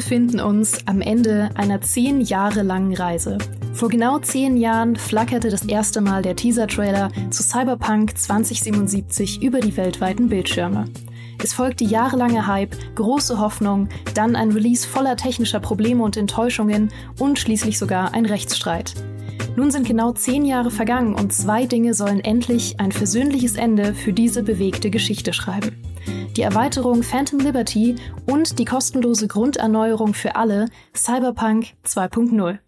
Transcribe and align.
befinden 0.00 0.40
uns 0.40 0.78
am 0.86 1.02
Ende 1.02 1.50
einer 1.56 1.82
zehn 1.82 2.22
Jahre 2.22 2.62
langen 2.62 2.94
Reise. 2.94 3.36
Vor 3.74 3.90
genau 3.90 4.18
zehn 4.18 4.56
Jahren 4.56 4.96
flackerte 4.96 5.50
das 5.50 5.66
erste 5.66 6.00
Mal 6.00 6.22
der 6.22 6.34
Teaser-Trailer 6.34 7.10
zu 7.28 7.42
Cyberpunk 7.42 8.16
2077 8.16 9.42
über 9.42 9.60
die 9.60 9.76
weltweiten 9.76 10.30
Bildschirme. 10.30 10.86
Es 11.44 11.52
folgte 11.52 11.84
jahrelange 11.84 12.46
Hype, 12.46 12.74
große 12.94 13.38
Hoffnung, 13.38 13.90
dann 14.14 14.36
ein 14.36 14.52
Release 14.52 14.88
voller 14.88 15.18
technischer 15.18 15.60
Probleme 15.60 16.02
und 16.02 16.16
Enttäuschungen 16.16 16.88
und 17.18 17.38
schließlich 17.38 17.78
sogar 17.78 18.14
ein 18.14 18.24
Rechtsstreit. 18.24 18.94
Nun 19.54 19.70
sind 19.70 19.86
genau 19.86 20.12
zehn 20.12 20.46
Jahre 20.46 20.70
vergangen 20.70 21.14
und 21.14 21.34
zwei 21.34 21.66
Dinge 21.66 21.92
sollen 21.92 22.20
endlich 22.20 22.80
ein 22.80 22.90
versöhnliches 22.90 23.56
Ende 23.56 23.92
für 23.92 24.14
diese 24.14 24.42
bewegte 24.42 24.88
Geschichte 24.88 25.34
schreiben. 25.34 25.89
Die 26.36 26.42
Erweiterung 26.42 27.02
Phantom 27.02 27.40
Liberty 27.40 27.96
und 28.26 28.58
die 28.58 28.64
kostenlose 28.64 29.26
Grunderneuerung 29.26 30.14
für 30.14 30.36
alle 30.36 30.66
Cyberpunk 30.94 31.74
2.0. 31.84 32.58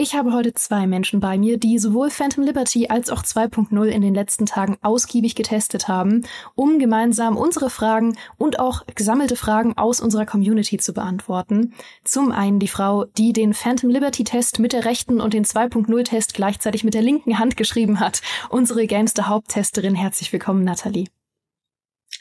Ich 0.00 0.14
habe 0.14 0.32
heute 0.32 0.54
zwei 0.54 0.86
Menschen 0.86 1.18
bei 1.18 1.36
mir, 1.38 1.58
die 1.58 1.78
sowohl 1.78 2.08
Phantom 2.08 2.44
Liberty 2.44 2.86
als 2.88 3.10
auch 3.10 3.24
2.0 3.24 3.84
in 3.86 4.00
den 4.00 4.14
letzten 4.14 4.46
Tagen 4.46 4.78
ausgiebig 4.80 5.34
getestet 5.34 5.88
haben, 5.88 6.24
um 6.54 6.78
gemeinsam 6.78 7.36
unsere 7.36 7.68
Fragen 7.68 8.16
und 8.36 8.60
auch 8.60 8.86
gesammelte 8.94 9.34
Fragen 9.34 9.76
aus 9.76 10.00
unserer 10.00 10.24
Community 10.24 10.78
zu 10.78 10.94
beantworten. 10.94 11.74
Zum 12.04 12.30
einen 12.30 12.60
die 12.60 12.68
Frau, 12.68 13.04
die 13.04 13.32
den 13.32 13.54
Phantom 13.54 13.90
Liberty 13.90 14.22
Test 14.22 14.60
mit 14.60 14.72
der 14.72 14.84
rechten 14.84 15.20
und 15.20 15.34
den 15.34 15.44
2.0 15.44 16.04
Test 16.04 16.32
gleichzeitig 16.32 16.84
mit 16.84 16.94
der 16.94 17.02
linken 17.02 17.40
Hand 17.40 17.56
geschrieben 17.56 17.98
hat. 17.98 18.22
Unsere 18.50 18.86
Gamester 18.86 19.26
Haupttesterin. 19.26 19.96
Herzlich 19.96 20.32
willkommen, 20.32 20.62
Nathalie. 20.62 21.06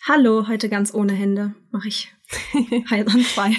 Hallo, 0.08 0.48
heute 0.48 0.70
ganz 0.70 0.94
ohne 0.94 1.12
Hände 1.12 1.54
mache 1.72 1.90
ich. 1.90 2.14
Heil 2.90 3.06
an 3.14 3.26
zwei. 3.26 3.52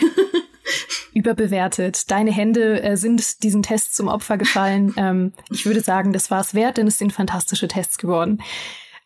überbewertet. 1.13 2.11
Deine 2.11 2.31
Hände 2.31 2.83
äh, 2.83 2.97
sind 2.97 3.43
diesen 3.43 3.63
Tests 3.63 3.95
zum 3.95 4.09
Opfer 4.09 4.39
gefallen. 4.39 4.95
Ähm, 4.97 5.33
ich 5.51 5.67
würde 5.67 5.81
sagen, 5.81 6.15
das 6.15 6.31
war 6.31 6.41
es 6.41 6.55
wert, 6.55 6.79
denn 6.79 6.87
es 6.87 6.97
sind 6.97 7.13
fantastische 7.13 7.69
Tests 7.69 7.99
geworden. 7.99 8.41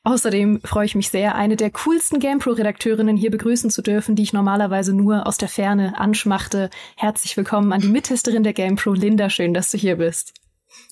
Außerdem 0.04 0.60
freue 0.62 0.84
ich 0.84 0.94
mich 0.94 1.08
sehr, 1.08 1.34
eine 1.34 1.56
der 1.56 1.70
coolsten 1.70 2.20
GamePro-Redakteurinnen 2.20 3.16
hier 3.16 3.30
begrüßen 3.30 3.70
zu 3.70 3.82
dürfen, 3.82 4.14
die 4.14 4.22
ich 4.22 4.32
normalerweise 4.32 4.94
nur 4.94 5.26
aus 5.26 5.36
der 5.36 5.48
Ferne 5.48 5.98
anschmachte. 5.98 6.70
Herzlich 6.96 7.36
willkommen 7.36 7.72
an 7.72 7.80
die 7.80 7.88
Mittesterin 7.88 8.44
der 8.44 8.52
GamePro, 8.52 8.92
Linda. 8.92 9.30
Schön, 9.30 9.54
dass 9.54 9.70
du 9.70 9.78
hier 9.78 9.96
bist. 9.96 10.34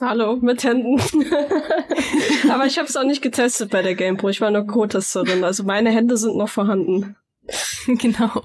Hallo, 0.00 0.36
mit 0.36 0.64
Händen. 0.64 0.98
Aber 2.50 2.66
ich 2.66 2.78
habe 2.78 2.88
es 2.88 2.96
auch 2.96 3.04
nicht 3.04 3.22
getestet 3.22 3.70
bei 3.70 3.82
der 3.82 3.94
GamePro. 3.94 4.28
Ich 4.28 4.40
war 4.40 4.50
nur 4.50 4.66
Co-Testerin. 4.66 5.44
Also 5.44 5.64
meine 5.64 5.90
Hände 5.90 6.16
sind 6.16 6.36
noch 6.36 6.48
vorhanden. 6.48 7.16
genau. 7.86 8.42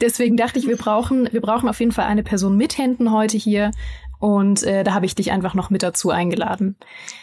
Deswegen 0.00 0.36
dachte 0.36 0.58
ich, 0.58 0.66
wir 0.66 0.76
brauchen, 0.76 1.28
wir 1.32 1.40
brauchen 1.40 1.68
auf 1.68 1.80
jeden 1.80 1.92
Fall 1.92 2.06
eine 2.06 2.22
Person 2.22 2.56
mit 2.56 2.78
Händen 2.78 3.12
heute 3.12 3.36
hier. 3.36 3.70
Und 4.18 4.62
äh, 4.62 4.84
da 4.84 4.94
habe 4.94 5.06
ich 5.06 5.14
dich 5.14 5.30
einfach 5.30 5.54
noch 5.54 5.70
mit 5.70 5.82
dazu 5.82 6.10
eingeladen. 6.10 6.76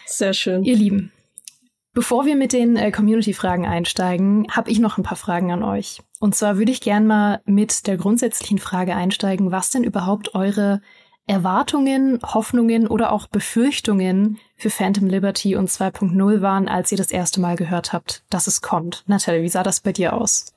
Sehr 0.06 0.32
schön. 0.32 0.64
Ihr 0.64 0.76
Lieben, 0.76 1.12
bevor 1.92 2.24
wir 2.24 2.36
mit 2.36 2.52
den 2.52 2.76
äh, 2.76 2.90
Community-Fragen 2.90 3.66
einsteigen, 3.66 4.46
habe 4.50 4.70
ich 4.70 4.78
noch 4.78 4.96
ein 4.96 5.02
paar 5.02 5.16
Fragen 5.16 5.52
an 5.52 5.62
euch. 5.62 6.00
Und 6.20 6.34
zwar 6.34 6.56
würde 6.56 6.72
ich 6.72 6.80
gern 6.80 7.06
mal 7.06 7.40
mit 7.44 7.86
der 7.86 7.96
grundsätzlichen 7.96 8.58
Frage 8.58 8.94
einsteigen, 8.94 9.50
was 9.50 9.70
denn 9.70 9.84
überhaupt 9.84 10.34
eure 10.34 10.80
Erwartungen, 11.26 12.20
Hoffnungen 12.22 12.86
oder 12.86 13.10
auch 13.10 13.26
Befürchtungen 13.26 14.38
für 14.56 14.70
Phantom 14.70 15.08
Liberty 15.08 15.56
und 15.56 15.68
2.0 15.68 16.40
waren, 16.40 16.68
als 16.68 16.92
ihr 16.92 16.98
das 16.98 17.10
erste 17.10 17.40
Mal 17.40 17.56
gehört 17.56 17.92
habt, 17.92 18.22
dass 18.30 18.46
es 18.46 18.62
kommt. 18.62 19.02
Natalie, 19.06 19.42
wie 19.42 19.48
sah 19.48 19.64
das 19.64 19.80
bei 19.80 19.92
dir 19.92 20.12
aus? 20.12 20.52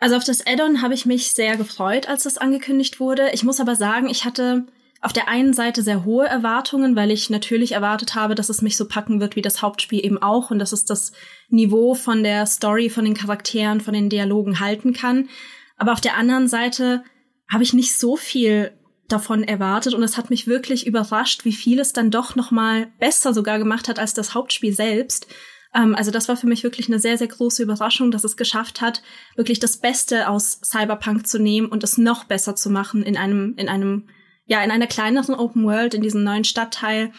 Also 0.00 0.16
auf 0.16 0.24
das 0.24 0.46
Add-on 0.46 0.82
habe 0.82 0.94
ich 0.94 1.06
mich 1.06 1.32
sehr 1.32 1.56
gefreut, 1.56 2.08
als 2.08 2.24
das 2.24 2.38
angekündigt 2.38 2.98
wurde. 2.98 3.30
Ich 3.32 3.44
muss 3.44 3.60
aber 3.60 3.76
sagen, 3.76 4.08
ich 4.08 4.24
hatte 4.24 4.66
auf 5.02 5.12
der 5.12 5.28
einen 5.28 5.52
Seite 5.52 5.82
sehr 5.82 6.06
hohe 6.06 6.26
Erwartungen, 6.26 6.96
weil 6.96 7.10
ich 7.10 7.28
natürlich 7.28 7.72
erwartet 7.72 8.14
habe, 8.14 8.34
dass 8.34 8.48
es 8.48 8.62
mich 8.62 8.78
so 8.78 8.88
packen 8.88 9.20
wird 9.20 9.36
wie 9.36 9.42
das 9.42 9.60
Hauptspiel 9.60 10.02
eben 10.02 10.20
auch 10.20 10.50
und 10.50 10.58
dass 10.58 10.72
es 10.72 10.86
das 10.86 11.12
Niveau 11.50 11.94
von 11.94 12.22
der 12.22 12.46
Story, 12.46 12.88
von 12.88 13.04
den 13.04 13.12
Charakteren, 13.12 13.82
von 13.82 13.92
den 13.92 14.08
Dialogen 14.08 14.60
halten 14.60 14.94
kann. 14.94 15.28
Aber 15.76 15.92
auf 15.92 16.00
der 16.00 16.16
anderen 16.16 16.48
Seite 16.48 17.04
habe 17.52 17.62
ich 17.62 17.74
nicht 17.74 17.98
so 17.98 18.16
viel 18.16 18.72
davon 19.08 19.44
erwartet 19.44 19.94
und 19.94 20.02
es 20.02 20.16
hat 20.16 20.30
mich 20.30 20.46
wirklich 20.46 20.86
überrascht, 20.86 21.44
wie 21.44 21.52
viel 21.52 21.78
es 21.78 21.92
dann 21.92 22.10
doch 22.10 22.36
noch 22.36 22.50
mal 22.50 22.88
besser 22.98 23.34
sogar 23.34 23.58
gemacht 23.58 23.88
hat 23.88 23.98
als 23.98 24.14
das 24.14 24.34
Hauptspiel 24.34 24.74
selbst. 24.74 25.26
Ähm, 25.74 25.94
also 25.94 26.10
das 26.10 26.28
war 26.28 26.36
für 26.36 26.46
mich 26.46 26.62
wirklich 26.62 26.88
eine 26.88 26.98
sehr, 26.98 27.18
sehr 27.18 27.28
große 27.28 27.62
Überraschung, 27.62 28.10
dass 28.10 28.24
es 28.24 28.36
geschafft 28.36 28.80
hat, 28.80 29.02
wirklich 29.36 29.58
das 29.58 29.76
Beste 29.76 30.28
aus 30.28 30.60
Cyberpunk 30.64 31.26
zu 31.26 31.38
nehmen 31.38 31.68
und 31.68 31.84
es 31.84 31.98
noch 31.98 32.24
besser 32.24 32.56
zu 32.56 32.70
machen 32.70 33.02
in 33.02 33.16
einem, 33.16 33.54
in 33.56 33.68
einem, 33.68 34.08
ja, 34.46 34.62
in 34.62 34.70
einer 34.70 34.86
kleineren 34.86 35.34
Open 35.34 35.64
World, 35.64 35.94
in 35.94 36.02
diesem 36.02 36.24
neuen 36.24 36.44
Stadtteil. 36.44 37.12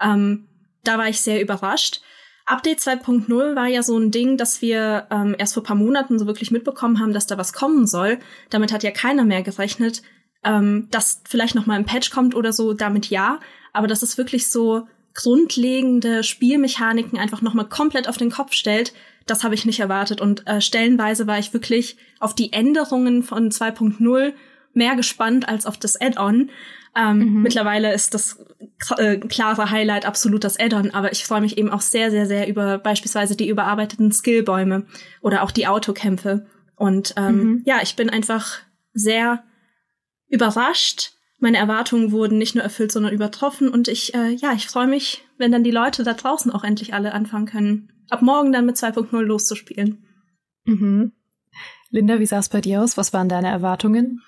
Ähm, 0.00 0.48
da 0.84 0.98
war 0.98 1.08
ich 1.08 1.20
sehr 1.20 1.40
überrascht. 1.40 2.00
Update 2.46 2.78
2.0 2.78 3.54
war 3.54 3.66
ja 3.66 3.82
so 3.82 3.98
ein 3.98 4.10
Ding, 4.10 4.38
dass 4.38 4.62
wir 4.62 5.06
ähm, 5.10 5.36
erst 5.38 5.52
vor 5.52 5.62
paar 5.62 5.76
Monaten 5.76 6.18
so 6.18 6.26
wirklich 6.26 6.50
mitbekommen 6.50 6.98
haben, 6.98 7.12
dass 7.12 7.26
da 7.26 7.36
was 7.36 7.52
kommen 7.52 7.86
soll. 7.86 8.18
Damit 8.48 8.72
hat 8.72 8.82
ja 8.82 8.90
keiner 8.90 9.26
mehr 9.26 9.42
gerechnet. 9.42 10.02
Ähm, 10.44 10.88
dass 10.90 11.22
vielleicht 11.28 11.54
noch 11.54 11.66
mal 11.66 11.74
ein 11.74 11.84
Patch 11.84 12.10
kommt 12.10 12.34
oder 12.34 12.52
so, 12.52 12.72
damit 12.72 13.10
ja. 13.10 13.40
Aber 13.72 13.86
das 13.86 14.02
ist 14.02 14.18
wirklich 14.18 14.48
so 14.48 14.86
grundlegende 15.14 16.22
Spielmechaniken 16.22 17.18
einfach 17.18 17.42
nochmal 17.42 17.68
komplett 17.68 18.08
auf 18.08 18.16
den 18.16 18.30
Kopf 18.30 18.52
stellt, 18.52 18.92
das 19.26 19.44
habe 19.44 19.54
ich 19.54 19.66
nicht 19.66 19.80
erwartet. 19.80 20.20
Und 20.20 20.46
äh, 20.46 20.60
stellenweise 20.60 21.26
war 21.26 21.38
ich 21.38 21.52
wirklich 21.52 21.96
auf 22.20 22.34
die 22.34 22.52
Änderungen 22.52 23.22
von 23.22 23.50
2.0 23.50 24.32
mehr 24.74 24.96
gespannt 24.96 25.48
als 25.48 25.66
auf 25.66 25.76
das 25.76 26.00
Add-on. 26.00 26.50
Ähm, 26.96 27.18
mhm. 27.18 27.42
Mittlerweile 27.42 27.92
ist 27.92 28.14
das 28.14 28.44
äh, 28.96 29.18
klare 29.18 29.70
Highlight 29.70 30.06
absolut 30.06 30.44
das 30.44 30.58
Add-on, 30.58 30.92
aber 30.92 31.12
ich 31.12 31.24
freue 31.24 31.40
mich 31.40 31.58
eben 31.58 31.70
auch 31.70 31.80
sehr, 31.80 32.10
sehr, 32.10 32.26
sehr 32.26 32.48
über 32.48 32.78
beispielsweise 32.78 33.36
die 33.36 33.48
überarbeiteten 33.48 34.12
Skillbäume 34.12 34.86
oder 35.20 35.42
auch 35.42 35.50
die 35.50 35.66
Autokämpfe. 35.66 36.46
Und 36.76 37.14
ähm, 37.16 37.36
mhm. 37.36 37.62
ja, 37.66 37.80
ich 37.82 37.96
bin 37.96 38.08
einfach 38.08 38.58
sehr 38.94 39.42
überrascht 40.28 41.12
meine 41.40 41.58
Erwartungen 41.58 42.10
wurden 42.10 42.36
nicht 42.36 42.54
nur 42.54 42.64
erfüllt, 42.64 42.90
sondern 42.90 43.12
übertroffen. 43.12 43.68
Und 43.68 43.88
ich, 43.88 44.14
äh, 44.14 44.30
ja, 44.30 44.52
ich 44.52 44.66
freue 44.66 44.88
mich, 44.88 45.24
wenn 45.38 45.52
dann 45.52 45.64
die 45.64 45.70
Leute 45.70 46.02
da 46.02 46.14
draußen 46.14 46.50
auch 46.50 46.64
endlich 46.64 46.94
alle 46.94 47.12
anfangen 47.12 47.46
können, 47.46 47.92
ab 48.10 48.22
morgen 48.22 48.52
dann 48.52 48.66
mit 48.66 48.76
2.0 48.76 49.20
loszuspielen. 49.20 50.04
Mhm. 50.64 51.12
Linda, 51.90 52.18
wie 52.18 52.26
sah 52.26 52.38
es 52.38 52.48
bei 52.48 52.60
dir 52.60 52.82
aus? 52.82 52.96
Was 52.96 53.12
waren 53.12 53.28
deine 53.28 53.48
Erwartungen? 53.48 54.20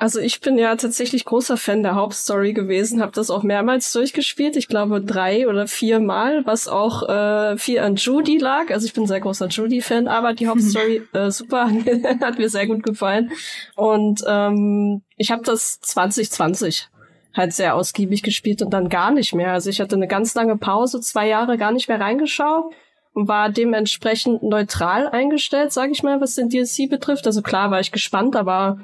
Also 0.00 0.20
ich 0.20 0.40
bin 0.40 0.56
ja 0.58 0.76
tatsächlich 0.76 1.24
großer 1.24 1.56
Fan 1.56 1.82
der 1.82 1.96
Hauptstory 1.96 2.52
gewesen, 2.52 3.02
habe 3.02 3.10
das 3.10 3.30
auch 3.30 3.42
mehrmals 3.42 3.92
durchgespielt, 3.92 4.56
ich 4.56 4.68
glaube 4.68 5.00
drei 5.00 5.48
oder 5.48 5.66
vier 5.66 5.98
Mal, 5.98 6.46
was 6.46 6.68
auch 6.68 7.08
äh, 7.08 7.58
viel 7.58 7.80
an 7.80 7.96
Judy 7.96 8.38
lag. 8.38 8.70
Also 8.70 8.86
ich 8.86 8.92
bin 8.92 9.08
sehr 9.08 9.18
großer 9.18 9.48
Judy-Fan, 9.48 10.06
aber 10.06 10.34
die 10.34 10.46
Hauptstory 10.48 11.02
äh, 11.12 11.32
super, 11.32 11.68
hat 12.20 12.38
mir 12.38 12.48
sehr 12.48 12.68
gut 12.68 12.84
gefallen. 12.84 13.32
Und 13.74 14.22
ähm, 14.28 15.02
ich 15.16 15.32
habe 15.32 15.42
das 15.42 15.80
2020 15.80 16.88
halt 17.34 17.52
sehr 17.52 17.74
ausgiebig 17.74 18.22
gespielt 18.22 18.62
und 18.62 18.70
dann 18.70 18.88
gar 18.88 19.10
nicht 19.10 19.34
mehr. 19.34 19.52
Also 19.52 19.68
ich 19.68 19.80
hatte 19.80 19.96
eine 19.96 20.06
ganz 20.06 20.32
lange 20.36 20.56
Pause, 20.56 21.00
zwei 21.00 21.26
Jahre 21.26 21.58
gar 21.58 21.72
nicht 21.72 21.88
mehr 21.88 22.00
reingeschaut 22.00 22.72
war 23.14 23.50
dementsprechend 23.50 24.42
neutral 24.42 25.08
eingestellt, 25.08 25.72
sage 25.72 25.92
ich 25.92 26.02
mal, 26.02 26.20
was 26.20 26.34
den 26.34 26.48
DLC 26.48 26.88
betrifft. 26.88 27.26
Also 27.26 27.42
klar 27.42 27.70
war 27.70 27.80
ich 27.80 27.92
gespannt, 27.92 28.36
aber 28.36 28.78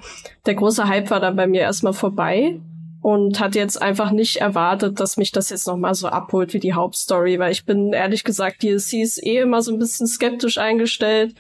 der 0.47 0.55
große 0.55 0.89
Hype 0.89 1.11
war 1.11 1.21
dann 1.21 1.37
bei 1.37 1.47
mir 1.47 1.61
erstmal 1.61 1.93
vorbei 1.93 2.61
und 3.05 3.39
hatte 3.39 3.59
jetzt 3.59 3.83
einfach 3.83 4.13
nicht 4.13 4.37
erwartet, 4.37 4.99
dass 4.99 5.19
mich 5.19 5.31
das 5.31 5.51
jetzt 5.51 5.67
nochmal 5.67 5.95
so 5.95 6.09
abholt 6.09 6.55
wie 6.55 6.59
die 6.59 6.73
Hauptstory, 6.73 7.39
weil 7.39 7.53
ich 7.53 7.67
bin 7.67 7.93
ehrlich 7.93 8.25
gesagt 8.25 8.63
DLCs 8.63 9.23
eh 9.23 9.41
immer 9.41 9.61
so 9.61 9.73
ein 9.73 9.79
bisschen 9.79 10.07
skeptisch 10.07 10.57
eingestellt, 10.57 11.35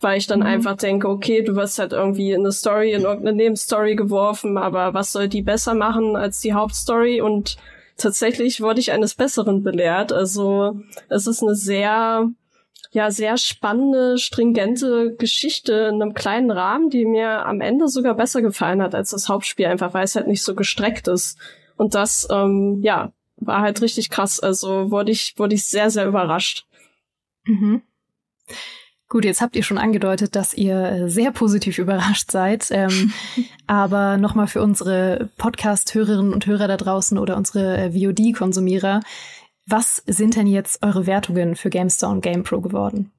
weil 0.00 0.18
ich 0.18 0.26
dann 0.26 0.40
mhm. 0.40 0.46
einfach 0.46 0.76
denke, 0.76 1.08
okay, 1.08 1.42
du 1.42 1.54
wirst 1.54 1.78
halt 1.78 1.92
irgendwie 1.92 2.32
in 2.32 2.40
eine 2.40 2.50
Story, 2.50 2.92
in 2.92 3.02
irgendeine 3.02 3.36
Nebenstory 3.36 3.94
geworfen, 3.94 4.58
aber 4.58 4.92
was 4.92 5.12
soll 5.12 5.28
die 5.28 5.42
besser 5.42 5.74
machen 5.74 6.16
als 6.16 6.40
die 6.40 6.52
Hauptstory 6.52 7.20
und 7.20 7.58
tatsächlich 7.96 8.60
wurde 8.60 8.80
ich 8.80 8.92
eines 8.92 9.14
Besseren 9.14 9.62
belehrt. 9.62 10.12
Also 10.12 10.80
es 11.08 11.26
ist 11.26 11.42
eine 11.42 11.54
sehr, 11.54 12.28
ja, 12.90 13.10
sehr 13.10 13.36
spannende, 13.36 14.18
stringente 14.18 15.14
Geschichte 15.16 15.90
in 15.92 16.02
einem 16.02 16.14
kleinen 16.14 16.50
Rahmen, 16.50 16.90
die 16.90 17.04
mir 17.04 17.46
am 17.46 17.60
Ende 17.60 17.88
sogar 17.88 18.14
besser 18.14 18.42
gefallen 18.42 18.82
hat 18.82 18.94
als 18.94 19.10
das 19.10 19.28
Hauptspiel, 19.28 19.66
einfach 19.66 19.94
weil 19.94 20.04
es 20.04 20.16
halt 20.16 20.26
nicht 20.26 20.42
so 20.42 20.54
gestreckt 20.54 21.08
ist. 21.08 21.38
Und 21.76 21.94
das, 21.94 22.28
ähm, 22.30 22.80
ja, 22.82 23.12
war 23.36 23.60
halt 23.60 23.82
richtig 23.82 24.10
krass. 24.10 24.40
Also 24.40 24.90
wurde 24.90 25.12
ich, 25.12 25.34
wurde 25.36 25.54
ich 25.54 25.64
sehr, 25.66 25.90
sehr 25.90 26.06
überrascht. 26.06 26.66
Mhm. 27.44 27.82
Gut, 29.14 29.24
jetzt 29.24 29.40
habt 29.40 29.54
ihr 29.54 29.62
schon 29.62 29.78
angedeutet, 29.78 30.34
dass 30.34 30.54
ihr 30.54 30.76
äh, 30.76 31.08
sehr 31.08 31.30
positiv 31.30 31.78
überrascht 31.78 32.32
seid. 32.32 32.66
Ähm, 32.72 33.12
aber 33.68 34.16
nochmal 34.16 34.48
für 34.48 34.60
unsere 34.60 35.30
Podcast-Hörerinnen 35.36 36.32
und 36.32 36.46
Hörer 36.46 36.66
da 36.66 36.76
draußen 36.76 37.16
oder 37.16 37.36
unsere 37.36 37.76
äh, 37.76 37.92
VOD-Konsumierer. 37.92 39.02
Was 39.66 40.02
sind 40.08 40.34
denn 40.34 40.48
jetzt 40.48 40.82
eure 40.82 41.06
Wertungen 41.06 41.54
für 41.54 41.70
GameStar 41.70 42.10
und 42.10 42.22
GamePro 42.22 42.60
geworden? 42.60 43.12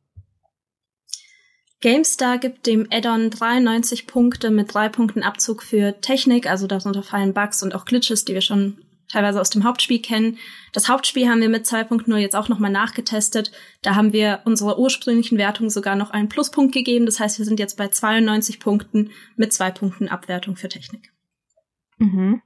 GameStar 1.79 2.39
gibt 2.39 2.67
dem 2.67 2.87
Add-on 2.91 3.29
93 3.29 4.05
Punkte 4.05 4.51
mit 4.51 4.73
drei 4.73 4.89
Punkten 4.89 5.23
Abzug 5.23 5.63
für 5.63 6.01
Technik, 6.01 6.49
also 6.49 6.67
darunter 6.67 7.03
fallen 7.03 7.33
Bugs 7.33 7.63
und 7.63 7.73
auch 7.73 7.85
Glitches, 7.85 8.25
die 8.25 8.33
wir 8.33 8.41
schon 8.41 8.84
teilweise 9.15 9.39
aus 9.39 9.49
dem 9.49 9.63
Hauptspiel 9.63 10.01
kennen. 10.01 10.37
Das 10.73 10.89
Hauptspiel 10.89 11.29
haben 11.29 11.41
wir 11.41 11.49
mit 11.49 11.65
2.0 11.65 12.15
jetzt 12.17 12.35
auch 12.35 12.49
nochmal 12.49 12.71
nachgetestet. 12.71 13.51
Da 13.81 13.95
haben 13.95 14.13
wir 14.13 14.41
unserer 14.43 14.77
ursprünglichen 14.77 15.37
Wertung 15.37 15.69
sogar 15.69 15.95
noch 15.95 16.11
einen 16.11 16.29
Pluspunkt 16.29 16.73
gegeben. 16.73 17.05
Das 17.05 17.19
heißt, 17.19 17.39
wir 17.39 17.45
sind 17.45 17.59
jetzt 17.59 17.77
bei 17.77 17.87
92 17.87 18.59
Punkten 18.59 19.11
mit 19.37 19.53
zwei 19.53 19.71
Punkten 19.71 20.09
Abwertung 20.09 20.57
für 20.57 20.67
Technik. 20.67 21.11
Mhm. 21.97 22.41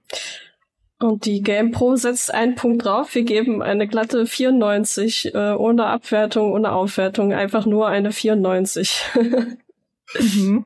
Und 1.00 1.25
die 1.25 1.42
GamePro 1.42 1.95
setzt 1.95 2.31
einen 2.33 2.56
Punkt 2.56 2.86
drauf. 2.86 3.16
Wir 3.16 3.24
geben 3.24 3.63
eine 3.63 3.88
glatte 3.88 4.25
94, 4.25 5.33
äh, 5.33 5.54
ohne 5.54 5.86
Abwertung, 5.86 6.51
ohne 6.51 6.74
Aufwertung, 6.74 7.33
einfach 7.33 7.66
nur 7.66 7.88
eine 7.88 8.12
94. 8.12 9.01
mhm. 10.19 10.66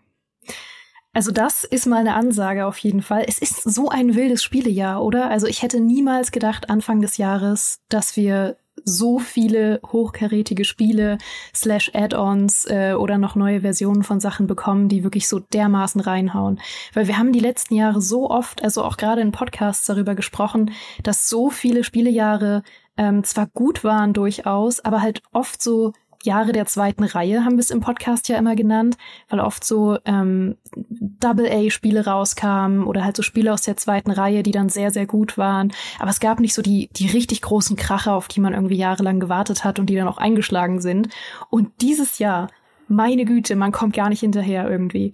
Also 1.13 1.31
das 1.31 1.63
ist 1.63 1.85
mal 1.85 1.99
eine 1.99 2.15
Ansage 2.15 2.65
auf 2.65 2.77
jeden 2.79 3.03
Fall. 3.03 3.23
Es 3.27 3.37
ist 3.37 3.63
so 3.63 3.89
ein 3.89 4.15
wildes 4.15 4.43
Spielejahr, 4.43 5.03
oder? 5.03 5.29
Also 5.29 5.45
ich 5.45 5.61
hätte 5.61 5.79
niemals 5.79 6.31
gedacht 6.31 6.71
Anfang 6.71 7.01
des 7.01 7.17
Jahres, 7.17 7.81
dass 7.87 8.17
wir 8.17 8.57
so 8.83 9.19
viele 9.19 9.79
hochkarätige 9.85 10.65
Spiele 10.65 11.19
slash 11.53 11.91
Add-ons 11.93 12.65
äh, 12.65 12.93
oder 12.93 13.17
noch 13.17 13.35
neue 13.35 13.61
Versionen 13.61 14.03
von 14.03 14.19
Sachen 14.19 14.47
bekommen, 14.47 14.89
die 14.89 15.03
wirklich 15.03 15.27
so 15.27 15.39
dermaßen 15.39 16.01
reinhauen. 16.01 16.59
Weil 16.93 17.07
wir 17.07 17.17
haben 17.17 17.31
die 17.31 17.39
letzten 17.39 17.75
Jahre 17.75 18.01
so 18.01 18.29
oft, 18.29 18.63
also 18.63 18.83
auch 18.83 18.97
gerade 18.97 19.21
in 19.21 19.31
Podcasts 19.31 19.85
darüber 19.85 20.15
gesprochen, 20.15 20.71
dass 21.03 21.29
so 21.29 21.49
viele 21.49 21.83
Spielejahre 21.83 22.63
ähm, 22.97 23.23
zwar 23.23 23.47
gut 23.47 23.83
waren 23.83 24.13
durchaus, 24.13 24.79
aber 24.79 25.01
halt 25.01 25.21
oft 25.31 25.61
so 25.61 25.93
Jahre 26.25 26.51
der 26.51 26.65
zweiten 26.65 27.03
Reihe 27.03 27.45
haben 27.45 27.53
wir 27.53 27.59
es 27.59 27.71
im 27.71 27.81
Podcast 27.81 28.29
ja 28.29 28.37
immer 28.37 28.55
genannt, 28.55 28.97
weil 29.29 29.39
oft 29.39 29.63
so 29.63 29.97
ähm, 30.05 30.55
Double-A-Spiele 30.75 32.05
rauskamen 32.05 32.85
oder 32.85 33.03
halt 33.03 33.17
so 33.17 33.23
Spiele 33.23 33.53
aus 33.53 33.61
der 33.61 33.77
zweiten 33.77 34.11
Reihe, 34.11 34.43
die 34.43 34.51
dann 34.51 34.69
sehr, 34.69 34.91
sehr 34.91 35.05
gut 35.05 35.37
waren. 35.37 35.73
Aber 35.99 36.09
es 36.09 36.19
gab 36.19 36.39
nicht 36.39 36.53
so 36.53 36.61
die, 36.61 36.89
die 36.93 37.07
richtig 37.07 37.41
großen 37.41 37.75
Kracher, 37.75 38.13
auf 38.13 38.27
die 38.27 38.39
man 38.39 38.53
irgendwie 38.53 38.77
jahrelang 38.77 39.19
gewartet 39.19 39.63
hat 39.63 39.79
und 39.79 39.87
die 39.87 39.95
dann 39.95 40.07
auch 40.07 40.17
eingeschlagen 40.17 40.81
sind. 40.81 41.09
Und 41.49 41.69
dieses 41.81 42.19
Jahr, 42.19 42.49
meine 42.87 43.25
Güte, 43.25 43.55
man 43.55 43.71
kommt 43.71 43.95
gar 43.95 44.09
nicht 44.09 44.21
hinterher 44.21 44.69
irgendwie. 44.69 45.13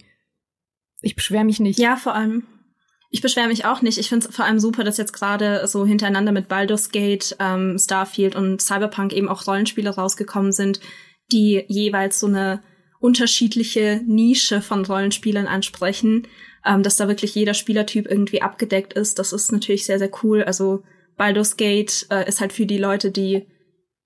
Ich 1.01 1.15
beschwere 1.15 1.45
mich 1.45 1.59
nicht. 1.59 1.79
Ja, 1.79 1.95
vor 1.95 2.13
allem. 2.13 2.43
Ich 3.11 3.21
beschwere 3.21 3.47
mich 3.47 3.65
auch 3.65 3.81
nicht. 3.81 3.97
Ich 3.97 4.09
finde 4.09 4.27
es 4.27 4.35
vor 4.35 4.45
allem 4.45 4.59
super, 4.59 4.83
dass 4.83 4.97
jetzt 4.97 5.13
gerade 5.13 5.65
so 5.67 5.85
hintereinander 5.85 6.31
mit 6.31 6.47
Baldur's 6.47 6.91
Gate, 6.91 7.35
ähm, 7.39 7.77
Starfield 7.79 8.35
und 8.35 8.61
Cyberpunk 8.61 9.13
eben 9.13 9.27
auch 9.27 9.47
Rollenspiele 9.47 9.89
rausgekommen 9.89 10.51
sind, 10.51 10.79
die 11.31 11.63
jeweils 11.67 12.19
so 12.19 12.27
eine 12.27 12.61
unterschiedliche 12.99 14.01
Nische 14.05 14.61
von 14.61 14.85
Rollenspielern 14.85 15.47
ansprechen, 15.47 16.27
ähm, 16.65 16.83
dass 16.83 16.97
da 16.97 17.07
wirklich 17.07 17.33
jeder 17.33 17.55
Spielertyp 17.55 18.07
irgendwie 18.09 18.41
abgedeckt 18.41 18.93
ist. 18.93 19.17
Das 19.17 19.33
ist 19.33 19.51
natürlich 19.51 19.85
sehr, 19.85 19.97
sehr 19.97 20.11
cool. 20.23 20.43
Also 20.43 20.83
Baldur's 21.17 21.57
Gate 21.57 22.05
äh, 22.11 22.27
ist 22.27 22.41
halt 22.41 22.53
für 22.53 22.65
die 22.65 22.77
Leute, 22.77 23.09
die 23.09 23.47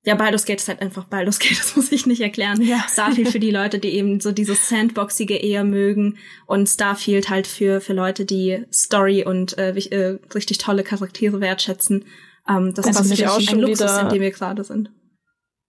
ja, 0.06 0.16
Baldur's 0.16 0.46
Gate 0.46 0.60
ist 0.60 0.68
halt 0.68 0.82
einfach 0.82 1.06
Baldur's 1.06 1.40
Gate, 1.40 1.58
das 1.60 1.76
muss 1.76 1.92
ich 1.92 2.06
nicht 2.06 2.22
erklären. 2.22 2.62
Ja. 2.62 2.86
Starfield 2.90 3.30
für 3.30 3.40
die 3.40 3.52
Leute, 3.52 3.80
die 3.80 3.90
eben 3.90 4.20
so 4.20 4.32
dieses 4.32 4.70
Sandboxige 4.70 5.36
eher 5.36 5.64
mögen 5.64 6.18
und 6.46 6.68
Starfield 6.68 7.30
halt 7.30 7.48
für, 7.48 7.82
für 7.82 7.94
Leute, 7.94 8.26
die 8.26 8.66
Story 8.72 9.24
und 9.26 9.58
äh, 9.58 9.72
äh, 9.72 10.20
richtig 10.34 10.58
tolle 10.58 10.84
Charaktere 10.84 11.40
wertschätzen. 11.40 12.06
Ähm, 12.50 12.74
das, 12.74 12.88
ist 12.88 12.96
natürlich 12.96 13.28
auch 13.28 13.40
schon 13.40 13.60
ein 13.60 13.62
Luxus, 13.62 13.98
in 13.98 14.10
dem 14.10 14.22
wir 14.22 14.32
gerade 14.32 14.64
sind 14.64 14.90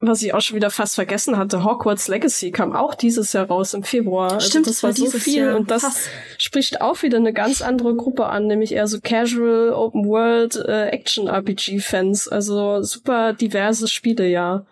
was 0.06 0.22
ich 0.22 0.34
auch 0.34 0.40
schon 0.40 0.56
wieder 0.56 0.70
fast 0.70 0.94
vergessen 0.94 1.36
hatte, 1.36 1.64
Hogwarts 1.64 2.08
Legacy 2.08 2.50
kam 2.50 2.74
auch 2.74 2.94
dieses 2.94 3.32
Jahr 3.32 3.46
raus 3.46 3.74
im 3.74 3.82
Februar. 3.82 4.32
Also 4.32 4.48
Stimmt, 4.48 4.66
also 4.66 4.88
das 4.88 5.00
war 5.00 5.10
so 5.10 5.18
viel 5.18 5.46
Jahr. 5.46 5.56
und 5.56 5.70
das 5.70 5.82
Krass. 5.82 6.08
spricht 6.38 6.80
auch 6.80 7.02
wieder 7.02 7.18
eine 7.18 7.32
ganz 7.32 7.62
andere 7.62 7.94
Gruppe 7.94 8.26
an, 8.26 8.46
nämlich 8.46 8.72
eher 8.72 8.86
so 8.86 9.00
Casual 9.00 9.72
Open 9.72 10.06
World 10.06 10.56
äh, 10.56 10.88
Action 10.88 11.28
RPG 11.28 11.80
Fans. 11.80 12.28
Also 12.28 12.82
super 12.82 13.32
diverse 13.32 13.88
Spiele, 13.88 14.26
ja. 14.28 14.64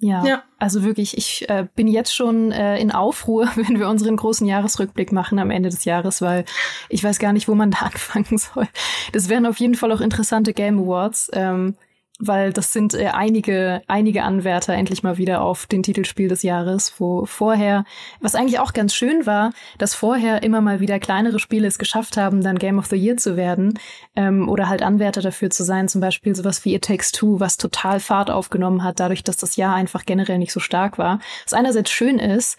Ja, 0.00 0.24
ja, 0.24 0.42
also 0.58 0.84
wirklich, 0.84 1.18
ich 1.18 1.48
äh, 1.48 1.66
bin 1.74 1.88
jetzt 1.88 2.14
schon 2.14 2.52
äh, 2.52 2.78
in 2.78 2.92
Aufruhr, 2.92 3.50
wenn 3.56 3.78
wir 3.78 3.88
unseren 3.88 4.16
großen 4.16 4.46
Jahresrückblick 4.46 5.10
machen 5.10 5.38
am 5.38 5.50
Ende 5.50 5.70
des 5.70 5.84
Jahres, 5.84 6.22
weil 6.22 6.44
ich 6.88 7.02
weiß 7.02 7.18
gar 7.18 7.32
nicht, 7.32 7.48
wo 7.48 7.54
man 7.54 7.72
da 7.72 7.78
anfangen 7.80 8.38
soll. 8.38 8.68
Das 9.12 9.28
wären 9.28 9.46
auf 9.46 9.58
jeden 9.58 9.74
Fall 9.74 9.90
auch 9.92 10.00
interessante 10.00 10.52
Game 10.52 10.78
Awards. 10.78 11.30
Ähm, 11.32 11.76
weil 12.18 12.52
das 12.52 12.72
sind 12.72 12.94
äh, 12.94 13.06
einige, 13.06 13.82
einige 13.86 14.24
Anwärter 14.24 14.74
endlich 14.74 15.02
mal 15.02 15.18
wieder 15.18 15.40
auf 15.40 15.66
den 15.66 15.82
Titelspiel 15.82 16.28
des 16.28 16.42
Jahres, 16.42 16.94
wo 16.98 17.24
vorher, 17.26 17.84
was 18.20 18.34
eigentlich 18.34 18.58
auch 18.58 18.72
ganz 18.72 18.94
schön 18.94 19.24
war, 19.24 19.52
dass 19.78 19.94
vorher 19.94 20.42
immer 20.42 20.60
mal 20.60 20.80
wieder 20.80 20.98
kleinere 20.98 21.38
Spiele 21.38 21.68
es 21.68 21.78
geschafft 21.78 22.16
haben, 22.16 22.42
dann 22.42 22.58
Game 22.58 22.78
of 22.78 22.86
the 22.86 22.96
Year 22.96 23.16
zu 23.16 23.36
werden 23.36 23.78
ähm, 24.16 24.48
oder 24.48 24.68
halt 24.68 24.82
Anwärter 24.82 25.20
dafür 25.20 25.50
zu 25.50 25.62
sein, 25.62 25.88
zum 25.88 26.00
Beispiel 26.00 26.34
sowas 26.34 26.64
wie 26.64 26.74
It 26.74 26.84
Takes 26.84 27.12
Two, 27.12 27.38
was 27.38 27.56
total 27.56 28.00
Fahrt 28.00 28.30
aufgenommen 28.30 28.82
hat, 28.82 28.98
dadurch, 28.98 29.22
dass 29.22 29.36
das 29.36 29.56
Jahr 29.56 29.74
einfach 29.74 30.04
generell 30.04 30.38
nicht 30.38 30.52
so 30.52 30.60
stark 30.60 30.98
war. 30.98 31.20
Was 31.44 31.54
einerseits 31.54 31.90
schön 31.90 32.18
ist, 32.18 32.58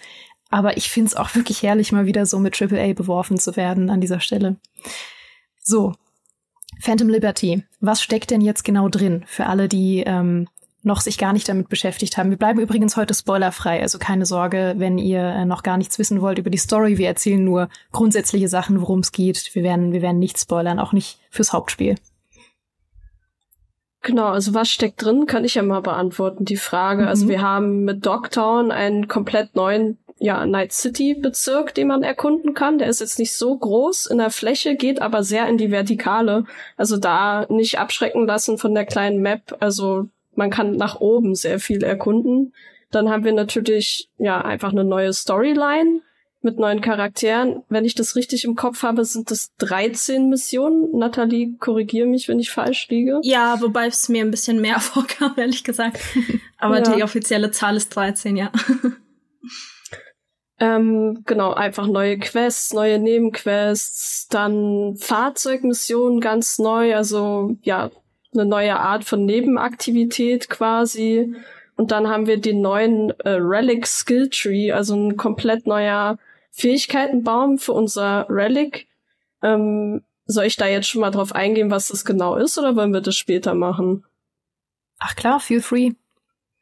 aber 0.49 0.77
ich 0.77 0.89
find's 0.89 1.15
auch 1.15 1.35
wirklich 1.35 1.63
herrlich, 1.63 1.91
mal 1.91 2.05
wieder 2.05 2.25
so 2.25 2.39
mit 2.39 2.59
AAA 2.59 2.93
beworfen 2.93 3.37
zu 3.37 3.57
werden 3.57 3.89
an 3.89 3.99
dieser 3.99 4.21
Stelle. 4.21 4.55
So, 5.61 5.93
Phantom 6.79 7.09
Liberty, 7.09 7.63
was 7.81 8.01
steckt 8.01 8.31
denn 8.31 8.41
jetzt 8.41 8.63
genau 8.63 8.87
drin 8.87 9.23
für 9.27 9.47
alle, 9.47 9.67
die 9.67 10.03
ähm, 10.05 10.47
noch 10.81 11.01
sich 11.01 11.17
gar 11.17 11.33
nicht 11.33 11.49
damit 11.49 11.67
beschäftigt 11.67 12.17
haben? 12.17 12.29
Wir 12.29 12.37
bleiben 12.37 12.59
übrigens 12.59 12.95
heute 12.95 13.13
spoilerfrei, 13.13 13.81
also 13.81 13.99
keine 13.99 14.25
Sorge, 14.25 14.75
wenn 14.77 14.97
ihr 14.97 15.21
äh, 15.21 15.45
noch 15.45 15.63
gar 15.63 15.77
nichts 15.77 15.99
wissen 15.99 16.21
wollt 16.21 16.39
über 16.39 16.49
die 16.49 16.57
Story. 16.57 16.97
Wir 16.97 17.07
erzählen 17.07 17.43
nur 17.43 17.69
grundsätzliche 17.91 18.47
Sachen, 18.47 18.79
worum 18.79 18.99
es 18.99 19.11
geht. 19.11 19.53
Wir 19.53 19.63
werden, 19.63 19.91
wir 19.91 20.01
werden 20.01 20.19
nicht 20.19 20.39
spoilern, 20.39 20.79
auch 20.79 20.93
nicht 20.93 21.19
fürs 21.29 21.51
Hauptspiel. 21.51 21.95
Genau, 24.01 24.27
also 24.27 24.53
was 24.53 24.69
steckt 24.69 25.03
drin, 25.03 25.25
kann 25.25 25.43
ich 25.43 25.55
ja 25.55 25.63
mal 25.63 25.81
beantworten, 25.81 26.45
die 26.45 26.55
Frage. 26.55 27.07
Also 27.07 27.25
mhm. 27.25 27.31
Also 27.31 27.41
wir 27.41 27.41
haben 27.41 27.83
mit 27.83 28.05
Dogtown 28.05 28.71
einen 28.71 29.09
komplett 29.09 29.55
neuen 29.55 29.97
ja, 30.19 30.45
Night 30.45 30.73
City 30.73 31.15
Bezirk, 31.15 31.73
den 31.73 31.87
man 31.87 32.03
erkunden 32.03 32.53
kann. 32.53 32.77
Der 32.77 32.89
ist 32.89 32.99
jetzt 32.99 33.19
nicht 33.19 33.33
so 33.33 33.57
groß 33.57 34.05
in 34.07 34.17
der 34.17 34.29
Fläche, 34.29 34.75
geht 34.75 35.01
aber 35.01 35.23
sehr 35.23 35.47
in 35.47 35.57
die 35.57 35.71
Vertikale. 35.71 36.43
Also 36.77 36.97
da 36.97 37.45
nicht 37.49 37.79
abschrecken 37.79 38.27
lassen 38.27 38.57
von 38.57 38.75
der 38.75 38.85
kleinen 38.85 39.21
Map. 39.21 39.55
Also 39.59 40.07
man 40.35 40.49
kann 40.49 40.75
nach 40.75 40.99
oben 40.99 41.35
sehr 41.35 41.59
viel 41.59 41.83
erkunden. 41.83 42.53
Dann 42.91 43.09
haben 43.09 43.23
wir 43.23 43.33
natürlich, 43.33 44.09
ja, 44.17 44.41
einfach 44.41 44.71
eine 44.71 44.83
neue 44.83 45.13
Storyline 45.13 46.01
mit 46.41 46.57
neuen 46.57 46.81
Charakteren. 46.81 47.63
Wenn 47.69 47.85
ich 47.85 47.95
das 47.95 48.15
richtig 48.15 48.45
im 48.45 48.55
Kopf 48.55 48.83
habe, 48.83 49.05
sind 49.05 49.31
das 49.31 49.53
13 49.59 50.29
Missionen. 50.29 50.97
Nathalie, 50.97 51.55
korrigier 51.59 52.05
mich, 52.05 52.27
wenn 52.27 52.39
ich 52.39 52.49
falsch 52.49 52.87
liege. 52.89 53.19
Ja, 53.23 53.61
wobei 53.61 53.87
es 53.87 54.09
mir 54.09 54.23
ein 54.23 54.31
bisschen 54.31 54.59
mehr 54.59 54.79
vorkam, 54.79 55.33
ehrlich 55.37 55.63
gesagt. 55.63 55.99
Aber 56.57 56.77
ja. 56.77 56.95
die 56.95 57.03
offizielle 57.03 57.51
Zahl 57.51 57.77
ist 57.77 57.89
13, 57.95 58.35
ja. 58.35 58.51
Ähm, 60.59 61.23
genau, 61.25 61.53
einfach 61.53 61.87
neue 61.87 62.19
Quests, 62.19 62.73
neue 62.73 62.99
Nebenquests, 62.99 64.27
dann 64.27 64.95
Fahrzeugmissionen 64.97 66.19
ganz 66.19 66.59
neu, 66.59 66.95
also 66.95 67.55
ja, 67.61 67.91
eine 68.33 68.45
neue 68.45 68.77
Art 68.77 69.05
von 69.05 69.25
Nebenaktivität 69.25 70.49
quasi. 70.49 71.33
Und 71.77 71.91
dann 71.91 72.09
haben 72.09 72.27
wir 72.27 72.41
den 72.41 72.61
neuen 72.61 73.11
äh, 73.21 73.29
Relic 73.29 73.87
Skill 73.87 74.29
Tree, 74.29 74.71
also 74.73 74.95
ein 74.95 75.15
komplett 75.15 75.65
neuer 75.65 76.19
Fähigkeitenbaum 76.51 77.57
für 77.57 77.71
unser 77.71 78.25
Relic. 78.29 78.87
Ähm, 79.41 80.03
soll 80.25 80.45
ich 80.45 80.57
da 80.57 80.67
jetzt 80.67 80.87
schon 80.89 81.01
mal 81.01 81.11
drauf 81.11 81.33
eingehen, 81.33 81.71
was 81.71 81.87
das 81.87 82.03
genau 82.03 82.35
ist, 82.35 82.57
oder 82.57 82.75
wollen 82.75 82.93
wir 82.93 83.01
das 83.01 83.15
später 83.15 83.53
machen? 83.55 84.03
Ach 84.99 85.15
klar, 85.15 85.39
feel 85.39 85.61
free. 85.61 85.93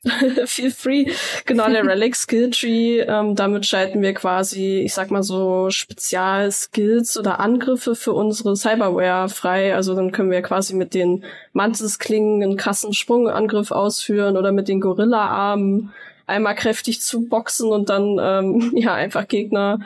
Feel 0.46 0.72
free. 0.72 1.12
Genau, 1.46 1.68
der 1.70 1.86
Relic 1.86 2.16
Skill 2.16 2.52
Tree. 2.52 3.00
Ähm, 3.00 3.36
damit 3.36 3.66
schalten 3.66 4.02
wir 4.02 4.14
quasi, 4.14 4.82
ich 4.82 4.94
sag 4.94 5.12
mal 5.12 5.24
so, 5.24 5.70
Spezial-Skills 5.70 7.18
oder 7.18 7.40
Angriffe 7.40 7.96
für 7.96 8.14
unsere 8.14 8.56
Cyberware 8.56 9.30
frei. 9.30 9.76
Also 9.76 9.96
dann 9.96 10.12
können 10.12 10.32
wir 10.32 10.42
quasi 10.42 10.76
mit 10.76 10.94
den 10.94 11.26
Mantis-Klingen 11.54 12.44
einen 12.44 12.58
krassen 12.58 12.94
Sprungangriff 12.94 13.72
ausführen 13.72 14.38
oder 14.38 14.52
mit 14.52 14.68
den 14.68 14.82
Gorilla-Armen 14.82 15.92
einmal 16.28 16.56
kräftig 16.56 17.02
zuboxen 17.02 17.72
und 17.72 17.90
dann 17.90 18.18
ähm, 18.22 18.74
ja 18.76 18.94
einfach 18.94 19.28
Gegner 19.28 19.80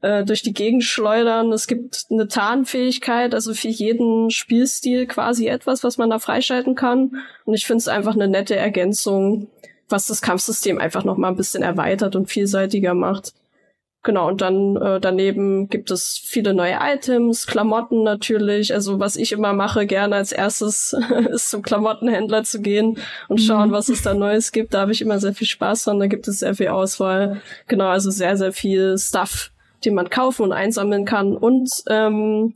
äh, 0.00 0.24
durch 0.24 0.42
die 0.42 0.52
Gegend 0.52 0.84
schleudern. 0.84 1.52
Es 1.52 1.66
gibt 1.66 2.06
eine 2.10 2.28
Tarnfähigkeit, 2.28 3.34
also 3.34 3.54
für 3.54 3.68
jeden 3.68 4.30
Spielstil 4.30 5.06
quasi 5.06 5.46
etwas, 5.46 5.84
was 5.84 5.98
man 5.98 6.10
da 6.10 6.18
freischalten 6.18 6.74
kann. 6.74 7.16
Und 7.44 7.54
ich 7.54 7.66
finde 7.66 7.78
es 7.78 7.88
einfach 7.88 8.14
eine 8.14 8.28
nette 8.28 8.56
Ergänzung, 8.56 9.48
was 9.88 10.06
das 10.06 10.22
Kampfsystem 10.22 10.78
einfach 10.78 11.04
noch 11.04 11.16
mal 11.16 11.28
ein 11.28 11.36
bisschen 11.36 11.62
erweitert 11.62 12.14
und 12.16 12.30
vielseitiger 12.30 12.94
macht. 12.94 13.34
Genau, 14.04 14.28
und 14.28 14.40
dann 14.40 14.76
äh, 14.76 15.00
daneben 15.00 15.68
gibt 15.68 15.90
es 15.90 16.22
viele 16.24 16.54
neue 16.54 16.78
Items, 16.80 17.46
Klamotten 17.46 18.04
natürlich. 18.04 18.72
Also 18.72 19.00
was 19.00 19.16
ich 19.16 19.32
immer 19.32 19.52
mache, 19.52 19.86
gerne 19.86 20.14
als 20.14 20.30
erstes 20.30 20.96
ist 21.30 21.50
zum 21.50 21.62
Klamottenhändler 21.62 22.44
zu 22.44 22.60
gehen 22.60 22.98
und 23.26 23.38
schauen, 23.40 23.70
mhm. 23.70 23.72
was 23.72 23.88
es 23.88 24.02
da 24.02 24.14
Neues 24.14 24.52
gibt. 24.52 24.72
Da 24.72 24.82
habe 24.82 24.92
ich 24.92 25.02
immer 25.02 25.18
sehr 25.18 25.34
viel 25.34 25.48
Spaß 25.48 25.84
dran, 25.84 25.98
da 25.98 26.06
gibt 26.06 26.28
es 26.28 26.38
sehr 26.38 26.54
viel 26.54 26.68
Auswahl. 26.68 27.42
Genau, 27.66 27.88
also 27.88 28.10
sehr, 28.10 28.36
sehr 28.36 28.52
viel 28.52 28.96
Stuff, 28.98 29.50
den 29.84 29.94
man 29.94 30.10
kaufen 30.10 30.42
und 30.42 30.52
einsammeln 30.52 31.04
kann. 31.04 31.36
Und 31.36 31.70
ähm, 31.88 32.54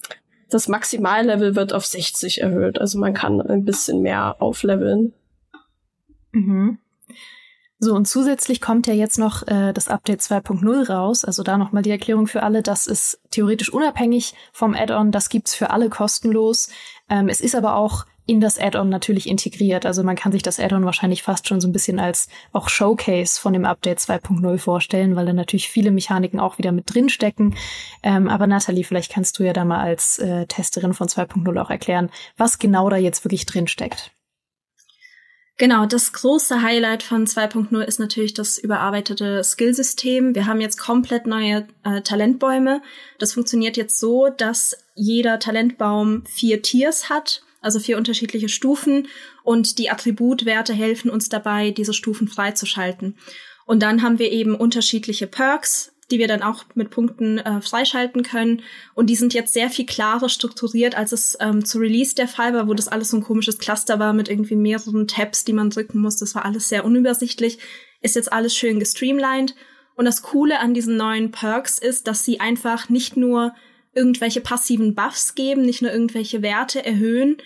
das 0.50 0.68
Maximallevel 0.68 1.56
wird 1.56 1.72
auf 1.72 1.86
60 1.86 2.42
erhöht. 2.42 2.80
Also 2.80 2.98
man 2.98 3.14
kann 3.14 3.40
ein 3.40 3.64
bisschen 3.64 4.00
mehr 4.02 4.36
aufleveln. 4.40 5.12
Mhm. 6.32 6.78
So, 7.78 7.94
und 7.94 8.06
zusätzlich 8.06 8.60
kommt 8.60 8.86
ja 8.86 8.94
jetzt 8.94 9.18
noch 9.18 9.46
äh, 9.48 9.72
das 9.72 9.88
Update 9.88 10.20
2.0 10.20 10.88
raus. 10.88 11.24
Also 11.24 11.42
da 11.42 11.58
nochmal 11.58 11.82
die 11.82 11.90
Erklärung 11.90 12.28
für 12.28 12.44
alle. 12.44 12.62
Das 12.62 12.86
ist 12.86 13.20
theoretisch 13.30 13.72
unabhängig 13.72 14.34
vom 14.52 14.74
Add-on. 14.74 15.10
Das 15.10 15.28
gibt's 15.28 15.54
für 15.56 15.70
alle 15.70 15.88
kostenlos. 15.88 16.68
Ähm, 17.08 17.28
es 17.28 17.40
ist 17.40 17.56
aber 17.56 17.74
auch 17.74 18.04
in 18.26 18.40
das 18.40 18.58
Add-on 18.58 18.88
natürlich 18.88 19.28
integriert. 19.28 19.84
Also 19.84 20.02
man 20.02 20.16
kann 20.16 20.32
sich 20.32 20.42
das 20.42 20.60
Add-on 20.60 20.84
wahrscheinlich 20.84 21.22
fast 21.22 21.48
schon 21.48 21.60
so 21.60 21.68
ein 21.68 21.72
bisschen 21.72 21.98
als 21.98 22.28
auch 22.52 22.68
Showcase 22.68 23.40
von 23.40 23.52
dem 23.52 23.64
Update 23.64 23.98
2.0 23.98 24.58
vorstellen, 24.58 25.16
weil 25.16 25.26
da 25.26 25.32
natürlich 25.32 25.68
viele 25.68 25.90
Mechaniken 25.90 26.38
auch 26.38 26.58
wieder 26.58 26.72
mit 26.72 26.92
drin 26.92 27.08
stecken. 27.08 27.56
Ähm, 28.02 28.28
aber 28.28 28.46
Nathalie, 28.46 28.84
vielleicht 28.84 29.12
kannst 29.12 29.38
du 29.38 29.44
ja 29.44 29.52
da 29.52 29.64
mal 29.64 29.80
als 29.80 30.18
äh, 30.18 30.46
Testerin 30.46 30.94
von 30.94 31.08
2.0 31.08 31.60
auch 31.60 31.70
erklären, 31.70 32.10
was 32.36 32.58
genau 32.58 32.88
da 32.88 32.96
jetzt 32.96 33.24
wirklich 33.24 33.46
drin 33.46 33.66
steckt. 33.66 34.12
Genau, 35.58 35.86
das 35.86 36.12
große 36.12 36.62
Highlight 36.62 37.02
von 37.02 37.26
2.0 37.26 37.82
ist 37.82 38.00
natürlich 38.00 38.34
das 38.34 38.58
überarbeitete 38.58 39.44
Skillsystem. 39.44 40.34
Wir 40.34 40.46
haben 40.46 40.60
jetzt 40.60 40.78
komplett 40.78 41.26
neue 41.26 41.68
äh, 41.84 42.00
Talentbäume. 42.00 42.82
Das 43.18 43.34
funktioniert 43.34 43.76
jetzt 43.76 44.00
so, 44.00 44.28
dass 44.28 44.76
jeder 44.94 45.38
Talentbaum 45.38 46.24
vier 46.26 46.62
Tiers 46.62 47.10
hat, 47.10 47.42
also 47.62 47.78
vier 47.78 47.96
unterschiedliche 47.96 48.48
Stufen 48.48 49.08
und 49.42 49.78
die 49.78 49.90
Attributwerte 49.90 50.74
helfen 50.74 51.10
uns 51.10 51.28
dabei, 51.28 51.70
diese 51.70 51.94
Stufen 51.94 52.28
freizuschalten. 52.28 53.16
Und 53.64 53.82
dann 53.82 54.02
haben 54.02 54.18
wir 54.18 54.32
eben 54.32 54.54
unterschiedliche 54.54 55.26
Perks, 55.26 55.92
die 56.10 56.18
wir 56.18 56.28
dann 56.28 56.42
auch 56.42 56.64
mit 56.74 56.90
Punkten 56.90 57.38
äh, 57.38 57.60
freischalten 57.62 58.22
können. 58.22 58.62
Und 58.94 59.08
die 59.08 59.16
sind 59.16 59.34
jetzt 59.34 59.54
sehr 59.54 59.70
viel 59.70 59.86
klarer 59.86 60.28
strukturiert, 60.28 60.94
als 60.94 61.12
es 61.12 61.38
ähm, 61.40 61.64
zu 61.64 61.78
Release 61.78 62.14
der 62.14 62.28
Fall 62.28 62.52
war, 62.52 62.68
wo 62.68 62.74
das 62.74 62.88
alles 62.88 63.10
so 63.10 63.16
ein 63.16 63.22
komisches 63.22 63.58
Cluster 63.58 63.98
war 63.98 64.12
mit 64.12 64.28
irgendwie 64.28 64.56
mehreren 64.56 65.08
Tabs, 65.08 65.44
die 65.44 65.54
man 65.54 65.70
drücken 65.70 66.00
muss. 66.00 66.16
Das 66.16 66.34
war 66.34 66.44
alles 66.44 66.68
sehr 66.68 66.84
unübersichtlich. 66.84 67.58
Ist 68.02 68.16
jetzt 68.16 68.32
alles 68.32 68.54
schön 68.54 68.78
gestreamlined. 68.78 69.54
Und 69.94 70.04
das 70.04 70.22
Coole 70.22 70.58
an 70.58 70.74
diesen 70.74 70.96
neuen 70.96 71.30
Perks 71.30 71.78
ist, 71.78 72.06
dass 72.06 72.24
sie 72.24 72.40
einfach 72.40 72.88
nicht 72.88 73.16
nur 73.16 73.54
irgendwelche 73.94 74.40
passiven 74.40 74.94
Buffs 74.94 75.34
geben, 75.34 75.62
nicht 75.62 75.82
nur 75.82 75.92
irgendwelche 75.92 76.42
Werte 76.42 76.84
erhöhen, 76.84 77.36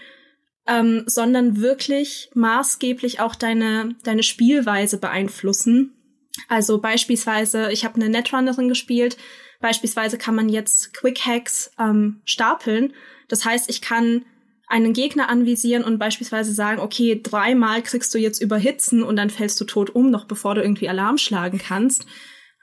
ähm, 0.67 1.05
sondern 1.07 1.61
wirklich 1.61 2.31
maßgeblich 2.35 3.21
auch 3.21 3.35
deine, 3.35 3.95
deine 4.05 4.23
Spielweise 4.23 4.99
beeinflussen. 4.99 5.93
Also 6.49 6.81
beispielsweise, 6.81 7.71
ich 7.73 7.85
habe 7.85 7.97
eine 7.97 8.09
Netrunnerin 8.09 8.69
gespielt. 8.69 9.17
Beispielsweise 9.61 10.19
kann 10.19 10.35
man 10.35 10.49
jetzt 10.49 10.93
Quick 10.93 11.21
Hacks 11.25 11.71
ähm, 11.79 12.21
stapeln. 12.25 12.93
Das 13.29 13.45
heißt, 13.45 13.71
ich 13.71 13.81
kann 13.81 14.25
einen 14.69 14.93
Gegner 14.93 15.29
anvisieren 15.29 15.85
und 15.85 15.99
beispielsweise 15.99 16.53
sagen, 16.53 16.81
okay, 16.81 17.21
dreimal 17.23 17.83
kriegst 17.83 18.13
du 18.15 18.19
jetzt 18.19 18.41
überhitzen 18.41 19.03
und 19.03 19.17
dann 19.17 19.31
fällst 19.31 19.61
du 19.61 19.65
tot 19.65 19.91
um, 19.91 20.11
noch 20.11 20.25
bevor 20.25 20.55
du 20.55 20.63
irgendwie 20.63 20.89
Alarm 20.89 21.19
schlagen 21.19 21.59
kannst. 21.59 22.07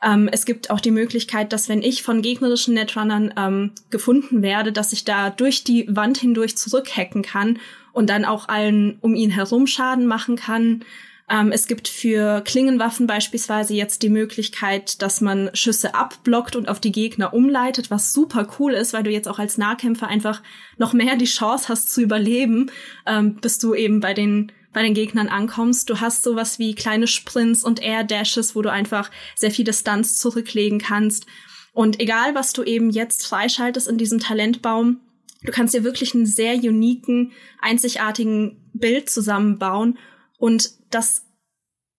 Ähm, 0.04 0.30
es 0.32 0.46
gibt 0.46 0.70
auch 0.70 0.80
die 0.80 0.92
Möglichkeit, 0.92 1.54
dass 1.54 1.70
wenn 1.70 1.82
ich 1.82 2.04
von 2.04 2.22
gegnerischen 2.22 2.74
Netrunnern 2.74 3.34
ähm, 3.38 3.72
gefunden 3.90 4.42
werde, 4.42 4.72
dass 4.72 4.94
ich 4.94 5.06
da 5.06 5.30
durch 5.30 5.64
die 5.64 5.88
Wand 5.90 6.18
hindurch 6.18 6.58
zurückhacken 6.58 7.22
kann 7.22 7.60
und 7.94 8.10
dann 8.10 8.26
auch 8.26 8.50
allen 8.50 8.98
um 9.02 9.16
ihn 9.16 9.30
herum 9.30 9.68
Schaden 9.68 10.06
machen 10.06 10.36
kann. 10.36 10.84
Ähm, 11.30 11.52
es 11.54 11.68
gibt 11.68 11.88
für 11.88 12.42
Klingenwaffen 12.42 13.08
beispielsweise 13.08 13.74
jetzt 13.74 14.04
die 14.04 14.10
Möglichkeit, 14.10 15.02
dass 15.02 15.22
man 15.22 15.50
Schüsse 15.54 15.96
abblockt 15.96 16.58
und 16.58 16.68
auf 16.68 16.82
die 16.82 16.92
Gegner 16.92 17.34
umleitet, 17.34 17.90
was 17.90 18.12
super 18.12 18.48
cool 18.60 18.74
ist, 18.74 18.92
weil 18.92 19.04
du 19.04 19.12
jetzt 19.12 19.30
auch 19.30 19.40
als 19.40 19.58
Nahkämpfer 19.58 20.08
einfach 20.08 20.42
noch 20.78 20.92
mehr 20.92 21.16
die 21.16 21.26
Chance 21.26 21.70
hast 21.70 21.94
zu 21.94 22.02
überleben, 22.02 22.72
ähm, 23.06 23.36
bis 23.36 23.58
du 23.58 23.74
eben 23.74 24.02
bei 24.02 24.14
den 24.14 24.52
bei 24.74 24.84
den 24.84 24.94
Gegnern 24.94 25.28
ankommst. 25.30 25.90
Du 25.90 26.00
hast 26.00 26.24
sowas 26.24 26.60
wie 26.60 26.76
kleine 26.76 27.08
Sprints 27.08 27.64
und 27.64 27.82
Air 27.82 28.04
Dashes, 28.04 28.56
wo 28.56 28.62
du 28.62 28.72
einfach 28.72 29.10
sehr 29.36 29.52
viele 29.52 29.74
Stunts 29.74 30.20
zurücklegen 30.20 30.80
kannst. 30.80 31.26
Und 31.74 32.00
egal, 32.00 32.36
was 32.36 32.54
du 32.54 32.64
eben 32.64 32.90
jetzt 32.90 33.26
freischaltest 33.26 33.88
in 33.88 33.98
diesem 33.98 34.20
Talentbaum, 34.20 35.00
du 35.44 35.52
kannst 35.52 35.74
dir 35.74 35.84
wirklich 35.84 36.14
einen 36.14 36.26
sehr 36.26 36.56
uniken, 36.56 37.32
einzigartigen 37.60 38.70
Bild 38.74 39.10
zusammenbauen 39.10 39.98
und 40.38 40.72
das 40.90 41.26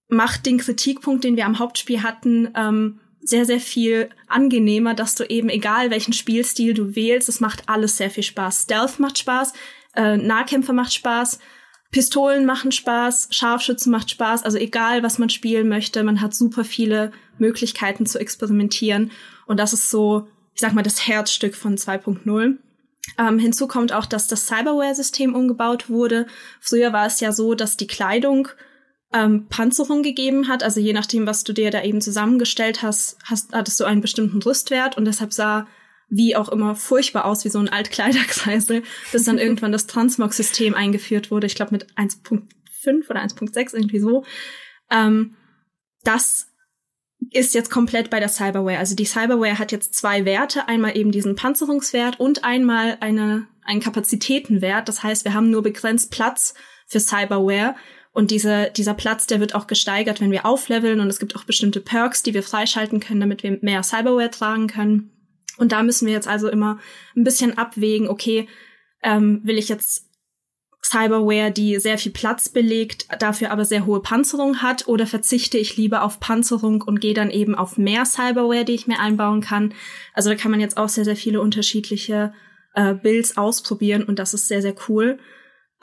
macht 0.07 0.45
den 0.45 0.57
Kritikpunkt, 0.59 1.23
den 1.23 1.35
wir 1.35 1.45
am 1.45 1.59
Hauptspiel 1.59 2.03
hatten, 2.03 2.49
ähm, 2.55 2.99
sehr, 3.21 3.45
sehr 3.45 3.59
viel 3.59 4.09
angenehmer, 4.27 4.93
dass 4.93 5.15
du 5.15 5.23
eben, 5.23 5.49
egal 5.49 5.89
welchen 5.89 6.13
Spielstil 6.13 6.75
du 6.75 6.95
wählst, 6.95 7.27
es 7.27 7.39
macht 7.39 7.67
alles 7.67 7.97
sehr 7.97 8.11
viel 8.11 8.23
Spaß. 8.23 8.63
Stealth 8.63 8.99
macht 8.99 9.17
Spaß, 9.17 9.53
äh, 9.95 10.17
Nahkämpfer 10.17 10.73
macht 10.73 10.93
Spaß, 10.93 11.39
Pistolen 11.95 12.45
machen 12.45 12.73
Spaß, 12.73 13.29
Scharfschützen 13.31 13.89
macht 13.89 14.09
Spaß, 14.09 14.43
also 14.43 14.57
egal, 14.57 15.01
was 15.01 15.17
man 15.17 15.29
spielen 15.29 15.69
möchte, 15.69 16.03
man 16.03 16.19
hat 16.19 16.35
super 16.35 16.65
viele 16.65 17.13
Möglichkeiten 17.37 18.05
zu 18.05 18.19
experimentieren. 18.19 19.11
Und 19.45 19.61
das 19.61 19.71
ist 19.71 19.89
so, 19.89 20.27
ich 20.53 20.59
sag 20.59 20.73
mal, 20.73 20.81
das 20.81 21.07
Herzstück 21.07 21.55
von 21.55 21.77
2.0. 21.77 22.57
Ähm, 23.17 23.39
hinzu 23.39 23.69
kommt 23.69 23.93
auch, 23.93 24.05
dass 24.05 24.27
das 24.27 24.45
Cyberware-System 24.45 25.33
umgebaut 25.33 25.89
wurde. 25.89 26.27
Früher 26.59 26.91
war 26.91 27.05
es 27.05 27.21
ja 27.21 27.31
so, 27.31 27.55
dass 27.55 27.77
die 27.77 27.87
Kleidung 27.87 28.49
ähm, 29.13 29.45
Panzerung 29.47 30.03
gegeben 30.03 30.49
hat. 30.49 30.63
Also 30.63 30.81
je 30.81 30.91
nachdem, 30.91 31.25
was 31.25 31.45
du 31.45 31.53
dir 31.53 31.71
da 31.71 31.81
eben 31.81 32.01
zusammengestellt 32.01 32.81
hast, 32.81 33.17
hast, 33.23 33.53
hattest 33.53 33.79
du 33.79 33.85
einen 33.85 34.01
bestimmten 34.01 34.41
Rüstwert 34.41 34.97
und 34.97 35.05
deshalb 35.05 35.31
sah 35.31 35.65
wie 36.15 36.35
auch 36.35 36.49
immer 36.49 36.75
furchtbar 36.75 37.25
aus 37.25 37.45
wie 37.45 37.49
so 37.49 37.59
ein 37.59 37.69
Altkleiderkreisel, 37.69 38.83
bis 39.11 39.23
dann 39.23 39.37
irgendwann 39.39 39.71
das 39.71 39.87
Transmog-System 39.87 40.73
eingeführt 40.73 41.31
wurde. 41.31 41.47
Ich 41.47 41.55
glaube 41.55 41.71
mit 41.73 41.87
1.5 41.95 43.09
oder 43.09 43.21
1.6 43.21 43.75
irgendwie 43.75 43.99
so. 43.99 44.23
Ähm, 44.89 45.35
das 46.03 46.47
ist 47.31 47.53
jetzt 47.53 47.71
komplett 47.71 48.09
bei 48.09 48.19
der 48.19 48.29
Cyberware. 48.29 48.77
Also 48.77 48.95
die 48.95 49.05
Cyberware 49.05 49.59
hat 49.59 49.71
jetzt 49.71 49.93
zwei 49.95 50.25
Werte, 50.25 50.67
einmal 50.67 50.95
eben 50.97 51.11
diesen 51.11 51.35
Panzerungswert 51.35 52.19
und 52.19 52.43
einmal 52.43 52.97
eine, 52.99 53.47
einen 53.63 53.81
Kapazitätenwert. 53.81 54.87
Das 54.87 55.03
heißt, 55.03 55.25
wir 55.25 55.33
haben 55.33 55.49
nur 55.49 55.63
begrenzt 55.63 56.11
Platz 56.11 56.53
für 56.87 56.99
Cyberware. 56.99 57.75
Und 58.11 58.31
diese, 58.31 58.71
dieser 58.75 58.93
Platz, 58.93 59.27
der 59.27 59.41
wird 59.41 59.55
auch 59.55 59.67
gesteigert, 59.67 60.21
wenn 60.21 60.31
wir 60.31 60.45
aufleveln. 60.45 61.01
Und 61.01 61.09
es 61.09 61.19
gibt 61.19 61.35
auch 61.35 61.43
bestimmte 61.43 61.81
Perks, 61.81 62.23
die 62.23 62.33
wir 62.33 62.43
freischalten 62.43 63.01
können, 63.01 63.19
damit 63.19 63.43
wir 63.43 63.57
mehr 63.61 63.83
Cyberware 63.83 64.31
tragen 64.31 64.67
können. 64.67 65.11
Und 65.57 65.71
da 65.71 65.83
müssen 65.83 66.05
wir 66.05 66.13
jetzt 66.13 66.27
also 66.27 66.49
immer 66.49 66.79
ein 67.15 67.23
bisschen 67.23 67.57
abwägen, 67.57 68.07
okay, 68.07 68.47
ähm, 69.03 69.41
will 69.43 69.57
ich 69.57 69.69
jetzt 69.69 70.05
Cyberware, 70.85 71.51
die 71.51 71.79
sehr 71.79 71.97
viel 71.97 72.11
Platz 72.11 72.49
belegt, 72.49 73.07
dafür 73.19 73.51
aber 73.51 73.65
sehr 73.65 73.85
hohe 73.85 74.01
Panzerung 74.01 74.61
hat, 74.61 74.87
oder 74.87 75.07
verzichte 75.07 75.57
ich 75.57 75.77
lieber 75.77 76.03
auf 76.03 76.19
Panzerung 76.19 76.81
und 76.81 77.01
gehe 77.01 77.15
dann 77.15 77.31
eben 77.31 77.55
auf 77.55 77.77
mehr 77.77 78.05
Cyberware, 78.05 78.65
die 78.65 78.75
ich 78.75 78.85
mir 78.85 78.99
einbauen 78.99 79.41
kann. 79.41 79.73
Also 80.13 80.29
da 80.29 80.35
kann 80.35 80.51
man 80.51 80.59
jetzt 80.59 80.77
auch 80.77 80.89
sehr, 80.89 81.05
sehr 81.05 81.15
viele 81.15 81.41
unterschiedliche 81.41 82.33
äh, 82.75 82.93
Builds 82.93 83.37
ausprobieren 83.37 84.03
und 84.03 84.19
das 84.19 84.33
ist 84.33 84.47
sehr, 84.47 84.61
sehr 84.61 84.75
cool. 84.87 85.17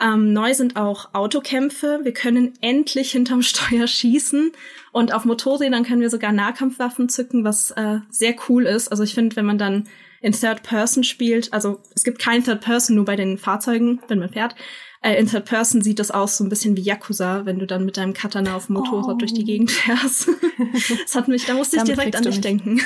Ähm, 0.01 0.33
neu 0.33 0.53
sind 0.53 0.75
auch 0.75 1.13
Autokämpfe. 1.13 2.01
Wir 2.03 2.13
können 2.13 2.53
endlich 2.61 3.11
hinterm 3.11 3.41
Steuer 3.41 3.87
schießen 3.87 4.51
und 4.91 5.13
auf 5.13 5.25
Motorrädern 5.25 5.83
können 5.83 6.01
wir 6.01 6.09
sogar 6.09 6.31
Nahkampfwaffen 6.31 7.09
zücken, 7.09 7.43
was 7.43 7.71
äh, 7.71 7.99
sehr 8.09 8.35
cool 8.49 8.65
ist. 8.65 8.89
Also 8.89 9.03
ich 9.03 9.13
finde, 9.13 9.35
wenn 9.35 9.45
man 9.45 9.57
dann 9.57 9.87
in 10.21 10.33
Third 10.33 10.63
Person 10.63 11.03
spielt, 11.03 11.53
also 11.53 11.81
es 11.95 12.03
gibt 12.03 12.19
kein 12.19 12.43
Third 12.43 12.61
Person 12.61 12.95
nur 12.95 13.05
bei 13.05 13.15
den 13.15 13.37
Fahrzeugen, 13.37 14.01
wenn 14.07 14.19
man 14.19 14.29
fährt, 14.29 14.55
äh, 15.03 15.19
in 15.19 15.27
Third 15.27 15.45
Person 15.45 15.81
sieht 15.81 15.99
das 15.99 16.11
aus 16.11 16.37
so 16.37 16.45
ein 16.45 16.49
bisschen 16.49 16.77
wie 16.77 16.81
Yakuza, 16.81 17.45
wenn 17.45 17.59
du 17.59 17.67
dann 17.67 17.83
mit 17.83 17.97
deinem 17.97 18.13
Katana 18.13 18.55
auf 18.55 18.67
dem 18.67 18.75
Motorrad 18.75 19.15
oh. 19.15 19.17
durch 19.17 19.33
die 19.33 19.43
Gegend 19.43 19.69
fährst. 19.69 20.29
das 21.03 21.13
hat 21.13 21.27
mich, 21.27 21.45
da 21.45 21.55
musste 21.55 21.77
ich 21.77 21.83
direkt 21.83 22.15
an 22.15 22.23
dich 22.23 22.39
denken. 22.39 22.81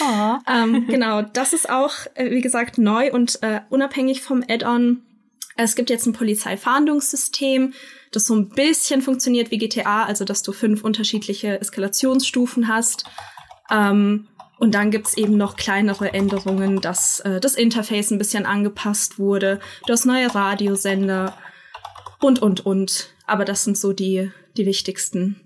oh. 0.00 0.36
ähm, 0.52 0.86
genau, 0.88 1.22
das 1.22 1.52
ist 1.52 1.70
auch, 1.70 1.92
äh, 2.14 2.32
wie 2.32 2.40
gesagt, 2.40 2.78
neu 2.78 3.12
und 3.12 3.42
äh, 3.42 3.60
unabhängig 3.70 4.22
vom 4.22 4.42
Add-on. 4.46 5.02
Es 5.64 5.74
gibt 5.74 5.90
jetzt 5.90 6.06
ein 6.06 6.12
Polizeifahndungssystem, 6.12 7.74
das 8.12 8.24
so 8.24 8.34
ein 8.34 8.48
bisschen 8.48 9.02
funktioniert 9.02 9.50
wie 9.50 9.58
GTA, 9.58 10.04
also 10.04 10.24
dass 10.24 10.42
du 10.42 10.52
fünf 10.52 10.82
unterschiedliche 10.82 11.60
Eskalationsstufen 11.60 12.68
hast. 12.68 13.04
Ähm, 13.70 14.28
und 14.58 14.74
dann 14.74 14.90
gibt's 14.90 15.16
eben 15.16 15.36
noch 15.36 15.56
kleinere 15.56 16.12
Änderungen, 16.12 16.80
dass 16.80 17.20
äh, 17.20 17.40
das 17.40 17.54
Interface 17.54 18.10
ein 18.10 18.18
bisschen 18.18 18.46
angepasst 18.46 19.18
wurde, 19.18 19.60
du 19.86 19.92
hast 19.92 20.04
neue 20.06 20.34
Radiosender 20.34 21.36
und, 22.20 22.42
und, 22.42 22.66
und. 22.66 23.14
Aber 23.26 23.44
das 23.44 23.64
sind 23.64 23.78
so 23.78 23.92
die, 23.92 24.30
die 24.56 24.66
wichtigsten 24.66 25.40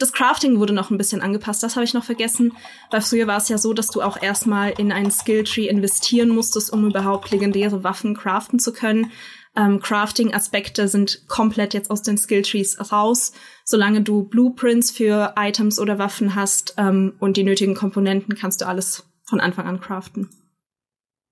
das 0.00 0.12
Crafting 0.14 0.58
wurde 0.58 0.72
noch 0.72 0.90
ein 0.90 0.96
bisschen 0.96 1.20
angepasst. 1.20 1.62
Das 1.62 1.76
habe 1.76 1.84
ich 1.84 1.94
noch 1.94 2.04
vergessen. 2.04 2.54
Weil 2.90 3.02
früher 3.02 3.26
war 3.26 3.36
es 3.36 3.48
ja 3.48 3.58
so, 3.58 3.74
dass 3.74 3.88
du 3.88 4.00
auch 4.00 4.20
erstmal 4.20 4.70
in 4.70 4.92
einen 4.92 5.10
Skilltree 5.10 5.68
investieren 5.68 6.30
musstest, 6.30 6.72
um 6.72 6.86
überhaupt 6.86 7.30
legendäre 7.30 7.84
Waffen 7.84 8.16
craften 8.16 8.58
zu 8.58 8.72
können. 8.72 9.12
Ähm, 9.56 9.80
Crafting-Aspekte 9.80 10.86
sind 10.88 11.26
komplett 11.28 11.74
jetzt 11.74 11.90
aus 11.90 12.02
den 12.02 12.16
Skilltrees 12.16 12.92
raus. 12.92 13.32
Solange 13.64 14.02
du 14.02 14.22
Blueprints 14.24 14.90
für 14.90 15.34
Items 15.36 15.78
oder 15.80 15.98
Waffen 15.98 16.34
hast 16.34 16.74
ähm, 16.76 17.14
und 17.18 17.36
die 17.36 17.44
nötigen 17.44 17.74
Komponenten, 17.74 18.36
kannst 18.36 18.60
du 18.60 18.66
alles 18.66 19.04
von 19.24 19.40
Anfang 19.40 19.66
an 19.66 19.80
craften. 19.80 20.28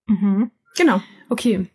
Mhm. 0.06 0.50
Genau. 0.76 1.00
Okay. 1.28 1.68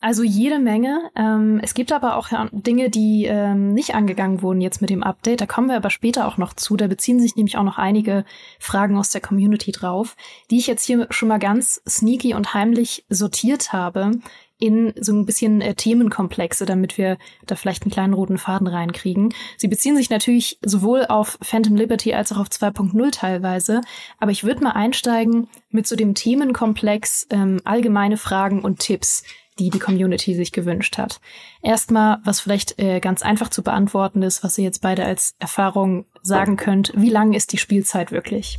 Also 0.00 0.22
jede 0.22 0.58
Menge. 0.58 1.10
Ähm, 1.16 1.60
es 1.62 1.72
gibt 1.72 1.90
aber 1.90 2.16
auch 2.16 2.28
Dinge, 2.52 2.90
die 2.90 3.24
ähm, 3.24 3.72
nicht 3.72 3.94
angegangen 3.94 4.42
wurden 4.42 4.60
jetzt 4.60 4.82
mit 4.82 4.90
dem 4.90 5.02
Update. 5.02 5.40
Da 5.40 5.46
kommen 5.46 5.68
wir 5.68 5.76
aber 5.76 5.88
später 5.88 6.28
auch 6.28 6.36
noch 6.36 6.52
zu. 6.52 6.76
Da 6.76 6.88
beziehen 6.88 7.20
sich 7.20 7.36
nämlich 7.36 7.56
auch 7.56 7.62
noch 7.62 7.78
einige 7.78 8.26
Fragen 8.58 8.98
aus 8.98 9.08
der 9.08 9.22
Community 9.22 9.72
drauf, 9.72 10.14
die 10.50 10.58
ich 10.58 10.66
jetzt 10.66 10.84
hier 10.84 11.06
schon 11.08 11.28
mal 11.28 11.38
ganz 11.38 11.80
sneaky 11.88 12.34
und 12.34 12.52
heimlich 12.52 13.06
sortiert 13.08 13.72
habe 13.72 14.20
in 14.64 14.92
so 15.00 15.12
ein 15.12 15.26
bisschen 15.26 15.60
äh, 15.60 15.74
Themenkomplexe, 15.74 16.66
damit 16.66 16.98
wir 16.98 17.18
da 17.46 17.54
vielleicht 17.56 17.82
einen 17.82 17.92
kleinen 17.92 18.14
roten 18.14 18.38
Faden 18.38 18.66
reinkriegen. 18.66 19.34
Sie 19.56 19.68
beziehen 19.68 19.96
sich 19.96 20.10
natürlich 20.10 20.58
sowohl 20.62 21.06
auf 21.06 21.38
Phantom 21.42 21.76
Liberty 21.76 22.14
als 22.14 22.32
auch 22.32 22.38
auf 22.38 22.48
2.0 22.48 23.10
teilweise, 23.12 23.80
aber 24.18 24.30
ich 24.30 24.44
würde 24.44 24.62
mal 24.62 24.72
einsteigen 24.72 25.48
mit 25.70 25.86
so 25.86 25.96
dem 25.96 26.14
Themenkomplex 26.14 27.26
ähm, 27.30 27.60
allgemeine 27.64 28.16
Fragen 28.16 28.62
und 28.62 28.78
Tipps 28.80 29.24
die 29.58 29.70
die 29.70 29.78
Community 29.78 30.34
sich 30.34 30.52
gewünscht 30.52 30.98
hat. 30.98 31.20
Erstmal, 31.62 32.18
was 32.24 32.40
vielleicht 32.40 32.78
äh, 32.80 33.00
ganz 33.00 33.22
einfach 33.22 33.50
zu 33.50 33.62
beantworten 33.62 34.22
ist, 34.22 34.42
was 34.42 34.58
ihr 34.58 34.64
jetzt 34.64 34.82
beide 34.82 35.04
als 35.04 35.36
Erfahrung 35.38 36.06
sagen 36.22 36.56
könnt. 36.56 36.92
Wie 36.96 37.10
lang 37.10 37.34
ist 37.34 37.52
die 37.52 37.58
Spielzeit 37.58 38.10
wirklich? 38.10 38.58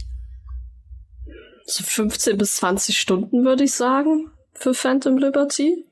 So 1.65 1.83
15 1.83 2.38
bis 2.38 2.55
20 2.57 2.97
Stunden 2.97 3.43
würde 3.43 3.63
ich 3.63 3.74
sagen 3.74 4.31
für 4.53 4.74
Phantom 4.74 5.17
Liberty. 5.17 5.85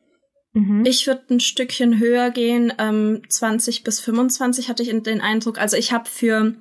Mhm. 0.54 0.86
Ich 0.86 1.08
würde 1.08 1.24
ein 1.32 1.40
Stückchen 1.40 2.00
höher 2.00 2.30
gehen, 2.30 2.72
ähm, 2.78 3.22
20 3.28 3.84
bis 3.84 4.00
25 4.00 4.70
hatte 4.70 4.84
ich 4.84 4.90
den 5.04 5.22
Eindruck. 5.22 5.60
Also 5.60 5.78
ich 5.78 5.92
habe 5.92 6.08
für 6.08 6.56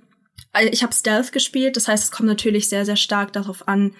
also 0.54 0.70
ich 0.70 0.82
habe 0.82 0.92
Stealth 0.92 1.32
gespielt, 1.32 1.76
das 1.76 1.88
heißt, 1.88 2.04
es 2.04 2.11
kommt 2.11 2.28
natürlich 2.28 2.68
sehr, 2.68 2.84
sehr 2.84 2.96
stark 2.96 3.32
darauf 3.32 3.68
an, 3.68 3.94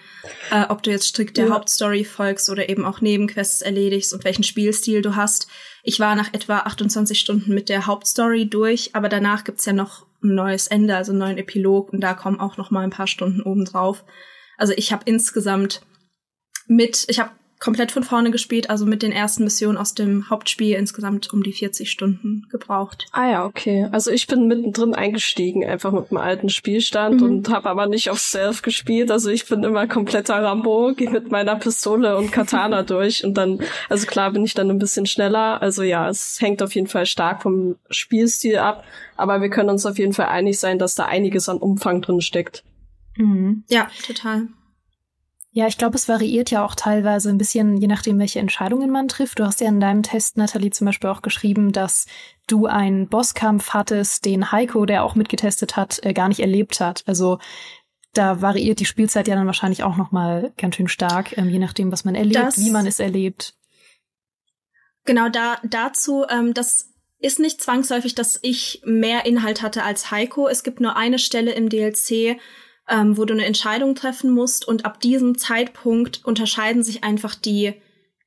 äh, 0.51 0.65
ob 0.69 0.83
du 0.83 0.91
jetzt 0.91 1.07
strikt 1.07 1.37
der 1.37 1.47
ja. 1.47 1.51
Hauptstory 1.51 2.03
folgst 2.03 2.49
oder 2.49 2.69
eben 2.69 2.85
auch 2.85 3.01
Nebenquests 3.01 3.63
erledigst 3.63 4.13
und 4.13 4.23
welchen 4.23 4.43
Spielstil 4.43 5.01
du 5.01 5.15
hast. 5.15 5.47
Ich 5.83 5.99
war 5.99 6.15
nach 6.15 6.31
etwa 6.33 6.59
28 6.59 7.19
Stunden 7.19 7.53
mit 7.53 7.69
der 7.69 7.87
Hauptstory 7.87 8.47
durch, 8.47 8.91
aber 8.93 9.09
danach 9.09 9.43
gibt's 9.43 9.65
ja 9.65 9.73
noch 9.73 10.05
ein 10.23 10.35
neues 10.35 10.67
Ende, 10.67 10.95
also 10.95 11.11
einen 11.11 11.19
neuen 11.19 11.37
Epilog 11.39 11.91
und 11.91 12.01
da 12.01 12.13
kommen 12.13 12.39
auch 12.39 12.57
noch 12.57 12.69
mal 12.69 12.81
ein 12.81 12.91
paar 12.91 13.07
Stunden 13.07 13.41
oben 13.41 13.65
drauf. 13.65 14.03
Also 14.57 14.73
ich 14.75 14.93
habe 14.93 15.03
insgesamt 15.05 15.81
mit, 16.67 17.05
ich 17.07 17.19
habe 17.19 17.31
komplett 17.63 17.93
von 17.93 18.03
vorne 18.03 18.29
gespielt, 18.29 18.69
also 18.69 18.85
mit 18.85 19.03
den 19.03 19.13
ersten 19.13 19.45
Missionen 19.45 19.77
aus 19.77 19.93
dem 19.93 20.29
Hauptspiel 20.29 20.75
insgesamt 20.75 21.31
um 21.31 21.43
die 21.43 21.53
40 21.53 21.89
Stunden 21.89 22.45
gebraucht. 22.51 23.05
Ah 23.13 23.31
ja, 23.31 23.45
okay. 23.45 23.87
Also 23.93 24.11
ich 24.11 24.27
bin 24.27 24.47
mittendrin 24.47 24.93
eingestiegen, 24.93 25.63
einfach 25.63 25.93
mit 25.93 26.11
dem 26.11 26.17
alten 26.17 26.49
Spielstand 26.49 27.21
mhm. 27.21 27.27
und 27.27 27.49
habe 27.49 27.69
aber 27.69 27.87
nicht 27.87 28.09
auf 28.09 28.19
Self 28.19 28.63
gespielt. 28.63 29.09
Also 29.11 29.29
ich 29.29 29.47
bin 29.47 29.63
immer 29.63 29.87
kompletter 29.87 30.43
Rambo, 30.43 30.91
gehe 30.93 31.09
mit 31.09 31.31
meiner 31.31 31.55
Pistole 31.55 32.17
und 32.17 32.33
Katana 32.33 32.83
durch 32.83 33.23
und 33.23 33.35
dann, 33.35 33.59
also 33.87 34.07
klar 34.07 34.31
bin 34.31 34.43
ich 34.43 34.53
dann 34.53 34.69
ein 34.69 34.77
bisschen 34.77 35.05
schneller. 35.05 35.61
Also 35.61 35.83
ja, 35.83 36.09
es 36.09 36.41
hängt 36.41 36.61
auf 36.61 36.75
jeden 36.75 36.87
Fall 36.87 37.05
stark 37.05 37.43
vom 37.43 37.77
Spielstil 37.89 38.57
ab, 38.57 38.83
aber 39.15 39.41
wir 39.41 39.49
können 39.49 39.69
uns 39.69 39.85
auf 39.85 39.97
jeden 39.97 40.11
Fall 40.11 40.27
einig 40.27 40.59
sein, 40.59 40.79
dass 40.79 40.95
da 40.95 41.05
einiges 41.05 41.47
an 41.47 41.59
Umfang 41.59 42.01
drin 42.01 42.19
steckt. 42.19 42.65
Mhm. 43.15 43.63
Ja, 43.69 43.87
total. 44.05 44.49
Ja, 45.55 45.67
ich 45.67 45.77
glaube, 45.77 45.95
es 45.95 46.09
variiert 46.09 46.49
ja 46.49 46.65
auch 46.65 46.73
teilweise 46.73 47.29
ein 47.29 47.37
bisschen, 47.37 47.77
je 47.77 47.85
nachdem, 47.85 48.17
welche 48.17 48.39
Entscheidungen 48.39 48.89
man 48.89 49.07
trifft. 49.07 49.37
Du 49.37 49.45
hast 49.45 49.61
ja 49.61 49.67
in 49.67 49.79
deinem 49.79 50.01
Test, 50.01 50.35
Nathalie, 50.35 50.71
zum 50.71 50.85
Beispiel 50.85 51.11
auch 51.11 51.21
geschrieben, 51.21 51.71
dass 51.71 52.07
du 52.47 52.65
einen 52.65 53.07
Bosskampf 53.07 53.69
hattest, 53.69 54.25
den 54.25 54.51
Heiko, 54.51 54.87
der 54.87 55.03
auch 55.03 55.13
mitgetestet 55.13 55.75
hat, 55.75 55.99
äh, 56.01 56.13
gar 56.13 56.27
nicht 56.27 56.39
erlebt 56.39 56.79
hat. 56.79 57.03
Also 57.05 57.37
da 58.13 58.41
variiert 58.41 58.79
die 58.79 58.85
Spielzeit 58.85 59.27
ja 59.27 59.35
dann 59.35 59.45
wahrscheinlich 59.45 59.83
auch 59.83 59.95
noch 59.95 60.11
mal 60.11 60.51
ganz 60.57 60.75
schön 60.75 60.87
stark, 60.87 61.37
ähm, 61.37 61.49
je 61.49 61.59
nachdem, 61.59 61.91
was 61.91 62.03
man 62.03 62.15
erlebt, 62.15 62.35
das, 62.35 62.57
wie 62.57 62.71
man 62.71 62.87
es 62.87 62.99
erlebt. 62.99 63.53
Genau, 65.05 65.29
da 65.29 65.57
dazu, 65.63 66.25
ähm, 66.31 66.55
das 66.55 66.89
ist 67.19 67.39
nicht 67.39 67.61
zwangsläufig, 67.61 68.15
dass 68.15 68.39
ich 68.41 68.81
mehr 68.85 69.27
Inhalt 69.27 69.61
hatte 69.61 69.83
als 69.83 70.09
Heiko. 70.09 70.47
Es 70.47 70.63
gibt 70.63 70.79
nur 70.79 70.95
eine 70.95 71.19
Stelle 71.19 71.51
im 71.51 71.69
DLC, 71.69 72.39
ähm, 72.89 73.17
wo 73.17 73.25
du 73.25 73.33
eine 73.33 73.45
Entscheidung 73.45 73.95
treffen 73.95 74.31
musst. 74.31 74.67
Und 74.67 74.85
ab 74.85 74.99
diesem 74.99 75.37
Zeitpunkt 75.37 76.21
unterscheiden 76.25 76.83
sich 76.83 77.03
einfach 77.03 77.35
die 77.35 77.73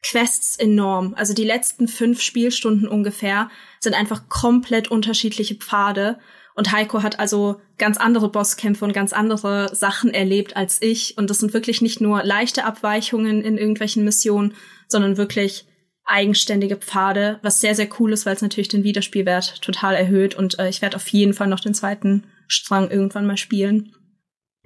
Quests 0.03 0.57
enorm. 0.57 1.15
Also 1.17 1.35
die 1.35 1.45
letzten 1.45 1.89
fünf 1.89 2.21
Spielstunden 2.23 2.89
ungefähr 2.89 3.51
sind 3.81 3.95
einfach 3.95 4.29
komplett 4.29 4.89
unterschiedliche 4.89 5.57
Pfade. 5.57 6.19
Und 6.55 6.73
Heiko 6.73 7.03
hat 7.03 7.19
also 7.19 7.61
ganz 7.77 7.99
andere 7.99 8.31
Bosskämpfe 8.31 8.85
und 8.85 8.93
ganz 8.93 9.13
andere 9.13 9.75
Sachen 9.75 10.15
erlebt 10.15 10.57
als 10.57 10.81
ich. 10.81 11.19
Und 11.19 11.29
das 11.29 11.39
sind 11.39 11.53
wirklich 11.53 11.83
nicht 11.83 12.01
nur 12.01 12.23
leichte 12.23 12.65
Abweichungen 12.65 13.43
in 13.43 13.59
irgendwelchen 13.59 14.05
Missionen, 14.05 14.55
sondern 14.89 15.17
wirklich 15.17 15.67
eigenständige 16.07 16.77
Pfade, 16.77 17.41
was 17.43 17.61
sehr, 17.61 17.75
sehr 17.75 17.89
cool 17.99 18.13
ist, 18.13 18.25
weil 18.25 18.37
es 18.37 18.43
natürlich 18.43 18.69
den 18.69 18.85
Wiederspielwert 18.85 19.61
total 19.61 19.97
erhöht. 19.97 20.35
Und 20.37 20.59
äh, 20.59 20.69
ich 20.69 20.81
werde 20.81 20.97
auf 20.97 21.09
jeden 21.09 21.35
Fall 21.35 21.49
noch 21.49 21.61
den 21.61 21.75
zweiten 21.75 22.25
Strang 22.47 22.91
irgendwann 22.91 23.27
mal 23.27 23.37
spielen. 23.37 23.96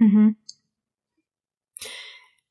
Mhm. 0.00 0.36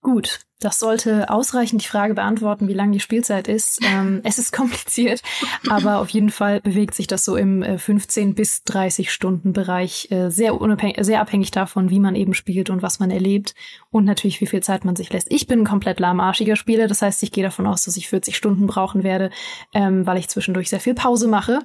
Gut, 0.01 0.39
das 0.61 0.79
sollte 0.79 1.29
ausreichend 1.29 1.83
die 1.83 1.87
Frage 1.87 2.13
beantworten, 2.13 2.69
wie 2.69 2.73
lang 2.73 2.93
die 2.93 3.01
Spielzeit 3.01 3.47
ist. 3.47 3.79
Ähm, 3.89 4.21
es 4.23 4.37
ist 4.37 4.53
kompliziert, 4.53 5.21
aber 5.67 5.99
auf 5.99 6.09
jeden 6.09 6.29
Fall 6.29 6.61
bewegt 6.61 6.93
sich 6.93 7.07
das 7.07 7.25
so 7.25 7.35
im 7.35 7.63
äh, 7.63 7.79
15 7.79 8.35
bis 8.35 8.63
30 8.65 9.11
Stunden 9.11 9.51
Bereich, 9.51 10.11
äh, 10.11 10.29
sehr 10.29 10.61
unabhängig, 10.61 10.97
sehr 10.99 11.21
abhängig 11.21 11.49
davon, 11.49 11.89
wie 11.89 11.99
man 11.99 12.13
eben 12.15 12.35
spielt 12.35 12.69
und 12.69 12.83
was 12.83 12.99
man 12.99 13.09
erlebt 13.09 13.55
und 13.89 14.05
natürlich 14.05 14.41
wie 14.41 14.45
viel 14.45 14.61
Zeit 14.61 14.85
man 14.85 14.95
sich 14.95 15.11
lässt. 15.11 15.31
Ich 15.31 15.47
bin 15.47 15.61
ein 15.61 15.65
komplett 15.65 15.99
lahmarschiger 15.99 16.55
Spieler, 16.55 16.87
das 16.87 17.01
heißt, 17.01 17.23
ich 17.23 17.31
gehe 17.31 17.43
davon 17.43 17.65
aus, 17.65 17.83
dass 17.85 17.97
ich 17.97 18.09
40 18.09 18.37
Stunden 18.37 18.67
brauchen 18.67 19.01
werde, 19.03 19.31
ähm, 19.73 20.05
weil 20.05 20.19
ich 20.19 20.27
zwischendurch 20.27 20.69
sehr 20.69 20.79
viel 20.81 20.93
Pause 20.93 21.27
mache 21.27 21.59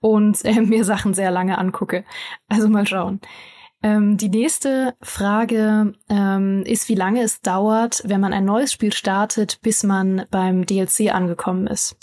und 0.00 0.42
äh, 0.46 0.60
mir 0.62 0.84
Sachen 0.84 1.12
sehr 1.12 1.30
lange 1.30 1.58
angucke. 1.58 2.04
Also 2.48 2.68
mal 2.68 2.86
schauen. 2.86 3.20
Ähm, 3.86 4.16
die 4.16 4.30
nächste 4.30 4.96
Frage 5.00 5.94
ähm, 6.08 6.64
ist, 6.66 6.88
wie 6.88 6.96
lange 6.96 7.22
es 7.22 7.40
dauert, 7.40 8.02
wenn 8.04 8.20
man 8.20 8.32
ein 8.32 8.44
neues 8.44 8.72
Spiel 8.72 8.92
startet, 8.92 9.60
bis 9.62 9.84
man 9.84 10.26
beim 10.32 10.66
DLC 10.66 11.14
angekommen 11.14 11.68
ist. 11.68 11.94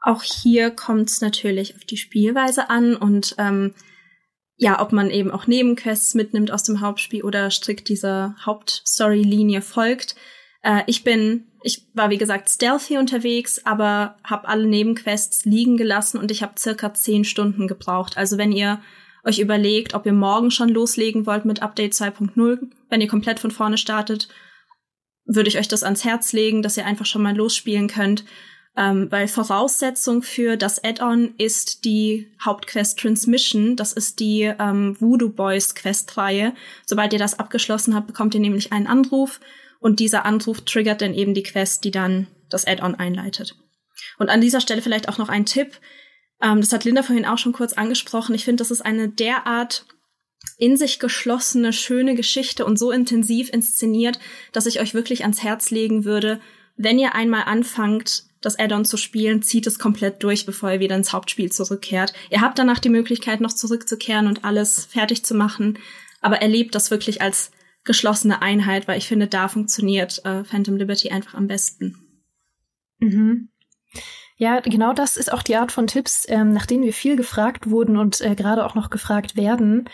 Auch 0.00 0.24
hier 0.24 0.72
kommt 0.72 1.08
es 1.08 1.20
natürlich 1.20 1.76
auf 1.76 1.84
die 1.84 1.96
Spielweise 1.96 2.68
an 2.68 2.96
und 2.96 3.36
ähm, 3.38 3.74
ja, 4.56 4.82
ob 4.82 4.90
man 4.90 5.08
eben 5.08 5.30
auch 5.30 5.46
Nebenquests 5.46 6.14
mitnimmt 6.14 6.50
aus 6.50 6.64
dem 6.64 6.80
Hauptspiel 6.80 7.22
oder 7.22 7.48
strikt 7.52 7.88
dieser 7.88 8.34
Hauptstory-Linie 8.44 9.62
folgt. 9.62 10.16
Äh, 10.62 10.82
ich 10.88 11.04
bin, 11.04 11.46
ich 11.62 11.86
war 11.94 12.10
wie 12.10 12.18
gesagt 12.18 12.50
stealthy 12.50 12.98
unterwegs, 12.98 13.64
aber 13.64 14.16
habe 14.24 14.48
alle 14.48 14.66
Nebenquests 14.66 15.44
liegen 15.44 15.76
gelassen 15.76 16.18
und 16.18 16.32
ich 16.32 16.42
habe 16.42 16.58
circa 16.58 16.92
zehn 16.92 17.22
Stunden 17.22 17.68
gebraucht. 17.68 18.16
Also 18.16 18.36
wenn 18.36 18.50
ihr 18.50 18.80
euch 19.24 19.38
überlegt, 19.38 19.94
ob 19.94 20.06
ihr 20.06 20.12
morgen 20.12 20.50
schon 20.50 20.68
loslegen 20.68 21.26
wollt 21.26 21.44
mit 21.44 21.62
Update 21.62 21.92
2.0, 21.94 22.58
wenn 22.90 23.00
ihr 23.00 23.08
komplett 23.08 23.40
von 23.40 23.50
vorne 23.50 23.78
startet, 23.78 24.28
würde 25.24 25.48
ich 25.48 25.58
euch 25.58 25.68
das 25.68 25.82
ans 25.82 26.04
Herz 26.04 26.32
legen, 26.32 26.62
dass 26.62 26.76
ihr 26.76 26.86
einfach 26.86 27.06
schon 27.06 27.22
mal 27.22 27.36
losspielen 27.36 27.88
könnt. 27.88 28.24
Ähm, 28.76 29.06
weil 29.10 29.28
Voraussetzung 29.28 30.22
für 30.22 30.56
das 30.56 30.82
Add-on 30.82 31.34
ist 31.38 31.84
die 31.84 32.32
Hauptquest 32.44 32.98
Transmission. 32.98 33.76
Das 33.76 33.92
ist 33.92 34.18
die 34.18 34.52
ähm, 34.58 34.96
Voodoo 34.98 35.30
Boys 35.30 35.76
Questreihe. 35.76 36.54
Sobald 36.84 37.12
ihr 37.12 37.20
das 37.20 37.38
abgeschlossen 37.38 37.94
habt, 37.94 38.08
bekommt 38.08 38.34
ihr 38.34 38.40
nämlich 38.40 38.72
einen 38.72 38.88
Anruf 38.88 39.40
und 39.78 40.00
dieser 40.00 40.24
Anruf 40.24 40.62
triggert 40.62 41.02
dann 41.02 41.14
eben 41.14 41.34
die 41.34 41.44
Quest, 41.44 41.84
die 41.84 41.92
dann 41.92 42.26
das 42.50 42.66
Add-on 42.66 42.96
einleitet. 42.96 43.56
Und 44.18 44.28
an 44.28 44.40
dieser 44.40 44.60
Stelle 44.60 44.82
vielleicht 44.82 45.08
auch 45.08 45.18
noch 45.18 45.28
ein 45.28 45.46
Tipp. 45.46 45.78
Ähm, 46.44 46.60
das 46.60 46.72
hat 46.72 46.84
Linda 46.84 47.02
vorhin 47.02 47.24
auch 47.24 47.38
schon 47.38 47.52
kurz 47.52 47.72
angesprochen. 47.72 48.34
Ich 48.34 48.44
finde, 48.44 48.60
das 48.60 48.70
ist 48.70 48.82
eine 48.82 49.08
derart 49.08 49.86
in 50.58 50.76
sich 50.76 50.98
geschlossene, 50.98 51.72
schöne 51.72 52.14
Geschichte 52.14 52.66
und 52.66 52.78
so 52.78 52.90
intensiv 52.90 53.50
inszeniert, 53.50 54.20
dass 54.52 54.66
ich 54.66 54.78
euch 54.78 54.92
wirklich 54.92 55.22
ans 55.22 55.42
Herz 55.42 55.70
legen 55.70 56.04
würde, 56.04 56.40
wenn 56.76 56.98
ihr 56.98 57.14
einmal 57.14 57.44
anfangt, 57.44 58.24
das 58.42 58.58
Add-on 58.58 58.84
zu 58.84 58.98
spielen, 58.98 59.40
zieht 59.40 59.66
es 59.66 59.78
komplett 59.78 60.22
durch, 60.22 60.44
bevor 60.44 60.70
ihr 60.70 60.80
wieder 60.80 60.96
ins 60.96 61.14
Hauptspiel 61.14 61.50
zurückkehrt. 61.50 62.12
Ihr 62.30 62.42
habt 62.42 62.58
danach 62.58 62.78
die 62.78 62.90
Möglichkeit, 62.90 63.40
noch 63.40 63.54
zurückzukehren 63.54 64.26
und 64.26 64.44
alles 64.44 64.84
fertig 64.84 65.24
zu 65.24 65.34
machen, 65.34 65.78
aber 66.20 66.42
erlebt 66.42 66.74
das 66.74 66.90
wirklich 66.90 67.22
als 67.22 67.52
geschlossene 67.84 68.42
Einheit, 68.42 68.86
weil 68.86 68.98
ich 68.98 69.06
finde, 69.08 69.28
da 69.28 69.48
funktioniert 69.48 70.22
äh, 70.26 70.44
Phantom 70.44 70.76
Liberty 70.76 71.10
einfach 71.10 71.34
am 71.34 71.46
besten. 71.46 71.96
Mhm. 72.98 73.48
Ja, 74.36 74.58
genau 74.60 74.92
das 74.92 75.16
ist 75.16 75.32
auch 75.32 75.42
die 75.42 75.54
Art 75.54 75.70
von 75.70 75.86
Tipps, 75.86 76.26
ähm, 76.28 76.52
nach 76.52 76.66
denen 76.66 76.82
wir 76.82 76.92
viel 76.92 77.16
gefragt 77.16 77.70
wurden 77.70 77.96
und 77.96 78.20
äh, 78.20 78.34
gerade 78.34 78.66
auch 78.66 78.74
noch 78.74 78.90
gefragt 78.90 79.36
werden. 79.36 79.88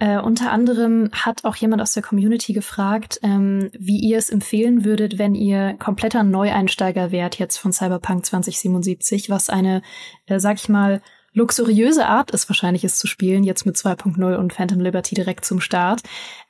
Äh, 0.00 0.18
unter 0.18 0.50
anderem 0.50 1.10
hat 1.12 1.44
auch 1.44 1.54
jemand 1.54 1.80
aus 1.80 1.92
der 1.92 2.02
Community 2.02 2.52
gefragt, 2.52 3.20
ähm, 3.22 3.70
wie 3.78 3.98
ihr 3.98 4.18
es 4.18 4.30
empfehlen 4.30 4.84
würdet, 4.84 5.18
wenn 5.18 5.36
ihr 5.36 5.74
kompletter 5.78 6.24
Neueinsteiger 6.24 7.12
wärt 7.12 7.38
jetzt 7.38 7.58
von 7.58 7.72
Cyberpunk 7.72 8.26
2077, 8.26 9.30
was 9.30 9.48
eine, 9.48 9.82
äh, 10.26 10.40
sag 10.40 10.56
ich 10.56 10.68
mal, 10.68 11.00
luxuriöse 11.32 12.06
Art 12.06 12.30
ist 12.30 12.48
wahrscheinlich 12.48 12.84
es 12.84 12.96
zu 12.96 13.06
spielen, 13.06 13.44
jetzt 13.44 13.66
mit 13.66 13.76
2.0 13.76 14.36
und 14.36 14.52
Phantom 14.52 14.80
Liberty 14.80 15.14
direkt 15.14 15.44
zum 15.44 15.60
Start. 15.60 16.02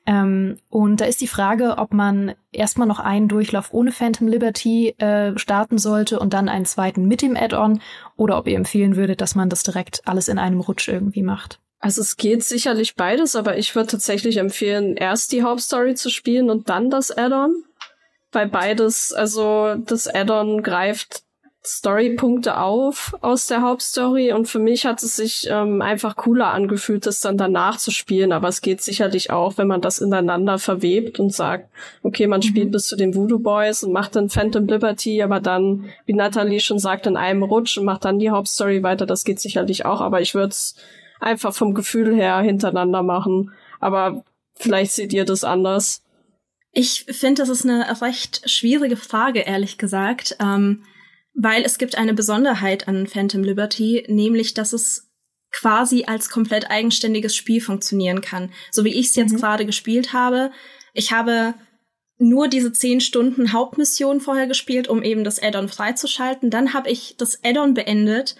Ähm, 0.06 0.58
und 0.68 1.00
da 1.00 1.06
ist 1.06 1.20
die 1.20 1.26
Frage, 1.26 1.78
ob 1.78 1.94
man 1.94 2.34
erstmal 2.52 2.86
noch 2.86 3.00
einen 3.00 3.28
Durchlauf 3.28 3.72
ohne 3.72 3.90
Phantom 3.90 4.28
Liberty 4.28 4.90
äh, 4.98 5.36
starten 5.38 5.78
sollte 5.78 6.18
und 6.18 6.34
dann 6.34 6.48
einen 6.48 6.66
zweiten 6.66 7.06
mit 7.06 7.22
dem 7.22 7.36
Add-on 7.36 7.80
oder 8.16 8.38
ob 8.38 8.46
ihr 8.46 8.56
empfehlen 8.56 8.96
würdet, 8.96 9.20
dass 9.20 9.34
man 9.34 9.48
das 9.48 9.62
direkt 9.62 10.02
alles 10.04 10.28
in 10.28 10.38
einem 10.38 10.60
Rutsch 10.60 10.88
irgendwie 10.88 11.22
macht. 11.22 11.58
Also 11.78 12.00
es 12.00 12.16
geht 12.16 12.42
sicherlich 12.42 12.96
beides, 12.96 13.36
aber 13.36 13.58
ich 13.58 13.74
würde 13.74 13.90
tatsächlich 13.90 14.38
empfehlen, 14.38 14.96
erst 14.96 15.32
die 15.32 15.42
Hauptstory 15.42 15.94
zu 15.94 16.10
spielen 16.10 16.50
und 16.50 16.68
dann 16.68 16.90
das 16.90 17.10
Add-on. 17.10 17.64
Weil 18.32 18.48
beides, 18.48 19.12
also 19.12 19.74
das 19.76 20.08
Add-on 20.08 20.62
greift 20.62 21.24
Storypunkte 21.66 22.58
auf 22.58 23.16
aus 23.22 23.46
der 23.46 23.62
Hauptstory 23.62 24.32
und 24.32 24.46
für 24.46 24.58
mich 24.58 24.84
hat 24.84 25.02
es 25.02 25.16
sich 25.16 25.48
ähm, 25.50 25.80
einfach 25.80 26.14
cooler 26.14 26.52
angefühlt, 26.52 27.06
das 27.06 27.20
dann 27.20 27.38
danach 27.38 27.78
zu 27.78 27.90
spielen. 27.90 28.32
Aber 28.32 28.48
es 28.48 28.60
geht 28.60 28.82
sicherlich 28.82 29.30
auch, 29.30 29.56
wenn 29.56 29.66
man 29.66 29.80
das 29.80 29.98
ineinander 29.98 30.58
verwebt 30.58 31.18
und 31.20 31.32
sagt, 31.32 31.70
okay, 32.02 32.26
man 32.26 32.40
mhm. 32.40 32.44
spielt 32.44 32.70
bis 32.70 32.86
zu 32.86 32.96
den 32.96 33.14
Voodoo 33.14 33.38
Boys 33.38 33.82
und 33.82 33.92
macht 33.92 34.14
dann 34.14 34.28
Phantom 34.28 34.66
Liberty, 34.66 35.22
aber 35.22 35.40
dann, 35.40 35.86
wie 36.04 36.12
Natalie 36.12 36.60
schon 36.60 36.78
sagt, 36.78 37.06
in 37.06 37.16
einem 37.16 37.42
Rutsch 37.42 37.78
und 37.78 37.86
macht 37.86 38.04
dann 38.04 38.18
die 38.18 38.30
Hauptstory 38.30 38.82
weiter. 38.82 39.06
Das 39.06 39.24
geht 39.24 39.40
sicherlich 39.40 39.86
auch, 39.86 40.02
aber 40.02 40.20
ich 40.20 40.34
würde 40.34 40.48
es 40.48 40.74
einfach 41.18 41.54
vom 41.54 41.72
Gefühl 41.72 42.14
her 42.14 42.40
hintereinander 42.40 43.02
machen. 43.02 43.52
Aber 43.80 44.22
vielleicht 44.54 44.92
seht 44.92 45.14
ihr 45.14 45.24
das 45.24 45.44
anders. 45.44 46.02
Ich 46.72 47.06
finde, 47.08 47.40
das 47.40 47.48
ist 47.48 47.64
eine 47.64 48.02
recht 48.02 48.50
schwierige 48.50 48.96
Frage, 48.96 49.40
ehrlich 49.40 49.78
gesagt. 49.78 50.36
Ähm 50.40 50.82
weil 51.34 51.64
es 51.64 51.78
gibt 51.78 51.96
eine 51.96 52.14
Besonderheit 52.14 52.88
an 52.88 53.06
Phantom 53.06 53.42
Liberty, 53.42 54.04
nämlich 54.08 54.54
dass 54.54 54.72
es 54.72 55.10
quasi 55.50 56.04
als 56.06 56.30
komplett 56.30 56.70
eigenständiges 56.70 57.36
Spiel 57.36 57.60
funktionieren 57.60 58.20
kann. 58.20 58.52
So 58.70 58.84
wie 58.84 58.94
ich 58.94 59.08
es 59.08 59.14
jetzt 59.16 59.32
mhm. 59.34 59.38
gerade 59.38 59.66
gespielt 59.66 60.12
habe. 60.12 60.50
Ich 60.94 61.12
habe 61.12 61.54
nur 62.18 62.48
diese 62.48 62.72
zehn 62.72 63.00
Stunden 63.00 63.52
Hauptmission 63.52 64.20
vorher 64.20 64.46
gespielt, 64.46 64.88
um 64.88 65.02
eben 65.02 65.24
das 65.24 65.42
Add-on 65.42 65.68
freizuschalten. 65.68 66.50
Dann 66.50 66.72
habe 66.72 66.90
ich 66.90 67.16
das 67.16 67.42
Add-on 67.44 67.74
beendet 67.74 68.36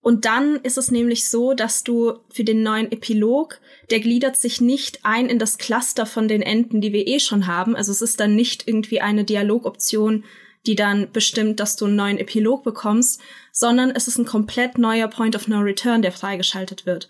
und 0.00 0.24
dann 0.24 0.56
ist 0.62 0.78
es 0.78 0.90
nämlich 0.90 1.28
so, 1.28 1.54
dass 1.54 1.82
du 1.82 2.20
für 2.30 2.44
den 2.44 2.62
neuen 2.62 2.90
Epilog, 2.90 3.60
der 3.90 4.00
gliedert 4.00 4.36
sich 4.36 4.60
nicht 4.60 5.00
ein 5.04 5.26
in 5.28 5.38
das 5.38 5.58
Cluster 5.58 6.06
von 6.06 6.28
den 6.28 6.42
Enden, 6.42 6.80
die 6.80 6.92
wir 6.92 7.06
eh 7.06 7.18
schon 7.18 7.46
haben. 7.46 7.74
Also 7.74 7.90
es 7.90 8.00
ist 8.00 8.20
dann 8.20 8.36
nicht 8.36 8.68
irgendwie 8.68 9.00
eine 9.00 9.24
Dialogoption, 9.24 10.24
die 10.68 10.76
dann 10.76 11.10
bestimmt, 11.10 11.58
dass 11.60 11.76
du 11.76 11.86
einen 11.86 11.96
neuen 11.96 12.18
Epilog 12.18 12.62
bekommst, 12.62 13.20
sondern 13.52 13.90
es 13.90 14.06
ist 14.06 14.18
ein 14.18 14.26
komplett 14.26 14.76
neuer 14.76 15.08
Point 15.08 15.34
of 15.34 15.48
No 15.48 15.60
Return, 15.60 16.02
der 16.02 16.12
freigeschaltet 16.12 16.84
wird. 16.84 17.08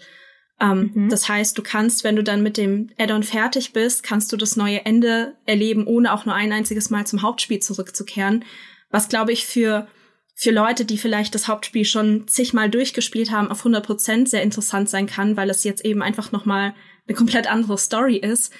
Ähm, 0.61 0.93
mhm. 0.95 1.09
Das 1.09 1.29
heißt, 1.29 1.59
du 1.59 1.63
kannst, 1.63 2.05
wenn 2.05 2.15
du 2.15 2.23
dann 2.23 2.43
mit 2.43 2.57
dem 2.57 2.91
Add-on 2.99 3.25
fertig 3.25 3.73
bist, 3.73 4.05
kannst 4.05 4.33
du 4.33 4.37
das 4.37 4.57
neue 4.57 4.87
Ende 4.87 5.35
erleben, 5.45 5.87
ohne 5.87 6.13
auch 6.13 6.25
nur 6.25 6.37
ein 6.37 6.53
einziges 6.53 6.89
Mal 6.89 7.07
zum 7.07 7.23
Hauptspiel 7.23 7.59
zurückzukehren. 7.59 8.45
Was, 8.91 9.09
glaube 9.09 9.33
ich, 9.33 9.45
für, 9.45 9.89
für 10.37 10.53
Leute, 10.53 10.85
die 10.85 10.99
vielleicht 10.99 11.35
das 11.35 11.49
Hauptspiel 11.49 11.85
schon 11.85 12.29
zigmal 12.29 12.71
durchgespielt 12.71 13.33
haben, 13.33 13.51
auf 13.51 13.59
100 13.59 13.85
Prozent 13.85 14.29
sehr 14.29 14.43
interessant 14.43 14.89
sein 14.89 15.07
kann, 15.07 15.37
weil 15.37 15.51
es 15.51 15.65
jetzt 15.65 15.85
eben 15.85 16.03
einfach 16.03 16.31
nochmal 16.31 16.75
eine 17.09 17.17
komplett 17.17 17.51
andere 17.51 17.77
Story 17.77 18.17
ist. 18.17 18.53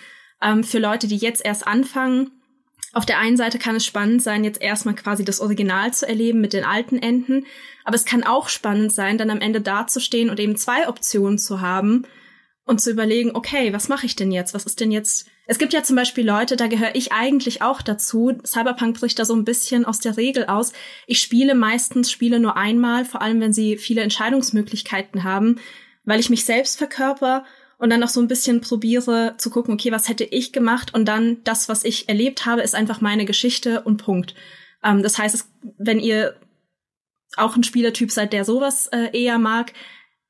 Ähm, 0.43 0.65
für 0.65 0.81
Leute, 0.81 1.07
die 1.07 1.17
jetzt 1.17 1.45
erst 1.45 1.69
anfangen, 1.69 2.33
auf 2.93 3.05
der 3.05 3.19
einen 3.19 3.37
Seite 3.37 3.59
kann 3.59 3.77
es 3.77 3.85
spannend 3.85 4.23
sein, 4.23 4.45
jetzt 4.45 4.63
erstmal 4.63 4.95
quasi 4.95 5.25
das 5.25 5.41
Original 5.41 5.93
zu 5.93 6.09
erleben 6.09 6.41
mit 6.41 6.53
den 6.53 6.65
alten 6.65 6.99
Enden. 6.99 7.47
Aber 7.85 7.97
es 7.97 8.05
kann 8.05 8.25
auch 8.25 8.49
spannend 8.49 8.93
sein, 8.93 9.19
dann 9.19 9.31
am 9.31 9.41
Ende 9.41 9.61
dazustehen 9.61 10.31
und 10.31 10.41
eben 10.41 10.57
zwei 10.57 10.89
Optionen 10.89 11.39
zu 11.39 11.61
haben 11.61 12.07
und 12.65 12.81
zu 12.81 12.91
überlegen, 12.91 13.35
okay, 13.35 13.73
was 13.73 13.89
mache 13.89 14.07
ich 14.07 14.15
denn 14.15 14.31
jetzt? 14.31 14.55
Was 14.55 14.65
ist 14.65 14.81
denn 14.81 14.91
jetzt? 14.91 15.27
Es 15.47 15.59
gibt 15.59 15.73
ja 15.73 15.83
zum 15.83 15.97
Beispiel 15.97 16.27
Leute, 16.27 16.57
da 16.57 16.67
gehöre 16.67 16.95
ich 16.95 17.13
eigentlich 17.13 17.63
auch 17.63 17.81
dazu. 17.81 18.39
Cyberpunk 18.45 19.01
bricht 19.01 19.19
da 19.19 19.25
so 19.25 19.35
ein 19.35 19.45
bisschen 19.45 19.87
aus 19.87 20.01
der 20.01 20.19
Regel 20.19 20.47
aus. 20.47 20.73
Ich 21.07 21.21
spiele 21.21 21.55
meistens 21.55 22.11
Spiele 22.11 22.41
nur 22.41 22.57
einmal, 22.57 23.07
vor 23.07 23.23
allem 23.23 23.41
wenn 23.41 23.55
sie 23.55 23.79
viele 23.79 24.03
Entscheidungsmöglichkeiten 24.03 25.25
haben, 25.25 25.61
weil 26.05 26.21
ich 26.21 26.29
mich 26.29 26.45
selbst 26.45 26.77
verkörper 26.77 27.45
und 27.79 27.91
dann 27.91 28.01
noch 28.01 28.09
so 28.09 28.21
ein 28.21 28.29
bisschen 28.29 28.61
probiere 28.61 29.35
zu 29.39 29.51
gucken, 29.51 29.75
okay, 29.75 29.93
was 29.93 30.09
hätte 30.09 30.25
ich 30.25 30.53
gemacht 30.53 30.95
und 30.95 31.07
dann 31.07 31.39
das, 31.45 31.69
was 31.69 31.85
ich 31.85 32.09
erlebt 32.09 32.45
habe, 32.45 32.63
ist 32.63 32.75
einfach 32.75 33.01
meine 33.01 33.25
Geschichte 33.25 33.83
und 33.83 33.99
Punkt. 33.99 34.35
Ähm, 34.85 35.03
das 35.03 35.19
heißt, 35.19 35.49
wenn 35.79 36.01
ihr 36.01 36.37
auch 37.37 37.57
ein 37.57 37.65
Spielertyp 37.65 38.11
seid, 38.11 38.33
der 38.33 38.45
sowas 38.45 38.89
äh, 38.89 39.11
eher 39.13 39.39
mag, 39.39 39.73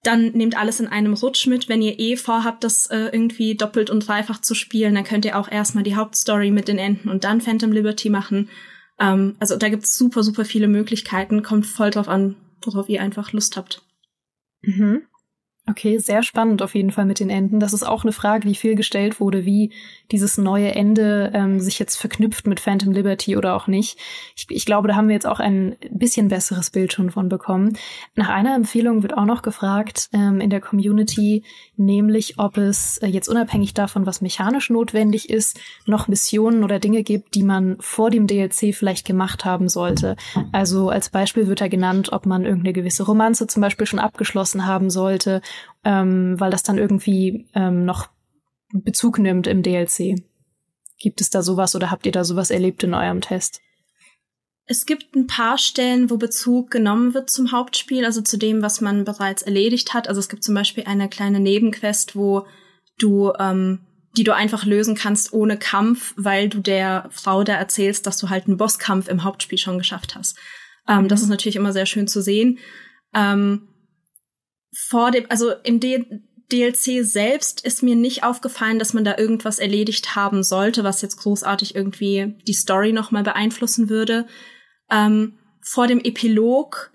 dann 0.03 0.33
nehmt 0.33 0.57
alles 0.57 0.79
in 0.79 0.87
einem 0.87 1.15
Rutsch 1.15 1.47
mit. 1.47 1.69
Wenn 1.69 1.83
ihr 1.83 1.99
eh 1.99 2.17
vorhabt, 2.17 2.65
das 2.65 2.87
äh, 2.87 3.09
irgendwie 3.13 3.57
doppelt 3.57 3.91
und 3.91 4.07
dreifach 4.07 4.41
zu 4.41 4.55
spielen, 4.55 4.95
dann 4.95 5.05
könnt 5.05 5.25
ihr 5.25 5.39
auch 5.39 5.51
erstmal 5.51 5.85
die 5.85 5.97
Hauptstory 5.97 6.51
mit 6.51 6.69
den 6.69 6.79
Enden 6.79 7.09
und 7.09 7.25
dann 7.25 7.41
Phantom 7.41 7.73
Liberty 7.73 8.11
machen. 8.11 8.49
Ähm, 9.01 9.37
also 9.41 9.57
da 9.57 9.69
gibt's 9.69 9.97
super, 9.97 10.23
super 10.23 10.45
viele 10.45 10.69
Möglichkeiten. 10.69 11.43
Kommt 11.43 11.67
voll 11.67 11.91
drauf 11.91 12.09
an, 12.09 12.37
worauf 12.63 12.89
ihr 12.89 13.03
einfach 13.03 13.33
Lust 13.33 13.57
habt. 13.57 13.83
Mhm. 14.63 15.03
Okay, 15.69 15.99
sehr 15.99 16.23
spannend 16.23 16.63
auf 16.63 16.75
jeden 16.75 16.91
Fall 16.91 17.05
mit 17.05 17.21
den 17.21 17.29
Enden. 17.29 17.61
Das 17.61 17.73
ist 17.73 17.83
auch 17.83 18.03
eine 18.03 18.13
Frage, 18.13 18.49
die 18.49 18.55
viel 18.55 18.75
gestellt 18.75 19.21
wurde, 19.21 19.45
wie 19.45 19.73
dieses 20.11 20.39
neue 20.39 20.75
Ende 20.75 21.31
ähm, 21.35 21.61
sich 21.61 21.79
jetzt 21.79 21.97
verknüpft 21.97 22.47
mit 22.47 22.61
Phantom 22.61 22.93
Liberty 22.93 23.37
oder 23.37 23.55
auch 23.55 23.67
nicht. 23.67 23.99
Ich, 24.35 24.47
ich, 24.49 24.65
glaube, 24.65 24.89
da 24.89 24.97
haben 24.97 25.09
wir 25.09 25.15
jetzt 25.15 25.27
auch 25.27 25.41
ein 25.41 25.77
bisschen 25.91 26.29
besseres 26.29 26.71
Bild 26.71 26.93
schon 26.95 27.11
von 27.11 27.29
bekommen. 27.29 27.77
Nach 28.15 28.31
einer 28.31 28.55
Empfehlung 28.55 29.03
wird 29.03 29.17
auch 29.17 29.27
noch 29.27 29.43
gefragt 29.43 30.09
ähm, 30.15 30.41
in 30.41 30.49
der 30.49 30.61
Community, 30.61 31.45
nämlich 31.77 32.39
ob 32.39 32.57
es 32.57 32.99
äh, 32.99 33.07
jetzt 33.07 33.29
unabhängig 33.29 33.75
davon, 33.75 34.07
was 34.07 34.23
mechanisch 34.23 34.71
notwendig 34.71 35.29
ist, 35.29 35.61
noch 35.85 36.09
Missionen 36.09 36.65
oder 36.65 36.79
Dinge 36.79 37.03
gibt, 37.03 37.35
die 37.35 37.43
man 37.43 37.77
vor 37.81 38.11
dem 38.11 38.27
DLC 38.27 38.75
vielleicht 38.75 39.07
gemacht 39.07 39.45
haben 39.45 39.69
sollte. 39.69 40.17
Also 40.53 40.89
als 40.89 41.11
Beispiel 41.11 41.47
wird 41.47 41.61
da 41.61 41.69
genannt, 41.69 42.11
ob 42.13 42.25
man 42.25 42.45
irgendeine 42.45 42.73
gewisse 42.73 43.05
Romanze 43.05 43.47
zum 43.47 43.61
Beispiel 43.61 43.87
schon 43.87 43.99
abgeschlossen 43.99 44.65
haben 44.65 44.89
sollte 44.89 45.43
ähm, 45.85 46.39
weil 46.39 46.51
das 46.51 46.63
dann 46.63 46.79
irgendwie 46.79 47.49
ähm, 47.55 47.85
noch 47.85 48.09
Bezug 48.73 49.19
nimmt 49.19 49.47
im 49.47 49.63
DLC. 49.63 50.23
Gibt 50.99 51.21
es 51.21 51.31
da 51.31 51.43
sowas 51.43 51.75
oder 51.77 51.91
habt 51.91 52.07
ihr 52.07 52.13
da 52.13 52.25
sowas 52.25 52.51
erlebt 52.51 52.83
in 52.83 52.95
eurem 52.95 53.21
Test? 53.21 53.61
Es 54.71 54.85
gibt 54.85 55.15
ein 55.15 55.27
paar 55.27 55.57
Stellen, 55.57 56.11
wo 56.11 56.19
Bezug 56.19 56.71
genommen 56.71 57.15
wird 57.15 57.31
zum 57.31 57.53
Hauptspiel, 57.53 58.05
also 58.05 58.21
zu 58.21 58.37
dem, 58.37 58.61
was 58.61 58.83
man 58.83 59.05
bereits 59.05 59.43
erledigt 59.43 59.95
hat. 59.95 60.09
Also 60.09 60.19
es 60.19 60.29
gibt 60.29 60.45
zum 60.45 60.55
Beispiel 60.55 60.85
eine 60.85 61.09
kleine 61.09 61.41
Nebenquest, 61.41 62.15
wo 62.15 62.47
du, 62.99 63.33
ähm, 63.39 63.81
die 64.17 64.25
du 64.25 64.35
einfach 64.35 64.67
lösen 64.67 64.95
kannst 64.95 65.33
ohne 65.33 65.57
Kampf, 65.57 66.13
weil 66.19 66.51
du 66.51 66.61
der 66.61 67.09
Frau 67.11 67.45
da 67.45 67.55
erzählst, 67.55 68.07
dass 68.07 68.19
du 68.19 68.29
halt 68.29 68.47
einen 68.47 68.59
Bosskampf 68.59 69.09
im 69.09 69.25
Hauptspiel 69.25 69.57
schon 69.57 69.79
geschafft 69.79 70.15
hast. 70.17 70.37
Ähm, 70.87 71.05
mhm. 71.05 71.09
Das 71.09 71.23
ist 71.23 71.29
natürlich 71.29 71.57
immer 71.57 71.73
sehr 71.73 71.87
schön 71.87 72.07
zu 72.07 72.21
sehen. 72.21 72.59
Ähm, 73.15 73.69
vor 74.73 75.11
dem, 75.11 75.27
also 75.29 75.53
im 75.65 75.81
D 75.81 76.05
DLC 76.51 77.05
selbst 77.05 77.61
ist 77.61 77.83
mir 77.83 77.95
nicht 77.95 78.25
aufgefallen, 78.25 78.79
dass 78.79 78.95
man 78.95 79.05
da 79.05 79.19
irgendwas 79.19 79.59
erledigt 79.59 80.17
haben 80.17 80.43
sollte, 80.43 80.83
was 80.83 81.03
jetzt 81.03 81.17
großartig 81.19 81.75
irgendwie 81.75 82.37
die 82.47 82.55
Story 82.55 82.93
nochmal 82.93 83.23
beeinflussen 83.23 83.91
würde. 83.91 84.27
Ähm, 84.91 85.35
vor 85.61 85.87
dem 85.87 86.01
Epilog 86.01 86.91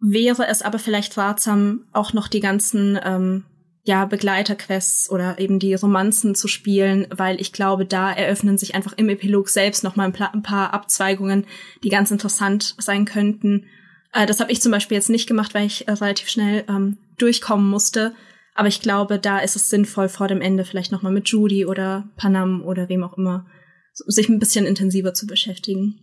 wäre 0.00 0.48
es 0.48 0.62
aber 0.62 0.80
vielleicht 0.80 1.16
ratsam, 1.16 1.86
auch 1.92 2.14
noch 2.14 2.26
die 2.26 2.40
ganzen 2.40 2.98
ähm, 3.04 3.44
ja, 3.84 4.06
Begleiterquests 4.06 5.08
oder 5.10 5.38
eben 5.38 5.60
die 5.60 5.74
Romanzen 5.74 6.34
zu 6.34 6.48
spielen, 6.48 7.06
weil 7.10 7.40
ich 7.40 7.52
glaube, 7.52 7.86
da 7.86 8.12
eröffnen 8.12 8.58
sich 8.58 8.74
einfach 8.74 8.94
im 8.96 9.08
Epilog 9.08 9.50
selbst 9.50 9.84
noch 9.84 9.94
mal 9.94 10.12
ein 10.12 10.42
paar 10.42 10.74
Abzweigungen, 10.74 11.46
die 11.84 11.90
ganz 11.90 12.10
interessant 12.10 12.74
sein 12.78 13.04
könnten 13.04 13.66
äh, 14.12 14.26
das 14.26 14.40
habe 14.40 14.52
ich 14.52 14.60
zum 14.60 14.72
Beispiel 14.72 14.96
jetzt 14.96 15.10
nicht 15.10 15.26
gemacht, 15.26 15.54
weil 15.54 15.66
ich 15.66 15.88
äh, 15.88 15.92
relativ 15.92 16.28
schnell 16.28 16.64
ähm, 16.68 16.98
durchkommen 17.18 17.68
musste. 17.68 18.14
Aber 18.54 18.68
ich 18.68 18.80
glaube, 18.80 19.18
da 19.18 19.38
ist 19.38 19.56
es 19.56 19.70
sinnvoll, 19.70 20.08
vor 20.08 20.28
dem 20.28 20.40
Ende 20.40 20.64
vielleicht 20.64 20.92
nochmal 20.92 21.12
mit 21.12 21.28
Judy 21.28 21.64
oder 21.64 22.08
Panam 22.16 22.62
oder 22.62 22.88
wem 22.88 23.02
auch 23.04 23.16
immer, 23.16 23.46
sich 23.92 24.28
ein 24.28 24.38
bisschen 24.38 24.66
intensiver 24.66 25.14
zu 25.14 25.26
beschäftigen. 25.26 26.00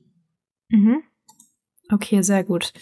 Mhm. 0.70 1.04
Okay, 1.92 2.22
sehr 2.22 2.44
gut. 2.44 2.74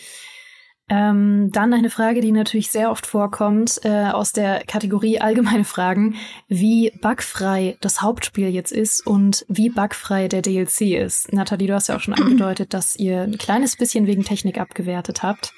Ähm, 0.87 1.49
dann 1.51 1.73
eine 1.73 1.89
Frage, 1.89 2.21
die 2.21 2.31
natürlich 2.31 2.69
sehr 2.69 2.91
oft 2.91 3.07
vorkommt, 3.07 3.79
äh, 3.83 4.05
aus 4.05 4.33
der 4.33 4.63
Kategorie 4.65 5.19
allgemeine 5.19 5.63
Fragen, 5.63 6.15
wie 6.47 6.91
bugfrei 7.01 7.75
das 7.81 8.03
Hauptspiel 8.03 8.49
jetzt 8.49 8.71
ist 8.71 9.05
und 9.05 9.45
wie 9.47 9.69
bugfrei 9.69 10.27
der 10.27 10.43
DLC 10.43 10.95
ist. 10.95 11.33
Nathalie, 11.33 11.67
du 11.67 11.73
hast 11.73 11.87
ja 11.87 11.95
auch 11.95 12.01
schon 12.01 12.13
angedeutet, 12.21 12.75
dass 12.75 12.95
ihr 12.95 13.21
ein 13.21 13.39
kleines 13.39 13.77
bisschen 13.77 14.05
wegen 14.05 14.23
Technik 14.23 14.59
abgewertet 14.59 15.23
habt. 15.23 15.53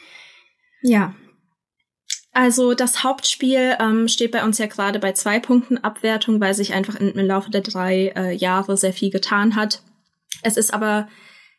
Ja. 0.81 1.13
Also 2.31 2.73
das 2.73 3.03
Hauptspiel 3.03 3.75
ähm, 3.81 4.07
steht 4.07 4.31
bei 4.31 4.45
uns 4.45 4.59
ja 4.59 4.67
gerade 4.67 4.99
bei 4.99 5.11
zwei 5.11 5.39
Punkten 5.39 5.77
Abwertung, 5.79 6.39
weil 6.39 6.53
sich 6.53 6.73
einfach 6.73 6.95
im 6.95 7.17
Laufe 7.17 7.49
der 7.49 7.61
drei 7.61 8.13
äh, 8.15 8.33
Jahre 8.33 8.77
sehr 8.77 8.93
viel 8.93 9.09
getan 9.09 9.55
hat. 9.55 9.81
Es 10.43 10.55
ist 10.55 10.73
aber 10.73 11.09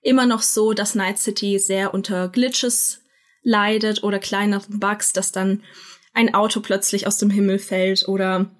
immer 0.02 0.24
noch 0.24 0.40
so, 0.40 0.72
dass 0.72 0.94
Night 0.94 1.18
City 1.18 1.58
sehr 1.58 1.92
unter 1.92 2.28
Glitches 2.28 3.02
leidet 3.42 4.02
oder 4.02 4.18
kleineren 4.18 4.80
Bugs, 4.80 5.12
dass 5.12 5.32
dann 5.32 5.62
ein 6.14 6.34
Auto 6.34 6.60
plötzlich 6.60 7.06
aus 7.06 7.18
dem 7.18 7.30
Himmel 7.30 7.58
fällt 7.58 8.08
oder 8.08 8.50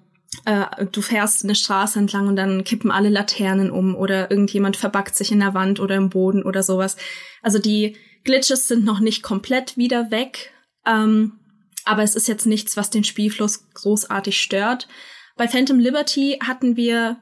äh, 0.45 0.85
du 0.91 1.01
fährst 1.01 1.43
eine 1.43 1.55
Straße 1.55 1.99
entlang 1.99 2.27
und 2.27 2.35
dann 2.35 2.63
kippen 2.63 2.91
alle 2.91 3.09
Laternen 3.09 3.71
um 3.71 3.95
oder 3.95 4.29
irgendjemand 4.31 4.77
verbackt 4.77 5.15
sich 5.15 5.31
in 5.31 5.39
der 5.39 5.53
Wand 5.53 5.79
oder 5.79 5.95
im 5.95 6.09
Boden 6.09 6.43
oder 6.43 6.63
sowas. 6.63 6.97
Also 7.41 7.59
die 7.59 7.95
Glitches 8.23 8.67
sind 8.67 8.85
noch 8.85 8.99
nicht 8.99 9.23
komplett 9.23 9.77
wieder 9.77 10.11
weg, 10.11 10.51
ähm, 10.85 11.39
aber 11.85 12.03
es 12.03 12.15
ist 12.15 12.27
jetzt 12.27 12.45
nichts, 12.45 12.77
was 12.77 12.89
den 12.89 13.03
Spielfluss 13.03 13.69
großartig 13.73 14.39
stört. 14.39 14.87
Bei 15.35 15.47
Phantom 15.47 15.79
Liberty 15.79 16.39
hatten 16.45 16.75
wir 16.75 17.17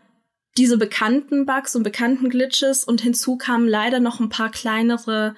diese 0.58 0.78
bekannten 0.78 1.46
Bugs 1.46 1.76
und 1.76 1.84
bekannten 1.84 2.30
Glitches 2.30 2.84
und 2.84 3.02
hinzu 3.02 3.38
kamen 3.38 3.68
leider 3.68 4.00
noch 4.00 4.20
ein 4.20 4.30
paar 4.30 4.50
kleinere 4.50 5.36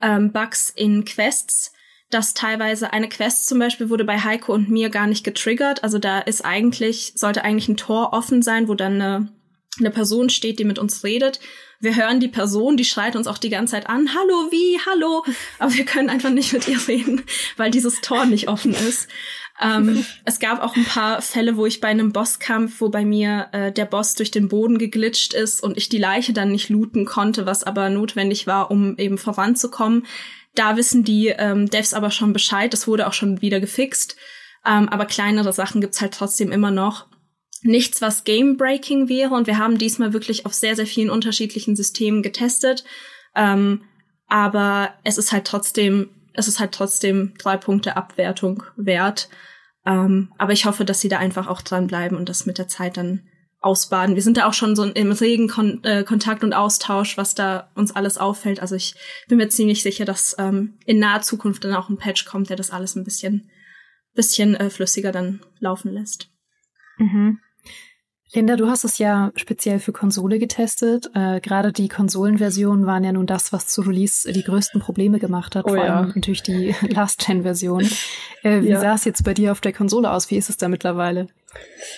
ähm, 0.00 0.32
Bugs 0.32 0.70
in 0.74 1.04
Quests, 1.04 1.72
dass 2.10 2.34
teilweise 2.34 2.92
eine 2.92 3.08
Quest 3.08 3.48
zum 3.48 3.58
Beispiel 3.58 3.90
wurde 3.90 4.04
bei 4.04 4.18
Heiko 4.18 4.54
und 4.54 4.70
mir 4.70 4.88
gar 4.88 5.06
nicht 5.06 5.24
getriggert. 5.24 5.84
Also 5.84 5.98
da 5.98 6.20
ist 6.20 6.44
eigentlich, 6.44 7.12
sollte 7.16 7.44
eigentlich 7.44 7.68
ein 7.68 7.76
Tor 7.76 8.12
offen 8.12 8.42
sein, 8.42 8.68
wo 8.68 8.74
dann 8.74 8.94
eine, 8.94 9.28
eine 9.78 9.90
Person 9.90 10.30
steht, 10.30 10.58
die 10.58 10.64
mit 10.64 10.78
uns 10.78 11.04
redet. 11.04 11.40
Wir 11.80 11.94
hören 11.94 12.18
die 12.18 12.28
Person, 12.28 12.76
die 12.76 12.84
schreit 12.84 13.14
uns 13.14 13.28
auch 13.28 13.38
die 13.38 13.50
ganze 13.50 13.72
Zeit 13.72 13.88
an, 13.88 14.12
hallo, 14.12 14.50
wie, 14.50 14.80
hallo, 14.84 15.24
aber 15.60 15.72
wir 15.74 15.84
können 15.84 16.10
einfach 16.10 16.30
nicht 16.30 16.52
mit 16.52 16.66
ihr 16.66 16.88
reden, 16.88 17.22
weil 17.56 17.70
dieses 17.70 18.00
Tor 18.00 18.24
nicht 18.24 18.48
offen 18.48 18.72
ist. 18.72 19.06
Ähm, 19.60 20.04
es 20.24 20.40
gab 20.40 20.62
auch 20.62 20.76
ein 20.76 20.84
paar 20.84 21.22
Fälle, 21.22 21.56
wo 21.56 21.66
ich 21.66 21.80
bei 21.80 21.88
einem 21.88 22.12
Bosskampf, 22.12 22.80
wo 22.80 22.88
bei 22.88 23.04
mir 23.04 23.48
äh, 23.52 23.72
der 23.72 23.84
Boss 23.84 24.14
durch 24.14 24.30
den 24.30 24.48
Boden 24.48 24.78
geglitscht 24.78 25.34
ist 25.34 25.62
und 25.62 25.76
ich 25.76 25.88
die 25.88 25.98
Leiche 25.98 26.32
dann 26.32 26.52
nicht 26.52 26.68
looten 26.68 27.04
konnte, 27.04 27.46
was 27.46 27.64
aber 27.64 27.88
notwendig 27.90 28.46
war, 28.46 28.70
um 28.70 28.96
eben 28.98 29.18
voranzukommen. 29.18 30.06
Da 30.54 30.76
wissen 30.76 31.04
die 31.04 31.28
ähm, 31.28 31.70
Devs 31.70 31.94
aber 31.94 32.10
schon 32.10 32.32
Bescheid. 32.32 32.72
Das 32.72 32.88
wurde 32.88 33.06
auch 33.06 33.12
schon 33.12 33.40
wieder 33.42 33.60
gefixt. 33.60 34.16
Ähm, 34.66 34.88
aber 34.88 35.06
kleinere 35.06 35.52
Sachen 35.52 35.80
gibt's 35.80 36.00
halt 36.00 36.14
trotzdem 36.14 36.50
immer 36.50 36.70
noch. 36.70 37.06
Nichts, 37.62 38.02
was 38.02 38.24
game-breaking 38.24 39.08
wäre. 39.08 39.34
Und 39.34 39.46
wir 39.46 39.58
haben 39.58 39.78
diesmal 39.78 40.12
wirklich 40.12 40.46
auf 40.46 40.54
sehr, 40.54 40.74
sehr 40.76 40.86
vielen 40.86 41.10
unterschiedlichen 41.10 41.76
Systemen 41.76 42.22
getestet. 42.22 42.84
Ähm, 43.34 43.82
aber 44.26 44.94
es 45.04 45.16
ist 45.16 45.32
halt 45.32 45.46
trotzdem 45.46 46.10
es 46.38 46.48
ist 46.48 46.60
halt 46.60 46.72
trotzdem 46.72 47.34
drei 47.38 47.56
Punkte 47.56 47.96
Abwertung 47.96 48.62
wert. 48.76 49.28
Ähm, 49.84 50.32
aber 50.38 50.52
ich 50.52 50.66
hoffe, 50.66 50.84
dass 50.84 51.00
sie 51.00 51.08
da 51.08 51.18
einfach 51.18 51.48
auch 51.48 51.62
dranbleiben 51.62 52.16
und 52.16 52.28
das 52.28 52.46
mit 52.46 52.58
der 52.58 52.68
Zeit 52.68 52.96
dann 52.96 53.28
ausbaden. 53.60 54.14
Wir 54.14 54.22
sind 54.22 54.36
da 54.36 54.46
auch 54.46 54.52
schon 54.52 54.76
so 54.76 54.84
im 54.84 55.10
regen 55.10 55.48
Kon 55.48 55.82
äh, 55.82 56.04
Kontakt 56.04 56.44
und 56.44 56.52
Austausch, 56.52 57.16
was 57.16 57.34
da 57.34 57.72
uns 57.74 57.94
alles 57.94 58.16
auffällt. 58.16 58.60
Also 58.60 58.76
ich 58.76 58.94
bin 59.28 59.38
mir 59.38 59.48
ziemlich 59.48 59.82
sicher, 59.82 60.04
dass 60.04 60.36
ähm, 60.38 60.78
in 60.86 61.00
naher 61.00 61.22
Zukunft 61.22 61.64
dann 61.64 61.74
auch 61.74 61.88
ein 61.88 61.98
Patch 61.98 62.24
kommt, 62.24 62.50
der 62.50 62.56
das 62.56 62.70
alles 62.70 62.94
ein 62.94 63.02
bisschen, 63.02 63.50
bisschen 64.14 64.54
äh, 64.54 64.70
flüssiger 64.70 65.10
dann 65.10 65.40
laufen 65.58 65.92
lässt. 65.92 66.28
Mhm. 66.98 67.40
Linda, 68.34 68.56
du 68.56 68.68
hast 68.68 68.84
es 68.84 68.98
ja 68.98 69.32
speziell 69.36 69.78
für 69.78 69.92
Konsole 69.92 70.38
getestet. 70.38 71.10
Äh, 71.14 71.40
Gerade 71.40 71.72
die 71.72 71.88
Konsolenversionen 71.88 72.84
waren 72.84 73.02
ja 73.02 73.12
nun 73.12 73.26
das, 73.26 73.52
was 73.52 73.68
zu 73.68 73.80
Release 73.80 74.30
die 74.30 74.42
größten 74.42 74.80
Probleme 74.80 75.18
gemacht 75.18 75.56
hat. 75.56 75.64
Oh, 75.64 75.70
vor 75.70 75.82
allem 75.82 76.12
natürlich 76.14 76.42
die 76.42 76.74
Last-Gen-Version. 76.88 77.88
Äh, 78.42 78.60
wie 78.62 78.68
ja. 78.68 78.80
sah 78.80 78.94
es 78.94 79.04
jetzt 79.04 79.24
bei 79.24 79.32
dir 79.32 79.52
auf 79.52 79.62
der 79.62 79.72
Konsole 79.72 80.10
aus? 80.10 80.30
Wie 80.30 80.36
ist 80.36 80.50
es 80.50 80.58
da 80.58 80.68
mittlerweile? 80.68 81.28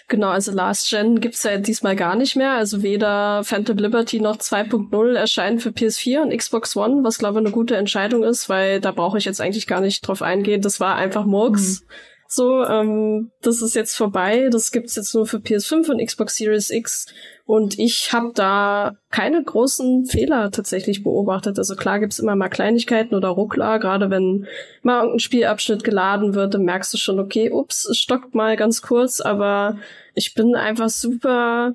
Genau, 0.06 0.28
also 0.28 0.52
Last 0.52 0.88
Gen 0.88 1.20
gibt's 1.20 1.42
ja 1.42 1.58
diesmal 1.58 1.96
gar 1.96 2.14
nicht 2.14 2.36
mehr. 2.36 2.52
Also 2.52 2.82
weder 2.82 3.42
Phantom 3.42 3.76
Liberty 3.76 4.20
noch 4.20 4.36
2.0 4.36 5.14
erscheinen 5.14 5.58
für 5.58 5.70
PS4 5.70 6.20
und 6.20 6.36
Xbox 6.36 6.76
One, 6.76 7.02
was 7.02 7.18
glaube 7.18 7.40
ich 7.40 7.46
eine 7.46 7.52
gute 7.52 7.76
Entscheidung 7.76 8.22
ist, 8.22 8.48
weil 8.48 8.80
da 8.80 8.92
brauche 8.92 9.18
ich 9.18 9.24
jetzt 9.24 9.40
eigentlich 9.40 9.66
gar 9.66 9.80
nicht 9.80 10.06
drauf 10.06 10.22
eingehen. 10.22 10.62
Das 10.62 10.78
war 10.78 10.94
einfach 10.94 11.24
Murks. 11.24 11.80
Mhm. 11.80 11.86
So, 12.32 12.62
ähm, 12.64 13.32
das 13.42 13.60
ist 13.60 13.74
jetzt 13.74 13.96
vorbei. 13.96 14.50
Das 14.52 14.70
gibt's 14.70 14.94
jetzt 14.94 15.12
nur 15.16 15.26
für 15.26 15.38
PS5 15.38 15.90
und 15.90 16.06
Xbox 16.06 16.36
Series 16.36 16.70
X. 16.70 17.06
Und 17.44 17.76
ich 17.76 18.12
habe 18.12 18.30
da 18.32 18.94
keine 19.10 19.42
großen 19.42 20.06
Fehler 20.06 20.52
tatsächlich 20.52 21.02
beobachtet. 21.02 21.58
Also 21.58 21.74
klar 21.74 21.98
gibt's 21.98 22.20
immer 22.20 22.36
mal 22.36 22.48
Kleinigkeiten 22.48 23.16
oder 23.16 23.30
Ruckler. 23.30 23.80
Gerade 23.80 24.10
wenn 24.10 24.46
mal 24.84 24.98
irgendein 24.98 25.18
Spielabschnitt 25.18 25.82
geladen 25.82 26.34
wird, 26.34 26.54
dann 26.54 26.62
merkst 26.62 26.94
du 26.94 26.98
schon, 26.98 27.18
okay, 27.18 27.50
ups, 27.50 27.84
es 27.84 27.98
stockt 27.98 28.32
mal 28.32 28.56
ganz 28.56 28.80
kurz. 28.80 29.20
Aber 29.20 29.78
ich 30.14 30.34
bin 30.34 30.54
einfach 30.54 30.88
super 30.88 31.74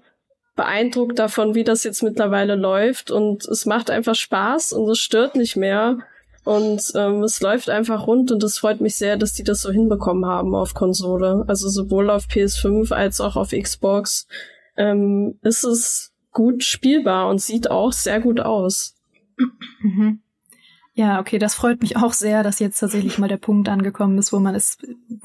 beeindruckt 0.55 1.19
davon, 1.19 1.53
wie 1.53 1.65
das 1.65 1.83
jetzt 1.83 2.01
mittlerweile 2.01 2.55
läuft. 2.55 3.11
Und 3.11 3.43
es 3.43 3.65
macht 3.65 3.89
einfach 3.89 4.15
Spaß 4.15 4.71
und 4.71 4.89
es 4.89 4.99
stört 4.99 5.35
nicht 5.35 5.57
mehr. 5.57 5.97
Und 6.45 6.91
ähm, 6.93 7.23
es 7.23 7.41
läuft 7.41 7.71
einfach 7.71 8.05
rund 8.05 8.31
und 8.31 8.43
es 8.43 8.59
freut 8.59 8.79
mich 8.79 8.95
sehr, 8.95 9.17
dass 9.17 9.33
die 9.33 9.43
das 9.43 9.63
so 9.63 9.71
hinbekommen 9.71 10.27
haben 10.27 10.53
auf 10.53 10.75
Konsole. 10.75 11.43
Also 11.47 11.67
sowohl 11.69 12.11
auf 12.11 12.27
PS5 12.27 12.93
als 12.93 13.19
auch 13.19 13.35
auf 13.35 13.49
Xbox 13.49 14.27
ähm, 14.77 15.39
ist 15.41 15.63
es 15.63 16.13
gut 16.31 16.63
spielbar 16.63 17.29
und 17.29 17.41
sieht 17.41 17.71
auch 17.71 17.91
sehr 17.91 18.21
gut 18.21 18.39
aus. 18.39 18.95
Mhm. 19.79 20.19
Ja, 20.97 21.19
okay, 21.19 21.39
das 21.39 21.55
freut 21.55 21.81
mich 21.81 21.97
auch 21.97 22.13
sehr, 22.13 22.41
dass 22.41 22.59
jetzt 22.59 22.79
tatsächlich 22.79 23.17
mal 23.17 23.27
der 23.27 23.35
Punkt 23.35 23.67
angekommen 23.67 24.17
ist, 24.17 24.31
wo 24.31 24.39
man 24.39 24.55
es 24.55 24.77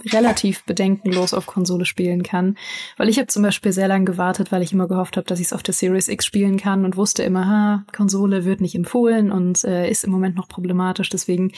relativ 0.06 0.64
bedenkenlos 0.64 1.32
auf 1.32 1.46
Konsole 1.46 1.84
spielen 1.84 2.24
kann. 2.24 2.56
Weil 2.96 3.08
ich 3.08 3.18
habe 3.18 3.28
zum 3.28 3.44
Beispiel 3.44 3.70
sehr 3.70 3.86
lange 3.86 4.04
gewartet, 4.04 4.50
weil 4.50 4.64
ich 4.64 4.72
immer 4.72 4.88
gehofft 4.88 5.16
habe, 5.16 5.28
dass 5.28 5.38
ich 5.38 5.46
es 5.46 5.52
auf 5.52 5.62
der 5.62 5.72
Series 5.72 6.08
X 6.08 6.26
spielen 6.26 6.56
kann 6.56 6.84
und 6.84 6.96
wusste 6.96 7.22
immer, 7.22 7.46
ha, 7.46 7.84
Konsole 7.92 8.44
wird 8.44 8.60
nicht 8.60 8.74
empfohlen 8.74 9.30
und 9.30 9.62
äh, 9.62 9.88
ist 9.88 10.02
im 10.02 10.10
Moment 10.10 10.34
noch 10.34 10.48
problematisch. 10.48 11.08
Deswegen 11.08 11.52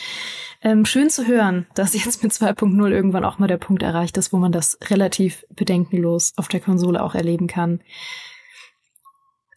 ähm, 0.60 0.84
schön 0.84 1.08
zu 1.08 1.26
hören, 1.26 1.66
dass 1.74 1.94
jetzt 1.94 2.22
mit 2.22 2.32
2.0 2.32 2.90
irgendwann 2.90 3.24
auch 3.24 3.38
mal 3.38 3.46
der 3.46 3.56
Punkt 3.56 3.82
erreicht 3.82 4.18
ist, 4.18 4.30
wo 4.30 4.36
man 4.36 4.52
das 4.52 4.76
relativ 4.90 5.46
bedenkenlos 5.56 6.34
auf 6.36 6.48
der 6.48 6.60
Konsole 6.60 7.02
auch 7.02 7.14
erleben 7.14 7.46
kann. 7.46 7.80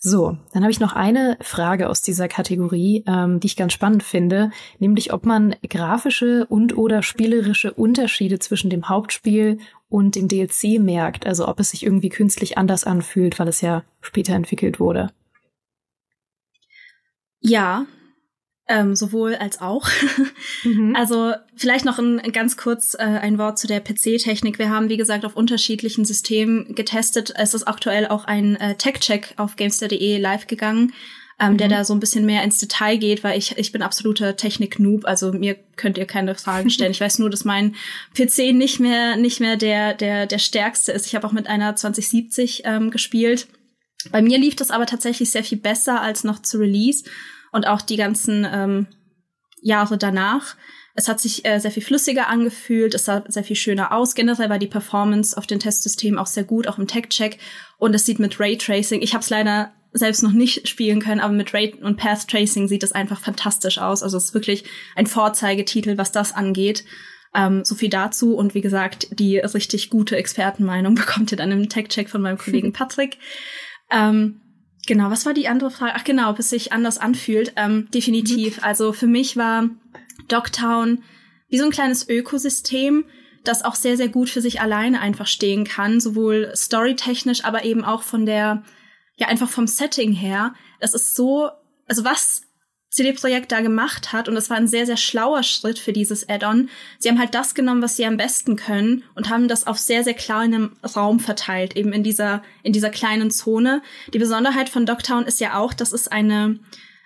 So, 0.07 0.37
dann 0.53 0.61
habe 0.61 0.69
ich 0.69 0.79
noch 0.79 0.93
eine 0.93 1.35
Frage 1.41 1.89
aus 1.89 2.03
dieser 2.03 2.27
Kategorie, 2.27 3.03
ähm, 3.07 3.39
die 3.39 3.47
ich 3.47 3.55
ganz 3.55 3.73
spannend 3.73 4.03
finde, 4.03 4.51
nämlich 4.77 5.11
ob 5.11 5.25
man 5.25 5.55
grafische 5.67 6.45
und 6.45 6.77
oder 6.77 7.01
spielerische 7.01 7.73
Unterschiede 7.73 8.37
zwischen 8.37 8.69
dem 8.69 8.87
Hauptspiel 8.87 9.57
und 9.89 10.13
dem 10.13 10.27
DLC 10.27 10.79
merkt, 10.79 11.25
also 11.25 11.47
ob 11.47 11.59
es 11.59 11.71
sich 11.71 11.83
irgendwie 11.83 12.09
künstlich 12.09 12.55
anders 12.55 12.83
anfühlt, 12.83 13.39
weil 13.39 13.47
es 13.47 13.61
ja 13.61 13.83
später 13.99 14.35
entwickelt 14.35 14.79
wurde. 14.79 15.09
Ja, 17.39 17.87
ähm, 18.67 18.95
sowohl 18.95 19.35
als 19.35 19.61
auch. 19.61 19.87
Mhm. 20.63 20.95
Also 21.05 21.33
vielleicht 21.55 21.85
noch 21.85 21.99
ein, 21.99 22.21
ganz 22.31 22.57
kurz 22.57 22.95
äh, 22.95 23.03
ein 23.03 23.37
Wort 23.37 23.59
zu 23.59 23.67
der 23.67 23.79
PC-Technik. 23.79 24.57
Wir 24.57 24.69
haben, 24.69 24.89
wie 24.89 24.97
gesagt, 24.97 25.25
auf 25.25 25.35
unterschiedlichen 25.35 26.05
Systemen 26.05 26.73
getestet. 26.73 27.33
Es 27.35 27.53
ist 27.53 27.67
aktuell 27.67 28.07
auch 28.07 28.25
ein 28.25 28.55
äh, 28.55 28.75
Tech-Check 28.75 29.35
auf 29.37 29.55
Gamester.de 29.55 30.17
live 30.17 30.47
gegangen, 30.47 30.93
ähm, 31.39 31.53
mhm. 31.53 31.57
der 31.57 31.67
da 31.67 31.83
so 31.83 31.93
ein 31.93 31.99
bisschen 31.99 32.25
mehr 32.25 32.43
ins 32.43 32.57
Detail 32.57 32.97
geht, 32.97 33.23
weil 33.23 33.37
ich, 33.37 33.57
ich 33.57 33.71
bin 33.71 33.81
absoluter 33.81 34.35
Technik-Noob. 34.35 35.05
Also 35.05 35.31
mir 35.31 35.55
könnt 35.75 35.97
ihr 35.97 36.05
keine 36.05 36.33
Fragen 36.33 36.69
stellen. 36.69 36.91
ich 36.91 37.01
weiß 37.01 37.19
nur, 37.19 37.29
dass 37.29 37.45
mein 37.45 37.75
PC 38.17 38.53
nicht 38.53 38.79
mehr, 38.79 39.15
nicht 39.17 39.39
mehr 39.39 39.57
der, 39.57 39.93
der, 39.93 40.25
der 40.25 40.39
stärkste 40.39 40.91
ist. 40.91 41.05
Ich 41.05 41.15
habe 41.15 41.27
auch 41.27 41.33
mit 41.33 41.47
einer 41.47 41.75
2070 41.75 42.63
ähm, 42.65 42.89
gespielt. 42.89 43.47
Bei 44.11 44.21
mir 44.21 44.37
lief 44.37 44.55
das 44.55 44.71
aber 44.71 44.85
tatsächlich 44.85 45.31
sehr 45.31 45.43
viel 45.43 45.57
besser 45.57 46.01
als 46.01 46.23
noch 46.23 46.41
zu 46.41 46.57
Release 46.57 47.03
und 47.55 47.67
auch 47.67 47.81
die 47.81 47.95
ganzen 47.95 48.45
ähm, 48.51 48.87
Jahre 49.61 49.97
danach. 49.97 50.57
Es 50.93 51.07
hat 51.07 51.21
sich 51.21 51.45
äh, 51.45 51.59
sehr 51.59 51.71
viel 51.71 51.83
flüssiger 51.83 52.27
angefühlt, 52.27 52.93
es 52.93 53.05
sah 53.05 53.23
sehr 53.27 53.45
viel 53.45 53.55
schöner 53.55 53.93
aus. 53.93 54.13
Generell 54.13 54.49
war 54.49 54.59
die 54.59 54.67
Performance 54.67 55.37
auf 55.37 55.47
den 55.47 55.59
Testsystemen 55.59 56.19
auch 56.19 56.27
sehr 56.27 56.43
gut, 56.43 56.67
auch 56.67 56.77
im 56.77 56.87
Tech-Check. 56.87 57.39
Und 57.77 57.95
es 57.95 58.05
sieht 58.05 58.19
mit 58.19 58.39
Raytracing, 58.41 59.01
ich 59.01 59.13
habe 59.13 59.23
es 59.23 59.29
leider 59.29 59.73
selbst 59.93 60.21
noch 60.21 60.33
nicht 60.33 60.67
spielen 60.67 60.99
können, 60.99 61.21
aber 61.21 61.33
mit 61.33 61.53
Ray 61.53 61.73
und 61.81 61.95
Path 61.95 62.27
Tracing 62.27 62.67
sieht 62.67 62.83
es 62.83 62.91
einfach 62.91 63.21
fantastisch 63.21 63.77
aus. 63.77 64.03
Also 64.03 64.17
es 64.17 64.25
ist 64.25 64.33
wirklich 64.33 64.65
ein 64.97 65.07
Vorzeigetitel, 65.07 65.97
was 65.97 66.11
das 66.11 66.33
angeht. 66.33 66.83
Ähm, 67.33 67.63
so 67.63 67.75
viel 67.75 67.89
dazu. 67.89 68.35
Und 68.35 68.53
wie 68.53 68.61
gesagt, 68.61 69.07
die 69.17 69.37
richtig 69.37 69.89
gute 69.89 70.17
Expertenmeinung 70.17 70.95
bekommt 70.95 71.31
ihr 71.31 71.37
dann 71.37 71.53
im 71.53 71.69
Tech-Check 71.69 72.09
von 72.09 72.21
meinem 72.21 72.37
Kollegen 72.37 72.73
Patrick. 72.73 73.17
Ähm, 73.89 74.41
Genau, 74.87 75.09
was 75.09 75.25
war 75.25 75.33
die 75.33 75.47
andere 75.47 75.71
Frage? 75.71 75.93
Ach 75.95 76.03
genau, 76.03 76.29
ob 76.29 76.39
es 76.39 76.49
sich 76.49 76.71
anders 76.71 76.97
anfühlt. 76.97 77.53
Ähm, 77.55 77.89
definitiv. 77.91 78.57
Mhm. 78.57 78.63
Also 78.63 78.93
für 78.93 79.07
mich 79.07 79.35
war 79.37 79.69
Dogtown 80.27 81.03
wie 81.49 81.57
so 81.57 81.65
ein 81.65 81.71
kleines 81.71 82.07
Ökosystem, 82.09 83.05
das 83.43 83.63
auch 83.63 83.75
sehr, 83.75 83.97
sehr 83.97 84.09
gut 84.09 84.29
für 84.29 84.41
sich 84.41 84.61
alleine 84.61 84.99
einfach 84.99 85.27
stehen 85.27 85.63
kann, 85.63 85.99
sowohl 85.99 86.51
storytechnisch, 86.55 87.45
aber 87.45 87.63
eben 87.63 87.85
auch 87.85 88.01
von 88.01 88.25
der, 88.25 88.63
ja, 89.17 89.27
einfach 89.27 89.49
vom 89.49 89.67
Setting 89.67 90.11
her. 90.11 90.53
Das 90.79 90.93
ist 90.93 91.15
so, 91.15 91.49
also 91.87 92.03
was 92.03 92.44
CD 92.95 93.11
Projekt 93.11 93.51
da 93.51 93.59
gemacht 93.59 94.13
hat, 94.13 94.29
und 94.29 94.35
das 94.35 94.49
war 94.49 94.55
ein 94.55 94.69
sehr, 94.69 94.85
sehr 94.85 94.95
schlauer 94.95 95.43
Schritt 95.43 95.79
für 95.79 95.91
dieses 95.91 96.29
Add-on. 96.29 96.69
Sie 96.97 97.09
haben 97.09 97.19
halt 97.19 97.35
das 97.35 97.53
genommen, 97.53 97.81
was 97.81 97.97
sie 97.97 98.05
am 98.05 98.15
besten 98.15 98.55
können 98.55 99.03
und 99.15 99.29
haben 99.29 99.49
das 99.49 99.67
auf 99.67 99.77
sehr, 99.77 100.05
sehr 100.05 100.13
kleinem 100.13 100.77
Raum 100.95 101.19
verteilt, 101.19 101.75
eben 101.75 101.91
in 101.91 102.03
dieser, 102.03 102.41
in 102.63 102.71
dieser 102.71 102.89
kleinen 102.89 103.31
Zone. 103.31 103.81
Die 104.13 104.17
Besonderheit 104.17 104.69
von 104.69 104.85
Dogtown 104.85 105.25
ist 105.25 105.41
ja 105.41 105.57
auch, 105.57 105.73
dass 105.73 105.91
es 105.91 106.07
eine 106.07 106.57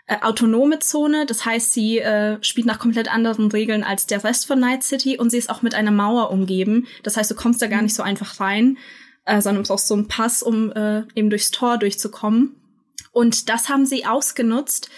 äh, 0.05 0.17
autonome 0.21 0.77
Zone, 0.77 1.25
das 1.25 1.43
heißt, 1.43 1.73
sie 1.73 1.97
äh, 1.97 2.37
spielt 2.41 2.67
nach 2.67 2.77
komplett 2.77 3.11
anderen 3.11 3.49
Regeln 3.49 3.83
als 3.83 4.05
der 4.05 4.23
Rest 4.23 4.45
von 4.45 4.59
Night 4.59 4.83
City 4.83 5.17
und 5.17 5.31
sie 5.31 5.39
ist 5.39 5.49
auch 5.49 5.63
mit 5.63 5.73
einer 5.73 5.91
Mauer 5.91 6.29
umgeben. 6.29 6.85
Das 7.01 7.17
heißt, 7.17 7.31
du 7.31 7.35
kommst 7.35 7.63
da 7.63 7.67
gar 7.67 7.81
nicht 7.81 7.95
so 7.95 8.03
einfach 8.03 8.39
rein, 8.39 8.77
äh, 9.25 9.41
sondern 9.41 9.63
brauchst 9.63 9.87
so 9.87 9.95
einen 9.95 10.07
Pass, 10.07 10.43
um 10.43 10.71
äh, 10.71 11.01
eben 11.15 11.31
durchs 11.31 11.49
Tor 11.49 11.79
durchzukommen. 11.79 12.55
Und 13.11 13.49
das 13.49 13.69
haben 13.69 13.87
sie 13.87 14.05
ausgenutzt, 14.05 14.91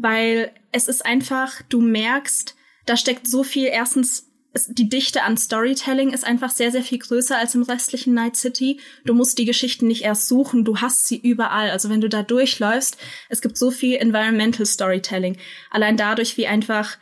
weil 0.00 0.52
es 0.72 0.88
ist 0.88 1.04
einfach, 1.04 1.62
du 1.68 1.80
merkst, 1.80 2.56
da 2.86 2.96
steckt 2.96 3.26
so 3.26 3.42
viel, 3.42 3.66
erstens, 3.66 4.26
die 4.68 4.88
Dichte 4.88 5.22
an 5.22 5.36
Storytelling 5.36 6.10
ist 6.12 6.24
einfach 6.24 6.50
sehr, 6.50 6.72
sehr 6.72 6.82
viel 6.82 6.98
größer 6.98 7.36
als 7.36 7.54
im 7.54 7.62
restlichen 7.62 8.14
Night 8.14 8.34
City. 8.34 8.80
Du 9.04 9.14
musst 9.14 9.38
die 9.38 9.44
Geschichten 9.44 9.86
nicht 9.86 10.02
erst 10.02 10.26
suchen, 10.26 10.64
du 10.64 10.78
hast 10.78 11.06
sie 11.06 11.18
überall. 11.18 11.70
Also 11.70 11.90
wenn 11.90 12.00
du 12.00 12.08
da 12.08 12.22
durchläufst, 12.22 12.96
es 13.28 13.40
gibt 13.40 13.58
so 13.58 13.70
viel 13.70 13.96
Environmental 13.96 14.66
Storytelling. 14.66 15.36
Allein 15.70 15.96
dadurch, 15.96 16.36
wie 16.38 16.46
einfach 16.46 16.96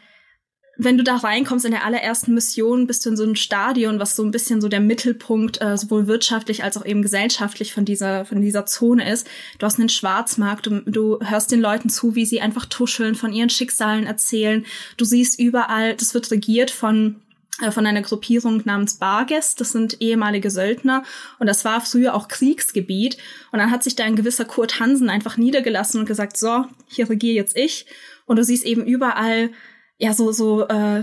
wenn 0.79 0.99
du 0.99 1.05
da 1.05 1.17
reinkommst 1.17 1.65
in 1.65 1.71
der 1.71 1.85
allerersten 1.85 2.35
Mission, 2.35 2.87
bist 2.87 3.05
du 3.05 3.11
in 3.11 3.17
so 3.17 3.23
einem 3.23 3.35
Stadion, 3.35 3.99
was 3.99 4.15
so 4.15 4.23
ein 4.23 4.31
bisschen 4.31 4.61
so 4.61 4.69
der 4.69 4.81
Mittelpunkt 4.81 5.61
äh, 5.61 5.77
sowohl 5.77 6.07
wirtschaftlich 6.07 6.65
als 6.65 6.77
auch 6.77 6.85
eben 6.85 7.03
gesellschaftlich 7.03 7.73
von 7.73 7.85
dieser 7.85 8.25
von 8.25 8.41
dieser 8.41 8.67
Zone 8.67 9.11
ist. 9.11 9.27
Du 9.59 9.67
hast 9.67 9.79
einen 9.79 9.89
Schwarzmarkt, 9.89 10.67
du, 10.67 10.81
du 10.81 11.19
hörst 11.23 11.51
den 11.51 11.61
Leuten 11.61 11.89
zu, 11.89 12.15
wie 12.15 12.27
sie 12.27 12.41
einfach 12.41 12.67
tuscheln, 12.67 13.15
von 13.15 13.33
ihren 13.33 13.51
Schicksalen 13.51 14.07
erzählen. 14.07 14.67
Du 14.97 15.05
siehst 15.05 15.39
überall, 15.39 15.95
das 15.95 16.13
wird 16.13 16.31
regiert 16.31 16.71
von 16.71 17.17
äh, 17.63 17.71
von 17.71 17.87
einer 17.87 18.03
Gruppierung 18.03 18.61
namens 18.67 18.97
Barges. 18.97 19.55
Das 19.55 19.73
sind 19.73 20.03
ehemalige 20.03 20.51
Söldner 20.51 21.05
und 21.39 21.47
das 21.47 21.65
war 21.65 21.81
früher 21.81 22.15
auch 22.15 22.29
Kriegsgebiet. 22.29 23.17
Und 23.51 23.61
dann 23.61 23.71
hat 23.71 23.83
sich 23.83 23.97
da 23.97 24.05
ein 24.05 24.17
gewisser 24.17 24.45
Kurt 24.45 24.79
Hansen 24.79 25.09
einfach 25.09 25.39
niedergelassen 25.39 26.01
und 26.01 26.07
gesagt, 26.07 26.37
so, 26.37 26.67
hier 26.87 27.09
regiere 27.09 27.35
jetzt 27.35 27.57
ich. 27.57 27.87
Und 28.27 28.37
du 28.37 28.45
siehst 28.45 28.65
eben 28.67 28.85
überall 28.85 29.51
ja 29.99 30.13
so 30.13 30.33
so 30.33 30.67
äh, 30.69 31.03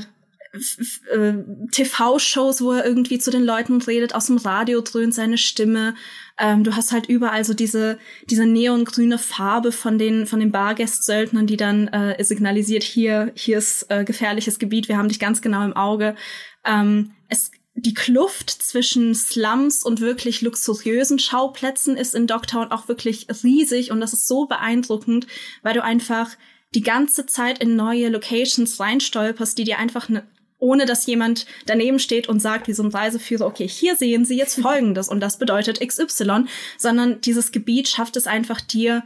äh, 1.11 1.33
TV-Shows, 1.71 2.61
wo 2.61 2.73
er 2.73 2.85
irgendwie 2.85 3.17
zu 3.17 3.31
den 3.31 3.43
Leuten 3.43 3.81
redet, 3.81 4.13
aus 4.13 4.27
dem 4.27 4.37
Radio 4.37 4.81
dröhnt 4.81 5.13
seine 5.13 5.39
Stimme. 5.39 5.95
Ähm, 6.37 6.63
du 6.63 6.75
hast 6.75 6.91
halt 6.91 7.07
überall 7.07 7.43
so 7.43 7.55
diese, 7.55 7.97
diese 8.29 8.45
neongrüne 8.45 9.17
Farbe 9.17 9.71
von 9.71 9.97
den, 9.97 10.27
von 10.27 10.39
den 10.39 10.51
Bargästsöldnern, 10.51 11.47
die 11.47 11.57
dann 11.57 11.87
äh, 11.87 12.23
signalisiert, 12.23 12.83
hier, 12.83 13.31
hier 13.35 13.57
ist 13.57 13.87
äh, 13.89 14.03
gefährliches 14.03 14.59
Gebiet, 14.59 14.89
wir 14.89 14.97
haben 14.97 15.09
dich 15.09 15.19
ganz 15.19 15.41
genau 15.41 15.63
im 15.65 15.75
Auge. 15.75 16.15
Ähm, 16.63 17.13
es, 17.29 17.49
die 17.73 17.95
Kluft 17.95 18.51
zwischen 18.51 19.15
Slums 19.15 19.83
und 19.83 20.01
wirklich 20.01 20.41
luxuriösen 20.41 21.17
Schauplätzen 21.17 21.97
ist 21.97 22.13
in 22.13 22.27
Dogtown 22.27 22.71
auch 22.71 22.87
wirklich 22.87 23.25
riesig 23.43 23.91
und 23.91 23.99
das 23.99 24.13
ist 24.13 24.27
so 24.27 24.45
beeindruckend, 24.45 25.25
weil 25.63 25.73
du 25.73 25.83
einfach 25.83 26.29
die 26.75 26.81
ganze 26.81 27.25
Zeit 27.25 27.59
in 27.59 27.75
neue 27.75 28.09
Locations 28.09 28.79
reinstolperst, 28.79 29.57
die 29.57 29.63
dir 29.63 29.79
einfach 29.79 30.09
ne, 30.09 30.27
ohne 30.63 30.85
dass 30.85 31.05
jemand 31.05 31.45
daneben 31.65 31.99
steht 31.99 32.29
und 32.29 32.39
sagt, 32.39 32.67
wie 32.67 32.73
so 32.73 32.83
ein 32.83 32.91
Reiseführer, 32.91 33.45
okay, 33.45 33.67
hier 33.67 33.97
sehen 33.97 34.23
Sie 34.23 34.37
jetzt 34.37 34.61
Folgendes 34.61 35.09
und 35.09 35.19
das 35.19 35.37
bedeutet 35.37 35.85
XY, 35.85 36.45
sondern 36.77 37.19
dieses 37.21 37.51
Gebiet 37.51 37.89
schafft 37.89 38.15
es 38.15 38.27
einfach 38.27 38.61
dir, 38.61 39.03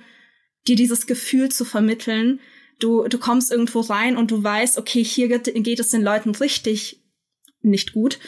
dir 0.67 0.75
dieses 0.75 1.07
Gefühl 1.07 1.49
zu 1.49 1.65
vermitteln. 1.65 2.39
Du, 2.79 3.07
du 3.07 3.17
kommst 3.17 3.51
irgendwo 3.51 3.79
rein 3.79 4.17
und 4.17 4.29
du 4.29 4.43
weißt, 4.43 4.77
okay, 4.77 5.03
hier 5.03 5.27
geht, 5.29 5.51
geht 5.63 5.79
es 5.79 5.89
den 5.89 6.03
Leuten 6.03 6.35
richtig 6.35 7.01
nicht 7.63 7.93
gut. 7.93 8.19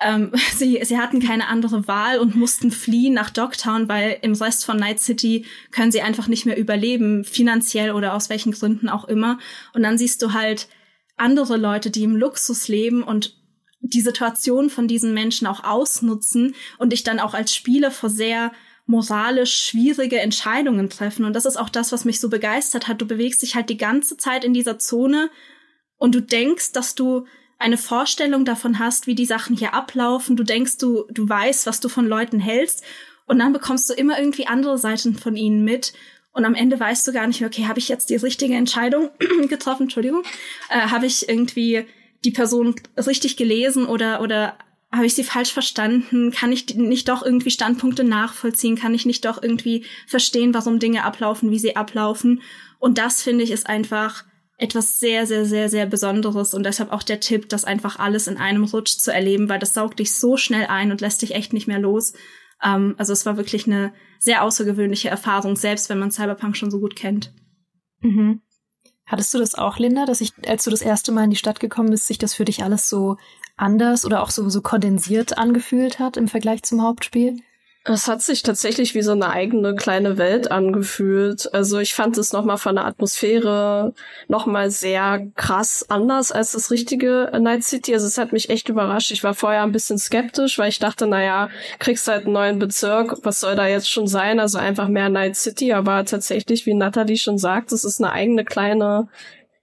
Ähm, 0.00 0.32
sie, 0.56 0.80
sie 0.82 0.98
hatten 0.98 1.20
keine 1.20 1.48
andere 1.48 1.86
Wahl 1.88 2.18
und 2.18 2.36
mussten 2.36 2.70
fliehen 2.70 3.14
nach 3.14 3.30
Dogtown, 3.30 3.88
weil 3.88 4.18
im 4.22 4.32
Rest 4.32 4.64
von 4.64 4.76
Night 4.76 5.00
City 5.00 5.44
können 5.70 5.92
sie 5.92 6.02
einfach 6.02 6.28
nicht 6.28 6.46
mehr 6.46 6.58
überleben, 6.58 7.24
finanziell 7.24 7.92
oder 7.92 8.14
aus 8.14 8.30
welchen 8.30 8.52
Gründen 8.52 8.88
auch 8.88 9.04
immer. 9.04 9.38
Und 9.74 9.82
dann 9.82 9.98
siehst 9.98 10.22
du 10.22 10.32
halt 10.32 10.68
andere 11.16 11.56
Leute, 11.56 11.90
die 11.90 12.04
im 12.04 12.16
Luxus 12.16 12.68
leben 12.68 13.02
und 13.02 13.36
die 13.80 14.00
Situation 14.00 14.70
von 14.70 14.88
diesen 14.88 15.14
Menschen 15.14 15.46
auch 15.46 15.64
ausnutzen 15.64 16.54
und 16.78 16.92
dich 16.92 17.04
dann 17.04 17.20
auch 17.20 17.34
als 17.34 17.54
Spieler 17.54 17.90
vor 17.90 18.10
sehr 18.10 18.52
moralisch 18.86 19.66
schwierige 19.66 20.18
Entscheidungen 20.18 20.88
treffen. 20.88 21.24
Und 21.24 21.34
das 21.34 21.44
ist 21.44 21.56
auch 21.56 21.68
das, 21.68 21.92
was 21.92 22.04
mich 22.04 22.20
so 22.20 22.30
begeistert 22.30 22.88
hat. 22.88 23.00
Du 23.00 23.06
bewegst 23.06 23.42
dich 23.42 23.54
halt 23.54 23.68
die 23.68 23.76
ganze 23.76 24.16
Zeit 24.16 24.44
in 24.44 24.54
dieser 24.54 24.78
Zone 24.78 25.30
und 25.98 26.14
du 26.14 26.22
denkst, 26.22 26.72
dass 26.72 26.94
du 26.94 27.26
eine 27.58 27.76
Vorstellung 27.76 28.44
davon 28.44 28.78
hast, 28.78 29.06
wie 29.06 29.14
die 29.14 29.26
Sachen 29.26 29.56
hier 29.56 29.74
ablaufen. 29.74 30.36
Du 30.36 30.44
denkst, 30.44 30.78
du, 30.78 31.04
du 31.10 31.28
weißt, 31.28 31.66
was 31.66 31.80
du 31.80 31.88
von 31.88 32.06
Leuten 32.06 32.38
hältst. 32.38 32.84
Und 33.26 33.40
dann 33.40 33.52
bekommst 33.52 33.90
du 33.90 33.94
immer 33.94 34.18
irgendwie 34.18 34.46
andere 34.46 34.78
Seiten 34.78 35.16
von 35.16 35.36
ihnen 35.36 35.64
mit. 35.64 35.92
Und 36.32 36.44
am 36.44 36.54
Ende 36.54 36.78
weißt 36.78 37.06
du 37.06 37.12
gar 37.12 37.26
nicht 37.26 37.44
okay, 37.44 37.66
habe 37.66 37.80
ich 37.80 37.88
jetzt 37.88 38.10
die 38.10 38.16
richtige 38.16 38.54
Entscheidung 38.54 39.10
getroffen? 39.48 39.84
Entschuldigung. 39.84 40.22
Äh, 40.70 40.88
habe 40.88 41.06
ich 41.06 41.28
irgendwie 41.28 41.84
die 42.24 42.30
Person 42.30 42.76
richtig 42.96 43.36
gelesen 43.36 43.86
oder, 43.86 44.20
oder 44.22 44.56
habe 44.92 45.06
ich 45.06 45.14
sie 45.14 45.24
falsch 45.24 45.52
verstanden? 45.52 46.30
Kann 46.30 46.52
ich 46.52 46.74
nicht 46.76 47.08
doch 47.08 47.22
irgendwie 47.22 47.50
Standpunkte 47.50 48.04
nachvollziehen? 48.04 48.76
Kann 48.76 48.94
ich 48.94 49.04
nicht 49.04 49.24
doch 49.24 49.42
irgendwie 49.42 49.84
verstehen, 50.06 50.54
warum 50.54 50.78
Dinge 50.78 51.04
ablaufen, 51.04 51.50
wie 51.50 51.58
sie 51.58 51.76
ablaufen? 51.76 52.40
Und 52.78 52.98
das 52.98 53.22
finde 53.22 53.44
ich 53.44 53.50
ist 53.50 53.66
einfach 53.66 54.24
etwas 54.58 54.98
sehr, 54.98 55.26
sehr, 55.26 55.44
sehr, 55.44 55.68
sehr 55.68 55.86
Besonderes 55.86 56.52
und 56.52 56.64
deshalb 56.64 56.92
auch 56.92 57.04
der 57.04 57.20
Tipp, 57.20 57.48
das 57.48 57.64
einfach 57.64 57.98
alles 57.98 58.26
in 58.26 58.36
einem 58.36 58.64
Rutsch 58.64 58.98
zu 58.98 59.12
erleben, 59.12 59.48
weil 59.48 59.60
das 59.60 59.72
saugt 59.72 60.00
dich 60.00 60.12
so 60.14 60.36
schnell 60.36 60.66
ein 60.66 60.90
und 60.90 61.00
lässt 61.00 61.22
dich 61.22 61.34
echt 61.34 61.52
nicht 61.52 61.68
mehr 61.68 61.78
los. 61.78 62.12
Ähm, 62.62 62.96
also 62.98 63.12
es 63.12 63.24
war 63.24 63.36
wirklich 63.36 63.66
eine 63.66 63.92
sehr 64.18 64.42
außergewöhnliche 64.42 65.08
Erfahrung, 65.08 65.54
selbst 65.54 65.88
wenn 65.88 66.00
man 66.00 66.10
Cyberpunk 66.10 66.56
schon 66.56 66.72
so 66.72 66.80
gut 66.80 66.96
kennt. 66.96 67.32
Mhm. 68.00 68.42
Hattest 69.06 69.32
du 69.32 69.38
das 69.38 69.54
auch, 69.54 69.78
Linda, 69.78 70.04
dass 70.04 70.20
ich, 70.20 70.32
als 70.46 70.64
du 70.64 70.70
das 70.70 70.82
erste 70.82 71.12
Mal 71.12 71.24
in 71.24 71.30
die 71.30 71.36
Stadt 71.36 71.60
gekommen 71.60 71.90
bist, 71.90 72.08
sich 72.08 72.18
das 72.18 72.34
für 72.34 72.44
dich 72.44 72.62
alles 72.64 72.88
so 72.88 73.16
anders 73.56 74.04
oder 74.04 74.22
auch 74.22 74.30
so, 74.30 74.48
so 74.50 74.60
kondensiert 74.60 75.38
angefühlt 75.38 76.00
hat 76.00 76.16
im 76.16 76.28
Vergleich 76.28 76.64
zum 76.64 76.82
Hauptspiel? 76.82 77.40
Es 77.90 78.06
hat 78.06 78.20
sich 78.20 78.42
tatsächlich 78.42 78.94
wie 78.94 79.00
so 79.00 79.12
eine 79.12 79.30
eigene 79.30 79.74
kleine 79.74 80.18
Welt 80.18 80.50
angefühlt. 80.50 81.52
Also 81.54 81.78
ich 81.78 81.94
fand 81.94 82.18
es 82.18 82.34
nochmal 82.34 82.58
von 82.58 82.74
der 82.74 82.84
Atmosphäre 82.84 83.94
nochmal 84.28 84.70
sehr 84.70 85.26
krass 85.36 85.86
anders 85.88 86.30
als 86.30 86.52
das 86.52 86.70
richtige 86.70 87.30
Night 87.40 87.64
City. 87.64 87.94
Also 87.94 88.06
es 88.06 88.18
hat 88.18 88.32
mich 88.32 88.50
echt 88.50 88.68
überrascht. 88.68 89.10
Ich 89.10 89.24
war 89.24 89.32
vorher 89.32 89.62
ein 89.62 89.72
bisschen 89.72 89.98
skeptisch, 89.98 90.58
weil 90.58 90.68
ich 90.68 90.78
dachte, 90.78 91.06
naja, 91.06 91.48
kriegst 91.78 92.06
halt 92.08 92.24
einen 92.24 92.34
neuen 92.34 92.58
Bezirk, 92.58 93.16
was 93.22 93.40
soll 93.40 93.56
da 93.56 93.66
jetzt 93.66 93.90
schon 93.90 94.06
sein? 94.06 94.38
Also 94.38 94.58
einfach 94.58 94.88
mehr 94.88 95.08
Night 95.08 95.36
City. 95.36 95.72
Aber 95.72 96.04
tatsächlich, 96.04 96.66
wie 96.66 96.74
Natalie 96.74 97.16
schon 97.16 97.38
sagt, 97.38 97.72
es 97.72 97.84
ist 97.84 98.02
eine 98.02 98.12
eigene 98.12 98.44
kleine 98.44 99.08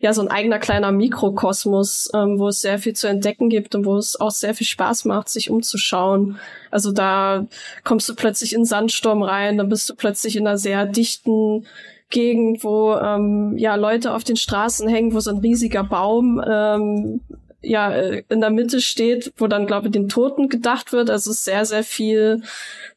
ja 0.05 0.13
so 0.13 0.21
ein 0.21 0.29
eigener 0.29 0.59
kleiner 0.59 0.91
Mikrokosmos, 0.91 2.11
ähm, 2.13 2.37
wo 2.37 2.47
es 2.49 2.61
sehr 2.61 2.77
viel 2.77 2.93
zu 2.93 3.07
entdecken 3.07 3.49
gibt 3.49 3.73
und 3.73 3.85
wo 3.85 3.97
es 3.97 4.19
auch 4.19 4.29
sehr 4.29 4.53
viel 4.53 4.67
Spaß 4.67 5.05
macht, 5.05 5.29
sich 5.29 5.49
umzuschauen. 5.49 6.37
Also 6.69 6.91
da 6.91 7.47
kommst 7.83 8.07
du 8.07 8.13
plötzlich 8.15 8.53
in 8.53 8.65
Sandsturm 8.65 9.23
rein, 9.23 9.57
dann 9.57 9.67
bist 9.67 9.89
du 9.89 9.95
plötzlich 9.95 10.35
in 10.35 10.45
einer 10.45 10.59
sehr 10.59 10.85
dichten 10.85 11.65
Gegend, 12.11 12.63
wo 12.63 12.93
ähm, 12.93 13.57
ja 13.57 13.73
Leute 13.75 14.13
auf 14.13 14.23
den 14.23 14.35
Straßen 14.35 14.87
hängen, 14.87 15.13
wo 15.13 15.19
so 15.19 15.31
ein 15.31 15.39
riesiger 15.39 15.83
Baum 15.83 16.39
ähm, 16.47 17.21
ja 17.65 17.91
äh, 17.91 18.23
in 18.29 18.41
der 18.41 18.49
Mitte 18.49 18.81
steht, 18.81 19.33
wo 19.37 19.47
dann 19.47 19.67
glaube 19.67 19.87
ich 19.87 19.91
den 19.91 20.09
Toten 20.09 20.49
gedacht 20.49 20.91
wird. 20.93 21.09
Also 21.09 21.31
ist 21.31 21.43
sehr 21.43 21.65
sehr 21.65 21.83
viel 21.83 22.41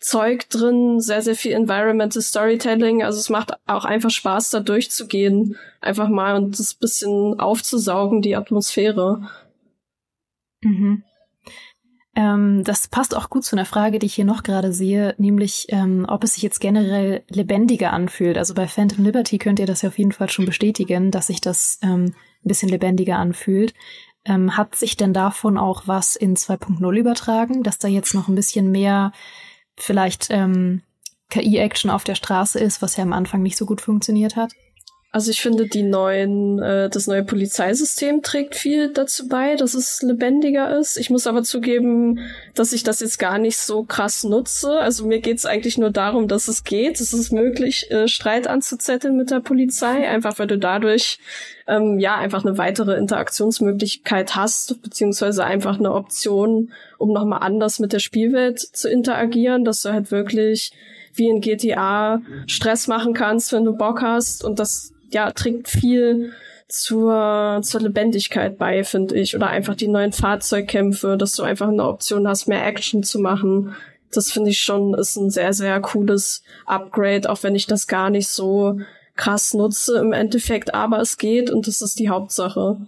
Zeug 0.01 0.49
drin, 0.49 1.01
sehr 1.01 1.23
sehr 1.23 1.35
viel 1.35 1.53
Environmental 1.53 2.23
Storytelling. 2.23 3.03
Also 3.03 3.19
es 3.19 3.31
macht 3.31 3.53
auch 3.67 3.85
einfach 3.85 4.11
Spaß 4.11 4.51
da 4.51 4.61
durchzugehen, 4.61 5.57
einfach 5.81 6.09
mal 6.09 6.37
und 6.37 6.59
das 6.59 6.75
bisschen 6.75 7.39
aufzusaugen 7.41 8.23
die 8.23 8.37
Atmosphäre. 8.37 9.29
Mhm. 10.63 11.03
Ähm, 12.19 12.65
das 12.65 12.89
passt 12.89 13.17
auch 13.17 13.31
gut 13.31 13.45
zu 13.45 13.55
einer 13.55 13.65
Frage, 13.65 14.01
die 14.01 14.07
ich 14.07 14.15
hier 14.15 14.25
noch 14.25 14.43
gerade 14.43 14.73
sehe, 14.73 15.15
nämlich 15.19 15.67
ähm, 15.69 16.05
ob 16.09 16.25
es 16.25 16.35
sich 16.35 16.43
jetzt 16.43 16.61
generell 16.61 17.23
lebendiger 17.29 17.93
anfühlt. 17.93 18.37
Also 18.37 18.55
bei 18.55 18.67
Phantom 18.67 19.05
Liberty 19.05 19.39
könnt 19.39 19.61
ihr 19.61 19.67
das 19.67 19.83
ja 19.83 19.89
auf 19.89 19.99
jeden 19.99 20.11
Fall 20.11 20.29
schon 20.29 20.45
bestätigen, 20.45 21.13
dass 21.13 21.29
sich 21.29 21.41
das 21.41 21.79
ähm, 21.81 22.07
ein 22.07 22.49
bisschen 22.49 22.71
lebendiger 22.71 23.19
anfühlt. 23.19 23.73
Ähm, 24.29 24.57
hat 24.57 24.75
sich 24.75 24.97
denn 24.97 25.15
davon 25.15 25.57
auch 25.57 25.85
was 25.87 26.15
in 26.15 26.37
2.0 26.37 26.97
übertragen, 26.97 27.63
dass 27.63 27.79
da 27.79 27.89
jetzt 27.89 28.15
noch 28.15 28.29
ein 28.29 28.35
bisschen 28.35 28.71
mehr 28.71 29.13
vielleicht 29.77 30.29
ähm, 30.31 30.83
KI-Action 31.31 31.91
auf 31.91 32.05
der 32.05 32.15
Straße 32.15 32.59
ist, 32.61 32.83
was 32.83 32.97
ja 32.97 33.05
am 33.05 33.13
Anfang 33.13 33.43
nicht 33.43 33.57
so 33.57 33.65
gut 33.65 33.81
funktioniert 33.81 34.37
hat? 34.37 34.53
Also 35.11 35.31
ich 35.31 35.41
finde, 35.41 35.67
die 35.67 35.85
neuen, 35.85 36.59
äh, 36.59 36.91
das 36.91 37.07
neue 37.07 37.25
Polizeisystem 37.25 38.21
trägt 38.21 38.55
viel 38.55 38.93
dazu 38.93 39.27
bei, 39.27 39.57
dass 39.57 39.73
es 39.73 40.03
lebendiger 40.03 40.79
ist. 40.79 40.99
Ich 40.99 41.09
muss 41.09 41.27
aber 41.27 41.43
zugeben, 41.43 42.21
dass 42.55 42.75
ich 42.75 42.83
das 42.83 43.01
jetzt 43.01 43.19
gar 43.19 43.39
nicht 43.39 43.57
so 43.57 43.85
krass 43.85 44.23
nutze. 44.23 44.79
Also 44.79 45.07
mir 45.07 45.21
geht's 45.21 45.47
eigentlich 45.47 45.79
nur 45.79 45.91
darum, 45.91 46.29
dass 46.29 46.47
es 46.47 46.63
geht. 46.63 47.01
Es 47.01 47.15
ist 47.15 47.33
möglich, 47.33 47.91
äh, 47.91 48.07
Streit 48.07 48.47
anzuzetteln 48.47 49.17
mit 49.17 49.31
der 49.31 49.41
Polizei, 49.41 50.07
einfach 50.11 50.39
weil 50.39 50.47
du 50.47 50.59
dadurch 50.59 51.19
ähm, 51.67 51.99
ja 51.99 52.17
einfach 52.19 52.45
eine 52.45 52.59
weitere 52.59 52.99
Interaktionsmöglichkeit 52.99 54.37
hast, 54.37 54.83
beziehungsweise 54.83 55.43
einfach 55.43 55.79
eine 55.79 55.95
Option, 55.95 56.71
um 56.99 57.15
nochmal 57.15 57.41
anders 57.41 57.79
mit 57.79 57.95
der 57.95 58.01
Spielwelt 58.01 58.61
zu 58.61 58.91
interagieren, 58.91 59.65
dass 59.65 59.81
du 59.81 59.91
halt 59.91 60.11
wirklich 60.11 60.73
wie 61.15 61.29
in 61.29 61.41
GTA 61.41 62.21
Stress 62.47 62.89
machen 62.89 63.15
kannst, 63.15 63.53
wenn 63.55 63.65
du 63.65 63.75
Bock 63.75 64.03
hast 64.03 64.45
und 64.45 64.59
das 64.59 64.93
ja, 65.11 65.31
trägt 65.33 65.69
viel 65.69 66.33
zur, 66.69 67.61
zur 67.63 67.81
Lebendigkeit 67.81 68.59
bei, 68.59 68.85
finde 68.85 69.17
ich. 69.19 69.35
Oder 69.35 69.49
einfach 69.49 69.75
die 69.75 69.89
neuen 69.89 70.13
Fahrzeugkämpfe, 70.13 71.17
dass 71.17 71.35
du 71.35 71.43
einfach 71.43 71.69
eine 71.69 71.87
Option 71.87 72.29
hast, 72.29 72.47
mehr 72.47 72.67
Action 72.67 73.03
zu 73.03 73.19
machen. 73.19 73.75
Das 74.13 74.31
finde 74.31 74.51
ich 74.51 74.61
schon, 74.61 74.95
ist 74.95 75.17
ein 75.17 75.31
sehr, 75.31 75.53
sehr 75.53 75.81
cooles 75.81 76.43
Upgrade, 76.67 77.29
auch 77.29 77.43
wenn 77.43 77.55
ich 77.55 77.67
das 77.67 77.87
gar 77.87 78.11
nicht 78.11 78.29
so 78.29 78.81
krass 79.17 79.53
nutze 79.53 79.99
im 79.99 80.13
Endeffekt, 80.13 80.73
aber 80.73 81.01
es 81.01 81.19
geht 81.19 81.51
und 81.51 81.67
das 81.67 81.83
ist 81.83 81.99
die 81.99 82.09
Hauptsache. 82.09 82.87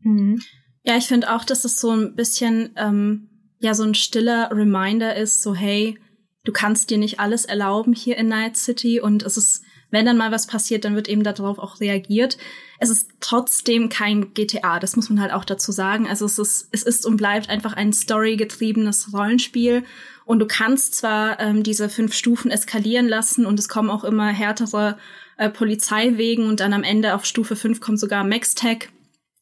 Mhm. 0.00 0.40
Ja, 0.82 0.96
ich 0.96 1.06
finde 1.06 1.34
auch, 1.34 1.44
dass 1.44 1.64
es 1.64 1.80
so 1.80 1.90
ein 1.90 2.14
bisschen 2.14 2.70
ähm, 2.76 3.28
ja 3.58 3.74
so 3.74 3.82
ein 3.82 3.94
stiller 3.94 4.50
Reminder 4.50 5.14
ist, 5.14 5.42
so 5.42 5.54
hey, 5.54 5.98
du 6.44 6.52
kannst 6.52 6.90
dir 6.90 6.98
nicht 6.98 7.20
alles 7.20 7.44
erlauben 7.44 7.92
hier 7.92 8.16
in 8.16 8.28
Night 8.28 8.56
City 8.56 9.00
und 9.00 9.22
es 9.22 9.36
ist 9.36 9.64
wenn 9.90 10.06
dann 10.06 10.16
mal 10.16 10.32
was 10.32 10.46
passiert, 10.46 10.84
dann 10.84 10.94
wird 10.94 11.08
eben 11.08 11.22
darauf 11.22 11.58
auch 11.58 11.80
reagiert. 11.80 12.36
Es 12.78 12.90
ist 12.90 13.08
trotzdem 13.20 13.88
kein 13.88 14.34
GTA, 14.34 14.78
das 14.78 14.96
muss 14.96 15.08
man 15.08 15.20
halt 15.20 15.32
auch 15.32 15.44
dazu 15.44 15.72
sagen. 15.72 16.06
Also 16.06 16.26
es 16.26 16.38
ist, 16.38 16.68
es 16.72 16.82
ist 16.82 17.06
und 17.06 17.16
bleibt 17.16 17.48
einfach 17.48 17.72
ein 17.72 17.92
storygetriebenes 17.92 19.12
Rollenspiel. 19.12 19.84
Und 20.24 20.40
du 20.40 20.46
kannst 20.46 20.94
zwar 20.94 21.40
ähm, 21.40 21.62
diese 21.62 21.88
fünf 21.88 22.12
Stufen 22.12 22.50
eskalieren 22.50 23.08
lassen 23.08 23.46
und 23.46 23.58
es 23.58 23.68
kommen 23.68 23.88
auch 23.88 24.04
immer 24.04 24.28
härtere 24.28 24.98
äh, 25.38 25.48
Polizeiwegen 25.48 26.46
und 26.46 26.60
dann 26.60 26.74
am 26.74 26.82
Ende 26.82 27.14
auf 27.14 27.24
Stufe 27.24 27.56
fünf 27.56 27.80
kommt 27.80 27.98
sogar 27.98 28.24
Max-Tech, 28.24 28.90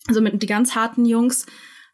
also 0.06 0.20
mit 0.20 0.40
die 0.40 0.46
ganz 0.46 0.76
harten 0.76 1.04
Jungs. 1.04 1.46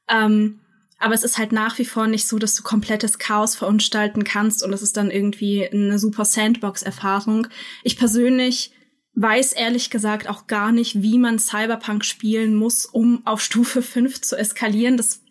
Ähm, 0.09 0.61
aber 1.03 1.14
es 1.14 1.24
ist 1.24 1.36
halt 1.36 1.53
nach 1.53 1.78
wie 1.78 1.84
vor 1.84 2.07
nicht 2.07 2.26
so, 2.26 2.38
dass 2.38 2.55
du 2.55 2.62
komplettes 2.62 3.18
Chaos 3.18 3.57
verunstalten 3.57 4.22
kannst 4.22 4.62
und 4.62 4.72
es 4.72 4.82
ist 4.82 4.96
dann 4.96 5.11
irgendwie 5.11 5.68
eine 5.68 5.98
super 5.98 6.24
Sandbox-Erfahrung. 6.24 7.48
Ich 7.82 7.96
persönlich 7.96 8.72
weiß 9.14 9.53
ehrlich 9.53 9.90
gesagt 9.90 10.28
auch 10.28 10.46
gar 10.46 10.70
nicht, 10.72 11.03
wie 11.03 11.18
man 11.18 11.38
Cyberpunk 11.38 12.05
spielen 12.05 12.55
muss, 12.55 12.86
um 12.86 13.26
auf 13.26 13.40
Stufe 13.42 13.82
5 13.82 14.20
zu 14.22 14.36
eskalieren. 14.36 14.96
Das 14.96 15.22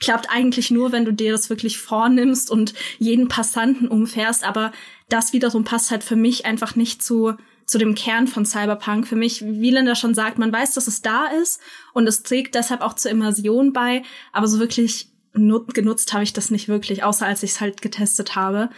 klappt 0.00 0.30
eigentlich 0.30 0.70
nur, 0.70 0.90
wenn 0.90 1.04
du 1.04 1.12
dir 1.12 1.32
das 1.32 1.50
wirklich 1.50 1.78
vornimmst 1.78 2.50
und 2.50 2.74
jeden 2.98 3.28
Passanten 3.28 3.88
umfährst. 3.88 4.42
Aber 4.42 4.72
das 5.08 5.32
wiederum 5.32 5.64
passt 5.64 5.90
halt 5.90 6.02
für 6.02 6.16
mich 6.16 6.46
einfach 6.46 6.76
nicht 6.76 7.02
zu 7.02 7.34
zu 7.66 7.78
dem 7.78 7.94
Kern 7.94 8.26
von 8.26 8.44
Cyberpunk. 8.44 9.06
Für 9.06 9.16
mich, 9.16 9.42
wie 9.44 9.70
Linda 9.70 9.94
schon 9.94 10.14
sagt, 10.14 10.38
man 10.38 10.52
weiß, 10.52 10.74
dass 10.74 10.86
es 10.86 11.02
da 11.02 11.26
ist 11.26 11.60
und 11.92 12.06
es 12.06 12.22
trägt 12.22 12.54
deshalb 12.54 12.80
auch 12.80 12.94
zur 12.94 13.10
Immersion 13.10 13.72
bei, 13.72 14.02
aber 14.32 14.46
so 14.46 14.58
wirklich 14.58 15.08
genutzt 15.34 16.12
habe 16.12 16.22
ich 16.22 16.32
das 16.32 16.50
nicht 16.50 16.68
wirklich, 16.68 17.02
außer 17.02 17.26
als 17.26 17.42
ich 17.42 17.52
es 17.52 17.60
halt 17.60 17.82
getestet 17.82 18.36
habe. 18.36 18.70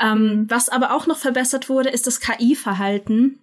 Ähm, 0.00 0.46
was 0.48 0.68
aber 0.68 0.94
auch 0.94 1.06
noch 1.06 1.18
verbessert 1.18 1.68
wurde, 1.68 1.88
ist 1.88 2.06
das 2.06 2.20
KI-Verhalten. 2.20 3.38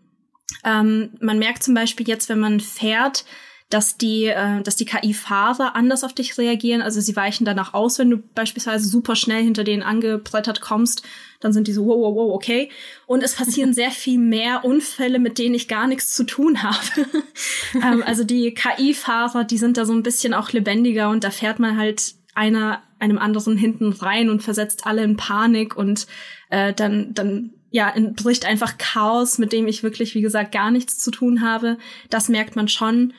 Ähm, 0.63 1.11
man 1.19 1.39
merkt 1.39 1.63
zum 1.63 1.73
Beispiel 1.73 2.07
jetzt, 2.07 2.29
wenn 2.29 2.39
man 2.39 2.59
fährt, 2.59 3.25
dass 3.69 3.97
die, 3.97 4.25
äh, 4.25 4.61
dass 4.63 4.75
die 4.75 4.85
KI-Fahrer 4.85 5.75
anders 5.75 6.03
auf 6.03 6.13
dich 6.13 6.37
reagieren. 6.37 6.81
Also 6.81 7.01
sie 7.01 7.15
weichen 7.15 7.45
danach 7.45 7.73
aus, 7.73 7.99
wenn 7.99 8.09
du 8.09 8.17
beispielsweise 8.17 8.87
super 8.87 9.15
schnell 9.15 9.43
hinter 9.43 9.63
denen 9.63 9.83
angebrettert 9.83 10.59
kommst. 10.59 11.03
Dann 11.39 11.53
sind 11.53 11.67
die 11.67 11.71
so, 11.71 11.85
wow, 11.85 11.97
wow, 11.97 12.15
wow, 12.15 12.33
okay. 12.33 12.69
Und 13.07 13.23
es 13.23 13.35
passieren 13.35 13.73
sehr 13.73 13.91
viel 13.91 14.19
mehr 14.19 14.65
Unfälle, 14.65 15.19
mit 15.19 15.37
denen 15.37 15.55
ich 15.55 15.67
gar 15.67 15.87
nichts 15.87 16.13
zu 16.13 16.25
tun 16.25 16.63
habe. 16.63 17.07
ähm, 17.75 18.03
also 18.05 18.23
die 18.23 18.53
KI-Fahrer, 18.53 19.45
die 19.45 19.57
sind 19.57 19.77
da 19.77 19.85
so 19.85 19.93
ein 19.93 20.03
bisschen 20.03 20.33
auch 20.33 20.51
lebendiger 20.51 21.09
und 21.09 21.23
da 21.23 21.31
fährt 21.31 21.59
man 21.59 21.77
halt 21.77 22.15
einer 22.35 22.83
einem 22.99 23.17
anderen 23.17 23.57
hinten 23.57 23.93
rein 23.93 24.29
und 24.29 24.43
versetzt 24.43 24.85
alle 24.85 25.03
in 25.03 25.17
Panik 25.17 25.75
und 25.75 26.05
äh, 26.49 26.73
dann, 26.73 27.13
dann 27.13 27.51
ja, 27.71 27.93
bricht 28.15 28.45
einfach 28.45 28.77
Chaos, 28.77 29.37
mit 29.37 29.53
dem 29.53 29.67
ich 29.67 29.83
wirklich, 29.83 30.15
wie 30.15 30.21
gesagt, 30.21 30.51
gar 30.51 30.71
nichts 30.71 30.97
zu 30.97 31.11
tun 31.11 31.41
habe. 31.41 31.77
Das 32.09 32.29
merkt 32.29 32.55
man 32.55 32.67
schon. 32.67 33.13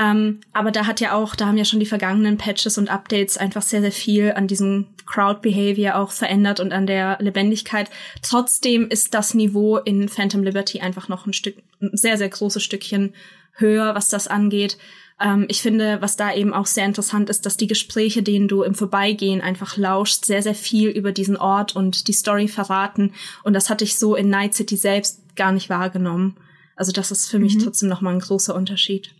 Ähm, 0.00 0.40
aber 0.54 0.70
da 0.70 0.86
hat 0.86 1.00
ja 1.00 1.12
auch, 1.12 1.36
da 1.36 1.46
haben 1.46 1.58
ja 1.58 1.64
schon 1.66 1.80
die 1.80 1.86
vergangenen 1.86 2.38
Patches 2.38 2.78
und 2.78 2.88
Updates 2.88 3.36
einfach 3.36 3.60
sehr, 3.60 3.82
sehr 3.82 3.92
viel 3.92 4.32
an 4.32 4.46
diesem 4.46 4.86
Crowd 5.04 5.40
Behavior 5.42 5.96
auch 5.96 6.10
verändert 6.10 6.58
und 6.58 6.72
an 6.72 6.86
der 6.86 7.18
Lebendigkeit. 7.20 7.90
Trotzdem 8.22 8.88
ist 8.88 9.12
das 9.12 9.34
Niveau 9.34 9.76
in 9.76 10.08
Phantom 10.08 10.42
Liberty 10.42 10.80
einfach 10.80 11.08
noch 11.08 11.26
ein 11.26 11.34
Stück, 11.34 11.56
ein 11.82 11.90
sehr, 11.92 12.16
sehr 12.16 12.30
großes 12.30 12.62
Stückchen 12.62 13.12
höher, 13.52 13.94
was 13.94 14.08
das 14.08 14.26
angeht. 14.26 14.78
Ähm, 15.20 15.44
ich 15.48 15.60
finde, 15.60 16.00
was 16.00 16.16
da 16.16 16.32
eben 16.32 16.54
auch 16.54 16.66
sehr 16.66 16.86
interessant 16.86 17.28
ist, 17.28 17.44
dass 17.44 17.58
die 17.58 17.66
Gespräche, 17.66 18.22
denen 18.22 18.48
du 18.48 18.62
im 18.62 18.74
Vorbeigehen 18.74 19.42
einfach 19.42 19.76
lauschst, 19.76 20.24
sehr, 20.24 20.42
sehr 20.42 20.54
viel 20.54 20.88
über 20.88 21.12
diesen 21.12 21.36
Ort 21.36 21.76
und 21.76 22.08
die 22.08 22.14
Story 22.14 22.48
verraten. 22.48 23.12
Und 23.44 23.52
das 23.52 23.68
hatte 23.68 23.84
ich 23.84 23.98
so 23.98 24.14
in 24.14 24.30
Night 24.30 24.54
City 24.54 24.78
selbst 24.78 25.36
gar 25.36 25.52
nicht 25.52 25.68
wahrgenommen. 25.68 26.38
Also 26.74 26.90
das 26.90 27.10
ist 27.10 27.28
für 27.28 27.38
mich 27.38 27.56
mhm. 27.56 27.64
trotzdem 27.64 27.90
nochmal 27.90 28.14
ein 28.14 28.20
großer 28.20 28.54
Unterschied. 28.54 29.14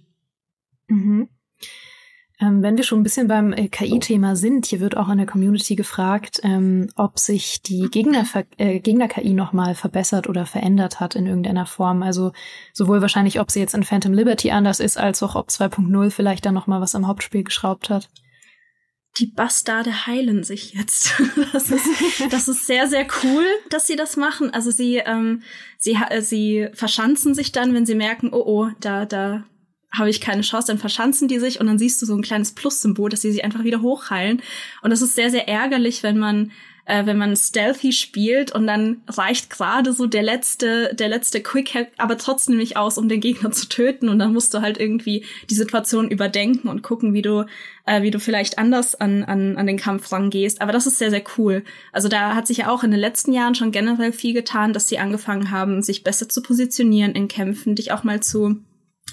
Mhm. 0.90 1.28
Ähm, 2.40 2.62
wenn 2.62 2.78
wir 2.78 2.84
schon 2.84 3.00
ein 3.00 3.02
bisschen 3.02 3.28
beim 3.28 3.52
äh, 3.52 3.68
KI-Thema 3.68 4.34
sind, 4.34 4.64
hier 4.64 4.80
wird 4.80 4.96
auch 4.96 5.10
in 5.10 5.18
der 5.18 5.26
Community 5.26 5.76
gefragt, 5.76 6.40
ähm, 6.42 6.88
ob 6.96 7.18
sich 7.18 7.60
die 7.60 7.88
Gegner, 7.90 8.24
äh, 8.56 8.80
Gegner-KI 8.80 9.34
nochmal 9.34 9.74
verbessert 9.74 10.26
oder 10.26 10.46
verändert 10.46 11.00
hat 11.00 11.16
in 11.16 11.26
irgendeiner 11.26 11.66
Form. 11.66 12.02
Also 12.02 12.32
sowohl 12.72 13.02
wahrscheinlich, 13.02 13.40
ob 13.40 13.50
sie 13.50 13.60
jetzt 13.60 13.74
in 13.74 13.84
Phantom 13.84 14.14
Liberty 14.14 14.52
anders 14.52 14.80
ist, 14.80 14.96
als 14.96 15.22
auch 15.22 15.34
ob 15.34 15.48
2.0 15.48 16.10
vielleicht 16.10 16.46
da 16.46 16.50
nochmal 16.50 16.80
was 16.80 16.94
am 16.94 17.06
Hauptspiel 17.06 17.44
geschraubt 17.44 17.90
hat. 17.90 18.08
Die 19.18 19.26
Bastarde 19.26 20.06
heilen 20.06 20.42
sich 20.42 20.72
jetzt. 20.72 21.12
Das 21.52 21.70
ist, 21.70 21.84
das 22.30 22.48
ist 22.48 22.66
sehr, 22.66 22.86
sehr 22.86 23.06
cool, 23.22 23.44
dass 23.70 23.86
sie 23.86 23.96
das 23.96 24.16
machen. 24.16 24.50
Also 24.50 24.70
sie, 24.70 24.96
ähm, 24.96 25.42
sie, 25.78 25.98
äh, 26.08 26.22
sie 26.22 26.68
verschanzen 26.72 27.34
sich 27.34 27.52
dann, 27.52 27.74
wenn 27.74 27.84
sie 27.84 27.96
merken, 27.96 28.30
oh 28.32 28.44
oh, 28.46 28.68
da, 28.80 29.04
da 29.04 29.44
habe 29.92 30.10
ich 30.10 30.20
keine 30.20 30.42
Chance, 30.42 30.68
dann 30.68 30.78
verschanzen 30.78 31.28
die 31.28 31.38
sich 31.38 31.60
und 31.60 31.66
dann 31.66 31.78
siehst 31.78 32.00
du 32.00 32.06
so 32.06 32.14
ein 32.14 32.22
kleines 32.22 32.52
Plus-Symbol, 32.52 33.10
dass 33.10 33.22
sie 33.22 33.32
sich 33.32 33.44
einfach 33.44 33.64
wieder 33.64 33.82
hochheilen. 33.82 34.42
Und 34.82 34.90
das 34.90 35.02
ist 35.02 35.14
sehr, 35.14 35.30
sehr 35.30 35.48
ärgerlich, 35.48 36.02
wenn 36.02 36.18
man 36.18 36.52
äh, 36.90 37.06
wenn 37.06 37.18
man 37.18 37.36
stealthy 37.36 37.92
spielt 37.92 38.52
und 38.52 38.66
dann 38.66 39.02
reicht 39.06 39.48
gerade 39.48 39.92
so 39.92 40.06
der 40.06 40.22
letzte, 40.22 40.94
der 40.94 41.08
letzte 41.08 41.40
Quick-Hack 41.40 41.92
aber 41.98 42.18
trotzdem 42.18 42.56
nicht 42.56 42.76
aus, 42.76 42.98
um 42.98 43.08
den 43.08 43.20
Gegner 43.20 43.52
zu 43.52 43.68
töten. 43.68 44.08
Und 44.08 44.18
dann 44.18 44.32
musst 44.32 44.52
du 44.54 44.60
halt 44.60 44.78
irgendwie 44.78 45.24
die 45.48 45.54
Situation 45.54 46.10
überdenken 46.10 46.68
und 46.68 46.82
gucken, 46.82 47.14
wie 47.14 47.22
du, 47.22 47.46
äh, 47.86 48.02
wie 48.02 48.10
du 48.10 48.18
vielleicht 48.18 48.58
anders 48.58 48.94
an, 48.96 49.22
an, 49.22 49.56
an 49.56 49.66
den 49.66 49.76
Kampf 49.76 50.10
rangehst. 50.10 50.60
Aber 50.60 50.72
das 50.72 50.86
ist 50.86 50.98
sehr, 50.98 51.10
sehr 51.10 51.22
cool. 51.38 51.62
Also 51.92 52.08
da 52.08 52.34
hat 52.34 52.46
sich 52.46 52.58
ja 52.58 52.70
auch 52.70 52.82
in 52.82 52.90
den 52.90 53.00
letzten 53.00 53.32
Jahren 53.32 53.54
schon 53.54 53.70
generell 53.70 54.12
viel 54.12 54.34
getan, 54.34 54.72
dass 54.72 54.88
sie 54.88 54.98
angefangen 54.98 55.50
haben, 55.50 55.82
sich 55.82 56.02
besser 56.02 56.28
zu 56.28 56.42
positionieren 56.42 57.12
in 57.12 57.28
Kämpfen, 57.28 57.76
dich 57.76 57.92
auch 57.92 58.02
mal 58.02 58.20
zu 58.20 58.56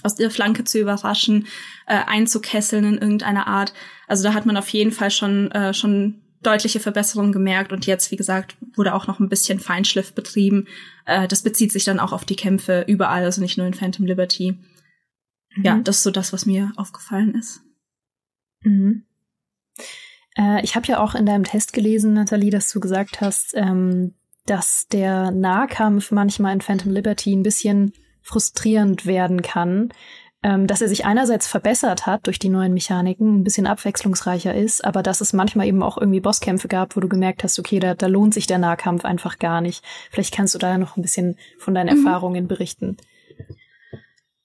aus 0.03 0.15
der 0.15 0.31
Flanke 0.31 0.63
zu 0.63 0.79
überraschen, 0.79 1.47
äh, 1.85 1.99
einzukesseln 2.05 2.85
in 2.85 2.97
irgendeiner 2.97 3.47
Art. 3.47 3.73
Also 4.07 4.23
da 4.23 4.33
hat 4.33 4.45
man 4.45 4.57
auf 4.57 4.69
jeden 4.69 4.91
Fall 4.91 5.11
schon, 5.11 5.51
äh, 5.51 5.73
schon 5.73 6.21
deutliche 6.43 6.79
Verbesserungen 6.79 7.31
gemerkt 7.31 7.71
und 7.73 7.85
jetzt, 7.85 8.11
wie 8.11 8.15
gesagt, 8.15 8.55
wurde 8.75 8.93
auch 8.93 9.07
noch 9.07 9.19
ein 9.19 9.29
bisschen 9.29 9.59
Feinschliff 9.59 10.13
betrieben. 10.13 10.67
Äh, 11.05 11.27
das 11.27 11.41
bezieht 11.41 11.71
sich 11.71 11.83
dann 11.83 11.99
auch 11.99 12.13
auf 12.13 12.25
die 12.25 12.35
Kämpfe 12.35 12.85
überall, 12.87 13.23
also 13.23 13.41
nicht 13.41 13.57
nur 13.57 13.67
in 13.67 13.73
Phantom 13.73 14.05
Liberty. 14.05 14.57
Mhm. 15.55 15.63
Ja, 15.63 15.79
das 15.79 15.97
ist 15.97 16.03
so 16.03 16.11
das, 16.11 16.33
was 16.33 16.45
mir 16.45 16.71
aufgefallen 16.75 17.35
ist. 17.35 17.61
Mhm. 18.61 19.05
Äh, 20.37 20.63
ich 20.63 20.75
habe 20.75 20.87
ja 20.87 20.99
auch 20.99 21.15
in 21.15 21.25
deinem 21.25 21.43
Test 21.43 21.73
gelesen, 21.73 22.13
Nathalie, 22.13 22.51
dass 22.51 22.71
du 22.71 22.79
gesagt 22.79 23.21
hast, 23.21 23.53
ähm, 23.55 24.13
dass 24.45 24.87
der 24.87 25.31
Nahkampf 25.31 26.11
manchmal 26.11 26.53
in 26.53 26.61
Phantom 26.61 26.91
Liberty 26.91 27.35
ein 27.35 27.43
bisschen 27.43 27.93
frustrierend 28.27 29.05
werden 29.05 29.41
kann, 29.41 29.89
ähm, 30.43 30.67
dass 30.67 30.81
er 30.81 30.89
sich 30.89 31.05
einerseits 31.05 31.47
verbessert 31.47 32.05
hat 32.05 32.27
durch 32.27 32.39
die 32.39 32.49
neuen 32.49 32.73
Mechaniken, 32.73 33.39
ein 33.39 33.43
bisschen 33.43 33.65
abwechslungsreicher 33.65 34.53
ist, 34.53 34.83
aber 34.83 35.01
dass 35.01 35.21
es 35.21 35.31
manchmal 35.31 35.65
eben 35.67 35.81
auch 35.81 35.97
irgendwie 35.97 36.19
Bosskämpfe 36.19 36.67
gab, 36.67 36.95
wo 36.95 36.99
du 36.99 37.07
gemerkt 37.07 37.43
hast, 37.43 37.57
okay, 37.57 37.79
da, 37.79 37.95
da 37.95 38.07
lohnt 38.07 38.33
sich 38.33 38.45
der 38.45 38.57
Nahkampf 38.57 39.05
einfach 39.05 39.39
gar 39.39 39.61
nicht. 39.61 39.83
Vielleicht 40.11 40.35
kannst 40.35 40.53
du 40.53 40.59
da 40.59 40.71
ja 40.71 40.77
noch 40.77 40.97
ein 40.97 41.01
bisschen 41.01 41.37
von 41.57 41.73
deinen 41.73 41.97
mhm. 41.97 42.05
Erfahrungen 42.05 42.47
berichten. 42.47 42.97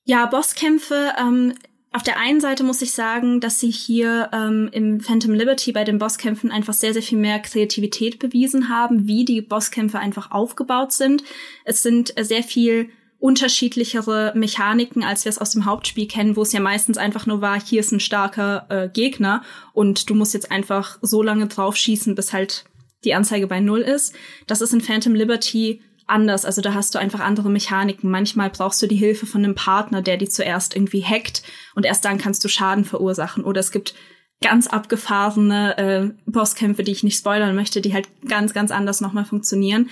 Ja, 0.05 0.27
Bosskämpfe, 0.27 1.13
ähm, 1.21 1.55
auf 1.91 2.03
der 2.05 2.19
einen 2.19 2.41
Seite 2.41 2.65
muss 2.65 2.83
ich 2.83 2.93
sagen, 2.93 3.41
dass 3.41 3.61
sie 3.61 3.71
hier 3.71 4.31
ähm, 4.33 4.71
im 4.73 5.01
Phantom 5.01 5.35
Liberty 5.35 5.73
bei 5.73 5.85
den 5.85 5.99
Bosskämpfen 5.99 6.51
einfach 6.51 6.73
sehr, 6.73 6.95
sehr 6.95 7.03
viel 7.03 7.19
mehr 7.19 7.41
Kreativität 7.41 8.19
bewiesen 8.19 8.71
haben, 8.71 9.07
wie 9.07 9.25
die 9.25 9.43
Bosskämpfe 9.43 9.99
einfach 9.99 10.31
aufgebaut 10.31 10.93
sind. 10.93 11.23
Es 11.65 11.83
sind 11.83 12.17
äh, 12.17 12.25
sehr 12.25 12.45
viel 12.45 12.89
unterschiedlichere 13.23 14.33
Mechaniken, 14.35 15.05
als 15.05 15.25
wir 15.25 15.31
es 15.31 15.39
aus 15.39 15.53
dem 15.53 15.65
Hauptspiel 15.65 16.09
kennen, 16.09 16.35
wo 16.35 16.43
es 16.43 16.51
ja 16.51 16.59
meistens 16.59 16.99
einfach 16.99 17.25
nur 17.25 17.41
war, 17.41 17.61
hier 17.61 17.79
ist 17.79 17.93
ein 17.93 18.01
starker 18.01 18.67
äh, 18.69 18.89
Gegner 18.89 19.43
und 19.73 20.11
du 20.11 20.17
musst 20.17 20.35
jetzt 20.35 20.51
einfach 20.51 20.99
so 21.03 21.23
lange 21.23 21.47
drauf 21.47 21.77
schießen, 21.77 22.17
bis 22.17 22.33
halt 22.33 22.65
die 23.05 23.15
Anzeige 23.15 23.47
bei 23.47 23.61
Null 23.61 23.81
ist. 23.81 24.13
Das 24.49 24.61
ist 24.61 24.73
in 24.73 24.81
Phantom 24.81 25.15
Liberty 25.15 25.81
anders. 26.09 26.45
Also 26.45 26.63
da 26.63 26.75
hast 26.75 26.97
du 26.97 26.99
einfach 26.99 27.21
andere 27.21 27.49
Mechaniken. 27.49 28.11
Manchmal 28.11 28.51
brauchst 28.51 28.83
du 28.83 28.89
die 28.89 28.97
Hilfe 28.97 29.27
von 29.27 29.45
einem 29.45 29.55
Partner, 29.55 30.03
der 30.03 30.17
die 30.17 30.29
zuerst 30.29 30.75
irgendwie 30.75 31.05
hackt 31.05 31.45
und 31.77 31.87
erst 31.87 32.05
dann 32.05 32.19
kannst 32.19 32.43
du 32.43 32.49
Schaden 32.49 32.85
verursachen. 32.85 33.45
Oder 33.45 33.61
es 33.61 33.71
gibt 33.71 33.95
ganz 34.43 34.67
abgefahrene 34.67 35.79
äh, 35.79 36.11
Bosskämpfe, 36.27 36.83
die 36.83 36.91
ich 36.91 37.05
nicht 37.05 37.19
spoilern 37.19 37.55
möchte, 37.55 37.81
die 37.81 37.95
halt 37.95 38.09
ganz, 38.29 38.53
ganz 38.53 38.73
anders 38.73 39.01
nochmal 39.01 39.25
funktionieren. 39.25 39.91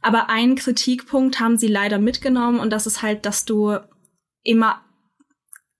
Aber 0.00 0.30
einen 0.30 0.54
Kritikpunkt 0.54 1.40
haben 1.40 1.58
sie 1.58 1.68
leider 1.68 1.98
mitgenommen 1.98 2.60
und 2.60 2.70
das 2.70 2.86
ist 2.86 3.02
halt, 3.02 3.26
dass 3.26 3.44
du 3.44 3.78
immer 4.42 4.80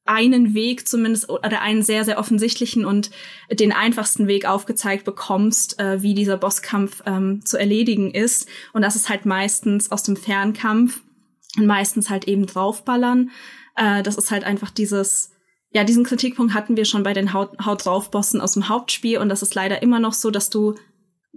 einen 0.09 0.55
Weg 0.55 0.89
zumindest 0.89 1.29
oder 1.29 1.61
einen 1.61 1.83
sehr, 1.83 2.05
sehr 2.05 2.19
offensichtlichen 2.19 2.85
und 2.87 3.11
den 3.51 3.73
einfachsten 3.73 4.27
Weg 4.27 4.47
aufgezeigt 4.47 5.05
bekommst, 5.05 5.79
äh, 5.79 6.03
wie 6.03 6.15
dieser 6.15 6.39
Bosskampf 6.39 7.03
ähm, 7.05 7.45
zu 7.45 7.59
erledigen 7.59 8.11
ist. 8.11 8.49
Und 8.73 8.83
das 8.83 8.97
ist 8.97 9.11
halt 9.11 9.27
meistens 9.27 9.93
aus 9.93 10.03
dem 10.03 10.17
Fernkampf 10.17 11.03
und 11.59 11.67
meistens 11.67 12.09
halt 12.09 12.27
eben 12.27 12.47
draufballern. 12.47 13.31
Äh, 13.77 14.03
das 14.03 14.17
ist 14.17 14.31
halt 14.31 14.45
einfach 14.45 14.71
dieses, 14.71 15.33
ja, 15.73 15.85
diesen 15.85 16.05
Kritikpunkt 16.05 16.55
hatten 16.55 16.79
wir 16.79 16.87
schon 16.87 17.03
bei 17.03 17.13
den 17.13 17.35
Haut, 17.35 17.51
Haut 17.65 17.85
drauf 17.85 18.11
Bossen 18.11 18.41
aus 18.41 18.55
dem 18.55 18.69
Hauptspiel 18.69 19.19
und 19.19 19.29
das 19.29 19.43
ist 19.43 19.55
leider 19.55 19.83
immer 19.83 20.01
noch 20.01 20.15
so, 20.15 20.31
dass 20.31 20.49
du 20.49 20.75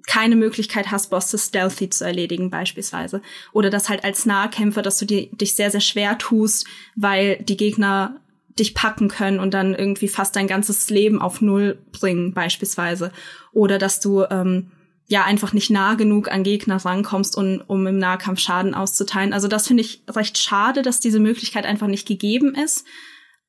keine 0.07 0.35
Möglichkeit 0.35 0.91
hast, 0.91 1.09
Bosse 1.09 1.37
stealthy 1.37 1.89
zu 1.89 2.05
erledigen 2.05 2.49
beispielsweise. 2.49 3.21
Oder 3.51 3.69
dass 3.69 3.89
halt 3.89 4.03
als 4.03 4.25
Nahkämpfer, 4.25 4.81
dass 4.81 4.97
du 4.97 5.05
dir, 5.05 5.27
dich 5.31 5.55
sehr, 5.55 5.71
sehr 5.71 5.81
schwer 5.81 6.17
tust, 6.17 6.65
weil 6.95 7.37
die 7.43 7.57
Gegner 7.57 8.19
dich 8.57 8.73
packen 8.73 9.07
können 9.07 9.39
und 9.39 9.53
dann 9.53 9.75
irgendwie 9.75 10.07
fast 10.07 10.35
dein 10.35 10.47
ganzes 10.47 10.89
Leben 10.89 11.21
auf 11.21 11.41
Null 11.41 11.77
bringen 11.91 12.33
beispielsweise. 12.33 13.11
Oder 13.53 13.77
dass 13.77 13.99
du 13.99 14.23
ähm, 14.29 14.71
ja 15.07 15.23
einfach 15.23 15.53
nicht 15.53 15.69
nah 15.69 15.95
genug 15.95 16.31
an 16.31 16.43
Gegner 16.43 16.77
rankommst, 16.77 17.37
um, 17.37 17.61
um 17.67 17.85
im 17.87 17.97
Nahkampf 17.97 18.39
Schaden 18.39 18.73
auszuteilen. 18.73 19.33
Also 19.33 19.47
das 19.47 19.67
finde 19.67 19.81
ich 19.81 20.03
recht 20.09 20.37
schade, 20.37 20.81
dass 20.81 20.99
diese 20.99 21.19
Möglichkeit 21.19 21.65
einfach 21.65 21.87
nicht 21.87 22.07
gegeben 22.07 22.55
ist. 22.55 22.85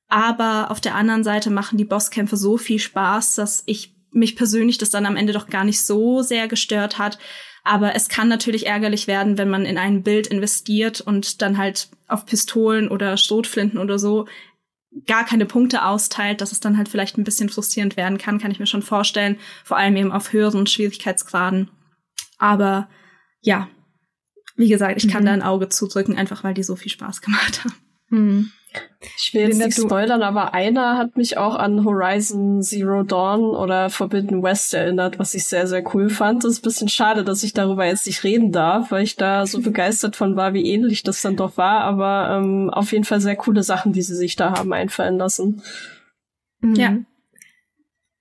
Aber 0.08 0.70
auf 0.70 0.80
der 0.80 0.94
anderen 0.94 1.24
Seite 1.24 1.50
machen 1.50 1.78
die 1.78 1.84
Bosskämpfe 1.84 2.36
so 2.36 2.58
viel 2.58 2.78
Spaß, 2.78 3.36
dass 3.36 3.62
ich 3.66 3.94
mich 4.12 4.36
persönlich 4.36 4.78
das 4.78 4.90
dann 4.90 5.06
am 5.06 5.16
Ende 5.16 5.32
doch 5.32 5.48
gar 5.48 5.64
nicht 5.64 5.82
so 5.82 6.22
sehr 6.22 6.48
gestört 6.48 6.98
hat. 6.98 7.18
Aber 7.64 7.94
es 7.94 8.08
kann 8.08 8.28
natürlich 8.28 8.66
ärgerlich 8.66 9.06
werden, 9.06 9.38
wenn 9.38 9.48
man 9.48 9.64
in 9.64 9.78
ein 9.78 10.02
Bild 10.02 10.26
investiert 10.26 11.00
und 11.00 11.42
dann 11.42 11.58
halt 11.58 11.88
auf 12.08 12.26
Pistolen 12.26 12.88
oder 12.88 13.16
Schrotflinten 13.16 13.78
oder 13.78 13.98
so 13.98 14.26
gar 15.06 15.24
keine 15.24 15.46
Punkte 15.46 15.84
austeilt, 15.84 16.40
dass 16.40 16.52
es 16.52 16.60
dann 16.60 16.76
halt 16.76 16.88
vielleicht 16.88 17.16
ein 17.16 17.24
bisschen 17.24 17.48
frustrierend 17.48 17.96
werden 17.96 18.18
kann, 18.18 18.38
kann 18.38 18.50
ich 18.50 18.58
mir 18.58 18.66
schon 18.66 18.82
vorstellen. 18.82 19.38
Vor 19.64 19.76
allem 19.76 19.96
eben 19.96 20.12
auf 20.12 20.32
höheren 20.32 20.66
Schwierigkeitsgraden. 20.66 21.70
Aber 22.38 22.88
ja, 23.40 23.68
wie 24.56 24.68
gesagt, 24.68 25.02
ich 25.02 25.08
kann 25.08 25.22
mhm. 25.22 25.26
da 25.26 25.32
ein 25.32 25.42
Auge 25.42 25.68
zudrücken, 25.68 26.16
einfach 26.16 26.44
weil 26.44 26.54
die 26.54 26.62
so 26.62 26.76
viel 26.76 26.90
Spaß 26.90 27.22
gemacht 27.22 27.64
haben. 27.64 27.74
Mhm. 28.08 28.52
Ich 29.16 29.34
will 29.34 29.42
jetzt 29.42 29.58
nicht 29.58 29.76
spoilern, 29.76 30.22
aber 30.22 30.54
einer 30.54 30.96
hat 30.96 31.16
mich 31.16 31.36
auch 31.36 31.56
an 31.56 31.84
Horizon 31.84 32.62
Zero 32.62 33.02
Dawn 33.02 33.40
oder 33.40 33.90
Forbidden 33.90 34.42
West 34.42 34.74
erinnert, 34.74 35.18
was 35.18 35.34
ich 35.34 35.44
sehr, 35.44 35.66
sehr 35.66 35.82
cool 35.94 36.08
fand. 36.08 36.44
Das 36.44 36.52
ist 36.52 36.60
ein 36.60 36.68
bisschen 36.68 36.88
schade, 36.88 37.24
dass 37.24 37.42
ich 37.42 37.52
darüber 37.52 37.84
jetzt 37.84 38.06
nicht 38.06 38.22
reden 38.22 38.52
darf, 38.52 38.90
weil 38.90 39.02
ich 39.02 39.16
da 39.16 39.46
so 39.46 39.60
begeistert 39.60 40.16
von 40.16 40.36
war, 40.36 40.54
wie 40.54 40.70
ähnlich 40.70 41.02
das 41.02 41.22
dann 41.22 41.36
doch 41.36 41.56
war. 41.56 41.80
Aber 41.80 42.36
ähm, 42.36 42.70
auf 42.70 42.92
jeden 42.92 43.04
Fall 43.04 43.20
sehr 43.20 43.36
coole 43.36 43.62
Sachen, 43.62 43.92
die 43.92 44.02
sie 44.02 44.16
sich 44.16 44.36
da 44.36 44.52
haben 44.52 44.72
einfallen 44.72 45.18
lassen. 45.18 45.62
Mhm. 46.60 46.74
Ja. 46.76 46.96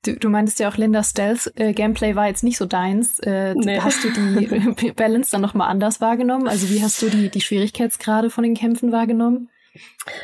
Du, 0.03 0.15
du 0.15 0.29
meintest 0.29 0.59
ja 0.59 0.67
auch, 0.67 0.77
Linda 0.77 1.03
Stealth 1.03 1.53
äh, 1.55 1.73
Gameplay 1.73 2.15
war 2.15 2.27
jetzt 2.27 2.43
nicht 2.43 2.57
so 2.57 2.65
deins. 2.65 3.19
Äh, 3.19 3.53
nee. 3.53 3.79
Hast 3.79 4.03
du 4.03 4.09
die 4.09 4.91
Balance 4.95 5.31
dann 5.31 5.41
nochmal 5.41 5.69
anders 5.69 6.01
wahrgenommen? 6.01 6.47
Also 6.47 6.69
wie 6.69 6.81
hast 6.81 6.99
du 7.03 7.09
die, 7.09 7.29
die 7.29 7.41
Schwierigkeitsgrade 7.41 8.31
von 8.31 8.43
den 8.43 8.55
Kämpfen 8.55 8.91
wahrgenommen? 8.91 9.49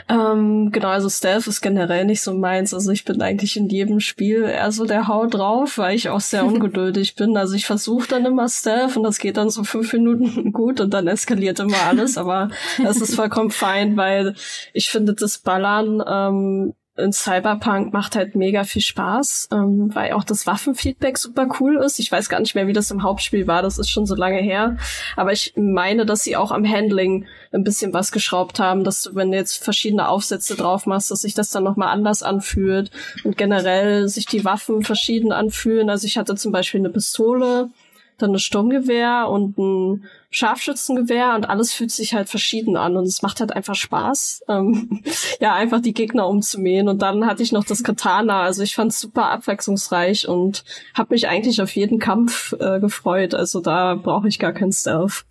Ähm, 0.10 0.72
genau, 0.72 0.90
also 0.90 1.10
Stealth 1.10 1.48
ist 1.48 1.62
generell 1.62 2.06
nicht 2.06 2.22
so 2.22 2.34
meins. 2.34 2.74
Also 2.74 2.92
ich 2.92 3.06
bin 3.06 3.22
eigentlich 3.22 3.56
in 3.56 3.70
jedem 3.70 4.00
Spiel 4.00 4.44
eher 4.44 4.72
so 4.72 4.86
der 4.86 5.08
Haut 5.08 5.34
drauf, 5.34 5.78
weil 5.78 5.96
ich 5.96 6.10
auch 6.10 6.20
sehr 6.20 6.46
ungeduldig 6.46 7.16
bin. 7.16 7.38
Also 7.38 7.56
ich 7.56 7.66
versuche 7.66 8.08
dann 8.10 8.26
immer 8.26 8.50
Stealth 8.50 8.98
und 8.98 9.04
das 9.04 9.20
geht 9.20 9.38
dann 9.38 9.50
so 9.50 9.64
fünf 9.64 9.94
Minuten 9.94 10.52
gut 10.54 10.82
und 10.82 10.94
dann 10.94 11.08
eskaliert 11.08 11.60
immer 11.60 11.82
alles. 11.88 12.18
Aber 12.18 12.50
das 12.82 13.02
ist 13.02 13.16
vollkommen 13.16 13.52
fein, 13.52 13.96
weil 13.96 14.36
ich 14.74 14.90
finde, 14.90 15.14
das 15.14 15.38
Ballern 15.40 16.04
ähm, 16.06 16.74
in 16.98 17.14
Cyberpunk 17.14 17.94
macht 17.94 18.16
halt 18.16 18.36
mega 18.36 18.64
viel 18.64 18.82
Spaß, 18.82 19.50
ähm, 19.52 19.94
weil 19.94 20.14
auch 20.14 20.24
das 20.24 20.48
Waffenfeedback 20.48 21.18
super 21.18 21.48
cool 21.60 21.78
ist. 21.78 22.00
Ich 22.00 22.12
weiß 22.12 22.28
gar 22.30 22.40
nicht 22.40 22.56
mehr, 22.56 22.68
wie 22.68 22.74
das 22.74 22.92
im 22.92 23.04
Hauptspiel 23.04 23.48
war, 23.48 23.62
das 23.62 23.78
ist 23.78 23.90
schon 23.90 24.06
so 24.06 24.16
lange 24.16 24.40
her. 24.40 24.78
Aber 25.16 25.32
ich 25.32 25.54
meine, 25.56 26.06
dass 26.06 26.24
sie 26.24 26.36
auch 26.36 26.52
am 26.52 26.68
Handling 26.68 27.26
ein 27.54 27.64
bisschen 27.64 27.94
was 27.94 28.12
geschraubt 28.12 28.60
haben, 28.60 28.84
dass 28.84 29.04
du, 29.04 29.16
wenn 29.16 29.32
du 29.32 29.38
jetzt 29.38 29.64
verschiedene 29.64 30.08
Aufsätze 30.08 30.56
drauf 30.56 30.86
machst, 30.86 31.12
dass 31.12 31.22
sich 31.22 31.34
das 31.34 31.52
dann 31.52 31.64
nochmal 31.64 31.90
anders 31.90 32.24
anfühlt 32.24 32.92
und 33.24 33.38
generell 33.38 34.08
sich 34.08 34.26
die 34.26 34.44
Waffen 34.44 34.84
verschieden 34.84 35.32
anfühlen. 35.32 35.90
Also 35.90 36.08
ich 36.08 36.18
hatte 36.18 36.36
zum 36.36 36.52
Beispiel 36.52 36.82
eine 36.82 36.90
Pistole, 36.90 37.70
dann 38.18 38.32
ein 38.32 38.40
Sturmgewehr 38.40 39.28
und 39.30 39.58
ein 39.58 40.06
Scharfschützengewehr 40.30 41.36
und 41.36 41.50
alles 41.50 41.74
fühlt 41.74 41.92
sich 41.92 42.14
halt 42.14 42.30
verschieden 42.30 42.76
an 42.76 42.98
und 42.98 43.06
es 43.06 43.22
macht 43.22 43.40
halt 43.40 43.54
einfach 43.54 43.76
Spaß, 43.76 44.44
ähm, 44.50 45.02
ja, 45.40 45.54
einfach 45.54 45.82
die 45.82 45.94
Gegner 45.94 46.28
umzumähen. 46.28 46.90
Und 46.90 47.02
dann 47.02 47.26
hatte 47.26 47.44
ich 47.44 47.52
noch 47.52 47.64
das 47.64 47.84
Katana, 47.84 48.42
also 48.42 48.64
ich 48.64 48.76
fand 48.76 48.92
es 48.92 49.00
super 49.00 49.30
abwechslungsreich 49.30 50.28
und 50.28 50.64
habe 50.94 51.14
mich 51.14 51.28
eigentlich 51.28 51.62
auf 51.62 51.76
jeden 51.76 52.00
Kampf 52.00 52.54
äh, 52.60 52.80
gefreut. 52.80 53.34
Also 53.34 53.62
da 53.62 53.96
brauche 53.96 54.28
ich 54.28 54.40
gar 54.40 54.54
kein 54.54 54.72
Stealth. 54.72 55.26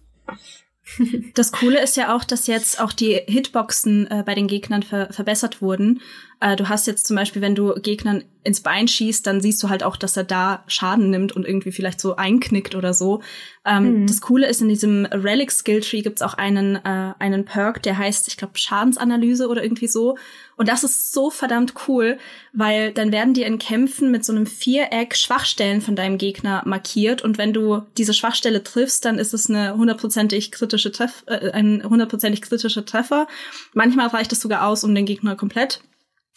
Das 1.34 1.50
Coole 1.50 1.82
ist 1.82 1.96
ja 1.96 2.14
auch, 2.14 2.22
dass 2.22 2.46
jetzt 2.46 2.80
auch 2.80 2.92
die 2.92 3.20
Hitboxen 3.26 4.08
äh, 4.08 4.22
bei 4.24 4.34
den 4.36 4.46
Gegnern 4.46 4.84
ver 4.84 5.12
verbessert 5.12 5.60
wurden. 5.60 6.00
Äh, 6.40 6.56
du 6.56 6.68
hast 6.68 6.86
jetzt 6.86 7.06
zum 7.06 7.16
Beispiel, 7.16 7.40
wenn 7.40 7.54
du 7.54 7.74
Gegnern 7.80 8.24
ins 8.44 8.60
Bein 8.60 8.86
schießt, 8.86 9.26
dann 9.26 9.40
siehst 9.40 9.60
du 9.62 9.70
halt 9.70 9.82
auch, 9.82 9.96
dass 9.96 10.16
er 10.16 10.22
da 10.22 10.62
Schaden 10.68 11.10
nimmt 11.10 11.32
und 11.32 11.46
irgendwie 11.46 11.72
vielleicht 11.72 12.00
so 12.00 12.16
einknickt 12.16 12.74
oder 12.74 12.94
so. 12.94 13.22
Ähm, 13.64 14.02
mhm. 14.02 14.06
Das 14.06 14.20
Coole 14.20 14.46
ist, 14.46 14.60
in 14.60 14.68
diesem 14.68 15.06
Relic 15.06 15.50
Skill 15.50 15.80
Tree 15.80 16.02
gibt's 16.02 16.22
auch 16.22 16.34
einen, 16.34 16.76
äh, 16.76 17.14
einen 17.18 17.44
Perk, 17.44 17.82
der 17.82 17.98
heißt, 17.98 18.28
ich 18.28 18.36
glaube, 18.36 18.56
Schadensanalyse 18.56 19.48
oder 19.48 19.64
irgendwie 19.64 19.88
so. 19.88 20.16
Und 20.56 20.68
das 20.68 20.84
ist 20.84 21.12
so 21.12 21.30
verdammt 21.30 21.74
cool, 21.88 22.18
weil 22.52 22.92
dann 22.92 23.12
werden 23.12 23.34
dir 23.34 23.46
in 23.46 23.58
Kämpfen 23.58 24.10
mit 24.10 24.24
so 24.24 24.32
einem 24.32 24.46
Viereck 24.46 25.16
Schwachstellen 25.16 25.80
von 25.80 25.96
deinem 25.96 26.18
Gegner 26.18 26.62
markiert. 26.66 27.22
Und 27.22 27.38
wenn 27.38 27.52
du 27.52 27.82
diese 27.96 28.14
Schwachstelle 28.14 28.62
triffst, 28.62 29.04
dann 29.06 29.18
ist 29.18 29.34
es 29.34 29.50
eine 29.50 29.76
hundertprozentig 29.76 30.52
kritische 30.52 30.92
Treff, 30.92 31.24
äh, 31.26 31.50
ein 31.50 31.82
hundertprozentig 31.82 32.42
kritischer 32.42 32.84
Treffer. 32.84 33.26
Manchmal 33.72 34.08
reicht 34.08 34.32
es 34.32 34.40
sogar 34.40 34.66
aus, 34.66 34.84
um 34.84 34.94
den 34.94 35.06
Gegner 35.06 35.34
komplett 35.34 35.80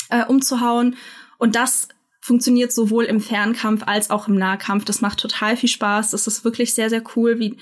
äh, 0.09 0.25
umzuhauen. 0.25 0.95
Und 1.37 1.55
das 1.55 1.87
funktioniert 2.19 2.71
sowohl 2.71 3.05
im 3.05 3.21
Fernkampf 3.21 3.83
als 3.85 4.09
auch 4.09 4.27
im 4.27 4.35
Nahkampf. 4.35 4.85
Das 4.85 5.01
macht 5.01 5.19
total 5.19 5.55
viel 5.55 5.69
Spaß. 5.69 6.11
Das 6.11 6.27
ist 6.27 6.43
wirklich 6.43 6.73
sehr, 6.73 6.89
sehr 6.89 7.03
cool, 7.15 7.39
wie, 7.39 7.57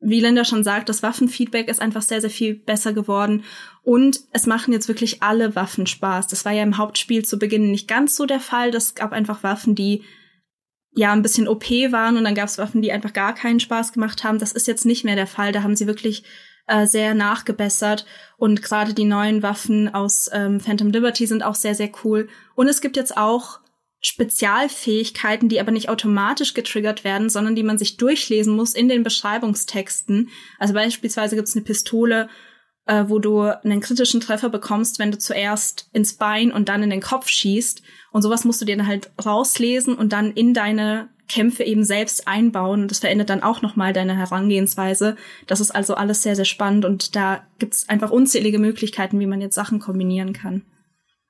wie 0.00 0.20
Linda 0.20 0.44
schon 0.44 0.64
sagt, 0.64 0.88
das 0.88 1.02
Waffenfeedback 1.02 1.68
ist 1.68 1.80
einfach 1.80 2.02
sehr, 2.02 2.20
sehr 2.20 2.30
viel 2.30 2.54
besser 2.54 2.92
geworden. 2.92 3.44
Und 3.82 4.20
es 4.32 4.46
machen 4.46 4.72
jetzt 4.72 4.88
wirklich 4.88 5.22
alle 5.22 5.54
Waffen 5.54 5.86
Spaß. 5.86 6.26
Das 6.26 6.44
war 6.44 6.52
ja 6.52 6.62
im 6.62 6.76
Hauptspiel 6.76 7.24
zu 7.24 7.38
Beginn 7.38 7.70
nicht 7.70 7.88
ganz 7.88 8.16
so 8.16 8.26
der 8.26 8.40
Fall. 8.40 8.70
Das 8.70 8.94
gab 8.94 9.12
einfach 9.12 9.42
Waffen, 9.42 9.74
die 9.74 10.02
ja 10.92 11.12
ein 11.12 11.22
bisschen 11.22 11.46
OP 11.46 11.70
waren 11.70 12.16
und 12.16 12.24
dann 12.24 12.34
gab 12.34 12.48
es 12.48 12.58
Waffen, 12.58 12.82
die 12.82 12.92
einfach 12.92 13.12
gar 13.12 13.34
keinen 13.34 13.60
Spaß 13.60 13.92
gemacht 13.92 14.24
haben. 14.24 14.38
Das 14.38 14.52
ist 14.52 14.66
jetzt 14.66 14.86
nicht 14.86 15.04
mehr 15.04 15.14
der 15.14 15.28
Fall. 15.28 15.52
Da 15.52 15.62
haben 15.62 15.76
sie 15.76 15.86
wirklich 15.86 16.24
äh, 16.70 16.86
sehr 16.86 17.14
nachgebessert. 17.14 18.06
Und 18.36 18.62
gerade 18.62 18.94
die 18.94 19.04
neuen 19.04 19.42
Waffen 19.42 19.92
aus 19.92 20.30
ähm, 20.32 20.60
Phantom 20.60 20.90
Liberty 20.90 21.26
sind 21.26 21.42
auch 21.42 21.54
sehr, 21.54 21.74
sehr 21.74 21.90
cool. 22.04 22.28
Und 22.54 22.68
es 22.68 22.80
gibt 22.80 22.96
jetzt 22.96 23.16
auch 23.16 23.60
Spezialfähigkeiten, 24.00 25.48
die 25.48 25.60
aber 25.60 25.72
nicht 25.72 25.90
automatisch 25.90 26.54
getriggert 26.54 27.04
werden, 27.04 27.28
sondern 27.28 27.54
die 27.54 27.62
man 27.62 27.76
sich 27.76 27.98
durchlesen 27.98 28.56
muss 28.56 28.74
in 28.74 28.88
den 28.88 29.02
Beschreibungstexten. 29.02 30.30
Also 30.58 30.72
beispielsweise 30.72 31.36
gibt 31.36 31.48
es 31.48 31.56
eine 31.56 31.64
Pistole, 31.64 32.28
äh, 32.86 33.04
wo 33.08 33.18
du 33.18 33.42
einen 33.42 33.80
kritischen 33.80 34.20
Treffer 34.20 34.48
bekommst, 34.48 34.98
wenn 34.98 35.10
du 35.10 35.18
zuerst 35.18 35.90
ins 35.92 36.14
Bein 36.14 36.50
und 36.50 36.68
dann 36.68 36.82
in 36.82 36.90
den 36.90 37.02
Kopf 37.02 37.28
schießt. 37.28 37.82
Und 38.10 38.22
sowas 38.22 38.44
musst 38.44 38.60
du 38.60 38.64
dir 38.64 38.76
dann 38.76 38.86
halt 38.86 39.10
rauslesen 39.24 39.94
und 39.94 40.12
dann 40.12 40.32
in 40.32 40.54
deine 40.54 41.10
Kämpfe 41.30 41.64
eben 41.64 41.84
selbst 41.84 42.26
einbauen. 42.28 42.82
Und 42.82 42.90
das 42.90 42.98
verändert 42.98 43.30
dann 43.30 43.42
auch 43.42 43.62
nochmal 43.62 43.92
deine 43.92 44.16
Herangehensweise. 44.16 45.16
Das 45.46 45.60
ist 45.60 45.70
also 45.70 45.94
alles 45.94 46.22
sehr, 46.22 46.36
sehr 46.36 46.44
spannend 46.44 46.84
und 46.84 47.16
da 47.16 47.42
gibt's 47.58 47.88
einfach 47.88 48.10
unzählige 48.10 48.58
Möglichkeiten, 48.58 49.20
wie 49.20 49.26
man 49.26 49.40
jetzt 49.40 49.54
Sachen 49.54 49.78
kombinieren 49.78 50.32
kann. 50.32 50.62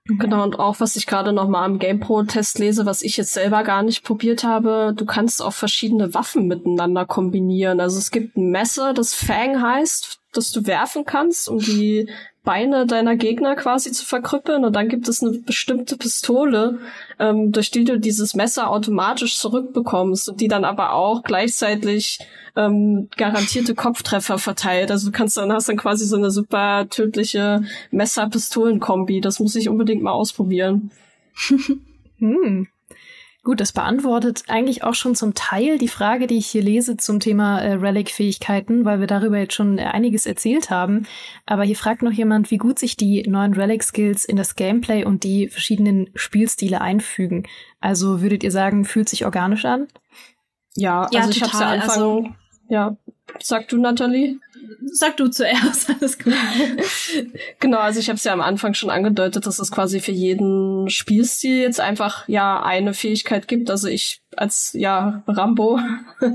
Genau, 0.06 0.42
und 0.42 0.58
auch 0.58 0.80
was 0.80 0.96
ich 0.96 1.06
gerade 1.06 1.32
noch 1.32 1.48
mal 1.48 1.64
am 1.64 1.78
GamePro-Test 1.78 2.58
lese, 2.58 2.86
was 2.86 3.02
ich 3.02 3.16
jetzt 3.16 3.34
selber 3.34 3.62
gar 3.62 3.82
nicht 3.82 4.02
probiert 4.02 4.42
habe, 4.42 4.92
du 4.96 5.04
kannst 5.04 5.42
auch 5.42 5.52
verschiedene 5.52 6.14
Waffen 6.14 6.48
miteinander 6.48 7.04
kombinieren. 7.04 7.80
Also 7.80 7.98
es 7.98 8.10
gibt 8.10 8.36
ein 8.36 8.50
Messer, 8.50 8.94
das 8.94 9.14
Fang 9.14 9.62
heißt, 9.62 10.18
das 10.32 10.52
du 10.52 10.66
werfen 10.66 11.04
kannst, 11.04 11.48
um 11.48 11.58
die 11.58 12.08
Beine 12.42 12.86
deiner 12.86 13.16
Gegner 13.16 13.54
quasi 13.54 13.92
zu 13.92 14.04
verkrüppeln 14.06 14.64
und 14.64 14.74
dann 14.74 14.88
gibt 14.88 15.08
es 15.08 15.22
eine 15.22 15.32
bestimmte 15.32 15.96
Pistole, 15.96 16.78
ähm, 17.18 17.52
durch 17.52 17.70
die 17.70 17.84
du 17.84 17.98
dieses 18.00 18.34
Messer 18.34 18.70
automatisch 18.70 19.36
zurückbekommst 19.36 20.30
und 20.30 20.40
die 20.40 20.48
dann 20.48 20.64
aber 20.64 20.94
auch 20.94 21.22
gleichzeitig 21.22 22.18
ähm, 22.56 23.08
garantierte 23.16 23.74
Kopftreffer 23.74 24.38
verteilt. 24.38 24.90
Also 24.90 25.10
du 25.10 25.12
kannst 25.12 25.36
dann 25.36 25.52
hast 25.52 25.68
dann 25.68 25.76
quasi 25.76 26.06
so 26.06 26.16
eine 26.16 26.30
super 26.30 26.88
tödliche 26.88 27.62
Messer-Pistolen-Kombi. 27.90 29.20
Das 29.20 29.38
muss 29.38 29.54
ich 29.54 29.68
unbedingt 29.68 30.02
mal 30.02 30.12
ausprobieren. 30.12 30.90
hm. 32.18 32.68
Gut, 33.42 33.58
das 33.60 33.72
beantwortet 33.72 34.44
eigentlich 34.48 34.84
auch 34.84 34.92
schon 34.92 35.14
zum 35.14 35.32
Teil 35.32 35.78
die 35.78 35.88
Frage, 35.88 36.26
die 36.26 36.36
ich 36.36 36.46
hier 36.46 36.62
lese 36.62 36.98
zum 36.98 37.20
Thema 37.20 37.58
äh, 37.60 37.72
Relic-Fähigkeiten, 37.72 38.84
weil 38.84 39.00
wir 39.00 39.06
darüber 39.06 39.38
jetzt 39.38 39.54
schon 39.54 39.78
einiges 39.78 40.26
erzählt 40.26 40.68
haben. 40.68 41.06
Aber 41.46 41.64
hier 41.64 41.76
fragt 41.76 42.02
noch 42.02 42.12
jemand, 42.12 42.50
wie 42.50 42.58
gut 42.58 42.78
sich 42.78 42.98
die 42.98 43.22
neuen 43.26 43.54
Relic-Skills 43.54 44.26
in 44.26 44.36
das 44.36 44.56
Gameplay 44.56 45.04
und 45.04 45.24
die 45.24 45.48
verschiedenen 45.48 46.10
Spielstile 46.14 46.82
einfügen. 46.82 47.44
Also 47.80 48.20
würdet 48.20 48.44
ihr 48.44 48.50
sagen, 48.50 48.84
fühlt 48.84 49.08
sich 49.08 49.24
organisch 49.24 49.64
an? 49.64 49.88
Ja, 50.76 51.08
ja 51.10 51.20
also 51.20 51.30
ich 51.30 51.42
habe 51.42 51.52
ja 51.52 51.70
Anfang. 51.70 51.90
Also, 51.90 52.28
ja, 52.68 52.96
sag 53.42 53.68
du, 53.68 53.78
Nathalie? 53.78 54.38
Sag 54.92 55.16
du 55.16 55.28
zuerst, 55.28 55.90
alles 56.00 56.18
gut. 56.18 56.34
genau, 57.58 57.78
also 57.78 58.00
ich 58.00 58.08
habe 58.08 58.16
es 58.16 58.24
ja 58.24 58.32
am 58.32 58.40
Anfang 58.40 58.74
schon 58.74 58.90
angedeutet, 58.90 59.46
dass 59.46 59.58
es 59.58 59.70
quasi 59.70 60.00
für 60.00 60.12
jeden 60.12 60.88
Spielstil 60.88 61.60
jetzt 61.60 61.80
einfach 61.80 62.26
ja 62.28 62.62
eine 62.62 62.94
Fähigkeit 62.94 63.48
gibt. 63.48 63.70
Also 63.70 63.88
ich 63.88 64.22
als 64.36 64.72
ja 64.74 65.22
Rambo 65.26 65.80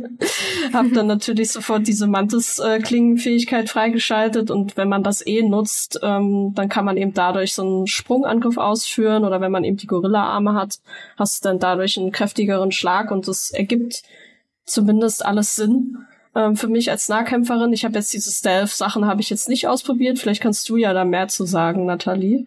habe 0.73 0.89
dann 0.89 1.07
natürlich 1.07 1.51
sofort 1.51 1.88
diese 1.88 2.07
Mantis-Klingenfähigkeit 2.07 3.69
freigeschaltet 3.69 4.51
und 4.51 4.76
wenn 4.78 4.89
man 4.89 5.03
das 5.03 5.26
eh 5.26 5.41
nutzt, 5.41 5.99
ähm, 6.03 6.51
dann 6.55 6.69
kann 6.69 6.86
man 6.86 6.97
eben 6.97 7.13
dadurch 7.13 7.53
so 7.53 7.63
einen 7.63 7.88
Sprungangriff 7.88 8.57
ausführen 8.57 9.23
oder 9.23 9.39
wenn 9.41 9.51
man 9.51 9.63
eben 9.63 9.78
die 9.78 9.88
Gorilla-Arme 9.88 10.53
hat, 10.53 10.80
hast 11.17 11.43
du 11.43 11.49
dann 11.49 11.59
dadurch 11.59 11.97
einen 11.97 12.11
kräftigeren 12.11 12.71
Schlag 12.71 13.11
und 13.11 13.28
das 13.28 13.51
ergibt 13.51 14.03
zumindest 14.65 15.26
alles 15.26 15.55
Sinn 15.55 15.97
ähm, 16.36 16.56
für 16.56 16.68
mich 16.68 16.92
als 16.92 17.10
Nahkämpferin. 17.10 17.74
Ich 17.74 17.86
habe 17.86 17.96
jetzt 17.96 18.14
diese 18.14 18.32
Stealth-Sachen 18.32 19.06
habe 19.06 19.22
ich 19.22 19.30
jetzt 19.30 19.50
nicht 19.50 19.68
ausprobiert. 19.68 20.20
Vielleicht 20.20 20.42
kannst 20.42 20.68
du 20.70 20.78
ja 20.78 20.94
da 20.94 21.06
mehr 21.06 21.28
zu 21.28 21.46
sagen, 21.46 21.86
Nathalie. 21.86 22.46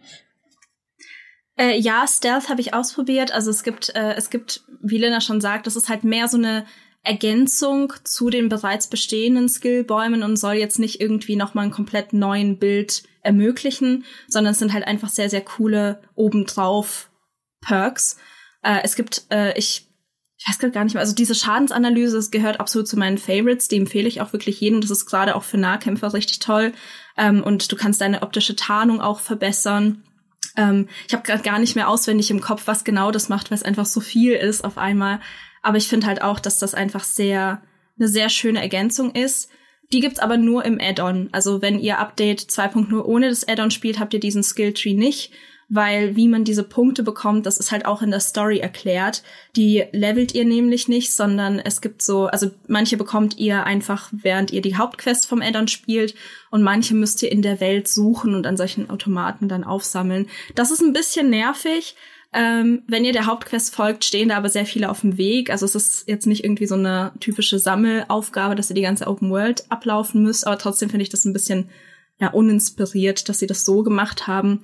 Äh, 1.57 1.79
ja, 1.79 2.07
Stealth 2.07 2.49
habe 2.49 2.61
ich 2.61 2.75
ausprobiert. 2.75 3.33
Also 3.33 3.51
es 3.51 3.63
gibt, 3.63 3.89
äh, 3.95 4.15
es 4.15 4.31
gibt, 4.31 4.63
wie 4.81 4.99
Lena 4.99 5.21
schon 5.21 5.41
sagt, 5.41 5.67
das 5.67 5.77
ist 5.77 5.89
halt 5.89 6.05
mehr 6.05 6.29
so 6.29 6.37
eine 6.37 6.67
Ergänzung 7.03 7.93
zu 8.05 8.29
den 8.29 8.49
bereits 8.49 8.87
bestehenden 8.89 9.49
Skillbäumen 9.49 10.23
und 10.23 10.37
soll 10.37 10.55
jetzt 10.55 10.79
nicht 10.79 11.01
irgendwie 11.01 11.37
nochmal 11.37 11.63
einen 11.63 11.73
komplett 11.73 12.13
neuen 12.13 12.59
Bild 12.59 13.03
ermöglichen, 13.23 14.05
sondern 14.29 14.53
es 14.53 14.59
sind 14.59 14.73
halt 14.73 14.87
einfach 14.87 15.09
sehr, 15.09 15.31
sehr 15.31 15.41
coole 15.41 16.01
obendrauf 16.15 17.11
Perks. 17.61 18.19
Äh, 18.63 18.81
es 18.83 18.95
gibt, 18.95 19.25
äh, 19.31 19.57
ich 19.59 19.88
ich 20.39 20.49
weiß 20.49 20.73
gar 20.73 20.85
nicht 20.85 20.95
mehr, 20.95 21.01
also 21.01 21.15
diese 21.15 21.35
Schadensanalyse 21.35 22.17
das 22.17 22.31
gehört 22.31 22.61
absolut 22.61 22.87
zu 22.87 22.97
meinen 22.97 23.19
Favorites, 23.19 23.67
die 23.67 23.77
empfehle 23.77 24.07
ich 24.07 24.21
auch 24.21 24.33
wirklich 24.33 24.61
jedem. 24.61 24.81
Das 24.81 24.91
ist 24.91 25.07
gerade 25.07 25.35
auch 25.35 25.43
für 25.43 25.59
Nahkämpfer 25.59 26.15
richtig 26.15 26.39
toll. 26.39 26.73
Ähm, 27.17 27.43
und 27.43 27.71
du 27.73 27.77
kannst 27.77 28.01
deine 28.01 28.23
optische 28.23 28.55
Tarnung 28.55 29.01
auch 29.01 29.19
verbessern. 29.19 30.05
Ähm, 30.57 30.89
ich 31.09 31.15
habe 31.15 31.25
gerade 31.25 31.43
gar 31.43 31.59
nicht 31.59 31.75
mehr 31.75 31.89
auswendig 31.89 32.31
im 32.31 32.41
Kopf, 32.41 32.63
was 32.67 32.85
genau 32.85 33.11
das 33.11 33.29
macht, 33.29 33.51
weil 33.51 33.57
es 33.57 33.65
einfach 33.65 33.87
so 33.87 34.01
viel 34.01 34.33
ist 34.33 34.65
auf 34.65 34.79
einmal. 34.79 35.21
Aber 35.63 35.77
ich 35.77 35.89
finde 35.89 36.07
halt 36.07 36.23
auch, 36.23 36.39
dass 36.39 36.61
das 36.61 36.75
einfach 36.75 37.03
sehr 37.03 37.61
eine 37.99 38.09
sehr 38.09 38.29
schöne 38.29 38.61
Ergänzung 38.61 39.13
ist. 39.17 39.51
Die 39.93 40.01
gibt's 40.01 40.21
aber 40.21 40.37
nur 40.37 40.65
im 40.65 40.79
Add-on. 40.81 41.31
Also 41.33 41.63
wenn 41.63 41.81
ihr 41.81 41.99
Update 41.99 42.43
2.0 42.43 43.03
ohne 43.03 43.29
das 43.29 43.49
Add-on 43.49 43.73
spielt, 43.73 43.99
habt 43.99 44.15
ihr 44.15 44.21
diesen 44.21 44.45
Skilltree 44.45 44.95
nicht 44.95 45.33
weil 45.69 46.17
wie 46.17 46.29
man 46.29 46.45
diese 46.45 46.63
Punkte 46.63 47.03
bekommt, 47.03 47.45
das 47.45 47.59
ist 47.59 47.73
halt 47.73 47.85
auch 47.85 48.01
in 48.01 48.11
der 48.11 48.21
Story 48.21 48.59
erklärt. 48.59 49.23
Die 49.55 49.85
levelt 49.93 50.35
ihr 50.35 50.47
nämlich 50.47 50.89
nicht, 50.89 51.13
sondern 51.13 51.59
es 51.59 51.83
gibt 51.83 52.01
so, 52.01 52.27
also 52.27 52.51
manche 52.67 52.97
bekommt 52.97 53.39
ihr 53.39 53.65
einfach, 53.65 54.11
während 54.13 54.51
ihr 54.51 54.63
die 54.63 54.77
Hauptquest 54.77 55.27
vom 55.27 55.43
Addon 55.43 55.69
spielt 55.69 56.15
und 56.51 56.63
manche 56.63 56.95
müsst 56.95 57.23
ihr 57.23 57.31
in 57.31 57.43
der 57.43 57.61
Welt 57.61 57.87
suchen 57.87 58.35
und 58.35 58.47
an 58.47 58.57
solchen 58.57 58.89
Automaten 58.89 59.49
dann 59.49 59.63
aufsammeln. 59.63 60.29
Das 60.55 60.71
ist 60.71 60.81
ein 60.81 60.95
bisschen 60.95 61.29
nervig. 61.29 61.97
Ähm, 62.33 62.83
wenn 62.87 63.05
ihr 63.05 63.13
der 63.13 63.27
Hauptquest 63.27 63.75
folgt, 63.75 64.05
stehen 64.05 64.31
da 64.31 64.37
aber 64.37 64.49
sehr 64.51 64.67
viele 64.67 64.91
auf 64.91 65.01
dem 65.03 65.19
Weg. 65.19 65.51
Also 65.51 65.67
es 65.67 65.75
ist 65.75 66.09
jetzt 66.09 66.27
nicht 66.27 66.45
irgendwie 66.45 66.67
so 66.67 66.75
eine 66.75 67.13
typische 67.21 67.59
Sammelaufgabe, 67.59 68.55
dass 68.55 68.71
ihr 68.71 68.75
die 68.75 68.83
ganze 68.83 69.07
Open 69.07 69.31
World 69.31 69.65
ablaufen 69.71 70.23
müsst, 70.23 70.47
aber 70.47 70.59
trotzdem 70.59 70.89
finde 70.89 71.03
ich 71.03 71.09
das 71.11 71.25
ein 71.25 71.33
bisschen 71.33 71.69
ja, 72.21 72.29
uninspiriert, 72.29 73.29
dass 73.29 73.39
sie 73.39 73.47
das 73.47 73.65
so 73.65 73.83
gemacht 73.83 74.27
haben. 74.27 74.63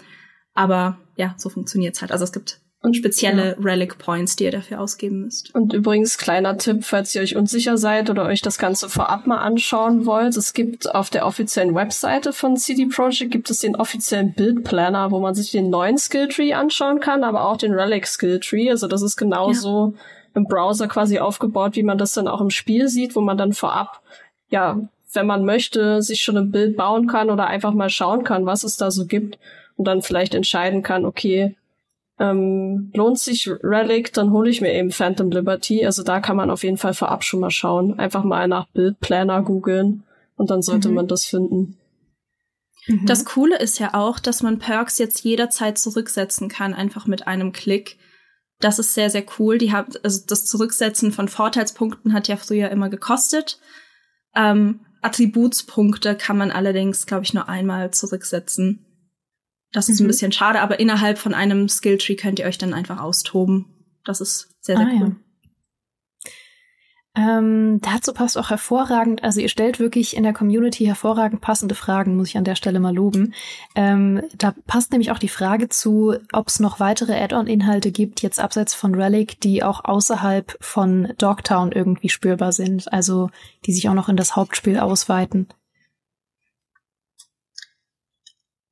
Aber 0.55 0.99
ja, 1.17 1.35
so 1.37 1.49
funktioniert's 1.49 2.01
halt. 2.01 2.13
Also 2.13 2.25
es 2.25 2.33
gibt 2.33 2.61
und 2.85 2.95
spezielle 2.95 3.57
ja. 3.57 3.65
Relic 3.65 3.97
Points, 3.97 4.37
die 4.37 4.45
ihr 4.45 4.51
dafür 4.51 4.79
ausgeben 4.79 5.23
müsst. 5.23 5.55
Und 5.55 5.73
übrigens 5.73 6.19
kleiner 6.19 6.59
Tipp, 6.59 6.85
falls 6.85 7.15
ihr 7.15 7.23
euch 7.23 7.35
unsicher 7.35 7.79
seid 7.79 8.11
oder 8.11 8.27
euch 8.27 8.43
das 8.43 8.59
Ganze 8.59 8.91
vorab 8.91 9.27
mal 9.27 9.39
anschauen 9.39 10.05
wollt. 10.05 10.37
Es 10.37 10.53
gibt 10.53 10.95
auf 10.95 11.09
der 11.09 11.27
offiziellen 11.27 11.75
Webseite 11.75 12.35
von 12.35 12.59
CD 12.59 12.87
Projekt 12.87 13.31
gibt 13.31 13.49
es 13.49 13.61
den 13.61 13.75
offiziellen 13.75 14.35
Bildplanner, 14.35 15.11
wo 15.11 15.19
man 15.19 15.35
sich 15.35 15.51
den 15.51 15.71
neuen 15.71 15.97
Skilltree 15.97 16.53
anschauen 16.53 17.01
kann, 17.01 17.25
aber 17.25 17.47
auch 17.47 17.57
den 17.57 17.73
Relic 17.73 18.07
Skilltree. 18.07 18.69
Also 18.69 18.87
das 18.87 19.01
ist 19.01 19.17
genauso 19.17 19.95
ja. 19.97 20.01
im 20.35 20.45
Browser 20.45 20.87
quasi 20.87 21.19
aufgebaut, 21.19 21.77
wie 21.77 21.85
man 21.85 21.97
das 21.97 22.13
dann 22.13 22.29
auch 22.29 22.43
im 22.43 22.51
Spiel 22.51 22.89
sieht, 22.89 23.17
wo 23.17 23.23
man 23.23 23.39
dann 23.39 23.55
vorab, 23.55 24.03
ja, 24.51 24.79
wenn 25.15 25.27
man 25.27 25.47
möchte, 25.47 26.03
sich 26.03 26.21
schon 26.23 26.37
ein 26.37 26.51
Bild 26.51 26.77
bauen 26.77 27.07
kann 27.07 27.31
oder 27.31 27.47
einfach 27.47 27.73
mal 27.73 27.89
schauen 27.89 28.25
kann, 28.25 28.45
was 28.45 28.63
es 28.63 28.77
da 28.77 28.91
so 28.91 29.07
gibt 29.07 29.39
und 29.77 29.87
dann 29.87 30.03
vielleicht 30.03 30.35
entscheiden 30.35 30.83
kann, 30.83 31.05
okay, 31.05 31.57
ähm, 32.19 32.93
lohnt 32.95 33.19
sich 33.19 33.51
Relic, 33.63 34.13
dann 34.13 34.31
hole 34.31 34.49
ich 34.49 34.61
mir 34.61 34.73
eben 34.73 34.93
Phantom 34.93 35.31
Liberty. 35.31 35.85
Also 35.85 36.03
da 36.03 36.21
kann 36.21 36.37
man 36.37 36.51
auf 36.51 36.63
jeden 36.63 36.77
Fall 36.77 36.95
vorab 36.95 37.25
schon 37.25 37.41
mal 37.41 37.51
schauen. 37.51 37.99
Einfach 37.99 38.25
mal 38.25 38.47
nach 38.47 38.69
Bildplanner 38.69 39.43
googeln 39.43 40.05
und 40.37 40.51
dann 40.51 40.63
sollte 40.63 40.89
mhm. 40.89 40.95
man 40.95 41.09
das 41.09 41.25
finden. 41.25 41.77
Mhm. 42.87 43.07
Das 43.07 43.25
Coole 43.25 43.59
ist 43.59 43.79
ja 43.79 43.95
auch, 43.95 44.21
dass 44.21 44.43
man 44.43 44.59
Perks 44.59 44.99
jetzt 44.99 45.25
jederzeit 45.25 45.79
zurücksetzen 45.79 46.49
kann, 46.49 46.75
einfach 46.75 47.07
mit 47.07 47.27
einem 47.27 47.53
Klick. 47.53 47.99
Das 48.61 48.79
ist 48.79 48.95
sehr, 48.95 49.11
sehr 49.11 49.25
cool. 49.39 49.59
Die 49.59 49.73
hat, 49.73 50.05
also 50.05 50.23
das 50.27 50.47
Zurücksetzen 50.47 51.11
von 51.11 51.29
Vorteilspunkten 51.29 52.13
hat 52.13 52.29
ja 52.29 52.37
früher 52.37 52.71
immer 52.71 52.91
gekostet. 52.91 53.59
Ähm, 54.37 54.81
Attributspunkte 55.03 56.17
kann 56.17 56.39
man 56.39 56.51
allerdings, 56.51 57.07
glaube 57.07 57.25
ich, 57.25 57.35
nur 57.35 57.49
einmal 57.49 57.91
zurücksetzen. 57.91 58.87
Das 59.75 59.89
ist 59.89 60.01
mhm. 60.01 60.07
ein 60.07 60.09
bisschen 60.09 60.33
schade, 60.33 60.61
aber 60.61 60.79
innerhalb 60.79 61.19
von 61.19 61.35
einem 61.35 61.69
Skilltree 61.69 62.15
könnt 62.15 62.39
ihr 62.39 62.47
euch 62.47 62.59
dann 62.59 62.73
einfach 62.73 63.01
austoben. 63.01 63.67
Das 64.05 64.21
ist 64.21 64.49
sehr, 64.61 64.77
sehr 64.77 64.87
ah, 64.87 64.91
cool. 64.95 65.09
Ja. 65.09 65.17
Ähm, 67.17 67.81
dazu 67.81 68.13
passt 68.13 68.37
auch 68.39 68.51
hervorragend, 68.51 69.23
also 69.23 69.41
ihr 69.41 69.49
stellt 69.49 69.79
wirklich 69.79 70.17
in 70.17 70.25
der 70.25 70.33
Community 70.33 70.85
hervorragend 70.85 71.41
passende 71.41 71.75
Fragen, 71.77 72.17
muss 72.17 72.29
ich 72.29 72.37
an 72.37 72.45
der 72.45 72.57
Stelle 72.57 72.81
mal 72.81 72.95
loben. 72.95 73.35
Ähm, 73.77 74.23
da 74.37 74.53
passt 74.67 74.91
nämlich 74.91 75.13
auch 75.13 75.19
die 75.19 75.29
Frage 75.29 75.69
zu, 75.69 76.17
ob 76.33 76.49
es 76.49 76.59
noch 76.59 76.81
weitere 76.81 77.15
Add-on-Inhalte 77.21 77.93
gibt, 77.93 78.23
jetzt 78.23 78.41
abseits 78.41 78.75
von 78.75 78.95
Relic, 78.97 79.41
die 79.41 79.63
auch 79.63 79.85
außerhalb 79.85 80.57
von 80.61 81.13
Dogtown 81.19 81.71
irgendwie 81.71 82.09
spürbar 82.09 82.53
sind, 82.53 82.93
also 82.93 83.31
die 83.65 83.73
sich 83.73 83.89
auch 83.89 83.95
noch 83.95 84.09
in 84.09 84.17
das 84.17 84.35
Hauptspiel 84.35 84.79
ausweiten. 84.79 85.49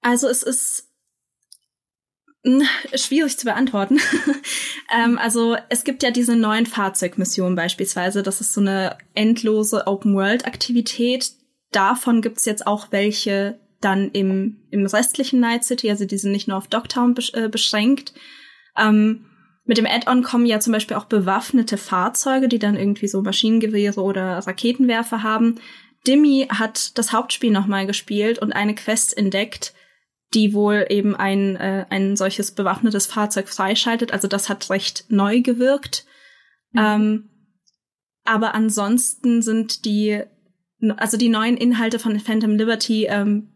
Also 0.00 0.26
es 0.28 0.42
ist 0.42 0.91
schwierig 2.94 3.38
zu 3.38 3.44
beantworten. 3.44 4.00
ähm, 4.96 5.18
also 5.18 5.56
es 5.68 5.84
gibt 5.84 6.02
ja 6.02 6.10
diese 6.10 6.36
neuen 6.36 6.66
Fahrzeugmissionen 6.66 7.54
beispielsweise. 7.54 8.22
Das 8.22 8.40
ist 8.40 8.52
so 8.52 8.60
eine 8.60 8.96
endlose 9.14 9.86
Open-World-Aktivität. 9.86 11.32
Davon 11.70 12.20
gibt's 12.20 12.44
jetzt 12.44 12.66
auch 12.66 12.88
welche 12.90 13.60
dann 13.80 14.10
im, 14.10 14.62
im 14.70 14.86
restlichen 14.86 15.40
Night 15.40 15.64
City. 15.64 15.90
Also 15.90 16.04
die 16.04 16.18
sind 16.18 16.32
nicht 16.32 16.48
nur 16.48 16.56
auf 16.56 16.68
Dogtown 16.68 17.14
besch 17.14 17.32
äh, 17.34 17.48
beschränkt. 17.48 18.12
Ähm, 18.76 19.26
mit 19.64 19.78
dem 19.78 19.86
Add-on 19.86 20.24
kommen 20.24 20.46
ja 20.46 20.58
zum 20.58 20.72
Beispiel 20.72 20.96
auch 20.96 21.04
bewaffnete 21.04 21.76
Fahrzeuge, 21.76 22.48
die 22.48 22.58
dann 22.58 22.76
irgendwie 22.76 23.06
so 23.06 23.22
Maschinengewehre 23.22 24.02
oder 24.02 24.38
Raketenwerfer 24.38 25.22
haben. 25.22 25.60
Dimmy 26.06 26.48
hat 26.50 26.98
das 26.98 27.12
Hauptspiel 27.12 27.52
nochmal 27.52 27.86
gespielt 27.86 28.40
und 28.40 28.52
eine 28.52 28.74
Quest 28.74 29.16
entdeckt, 29.16 29.72
die 30.34 30.54
wohl 30.54 30.86
eben 30.88 31.14
ein, 31.14 31.56
äh, 31.56 31.86
ein 31.90 32.16
solches 32.16 32.52
bewaffnetes 32.52 33.06
Fahrzeug 33.06 33.48
freischaltet. 33.48 34.12
Also 34.12 34.28
das 34.28 34.48
hat 34.48 34.70
recht 34.70 35.04
neu 35.08 35.40
gewirkt. 35.40 36.04
Mhm. 36.72 36.80
Ähm, 36.80 37.28
aber 38.24 38.54
ansonsten 38.54 39.42
sind 39.42 39.84
die, 39.84 40.22
also 40.96 41.16
die 41.16 41.28
neuen 41.28 41.56
Inhalte 41.56 41.98
von 41.98 42.18
Phantom 42.20 42.56
Liberty, 42.56 43.06
ähm, 43.06 43.51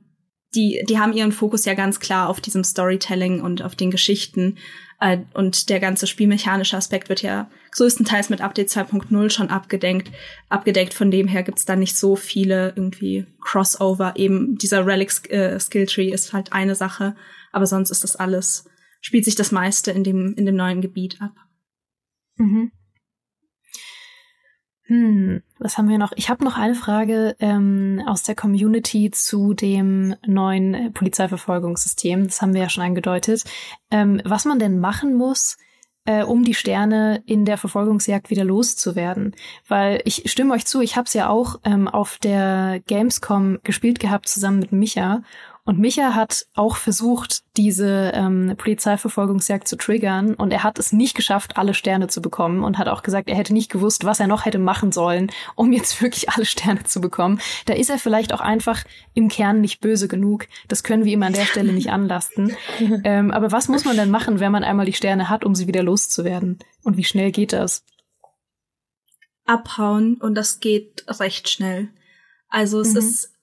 die, 0.54 0.82
die 0.88 0.98
haben 0.98 1.12
ihren 1.12 1.32
Fokus 1.32 1.64
ja 1.64 1.74
ganz 1.74 2.00
klar 2.00 2.28
auf 2.28 2.40
diesem 2.40 2.64
Storytelling 2.64 3.40
und 3.40 3.62
auf 3.62 3.74
den 3.74 3.90
Geschichten. 3.90 4.56
Äh, 5.00 5.18
und 5.34 5.68
der 5.68 5.80
ganze 5.80 6.06
spielmechanische 6.06 6.76
Aspekt 6.76 7.08
wird 7.08 7.22
ja 7.22 7.50
größtenteils 7.72 8.30
mit 8.30 8.40
Update 8.40 8.68
2.0 8.68 9.30
schon 9.30 9.50
abgedeckt. 9.50 10.10
Abgedeckt. 10.48 10.94
Von 10.94 11.10
dem 11.10 11.28
her 11.28 11.42
gibt's 11.42 11.64
da 11.64 11.76
nicht 11.76 11.96
so 11.96 12.16
viele 12.16 12.72
irgendwie 12.76 13.26
Crossover 13.42 14.14
eben 14.16 14.56
dieser 14.56 14.86
Relic 14.86 15.30
äh, 15.30 15.58
Skilltree 15.60 16.10
ist 16.10 16.32
halt 16.32 16.52
eine 16.52 16.74
Sache, 16.74 17.16
aber 17.52 17.66
sonst 17.66 17.90
ist 17.90 18.04
das 18.04 18.16
alles 18.16 18.64
spielt 19.06 19.24
sich 19.24 19.36
das 19.36 19.52
meiste 19.52 19.92
in 19.92 20.02
dem 20.02 20.34
in 20.34 20.46
dem 20.46 20.56
neuen 20.56 20.80
Gebiet 20.80 21.20
ab. 21.20 21.32
Mhm. 22.38 22.72
Hm, 24.88 25.42
was 25.58 25.78
haben 25.78 25.88
wir 25.88 25.98
noch? 25.98 26.12
Ich 26.14 26.30
habe 26.30 26.44
noch 26.44 26.56
eine 26.56 26.76
Frage 26.76 27.34
ähm, 27.40 28.00
aus 28.06 28.22
der 28.22 28.36
Community 28.36 29.10
zu 29.10 29.52
dem 29.52 30.14
neuen 30.24 30.92
Polizeiverfolgungssystem. 30.92 32.24
Das 32.24 32.40
haben 32.40 32.54
wir 32.54 32.62
ja 32.62 32.68
schon 32.68 32.84
angedeutet. 32.84 33.42
Ähm, 33.90 34.20
was 34.24 34.44
man 34.44 34.60
denn 34.60 34.78
machen 34.78 35.14
muss, 35.14 35.56
äh, 36.04 36.22
um 36.22 36.44
die 36.44 36.54
Sterne 36.54 37.22
in 37.26 37.44
der 37.44 37.58
Verfolgungsjagd 37.58 38.30
wieder 38.30 38.44
loszuwerden. 38.44 39.34
Weil 39.66 40.00
ich 40.04 40.30
stimme 40.30 40.54
euch 40.54 40.64
zu, 40.66 40.80
ich 40.80 40.96
habe 40.96 41.06
es 41.06 41.14
ja 41.14 41.28
auch 41.28 41.58
ähm, 41.64 41.88
auf 41.88 42.18
der 42.18 42.80
Gamescom 42.86 43.58
gespielt 43.64 43.98
gehabt 43.98 44.28
zusammen 44.28 44.60
mit 44.60 44.70
Micha. 44.70 45.22
Und 45.66 45.80
Micha 45.80 46.14
hat 46.14 46.46
auch 46.54 46.76
versucht, 46.76 47.42
diese 47.56 48.12
ähm, 48.14 48.54
Polizeiverfolgungsjagd 48.56 49.66
zu 49.66 49.76
triggern 49.76 50.34
und 50.34 50.52
er 50.52 50.62
hat 50.62 50.78
es 50.78 50.92
nicht 50.92 51.16
geschafft, 51.16 51.56
alle 51.56 51.74
Sterne 51.74 52.06
zu 52.06 52.22
bekommen 52.22 52.62
und 52.62 52.78
hat 52.78 52.86
auch 52.86 53.02
gesagt, 53.02 53.28
er 53.28 53.34
hätte 53.34 53.52
nicht 53.52 53.68
gewusst, 53.68 54.04
was 54.04 54.20
er 54.20 54.28
noch 54.28 54.44
hätte 54.44 54.60
machen 54.60 54.92
sollen, 54.92 55.28
um 55.56 55.72
jetzt 55.72 56.00
wirklich 56.00 56.30
alle 56.30 56.46
Sterne 56.46 56.84
zu 56.84 57.00
bekommen. 57.00 57.40
Da 57.64 57.74
ist 57.74 57.90
er 57.90 57.98
vielleicht 57.98 58.32
auch 58.32 58.40
einfach 58.40 58.84
im 59.12 59.26
Kern 59.26 59.60
nicht 59.60 59.80
böse 59.80 60.06
genug. 60.06 60.46
Das 60.68 60.84
können 60.84 61.04
wir 61.04 61.12
ihm 61.12 61.24
an 61.24 61.32
der 61.32 61.46
Stelle 61.46 61.72
nicht 61.72 61.90
anlasten. 61.90 62.56
ähm, 63.04 63.32
aber 63.32 63.50
was 63.50 63.66
muss 63.66 63.84
man 63.84 63.96
denn 63.96 64.10
machen, 64.10 64.38
wenn 64.38 64.52
man 64.52 64.62
einmal 64.62 64.86
die 64.86 64.92
Sterne 64.92 65.28
hat, 65.28 65.44
um 65.44 65.56
sie 65.56 65.66
wieder 65.66 65.82
loszuwerden? 65.82 66.60
Und 66.84 66.96
wie 66.96 67.04
schnell 67.04 67.32
geht 67.32 67.52
das? 67.52 67.84
Abhauen 69.46 70.14
und 70.20 70.36
das 70.36 70.60
geht 70.60 71.04
recht 71.08 71.48
schnell. 71.48 71.88
Also 72.48 72.78
es 72.78 72.92
mhm. 72.92 72.98
ist 72.98 73.35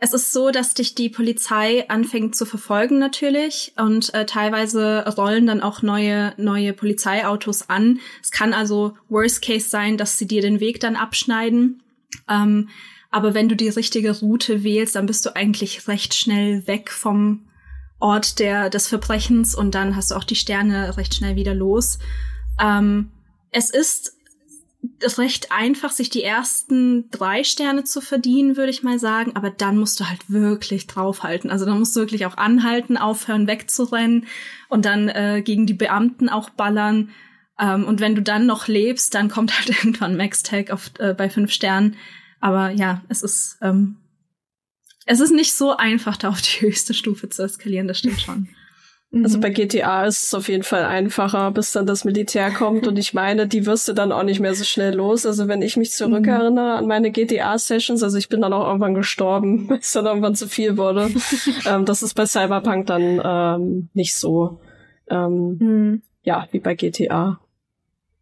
es 0.00 0.12
ist 0.12 0.32
so, 0.32 0.50
dass 0.50 0.74
dich 0.74 0.94
die 0.94 1.08
Polizei 1.08 1.88
anfängt 1.88 2.36
zu 2.36 2.46
verfolgen 2.46 2.98
natürlich 2.98 3.72
und 3.76 4.14
äh, 4.14 4.26
teilweise 4.26 5.04
rollen 5.16 5.46
dann 5.46 5.60
auch 5.60 5.82
neue 5.82 6.34
neue 6.36 6.72
Polizeiautos 6.72 7.68
an. 7.68 7.98
Es 8.22 8.30
kann 8.30 8.54
also 8.54 8.96
Worst 9.08 9.42
Case 9.42 9.68
sein, 9.68 9.96
dass 9.96 10.16
sie 10.16 10.28
dir 10.28 10.40
den 10.40 10.60
Weg 10.60 10.78
dann 10.78 10.94
abschneiden. 10.94 11.82
Ähm, 12.28 12.68
aber 13.10 13.34
wenn 13.34 13.48
du 13.48 13.56
die 13.56 13.68
richtige 13.68 14.12
Route 14.20 14.62
wählst, 14.62 14.94
dann 14.94 15.06
bist 15.06 15.26
du 15.26 15.34
eigentlich 15.34 15.88
recht 15.88 16.14
schnell 16.14 16.66
weg 16.68 16.90
vom 16.90 17.48
Ort 17.98 18.38
der 18.38 18.70
des 18.70 18.86
Verbrechens 18.86 19.56
und 19.56 19.74
dann 19.74 19.96
hast 19.96 20.12
du 20.12 20.14
auch 20.14 20.24
die 20.24 20.36
Sterne 20.36 20.96
recht 20.96 21.14
schnell 21.14 21.34
wieder 21.34 21.54
los. 21.54 21.98
Ähm, 22.62 23.10
es 23.50 23.70
ist 23.70 24.17
recht 25.02 25.52
einfach, 25.52 25.90
sich 25.90 26.10
die 26.10 26.22
ersten 26.22 27.10
drei 27.10 27.44
Sterne 27.44 27.84
zu 27.84 28.00
verdienen, 28.00 28.56
würde 28.56 28.70
ich 28.70 28.82
mal 28.82 28.98
sagen. 28.98 29.36
Aber 29.36 29.50
dann 29.50 29.78
musst 29.78 30.00
du 30.00 30.08
halt 30.08 30.20
wirklich 30.28 30.86
draufhalten. 30.86 31.50
Also 31.50 31.64
dann 31.64 31.78
musst 31.78 31.94
du 31.94 32.00
wirklich 32.00 32.26
auch 32.26 32.36
anhalten, 32.36 32.96
aufhören, 32.96 33.46
wegzurennen 33.46 34.26
und 34.68 34.84
dann 34.84 35.08
äh, 35.08 35.42
gegen 35.44 35.66
die 35.66 35.74
Beamten 35.74 36.28
auch 36.28 36.50
ballern. 36.50 37.10
Ähm, 37.58 37.84
und 37.84 38.00
wenn 38.00 38.14
du 38.14 38.22
dann 38.22 38.46
noch 38.46 38.68
lebst, 38.68 39.14
dann 39.14 39.28
kommt 39.28 39.56
halt 39.58 39.68
irgendwann 39.84 40.16
Max 40.16 40.42
Tag 40.42 40.70
auf, 40.70 40.90
äh, 40.98 41.14
bei 41.14 41.30
fünf 41.30 41.52
Sternen. 41.52 41.96
Aber 42.40 42.70
ja, 42.70 43.02
es 43.08 43.22
ist 43.22 43.58
ähm, 43.62 43.96
es 45.10 45.20
ist 45.20 45.30
nicht 45.30 45.54
so 45.54 45.74
einfach, 45.74 46.18
da 46.18 46.28
auf 46.28 46.42
die 46.42 46.60
höchste 46.60 46.92
Stufe 46.92 47.30
zu 47.30 47.42
eskalieren. 47.42 47.88
Das 47.88 47.98
stimmt 47.98 48.20
schon. 48.20 48.48
Also 49.10 49.38
mhm. 49.38 49.40
bei 49.40 49.50
GTA 49.50 50.04
ist 50.04 50.24
es 50.24 50.34
auf 50.34 50.48
jeden 50.48 50.62
Fall 50.62 50.84
einfacher, 50.84 51.50
bis 51.50 51.72
dann 51.72 51.86
das 51.86 52.04
Militär 52.04 52.50
kommt. 52.50 52.86
Und 52.86 52.98
ich 52.98 53.14
meine, 53.14 53.46
die 53.46 53.64
wirst 53.64 53.88
du 53.88 53.94
dann 53.94 54.12
auch 54.12 54.22
nicht 54.22 54.40
mehr 54.40 54.54
so 54.54 54.64
schnell 54.64 54.94
los. 54.94 55.24
Also 55.24 55.48
wenn 55.48 55.62
ich 55.62 55.78
mich 55.78 55.92
zurückerinnere 55.92 56.74
an 56.74 56.86
meine 56.86 57.10
GTA-Sessions, 57.10 58.02
also 58.02 58.18
ich 58.18 58.28
bin 58.28 58.42
dann 58.42 58.52
auch 58.52 58.66
irgendwann 58.66 58.94
gestorben, 58.94 59.66
weil 59.70 59.78
es 59.78 59.92
dann 59.92 60.04
irgendwann 60.04 60.34
zu 60.34 60.46
viel 60.46 60.76
wurde. 60.76 61.10
ähm, 61.66 61.86
das 61.86 62.02
ist 62.02 62.14
bei 62.14 62.26
Cyberpunk 62.26 62.86
dann 62.86 63.20
ähm, 63.24 63.88
nicht 63.94 64.14
so. 64.14 64.60
Ähm, 65.08 65.56
mhm. 65.58 66.02
Ja, 66.22 66.46
wie 66.50 66.60
bei 66.60 66.74
GTA. 66.74 67.40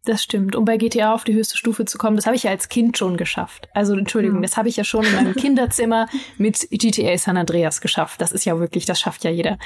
Das 0.07 0.23
stimmt. 0.23 0.55
Um 0.55 0.63
bei 0.63 0.77
GTA 0.77 1.13
auf 1.13 1.25
die 1.25 1.33
höchste 1.33 1.57
Stufe 1.57 1.83
zu 1.83 1.97
kommen, 1.97 2.15
das 2.15 2.25
habe 2.25 2.35
ich 2.37 2.43
ja 2.43 2.51
als 2.51 2.69
Kind 2.69 2.97
schon 2.97 3.17
geschafft. 3.17 3.67
Also 3.73 3.93
Entschuldigung, 3.93 4.37
ja. 4.37 4.43
das 4.43 4.55
habe 4.55 4.69
ich 4.69 4.77
ja 4.77 4.85
schon 4.85 5.03
in 5.03 5.13
meinem 5.13 5.35
Kinderzimmer 5.35 6.07
mit 6.37 6.65
GTA 6.71 7.17
San 7.17 7.35
Andreas 7.35 7.81
geschafft. 7.81 8.21
Das 8.21 8.31
ist 8.31 8.45
ja 8.45 8.57
wirklich, 8.57 8.85
das 8.85 9.01
schafft 9.01 9.25
ja 9.25 9.31
jeder. 9.31 9.57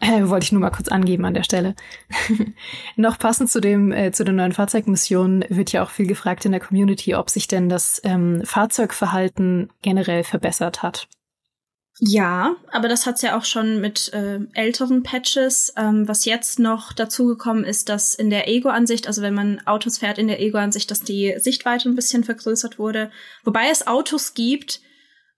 Äh, 0.00 0.28
wollte 0.28 0.42
ich 0.42 0.52
nur 0.52 0.60
mal 0.60 0.70
kurz 0.70 0.88
angeben 0.88 1.24
an 1.24 1.34
der 1.34 1.44
Stelle. 1.44 1.76
Noch 2.96 3.20
passend 3.20 3.50
zu 3.50 3.60
dem 3.60 3.92
äh, 3.92 4.10
zu 4.10 4.24
den 4.24 4.34
neuen 4.34 4.50
Fahrzeugmissionen 4.50 5.44
wird 5.48 5.70
ja 5.70 5.84
auch 5.84 5.90
viel 5.90 6.08
gefragt 6.08 6.44
in 6.44 6.50
der 6.50 6.60
Community, 6.60 7.14
ob 7.14 7.30
sich 7.30 7.46
denn 7.46 7.68
das 7.68 8.00
ähm, 8.02 8.42
Fahrzeugverhalten 8.44 9.70
generell 9.80 10.24
verbessert 10.24 10.82
hat. 10.82 11.06
Ja, 12.00 12.54
aber 12.70 12.88
das 12.88 13.06
hat's 13.06 13.22
ja 13.22 13.36
auch 13.36 13.44
schon 13.44 13.80
mit 13.80 14.12
äh, 14.12 14.38
älteren 14.54 15.02
Patches. 15.02 15.72
Ähm, 15.76 16.06
was 16.06 16.24
jetzt 16.24 16.60
noch 16.60 16.92
dazugekommen 16.92 17.64
ist, 17.64 17.88
dass 17.88 18.14
in 18.14 18.30
der 18.30 18.48
Ego-Ansicht, 18.48 19.08
also 19.08 19.20
wenn 19.20 19.34
man 19.34 19.60
Autos 19.66 19.98
fährt 19.98 20.18
in 20.18 20.28
der 20.28 20.40
Ego-Ansicht, 20.40 20.90
dass 20.90 21.00
die 21.00 21.34
Sichtweite 21.38 21.88
ein 21.88 21.96
bisschen 21.96 22.22
vergrößert 22.22 22.78
wurde. 22.78 23.10
Wobei 23.42 23.68
es 23.70 23.86
Autos 23.86 24.34
gibt, 24.34 24.80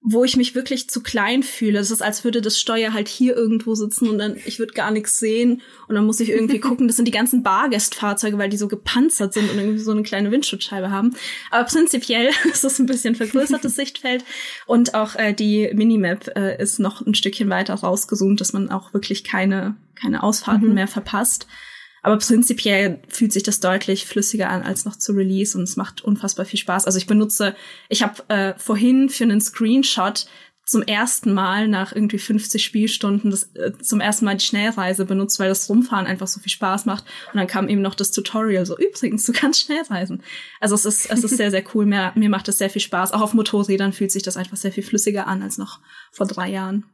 wo 0.02 0.24
ich 0.24 0.36
mich 0.36 0.54
wirklich 0.54 0.88
zu 0.88 1.02
klein 1.02 1.42
fühle. 1.42 1.78
Es 1.78 1.90
ist, 1.90 2.02
als 2.02 2.24
würde 2.24 2.40
das 2.40 2.58
Steuer 2.58 2.94
halt 2.94 3.06
hier 3.06 3.36
irgendwo 3.36 3.74
sitzen 3.74 4.08
und 4.08 4.18
dann 4.18 4.36
ich 4.46 4.58
würde 4.58 4.72
gar 4.72 4.90
nichts 4.90 5.18
sehen 5.18 5.60
und 5.88 5.94
dann 5.94 6.06
muss 6.06 6.20
ich 6.20 6.30
irgendwie 6.30 6.58
gucken. 6.60 6.88
Das 6.88 6.96
sind 6.96 7.04
die 7.04 7.12
ganzen 7.12 7.42
Bargästfahrzeuge, 7.42 8.38
weil 8.38 8.48
die 8.48 8.56
so 8.56 8.66
gepanzert 8.66 9.34
sind 9.34 9.50
und 9.50 9.58
irgendwie 9.58 9.78
so 9.78 9.90
eine 9.90 10.02
kleine 10.02 10.30
Windschutzscheibe 10.30 10.90
haben. 10.90 11.14
Aber 11.50 11.64
prinzipiell 11.64 12.30
ist 12.50 12.64
es 12.64 12.78
ein 12.78 12.86
bisschen 12.86 13.14
vergrößertes 13.14 13.76
Sichtfeld 13.76 14.24
und 14.66 14.94
auch 14.94 15.16
äh, 15.16 15.34
die 15.34 15.70
Minimap 15.74 16.28
äh, 16.34 16.60
ist 16.62 16.78
noch 16.78 17.02
ein 17.02 17.14
Stückchen 17.14 17.50
weiter 17.50 17.74
rausgezoomt, 17.74 18.40
dass 18.40 18.54
man 18.54 18.70
auch 18.70 18.94
wirklich 18.94 19.22
keine 19.22 19.76
keine 20.00 20.22
Ausfahrten 20.22 20.68
mhm. 20.68 20.74
mehr 20.74 20.88
verpasst. 20.88 21.46
Aber 22.02 22.16
prinzipiell 22.18 23.00
fühlt 23.08 23.32
sich 23.32 23.42
das 23.42 23.60
deutlich 23.60 24.06
flüssiger 24.06 24.48
an 24.48 24.62
als 24.62 24.84
noch 24.84 24.96
zu 24.96 25.12
Release 25.12 25.56
und 25.56 25.64
es 25.64 25.76
macht 25.76 26.02
unfassbar 26.02 26.46
viel 26.46 26.58
Spaß. 26.58 26.86
Also 26.86 26.98
ich 26.98 27.06
benutze, 27.06 27.54
ich 27.88 28.02
habe 28.02 28.28
äh, 28.28 28.54
vorhin 28.56 29.08
für 29.08 29.24
einen 29.24 29.40
Screenshot 29.40 30.26
zum 30.70 30.82
ersten 30.82 31.32
Mal 31.32 31.66
nach 31.66 31.92
irgendwie 31.92 32.18
50 32.18 32.64
Spielstunden 32.64 33.32
das, 33.32 33.50
äh, 33.56 33.72
zum 33.82 34.00
ersten 34.00 34.24
Mal 34.24 34.36
die 34.36 34.44
Schnellreise 34.44 35.04
benutzt, 35.04 35.40
weil 35.40 35.48
das 35.48 35.68
Rumfahren 35.68 36.06
einfach 36.06 36.28
so 36.28 36.40
viel 36.40 36.52
Spaß 36.52 36.86
macht. 36.86 37.04
Und 37.32 37.38
dann 37.38 37.48
kam 37.48 37.68
eben 37.68 37.82
noch 37.82 37.96
das 37.96 38.12
Tutorial 38.12 38.64
so, 38.64 38.78
übrigens, 38.78 39.26
du 39.26 39.32
kannst 39.32 39.62
schnell 39.62 39.82
reisen. 39.90 40.22
Also 40.60 40.76
es 40.76 40.84
ist, 40.84 41.10
es 41.10 41.24
ist 41.24 41.36
sehr, 41.36 41.50
sehr 41.50 41.64
cool. 41.74 41.86
Mir, 41.86 42.12
mir 42.14 42.28
macht 42.30 42.48
es 42.48 42.58
sehr 42.58 42.70
viel 42.70 42.82
Spaß. 42.82 43.12
Auch 43.12 43.20
auf 43.20 43.34
Motorrädern 43.34 43.92
fühlt 43.92 44.12
sich 44.12 44.22
das 44.22 44.36
einfach 44.36 44.56
sehr 44.56 44.70
viel 44.70 44.84
flüssiger 44.84 45.26
an 45.26 45.42
als 45.42 45.58
noch 45.58 45.80
vor 46.12 46.28
drei 46.28 46.48
Jahren. 46.48 46.84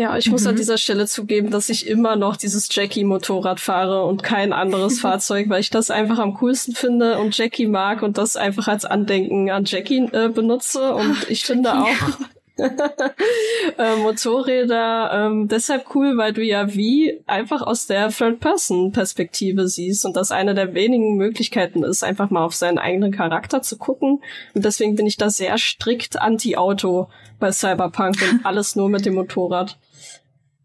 Ja, 0.00 0.16
ich 0.16 0.30
muss 0.30 0.42
mhm. 0.42 0.50
an 0.50 0.56
dieser 0.56 0.78
Stelle 0.78 1.06
zugeben, 1.08 1.50
dass 1.50 1.68
ich 1.68 1.88
immer 1.88 2.14
noch 2.14 2.36
dieses 2.36 2.68
Jackie-Motorrad 2.70 3.58
fahre 3.58 4.04
und 4.04 4.22
kein 4.22 4.52
anderes 4.52 5.00
Fahrzeug, 5.00 5.48
weil 5.48 5.60
ich 5.60 5.70
das 5.70 5.90
einfach 5.90 6.20
am 6.20 6.34
coolsten 6.34 6.72
finde 6.76 7.18
und 7.18 7.36
Jackie 7.36 7.66
mag 7.66 8.02
und 8.02 8.16
das 8.16 8.36
einfach 8.36 8.68
als 8.68 8.84
Andenken 8.84 9.50
an 9.50 9.64
Jackie 9.66 10.08
äh, 10.12 10.28
benutze. 10.28 10.94
Und 10.94 11.16
Ach, 11.16 11.28
ich 11.28 11.40
Jackie. 11.40 11.52
finde 11.52 11.74
auch 11.74 12.18
äh, 13.78 13.96
Motorräder 13.96 15.10
ähm, 15.12 15.48
deshalb 15.48 15.92
cool, 15.96 16.16
weil 16.16 16.32
du 16.32 16.44
ja 16.44 16.72
wie 16.72 17.20
einfach 17.26 17.62
aus 17.62 17.88
der 17.88 18.10
Third-Person-Perspektive 18.10 19.66
siehst 19.66 20.04
und 20.04 20.16
das 20.16 20.30
eine 20.30 20.54
der 20.54 20.74
wenigen 20.74 21.16
Möglichkeiten 21.16 21.82
ist, 21.82 22.04
einfach 22.04 22.30
mal 22.30 22.44
auf 22.44 22.54
seinen 22.54 22.78
eigenen 22.78 23.10
Charakter 23.10 23.62
zu 23.62 23.76
gucken. 23.76 24.22
Und 24.54 24.64
deswegen 24.64 24.94
bin 24.94 25.06
ich 25.06 25.16
da 25.16 25.28
sehr 25.28 25.58
strikt 25.58 26.20
anti-Auto 26.20 27.08
bei 27.40 27.50
Cyberpunk 27.50 28.16
und 28.22 28.40
alles 28.46 28.76
nur 28.76 28.88
mit 28.88 29.04
dem 29.04 29.14
Motorrad. 29.14 29.76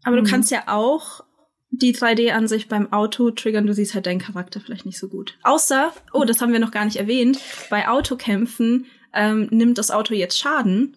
Aber 0.04 0.16
du 0.16 0.22
mhm. 0.22 0.26
kannst 0.26 0.50
ja 0.50 0.64
auch 0.66 1.24
die 1.70 1.94
3D-Ansicht 1.94 2.68
beim 2.68 2.92
Auto 2.92 3.30
triggern, 3.30 3.66
du 3.66 3.74
siehst 3.74 3.94
halt 3.94 4.06
deinen 4.06 4.20
Charakter 4.20 4.60
vielleicht 4.60 4.86
nicht 4.86 4.98
so 4.98 5.08
gut. 5.08 5.36
Außer, 5.42 5.92
oh, 6.12 6.24
das 6.24 6.40
haben 6.40 6.52
wir 6.52 6.60
noch 6.60 6.70
gar 6.70 6.84
nicht 6.84 6.96
erwähnt, 6.96 7.40
bei 7.70 7.88
Autokämpfen 7.88 8.86
ähm, 9.12 9.48
nimmt 9.50 9.78
das 9.78 9.90
Auto 9.90 10.14
jetzt 10.14 10.38
Schaden. 10.38 10.96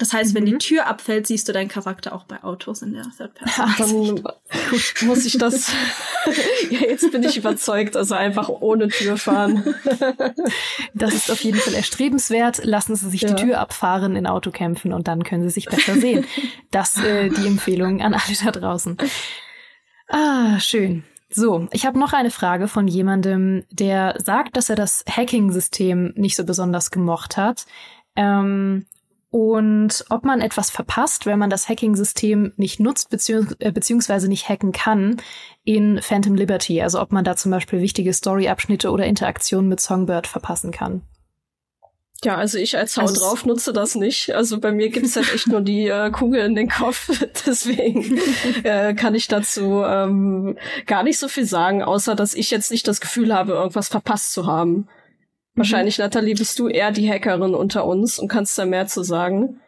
Das 0.00 0.14
heißt, 0.14 0.34
wenn 0.34 0.44
mhm. 0.44 0.46
die 0.46 0.58
Tür 0.58 0.86
abfällt, 0.86 1.26
siehst 1.26 1.46
du 1.46 1.52
deinen 1.52 1.68
Charakter 1.68 2.14
auch 2.14 2.24
bei 2.24 2.42
Autos 2.42 2.80
in 2.80 2.94
der 2.94 3.04
Third 3.16 3.34
Person. 3.34 4.22
Dann 4.22 5.06
muss 5.06 5.26
ich 5.26 5.36
das. 5.36 5.70
ja, 6.70 6.80
jetzt 6.80 7.12
bin 7.12 7.22
ich 7.22 7.36
überzeugt, 7.36 7.98
also 7.98 8.14
einfach 8.14 8.48
ohne 8.48 8.88
Tür 8.88 9.18
fahren. 9.18 9.74
das 10.94 11.12
ist 11.12 11.30
auf 11.30 11.40
jeden 11.42 11.58
Fall 11.58 11.74
erstrebenswert. 11.74 12.64
Lassen 12.64 12.96
Sie 12.96 13.10
sich 13.10 13.20
ja. 13.20 13.34
die 13.34 13.42
Tür 13.42 13.60
abfahren 13.60 14.16
in 14.16 14.26
Autokämpfen 14.26 14.94
und 14.94 15.06
dann 15.06 15.22
können 15.22 15.42
Sie 15.42 15.50
sich 15.50 15.66
besser 15.66 15.94
sehen. 15.94 16.24
Das 16.70 16.96
äh, 16.96 17.28
die 17.28 17.46
Empfehlung 17.46 18.00
an 18.00 18.14
alle 18.14 18.36
da 18.42 18.52
draußen. 18.52 18.96
Ah, 20.08 20.58
schön. 20.60 21.04
So, 21.28 21.68
ich 21.72 21.84
habe 21.84 21.98
noch 21.98 22.14
eine 22.14 22.30
Frage 22.30 22.68
von 22.68 22.88
jemandem, 22.88 23.64
der 23.70 24.14
sagt, 24.18 24.56
dass 24.56 24.70
er 24.70 24.76
das 24.76 25.04
Hacking-System 25.08 26.14
nicht 26.16 26.36
so 26.36 26.44
besonders 26.44 26.90
gemocht 26.90 27.36
hat. 27.36 27.66
Ähm, 28.16 28.86
und 29.30 30.04
ob 30.10 30.24
man 30.24 30.40
etwas 30.40 30.70
verpasst, 30.70 31.24
wenn 31.24 31.38
man 31.38 31.50
das 31.50 31.68
Hacking-System 31.68 32.52
nicht 32.56 32.80
nutzt 32.80 33.10
beziehungs 33.10 33.54
äh, 33.60 33.70
beziehungsweise 33.70 34.28
nicht 34.28 34.48
hacken 34.48 34.72
kann 34.72 35.22
in 35.62 36.00
Phantom 36.02 36.34
Liberty. 36.34 36.82
Also 36.82 37.00
ob 37.00 37.12
man 37.12 37.24
da 37.24 37.36
zum 37.36 37.52
Beispiel 37.52 37.80
wichtige 37.80 38.12
Story-Abschnitte 38.12 38.90
oder 38.90 39.04
Interaktionen 39.04 39.68
mit 39.68 39.80
Songbird 39.80 40.26
verpassen 40.26 40.72
kann. 40.72 41.02
Ja, 42.22 42.36
also 42.36 42.58
ich 42.58 42.76
als 42.76 42.96
Haut 42.96 43.08
also 43.08 43.20
drauf 43.20 43.46
nutze 43.46 43.72
das 43.72 43.94
nicht. 43.94 44.34
Also 44.34 44.60
bei 44.60 44.72
mir 44.72 44.90
gibt's 44.90 45.14
halt 45.14 45.32
echt 45.32 45.46
nur 45.46 45.60
die 45.60 45.86
äh, 45.88 46.10
Kugel 46.10 46.44
in 46.44 46.56
den 46.56 46.68
Kopf. 46.68 47.08
Deswegen 47.46 48.20
äh, 48.64 48.94
kann 48.94 49.14
ich 49.14 49.28
dazu 49.28 49.82
ähm, 49.84 50.58
gar 50.86 51.04
nicht 51.04 51.18
so 51.18 51.28
viel 51.28 51.46
sagen, 51.46 51.84
außer 51.84 52.16
dass 52.16 52.34
ich 52.34 52.50
jetzt 52.50 52.72
nicht 52.72 52.86
das 52.88 53.00
Gefühl 53.00 53.32
habe, 53.32 53.52
irgendwas 53.52 53.88
verpasst 53.88 54.32
zu 54.32 54.46
haben. 54.46 54.88
Mhm. 55.54 55.58
Wahrscheinlich, 55.58 55.98
Nathalie, 55.98 56.34
bist 56.34 56.58
du 56.58 56.68
eher 56.68 56.92
die 56.92 57.08
Hackerin 57.10 57.54
unter 57.54 57.84
uns 57.84 58.18
und 58.18 58.28
kannst 58.28 58.58
da 58.58 58.64
mehr 58.64 58.86
zu 58.86 59.02
sagen. 59.02 59.60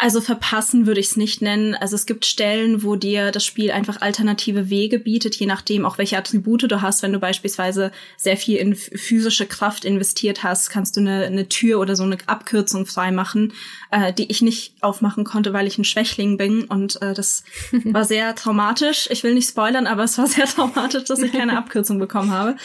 Also 0.00 0.20
verpassen 0.20 0.86
würde 0.86 1.00
ich 1.00 1.08
es 1.08 1.16
nicht 1.16 1.42
nennen. 1.42 1.74
Also 1.74 1.96
es 1.96 2.06
gibt 2.06 2.24
Stellen, 2.24 2.84
wo 2.84 2.94
dir 2.94 3.32
das 3.32 3.44
Spiel 3.44 3.72
einfach 3.72 4.00
alternative 4.00 4.70
Wege 4.70 5.00
bietet, 5.00 5.34
je 5.34 5.46
nachdem 5.46 5.84
auch 5.84 5.98
welche 5.98 6.16
Attribute 6.16 6.70
du 6.70 6.80
hast. 6.82 7.02
Wenn 7.02 7.12
du 7.12 7.18
beispielsweise 7.18 7.90
sehr 8.16 8.36
viel 8.36 8.58
in 8.58 8.76
physische 8.76 9.44
Kraft 9.44 9.84
investiert 9.84 10.44
hast, 10.44 10.70
kannst 10.70 10.96
du 10.96 11.00
eine, 11.00 11.24
eine 11.24 11.48
Tür 11.48 11.80
oder 11.80 11.96
so 11.96 12.04
eine 12.04 12.16
Abkürzung 12.26 12.86
freimachen, 12.86 13.52
äh, 13.90 14.12
die 14.12 14.30
ich 14.30 14.40
nicht 14.40 14.74
aufmachen 14.82 15.24
konnte, 15.24 15.52
weil 15.52 15.66
ich 15.66 15.78
ein 15.78 15.84
Schwächling 15.84 16.36
bin. 16.36 16.62
Und 16.62 17.02
äh, 17.02 17.12
das 17.12 17.42
war 17.72 18.04
sehr 18.04 18.36
traumatisch. 18.36 19.08
Ich 19.10 19.24
will 19.24 19.34
nicht 19.34 19.48
spoilern, 19.48 19.88
aber 19.88 20.04
es 20.04 20.16
war 20.16 20.28
sehr 20.28 20.46
traumatisch, 20.46 21.04
dass 21.04 21.18
ich 21.18 21.32
keine 21.32 21.58
Abkürzung 21.58 21.98
bekommen 21.98 22.30
habe. 22.30 22.56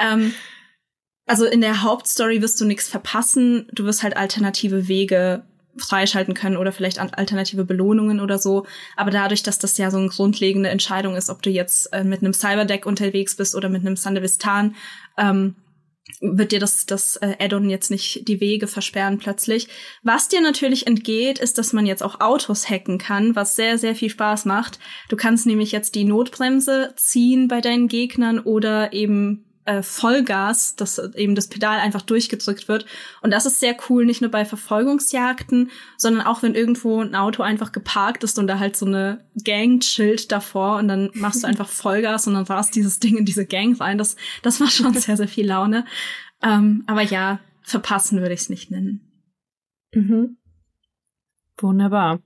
Ähm, 0.00 0.32
also 1.28 1.44
in 1.44 1.60
der 1.60 1.82
Hauptstory 1.82 2.42
wirst 2.42 2.60
du 2.60 2.64
nichts 2.64 2.88
verpassen. 2.88 3.68
Du 3.72 3.84
wirst 3.84 4.02
halt 4.02 4.16
alternative 4.16 4.88
Wege 4.88 5.44
freischalten 5.76 6.34
können 6.34 6.56
oder 6.56 6.72
vielleicht 6.72 6.98
alternative 6.98 7.64
Belohnungen 7.64 8.20
oder 8.20 8.38
so. 8.38 8.66
Aber 8.96 9.10
dadurch, 9.10 9.42
dass 9.42 9.58
das 9.58 9.78
ja 9.78 9.90
so 9.90 9.98
eine 9.98 10.08
grundlegende 10.08 10.70
Entscheidung 10.70 11.14
ist, 11.14 11.30
ob 11.30 11.42
du 11.42 11.50
jetzt 11.50 11.92
äh, 11.92 12.02
mit 12.02 12.20
einem 12.20 12.32
Cyberdeck 12.32 12.86
unterwegs 12.86 13.36
bist 13.36 13.54
oder 13.54 13.68
mit 13.68 13.82
einem 13.82 13.96
Sandevistan, 13.96 14.74
ähm, 15.16 15.54
wird 16.20 16.52
dir 16.52 16.58
das, 16.58 16.86
das 16.86 17.16
äh, 17.16 17.36
Add-on 17.38 17.68
jetzt 17.68 17.90
nicht 17.90 18.26
die 18.26 18.40
Wege 18.40 18.66
versperren 18.66 19.18
plötzlich. 19.18 19.68
Was 20.02 20.28
dir 20.28 20.40
natürlich 20.40 20.86
entgeht, 20.86 21.38
ist, 21.38 21.58
dass 21.58 21.72
man 21.72 21.86
jetzt 21.86 22.02
auch 22.02 22.20
Autos 22.20 22.68
hacken 22.68 22.98
kann, 22.98 23.36
was 23.36 23.54
sehr, 23.54 23.78
sehr 23.78 23.94
viel 23.94 24.10
Spaß 24.10 24.46
macht. 24.46 24.78
Du 25.08 25.16
kannst 25.16 25.46
nämlich 25.46 25.70
jetzt 25.70 25.94
die 25.94 26.04
Notbremse 26.04 26.94
ziehen 26.96 27.46
bei 27.46 27.60
deinen 27.60 27.88
Gegnern 27.88 28.40
oder 28.40 28.92
eben 28.92 29.44
äh, 29.68 29.82
Vollgas, 29.82 30.76
dass 30.76 30.98
eben 31.14 31.34
das 31.34 31.48
Pedal 31.48 31.78
einfach 31.78 32.00
durchgedrückt 32.00 32.68
wird. 32.68 32.86
Und 33.20 33.30
das 33.30 33.44
ist 33.44 33.60
sehr 33.60 33.76
cool, 33.88 34.06
nicht 34.06 34.22
nur 34.22 34.30
bei 34.30 34.46
Verfolgungsjagden, 34.46 35.70
sondern 35.98 36.26
auch 36.26 36.42
wenn 36.42 36.54
irgendwo 36.54 37.02
ein 37.02 37.14
Auto 37.14 37.42
einfach 37.42 37.70
geparkt 37.70 38.24
ist 38.24 38.38
und 38.38 38.46
da 38.46 38.58
halt 38.58 38.76
so 38.76 38.86
eine 38.86 39.24
Gang 39.44 39.82
chillt 39.82 40.32
davor 40.32 40.78
und 40.78 40.88
dann 40.88 41.10
machst 41.12 41.42
du 41.42 41.46
einfach 41.48 41.68
Vollgas 41.68 42.26
und 42.26 42.34
dann 42.34 42.44
rast 42.44 42.74
dieses 42.74 42.98
Ding 42.98 43.18
in 43.18 43.26
diese 43.26 43.44
Gang 43.44 43.78
rein. 43.78 43.98
Das, 43.98 44.16
das 44.42 44.58
war 44.58 44.68
schon 44.68 44.94
sehr, 44.94 45.18
sehr 45.18 45.28
viel 45.28 45.46
Laune. 45.46 45.84
Ähm, 46.42 46.84
aber 46.86 47.02
ja, 47.02 47.40
verpassen 47.62 48.20
würde 48.22 48.34
ich 48.34 48.40
es 48.40 48.48
nicht 48.48 48.70
nennen. 48.70 49.02
Mhm. 49.92 50.38
Wunderbar. 51.58 52.20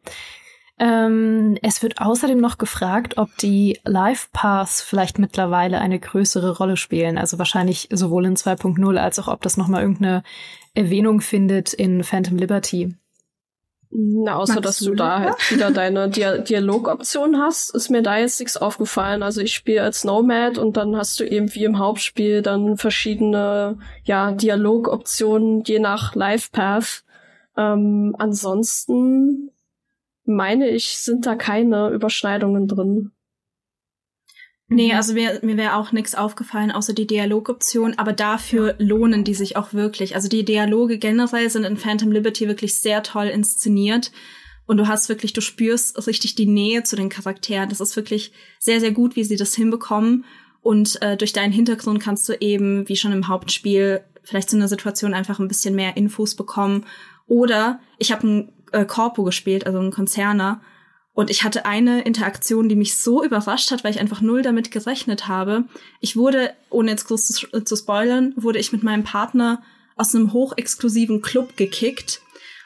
Ähm, 0.78 1.56
es 1.62 1.82
wird 1.82 2.00
außerdem 2.00 2.38
noch 2.38 2.58
gefragt, 2.58 3.18
ob 3.18 3.36
die 3.38 3.78
Live 3.84 4.30
Paths 4.32 4.82
vielleicht 4.82 5.18
mittlerweile 5.18 5.80
eine 5.80 6.00
größere 6.00 6.56
Rolle 6.56 6.76
spielen. 6.76 7.18
Also 7.18 7.38
wahrscheinlich 7.38 7.88
sowohl 7.92 8.26
in 8.26 8.36
2.0 8.36 8.96
als 8.96 9.18
auch 9.18 9.28
ob 9.28 9.42
das 9.42 9.56
nochmal 9.56 9.82
irgendeine 9.82 10.22
Erwähnung 10.74 11.20
findet 11.20 11.72
in 11.72 12.02
Phantom 12.02 12.36
Liberty. 12.36 12.96
Na, 13.94 14.36
außer 14.36 14.54
Magst 14.54 14.68
dass 14.68 14.78
du, 14.78 14.86
du 14.86 14.94
da 14.94 15.20
halt 15.20 15.50
wieder 15.50 15.70
deine 15.70 16.08
Dia 16.10 16.38
Dialogoption 16.38 17.36
hast, 17.36 17.74
ist 17.74 17.90
mir 17.90 18.02
da 18.02 18.16
jetzt 18.16 18.40
nichts 18.40 18.56
aufgefallen. 18.56 19.22
Also 19.22 19.42
ich 19.42 19.52
spiele 19.52 19.82
als 19.82 20.04
Nomad 20.04 20.56
und 20.56 20.78
dann 20.78 20.96
hast 20.96 21.20
du 21.20 21.24
eben 21.24 21.54
wie 21.54 21.64
im 21.64 21.78
Hauptspiel 21.78 22.40
dann 22.40 22.78
verschiedene 22.78 23.78
ja 24.02 24.32
Dialogoptionen 24.32 25.62
je 25.64 25.78
nach 25.78 26.14
Life 26.14 26.48
Path. 26.52 27.04
Ähm, 27.54 28.16
ansonsten 28.18 29.50
meine 30.24 30.68
ich, 30.68 30.98
sind 30.98 31.26
da 31.26 31.34
keine 31.34 31.90
Überschneidungen 31.90 32.68
drin. 32.68 33.12
Nee, 34.68 34.94
also 34.94 35.12
mir, 35.12 35.40
mir 35.42 35.56
wäre 35.56 35.76
auch 35.76 35.92
nichts 35.92 36.14
aufgefallen, 36.14 36.70
außer 36.70 36.94
die 36.94 37.06
Dialogoption, 37.06 37.98
aber 37.98 38.12
dafür 38.12 38.74
lohnen 38.78 39.22
die 39.22 39.34
sich 39.34 39.56
auch 39.56 39.74
wirklich. 39.74 40.14
Also 40.14 40.28
die 40.28 40.44
Dialoge 40.44 40.98
generell 40.98 41.50
sind 41.50 41.64
in 41.64 41.76
Phantom 41.76 42.10
Liberty 42.10 42.48
wirklich 42.48 42.74
sehr 42.76 43.02
toll 43.02 43.26
inszeniert. 43.26 44.12
Und 44.64 44.78
du 44.78 44.86
hast 44.86 45.08
wirklich, 45.08 45.32
du 45.32 45.40
spürst 45.40 46.06
richtig 46.06 46.36
die 46.36 46.46
Nähe 46.46 46.84
zu 46.84 46.96
den 46.96 47.10
Charakteren. 47.10 47.68
Das 47.68 47.80
ist 47.80 47.96
wirklich 47.96 48.32
sehr, 48.58 48.80
sehr 48.80 48.92
gut, 48.92 49.16
wie 49.16 49.24
sie 49.24 49.36
das 49.36 49.54
hinbekommen. 49.54 50.24
Und 50.62 51.02
äh, 51.02 51.16
durch 51.16 51.32
deinen 51.32 51.52
Hintergrund 51.52 52.00
kannst 52.00 52.28
du 52.28 52.34
eben, 52.40 52.88
wie 52.88 52.96
schon 52.96 53.12
im 53.12 53.28
Hauptspiel, 53.28 54.02
vielleicht 54.22 54.48
zu 54.48 54.56
einer 54.56 54.68
Situation 54.68 55.12
einfach 55.12 55.40
ein 55.40 55.48
bisschen 55.48 55.74
mehr 55.74 55.96
Infos 55.96 56.36
bekommen. 56.36 56.86
Oder 57.26 57.80
ich 57.98 58.12
habe 58.12 58.26
ein 58.26 58.52
äh, 58.72 58.84
Corpo 58.84 59.22
gespielt, 59.22 59.66
also 59.66 59.78
ein 59.78 59.90
Konzerner. 59.90 60.60
Und 61.14 61.30
ich 61.30 61.44
hatte 61.44 61.66
eine 61.66 62.02
Interaktion, 62.02 62.68
die 62.68 62.76
mich 62.76 62.96
so 62.96 63.22
überrascht 63.22 63.70
hat, 63.70 63.84
weil 63.84 63.90
ich 63.90 64.00
einfach 64.00 64.22
null 64.22 64.42
damit 64.42 64.70
gerechnet 64.70 65.28
habe. 65.28 65.64
Ich 66.00 66.16
wurde, 66.16 66.54
ohne 66.70 66.90
jetzt 66.90 67.06
groß 67.06 67.26
zu, 67.28 67.64
zu 67.64 67.76
spoilern, 67.76 68.32
wurde 68.36 68.58
ich 68.58 68.72
mit 68.72 68.82
meinem 68.82 69.04
Partner 69.04 69.62
aus 69.96 70.14
einem 70.14 70.32
hochexklusiven 70.32 71.20
Club 71.20 71.56
gekickt 71.56 72.22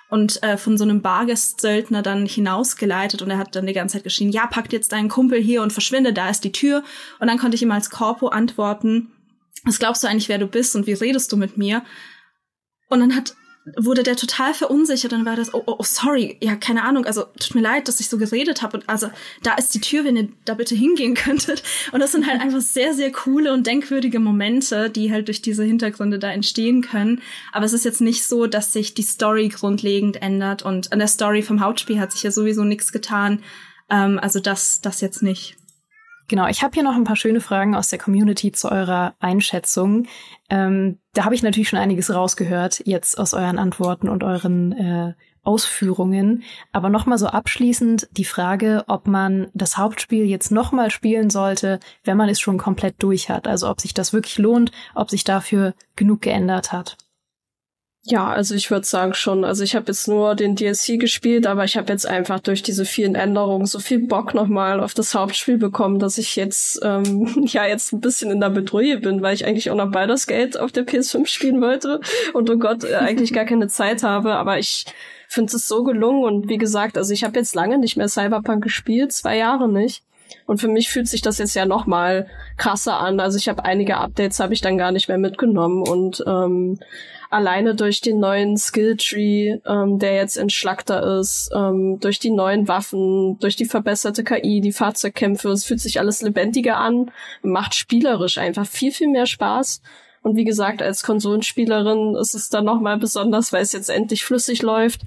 und 0.09 0.42
äh, 0.42 0.57
von 0.57 0.78
so 0.78 0.84
einem 0.84 1.02
Bargestsöldner 1.02 2.02
dann 2.02 2.26
hinausgeleitet 2.26 3.22
und 3.22 3.30
er 3.30 3.38
hat 3.38 3.57
dann 3.57 3.66
die 3.66 3.72
ganze 3.72 3.94
Zeit 3.94 4.04
geschrien, 4.04 4.30
ja, 4.30 4.46
packt 4.46 4.72
jetzt 4.72 4.92
deinen 4.92 5.09
Kumpel 5.09 5.40
hier 5.40 5.62
und 5.62 5.72
verschwinde, 5.72 6.12
da 6.12 6.30
ist 6.30 6.44
die 6.44 6.52
Tür. 6.52 6.84
Und 7.18 7.26
dann 7.26 7.38
konnte 7.38 7.57
ich 7.57 7.62
ihm 7.62 7.72
als 7.72 7.90
Corpo 7.90 8.28
antworten, 8.28 9.11
was 9.64 9.80
glaubst 9.80 10.04
du 10.04 10.09
eigentlich, 10.09 10.28
wer 10.28 10.38
du 10.38 10.46
bist 10.46 10.76
und 10.76 10.86
wie 10.86 10.92
redest 10.92 11.32
du 11.32 11.36
mit 11.36 11.57
mir? 11.57 11.82
Und 12.88 13.00
dann 13.00 13.16
hat 13.16 13.34
wurde 13.77 14.03
der 14.03 14.17
total 14.17 14.55
verunsichert. 14.55 15.12
Dann 15.12 15.27
war 15.27 15.37
das, 15.37 15.53
oh, 15.53 15.62
oh, 15.67 15.77
oh 15.79 15.83
sorry, 15.83 16.37
ja, 16.41 16.55
keine 16.55 16.85
Ahnung, 16.85 17.05
also 17.05 17.25
tut 17.41 17.55
mir 17.55 17.62
leid, 17.62 17.89
dass 17.89 18.01
ich 18.01 18.09
so 18.09 18.19
geredet 18.19 18.62
habe. 18.62 18.79
Und 18.79 18.89
also 18.89 19.09
da 19.43 19.55
ist 19.55 19.75
die 19.75 19.81
Tür, 19.81 20.05
wenn 20.05 20.17
ihr 20.17 20.29
da 20.45 20.55
bitte 20.55 20.75
hingehen 20.75 21.14
könntet. 21.14 21.62
Und 21.93 22.01
das 22.01 22.12
sind 22.12 22.27
halt 22.27 22.41
einfach 22.41 22.61
sehr, 22.61 22.95
sehr 22.95 23.11
coole 23.11 23.53
und 23.53 23.67
denkwürdige 23.67 24.21
Momente, 24.21 24.91
die 24.91 25.11
halt 25.11 25.29
durch 25.29 25.43
diese 25.43 25.64
Hintergründe 25.64 26.19
da 26.19 26.31
entstehen 26.31 26.83
können. 26.83 27.23
Aber 27.53 27.64
es 27.64 27.73
ist 27.73 27.85
jetzt 27.85 28.01
nicht 28.01 28.25
so, 28.25 28.47
dass 28.47 28.73
sich 28.73 28.95
die 28.95 29.03
Story 29.03 29.49
grundlegend 29.49 30.23
ändert. 30.23 30.62
Und 30.62 30.93
an 30.93 30.99
der 30.99 31.09
Story 31.09 31.43
vom 31.43 31.61
Hauptspiel 31.61 31.99
hat 31.99 32.12
sich 32.12 32.23
ja 32.23 32.31
sowieso 32.31 32.64
nichts 32.64 32.93
getan. 32.93 33.43
Ähm, 33.91 34.19
also 34.21 34.41
das, 34.41 34.81
das 34.81 35.01
jetzt 35.01 35.23
nicht. 35.23 35.57
Genau, 36.29 36.49
ich 36.49 36.62
habe 36.62 36.75
hier 36.75 36.83
noch 36.83 36.97
ein 36.97 37.05
paar 37.05 37.17
schöne 37.17 37.41
Fragen 37.41 37.77
aus 37.77 37.89
der 37.89 38.01
Community 38.01 38.51
zu 38.51 38.71
eurer 38.71 39.14
Einschätzung. 39.21 40.07
Ähm, 40.49 40.99
da 41.12 41.24
habe 41.24 41.34
ich 41.34 41.42
natürlich 41.42 41.68
schon 41.68 41.78
einiges 41.78 42.14
rausgehört, 42.14 42.82
jetzt 42.84 43.18
aus 43.18 43.34
euren 43.34 43.59
Antworten 43.59 44.09
und 44.09 44.22
euren 44.22 44.72
äh, 44.72 45.14
Ausführungen. 45.42 46.42
Aber 46.72 46.88
nochmal 46.88 47.18
so 47.18 47.28
abschließend 47.28 48.09
die 48.12 48.24
Frage, 48.24 48.84
ob 48.88 49.07
man 49.07 49.49
das 49.55 49.78
Hauptspiel 49.78 50.24
jetzt 50.24 50.51
nochmal 50.51 50.90
spielen 50.90 51.30
sollte, 51.30 51.80
wenn 52.05 52.16
man 52.16 52.28
es 52.28 52.40
schon 52.40 52.59
komplett 52.59 52.97
durch 52.99 53.30
hat. 53.30 53.47
Also 53.47 53.70
ob 53.70 53.80
sich 53.80 53.94
das 53.94 54.12
wirklich 54.12 54.38
lohnt, 54.38 54.72
ob 54.94 55.11
sich 55.11 55.24
dafür 55.24 55.74
genug 55.94 56.22
geändert 56.22 56.72
hat. 56.72 56.97
Ja, 58.09 58.28
also 58.28 58.54
ich 58.54 58.70
würde 58.70 58.86
sagen 58.86 59.14
schon. 59.14 59.44
Also 59.44 59.64
ich 59.64 59.74
habe 59.74 59.86
jetzt 59.88 60.07
nur 60.07 60.36
den 60.36 60.54
DLC 60.54 61.00
gespielt, 61.00 61.44
aber 61.44 61.64
ich 61.64 61.76
habe 61.76 61.92
jetzt 61.92 62.07
einfach 62.07 62.38
durch 62.38 62.62
diese 62.62 62.84
vielen 62.84 63.16
Änderungen 63.16 63.66
so 63.66 63.80
viel 63.80 63.98
Bock 63.98 64.32
nochmal 64.32 64.78
auf 64.78 64.94
das 64.94 65.12
Hauptspiel 65.12 65.59
bekommen, 65.59 65.98
dass 65.98 66.16
ich 66.16 66.36
jetzt 66.36 66.78
ähm, 66.84 67.44
ja 67.46 67.66
jetzt 67.66 67.92
ein 67.92 68.00
bisschen 68.00 68.30
in 68.30 68.40
der 68.40 68.50
Bedrohung 68.50 69.00
bin, 69.00 69.22
weil 69.22 69.34
ich 69.34 69.44
eigentlich 69.44 69.72
auch 69.72 69.76
noch 69.76 69.90
Baldur's 69.90 70.28
Gate 70.28 70.57
auf 70.57 70.70
der 70.70 70.86
PS5 70.86 71.26
spielen 71.26 71.61
wollte 71.61 72.00
und 72.32 72.48
oh 72.48 72.57
Gott, 72.59 72.84
äh, 72.84 72.94
eigentlich 72.94 73.32
gar 73.32 73.44
keine 73.44 73.66
Zeit 73.66 74.04
habe. 74.04 74.34
Aber 74.34 74.57
ich 74.57 74.84
finde 75.26 75.57
es 75.57 75.66
so 75.66 75.82
gelungen 75.82 76.22
und 76.22 76.48
wie 76.48 76.59
gesagt, 76.59 76.96
also 76.96 77.12
ich 77.12 77.24
habe 77.24 77.36
jetzt 77.36 77.57
lange 77.57 77.76
nicht 77.76 77.96
mehr 77.96 78.09
Cyberpunk 78.09 78.62
gespielt, 78.62 79.12
zwei 79.12 79.36
Jahre 79.36 79.68
nicht. 79.68 80.04
Und 80.46 80.61
für 80.61 80.68
mich 80.68 80.90
fühlt 80.90 81.09
sich 81.09 81.22
das 81.22 81.38
jetzt 81.38 81.54
ja 81.54 81.66
noch 81.66 81.86
mal 81.86 82.28
krasser 82.57 83.00
an. 83.00 83.18
Also 83.18 83.36
ich 83.36 83.48
habe 83.48 83.64
einige 83.64 83.96
Updates 83.96 84.38
habe 84.38 84.54
ich 84.54 84.61
dann 84.61 84.78
gar 84.78 84.92
nicht 84.92 85.09
mehr 85.09 85.18
mitgenommen 85.18 85.82
und 85.82 86.22
ähm, 86.24 86.78
alleine 87.31 87.74
durch 87.74 88.01
den 88.01 88.20
neuen 88.20 88.57
Skilltree, 88.57 89.59
ähm, 89.66 89.99
der 89.99 90.14
jetzt 90.14 90.37
entschlackter 90.37 91.18
ist, 91.18 91.51
ähm, 91.55 91.99
durch 92.01 92.18
die 92.18 92.31
neuen 92.31 92.68
Waffen, 92.68 93.39
durch 93.41 93.57
die 93.57 93.64
verbesserte 93.64 94.24
KI, 94.24 94.61
die 94.61 94.72
Fahrzeugkämpfe, 94.72 95.51
es 95.51 95.64
fühlt 95.64 95.81
sich 95.81 95.99
alles 95.99 96.22
lebendiger 96.22 96.77
an, 96.79 97.11
macht 97.43 97.74
spielerisch 97.74 98.39
einfach 98.39 98.66
viel, 98.66 98.93
viel 98.93 99.09
mehr 99.09 99.27
Spaß. 99.27 99.81
Und 100.22 100.37
wie 100.37 100.45
gesagt, 100.45 100.83
als 100.83 101.05
Konsolenspielerin 101.05 102.16
ist 102.16 102.35
es 102.35 102.49
dann 102.49 102.64
nochmal 102.64 102.99
besonders, 102.99 103.53
weil 103.53 103.62
es 103.62 103.72
jetzt 103.72 103.91
endlich 103.91 104.24
flüssig 104.24 104.62
läuft. 104.62 105.03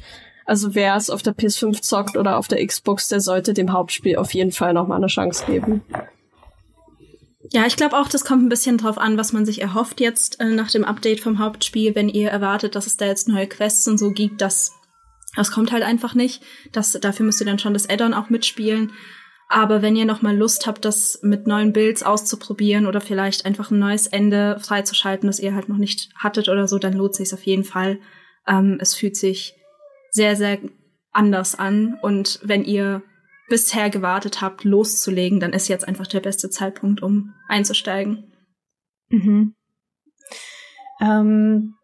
Also 0.45 0.73
wer 0.75 0.95
es 0.95 1.09
auf 1.09 1.21
der 1.21 1.35
PS5 1.35 1.81
zockt 1.81 2.17
oder 2.17 2.37
auf 2.37 2.47
der 2.47 2.65
Xbox, 2.65 3.07
der 3.09 3.19
sollte 3.19 3.53
dem 3.53 3.73
Hauptspiel 3.73 4.15
auf 4.15 4.33
jeden 4.33 4.51
Fall 4.51 4.73
nochmal 4.73 4.97
eine 4.97 5.07
Chance 5.07 5.45
geben. 5.45 5.81
Ja, 7.51 7.65
ich 7.65 7.75
glaube 7.75 7.97
auch, 7.97 8.07
das 8.07 8.25
kommt 8.25 8.43
ein 8.43 8.49
bisschen 8.49 8.77
drauf 8.77 8.97
an, 8.99 9.17
was 9.17 9.33
man 9.33 9.45
sich 9.45 9.61
erhofft 9.61 9.99
jetzt 9.99 10.39
äh, 10.39 10.49
nach 10.49 10.69
dem 10.69 10.85
Update 10.85 11.19
vom 11.19 11.39
Hauptspiel, 11.39 11.95
wenn 11.95 12.07
ihr 12.07 12.29
erwartet, 12.29 12.75
dass 12.75 12.85
es 12.85 12.95
da 12.95 13.05
jetzt 13.05 13.27
neue 13.27 13.47
Quests 13.47 13.87
und 13.87 13.97
so 13.97 14.11
gibt, 14.11 14.41
das, 14.41 14.73
das 15.35 15.51
kommt 15.51 15.71
halt 15.71 15.83
einfach 15.83 16.13
nicht. 16.13 16.43
Das, 16.71 16.91
dafür 16.91 17.25
müsst 17.25 17.41
ihr 17.41 17.47
dann 17.47 17.57
schon 17.59 17.73
das 17.73 17.89
Addon 17.89 18.13
auch 18.13 18.29
mitspielen. 18.29 18.91
Aber 19.51 19.81
wenn 19.81 19.95
ihr 19.95 20.05
noch 20.05 20.21
mal 20.21 20.37
Lust 20.37 20.67
habt, 20.67 20.85
das 20.85 21.21
mit 21.23 21.47
neuen 21.47 21.73
Builds 21.73 22.03
auszuprobieren 22.03 22.85
oder 22.85 23.01
vielleicht 23.01 23.47
einfach 23.47 23.71
ein 23.71 23.79
neues 23.79 24.05
Ende 24.05 24.59
freizuschalten, 24.59 25.25
das 25.25 25.39
ihr 25.39 25.55
halt 25.55 25.69
noch 25.69 25.77
nicht 25.77 26.09
hattet 26.15 26.49
oder 26.49 26.67
so, 26.67 26.77
dann 26.77 26.93
lohnt 26.93 27.15
sich 27.15 27.33
auf 27.33 27.41
jeden 27.41 27.63
Fall. 27.63 27.99
Ähm, 28.47 28.77
es 28.79 28.93
fühlt 28.93 29.17
sich 29.17 29.55
sehr, 30.11 30.35
sehr 30.35 30.59
anders 31.11 31.57
an. 31.57 31.97
Und 32.03 32.39
wenn 32.43 32.63
ihr 32.63 33.01
bisher 33.49 33.89
gewartet 33.89 34.41
habt, 34.41 34.63
loszulegen, 34.63 35.39
dann 35.39 35.53
ist 35.53 35.67
jetzt 35.67 35.87
einfach 35.87 36.07
der 36.07 36.21
beste 36.21 36.49
Zeitpunkt, 36.49 37.01
um 37.01 37.33
einzusteigen. 37.47 38.31
Mhm. 39.09 39.55
Ähm, 41.01 41.75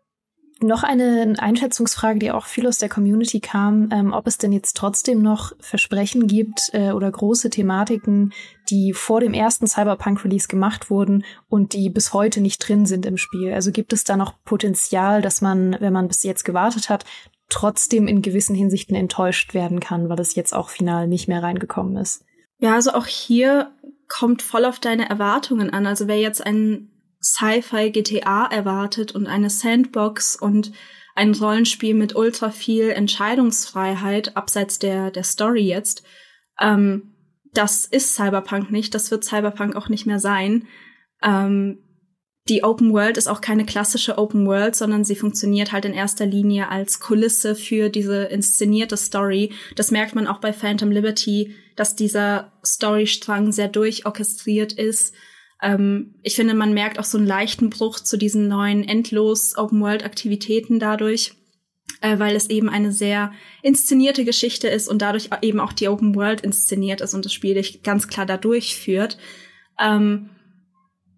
noch 0.62 0.84
eine 0.84 1.34
Einschätzungsfrage, 1.38 2.20
die 2.20 2.32
auch 2.32 2.46
viel 2.46 2.66
aus 2.66 2.78
der 2.78 2.88
Community 2.88 3.42
kam, 3.42 3.90
ähm, 3.92 4.14
ob 4.14 4.26
es 4.26 4.38
denn 4.38 4.54
jetzt 4.54 4.78
trotzdem 4.78 5.22
noch 5.22 5.52
Versprechen 5.60 6.28
gibt 6.28 6.70
äh, 6.72 6.92
oder 6.92 7.12
große 7.12 7.50
Thematiken, 7.50 8.32
die 8.70 8.94
vor 8.94 9.20
dem 9.20 9.34
ersten 9.34 9.68
Cyberpunk-Release 9.68 10.48
gemacht 10.48 10.90
wurden 10.90 11.26
und 11.50 11.74
die 11.74 11.90
bis 11.90 12.14
heute 12.14 12.40
nicht 12.40 12.60
drin 12.60 12.86
sind 12.86 13.06
im 13.06 13.18
Spiel. 13.18 13.54
Also 13.54 13.72
gibt 13.72 13.92
es 13.92 14.06
da 14.06 14.16
noch 14.16 14.42
Potenzial, 14.46 15.22
dass 15.22 15.42
man, 15.42 15.76
wenn 15.82 15.94
man 15.94 16.08
bis 16.08 16.24
jetzt 16.24 16.46
gewartet 16.46 16.90
hat, 16.90 17.04
trotzdem 17.50 18.08
in 18.08 18.22
gewissen 18.22 18.56
Hinsichten 18.56 18.96
enttäuscht 18.96 19.54
werden 19.54 19.80
kann, 19.80 20.10
weil 20.10 20.20
es 20.20 20.36
jetzt 20.36 20.54
auch 20.54 20.70
final 20.70 21.08
nicht 21.08 21.28
mehr 21.28 21.44
reingekommen 21.44 21.98
ist. 21.98 22.26
Ja, 22.60 22.74
also 22.76 22.92
auch 22.92 23.06
hier 23.06 23.72
kommt 24.08 24.42
voll 24.42 24.66
auf 24.66 24.80
deine 24.80 25.10
Erwartungen 25.10 25.70
an. 25.70 25.86
Also 25.86 26.08
wer 26.08 26.20
jetzt 26.20 26.46
ein 26.46 26.92
Sci-Fi 27.22 27.92
GTA 27.92 28.46
erwartet 28.46 29.14
und 29.14 29.28
eine 29.28 29.50
Sandbox 29.50 30.36
und 30.36 30.72
ein 31.16 31.34
Rollenspiel 31.34 31.94
mit 31.94 32.16
ultra 32.16 32.52
viel 32.52 32.90
Entscheidungsfreiheit 32.90 34.36
abseits 34.36 34.80
der 34.80 35.12
der 35.12 35.24
Story 35.24 35.62
jetzt. 35.62 36.04
Ähm, 36.60 37.16
das 37.54 37.86
ist 37.86 38.16
Cyberpunk 38.16 38.72
nicht. 38.72 38.94
Das 38.94 39.12
wird 39.12 39.24
Cyberpunk 39.24 39.76
auch 39.76 39.90
nicht 39.90 40.06
mehr 40.06 40.20
sein. 40.20 40.68
Ähm, 41.24 41.80
die 42.48 42.64
Open 42.64 42.94
World 42.94 43.18
ist 43.18 43.28
auch 43.28 43.42
keine 43.42 43.66
klassische 43.66 44.18
Open 44.18 44.46
World, 44.46 44.76
sondern 44.76 45.04
sie 45.04 45.16
funktioniert 45.16 45.72
halt 45.72 45.86
in 45.86 45.94
erster 45.94 46.26
Linie 46.26 46.70
als 46.70 47.00
Kulisse 47.00 47.56
für 47.56 47.90
diese 47.90 48.26
inszenierte 48.26 48.98
Story. 48.98 49.52
Das 49.76 49.92
merkt 49.92 50.14
man 50.14 50.28
auch 50.28 50.40
bei 50.40 50.54
Phantom 50.54 50.92
Liberty, 50.92 51.56
dass 51.76 51.96
dieser 51.96 52.52
Storystrang 52.64 53.52
sehr 53.52 53.68
durchorchestriert 53.68 54.74
ist 54.74 55.14
ähm, 55.62 56.16
ich 56.22 56.36
finde, 56.36 56.54
man 56.54 56.74
merkt 56.74 57.00
auch 57.00 57.04
so 57.04 57.18
einen 57.18 57.28
leichten 57.28 57.70
Bruch 57.70 58.00
zu 58.00 58.18
diesen 58.18 58.48
neuen 58.48 58.88
endlos 58.88 59.58
Open-World-Aktivitäten 59.58 60.80
dadurch, 60.80 61.34
äh, 62.02 62.20
weil 62.20 62.36
es 62.36 62.50
eben 62.50 62.70
eine 62.70 62.92
sehr 62.92 63.32
inszenierte 63.62 64.26
Geschichte 64.26 64.68
ist 64.68 64.88
und 64.88 65.02
dadurch 65.02 65.30
eben 65.42 65.60
auch 65.60 65.74
die 65.74 65.88
Open 65.88 66.16
World 66.16 66.42
inszeniert 66.42 67.02
ist 67.02 67.14
und 67.14 67.26
das 67.26 67.34
Spiel 67.34 67.56
dich 67.56 67.84
ganz 67.84 68.08
klar 68.08 68.26
da 68.26 68.38
durchführt. 68.38 69.18
Ähm, 69.80 70.30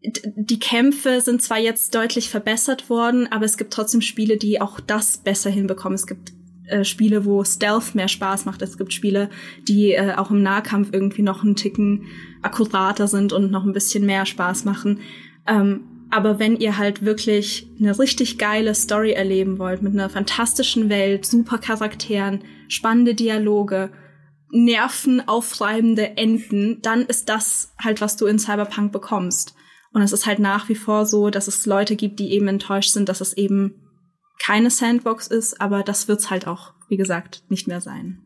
die 0.03 0.59
Kämpfe 0.59 1.21
sind 1.21 1.41
zwar 1.41 1.57
jetzt 1.57 1.93
deutlich 1.95 2.29
verbessert 2.29 2.89
worden, 2.89 3.27
aber 3.31 3.45
es 3.45 3.57
gibt 3.57 3.73
trotzdem 3.73 4.01
Spiele, 4.01 4.37
die 4.37 4.61
auch 4.61 4.79
das 4.79 5.17
besser 5.17 5.49
hinbekommen. 5.49 5.95
Es 5.95 6.07
gibt 6.07 6.33
äh, 6.67 6.83
Spiele, 6.83 7.25
wo 7.25 7.43
Stealth 7.43 7.95
mehr 7.95 8.07
Spaß 8.07 8.45
macht. 8.45 8.61
Es 8.61 8.77
gibt 8.77 8.93
Spiele, 8.93 9.29
die 9.67 9.93
äh, 9.93 10.13
auch 10.15 10.29
im 10.29 10.43
Nahkampf 10.43 10.89
irgendwie 10.91 11.23
noch 11.23 11.43
einen 11.43 11.55
Ticken 11.55 12.05
akkurater 12.41 13.07
sind 13.07 13.33
und 13.33 13.51
noch 13.51 13.65
ein 13.65 13.73
bisschen 13.73 14.05
mehr 14.05 14.25
Spaß 14.25 14.65
machen. 14.65 14.99
Ähm, 15.47 15.83
aber 16.09 16.39
wenn 16.39 16.57
ihr 16.57 16.77
halt 16.77 17.03
wirklich 17.03 17.67
eine 17.79 17.97
richtig 17.97 18.37
geile 18.37 18.75
Story 18.75 19.11
erleben 19.11 19.59
wollt, 19.59 19.81
mit 19.81 19.93
einer 19.93 20.09
fantastischen 20.09 20.89
Welt, 20.89 21.25
super 21.25 21.57
Charakteren, 21.57 22.43
spannende 22.69 23.13
Dialoge, 23.13 23.89
nervenaufreibende 24.51 26.15
Enden, 26.15 26.81
dann 26.81 27.01
ist 27.01 27.27
das 27.27 27.73
halt, 27.77 27.99
was 27.99 28.15
du 28.15 28.25
in 28.25 28.39
Cyberpunk 28.39 28.93
bekommst. 28.93 29.56
Und 29.97 30.03
es 30.03 30.13
ist 30.13 30.27
halt 30.27 30.37
nach 30.37 30.69
wie 30.69 30.75
vor 30.75 31.07
so, 31.07 31.31
dass 31.31 31.47
es 31.47 31.65
Leute 31.65 31.95
gibt, 31.95 32.19
die 32.19 32.31
eben 32.31 32.47
enttäuscht 32.47 32.91
sind, 32.91 33.09
dass 33.09 33.19
es 33.19 33.33
eben 33.33 33.81
keine 34.39 34.69
Sandbox 34.69 35.25
ist, 35.25 35.59
aber 35.59 35.81
das 35.81 36.07
wird's 36.07 36.29
halt 36.29 36.45
auch, 36.45 36.73
wie 36.87 36.97
gesagt, 36.97 37.41
nicht 37.49 37.67
mehr 37.67 37.81
sein. 37.81 38.21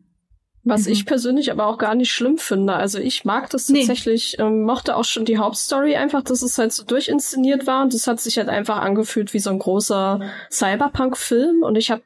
Was 0.64 0.86
mhm. 0.86 0.92
ich 0.92 1.06
persönlich 1.06 1.50
aber 1.50 1.66
auch 1.66 1.76
gar 1.76 1.96
nicht 1.96 2.12
schlimm 2.12 2.38
finde. 2.38 2.74
Also 2.74 3.00
ich 3.00 3.24
mag 3.24 3.50
das 3.50 3.66
tatsächlich, 3.66 4.36
nee. 4.38 4.44
ähm, 4.44 4.62
mochte 4.62 4.96
auch 4.96 5.04
schon 5.04 5.24
die 5.24 5.38
Hauptstory 5.38 5.96
einfach, 5.96 6.22
dass 6.22 6.42
es 6.42 6.56
halt 6.56 6.72
so 6.72 6.84
durchinszeniert 6.84 7.66
war 7.66 7.82
und 7.82 7.92
das 7.92 8.06
hat 8.06 8.20
sich 8.20 8.38
halt 8.38 8.48
einfach 8.48 8.78
angefühlt 8.78 9.34
wie 9.34 9.40
so 9.40 9.50
ein 9.50 9.58
großer 9.58 10.20
Cyberpunk-Film 10.50 11.64
und 11.64 11.74
ich 11.74 11.90
habe 11.90 12.02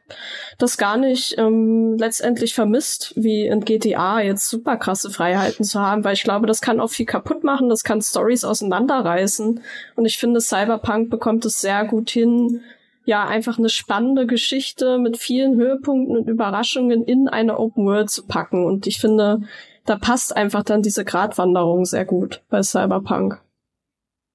das 0.57 0.79
gar 0.79 0.97
nicht 0.97 1.37
ähm, 1.37 1.99
letztendlich 1.99 2.55
vermisst, 2.55 3.13
wie 3.15 3.47
in 3.47 3.61
GTA 3.61 4.21
jetzt 4.21 4.49
super 4.49 4.79
krasse 4.79 5.11
Freiheiten 5.11 5.65
zu 5.65 5.81
haben, 5.81 6.03
weil 6.03 6.15
ich 6.15 6.23
glaube, 6.23 6.47
das 6.47 6.63
kann 6.63 6.81
auch 6.81 6.91
viel 6.91 7.07
kaputt 7.07 7.45
machen, 7.45 7.69
das 7.69 7.85
kann 7.85 8.01
Stories 8.01 8.45
auseinanderreißen 8.45 9.61
und 9.97 10.05
ich 10.07 10.17
finde, 10.17 10.41
Cyberpunk 10.41 11.11
bekommt 11.11 11.45
es 11.45 11.61
sehr 11.61 11.85
gut 11.85 12.09
hin, 12.09 12.63
ja 13.07 13.25
einfach 13.25 13.59
eine 13.59 13.69
spannende 13.69 14.27
Geschichte 14.27 14.99
mit 14.99 15.17
vielen 15.17 15.55
Höhepunkten 15.55 16.17
und 16.17 16.29
Überraschungen 16.29 17.05
in 17.05 17.29
eine 17.29 17.59
Open 17.59 17.87
World 17.87 18.11
zu 18.11 18.27
packen. 18.27 18.67
Und 18.67 18.87
ich 18.87 18.99
finde, 18.99 19.43
da 19.87 19.97
passt 19.97 20.37
einfach 20.37 20.65
dann 20.65 20.83
diese 20.83 21.05
Gratwanderung 21.05 21.85
sehr 21.85 22.05
gut 22.05 22.43
bei 22.51 22.63
Cyberpunk. 22.63 23.41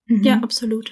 Mhm. 0.05 0.23
Ja, 0.23 0.39
absolut. 0.41 0.91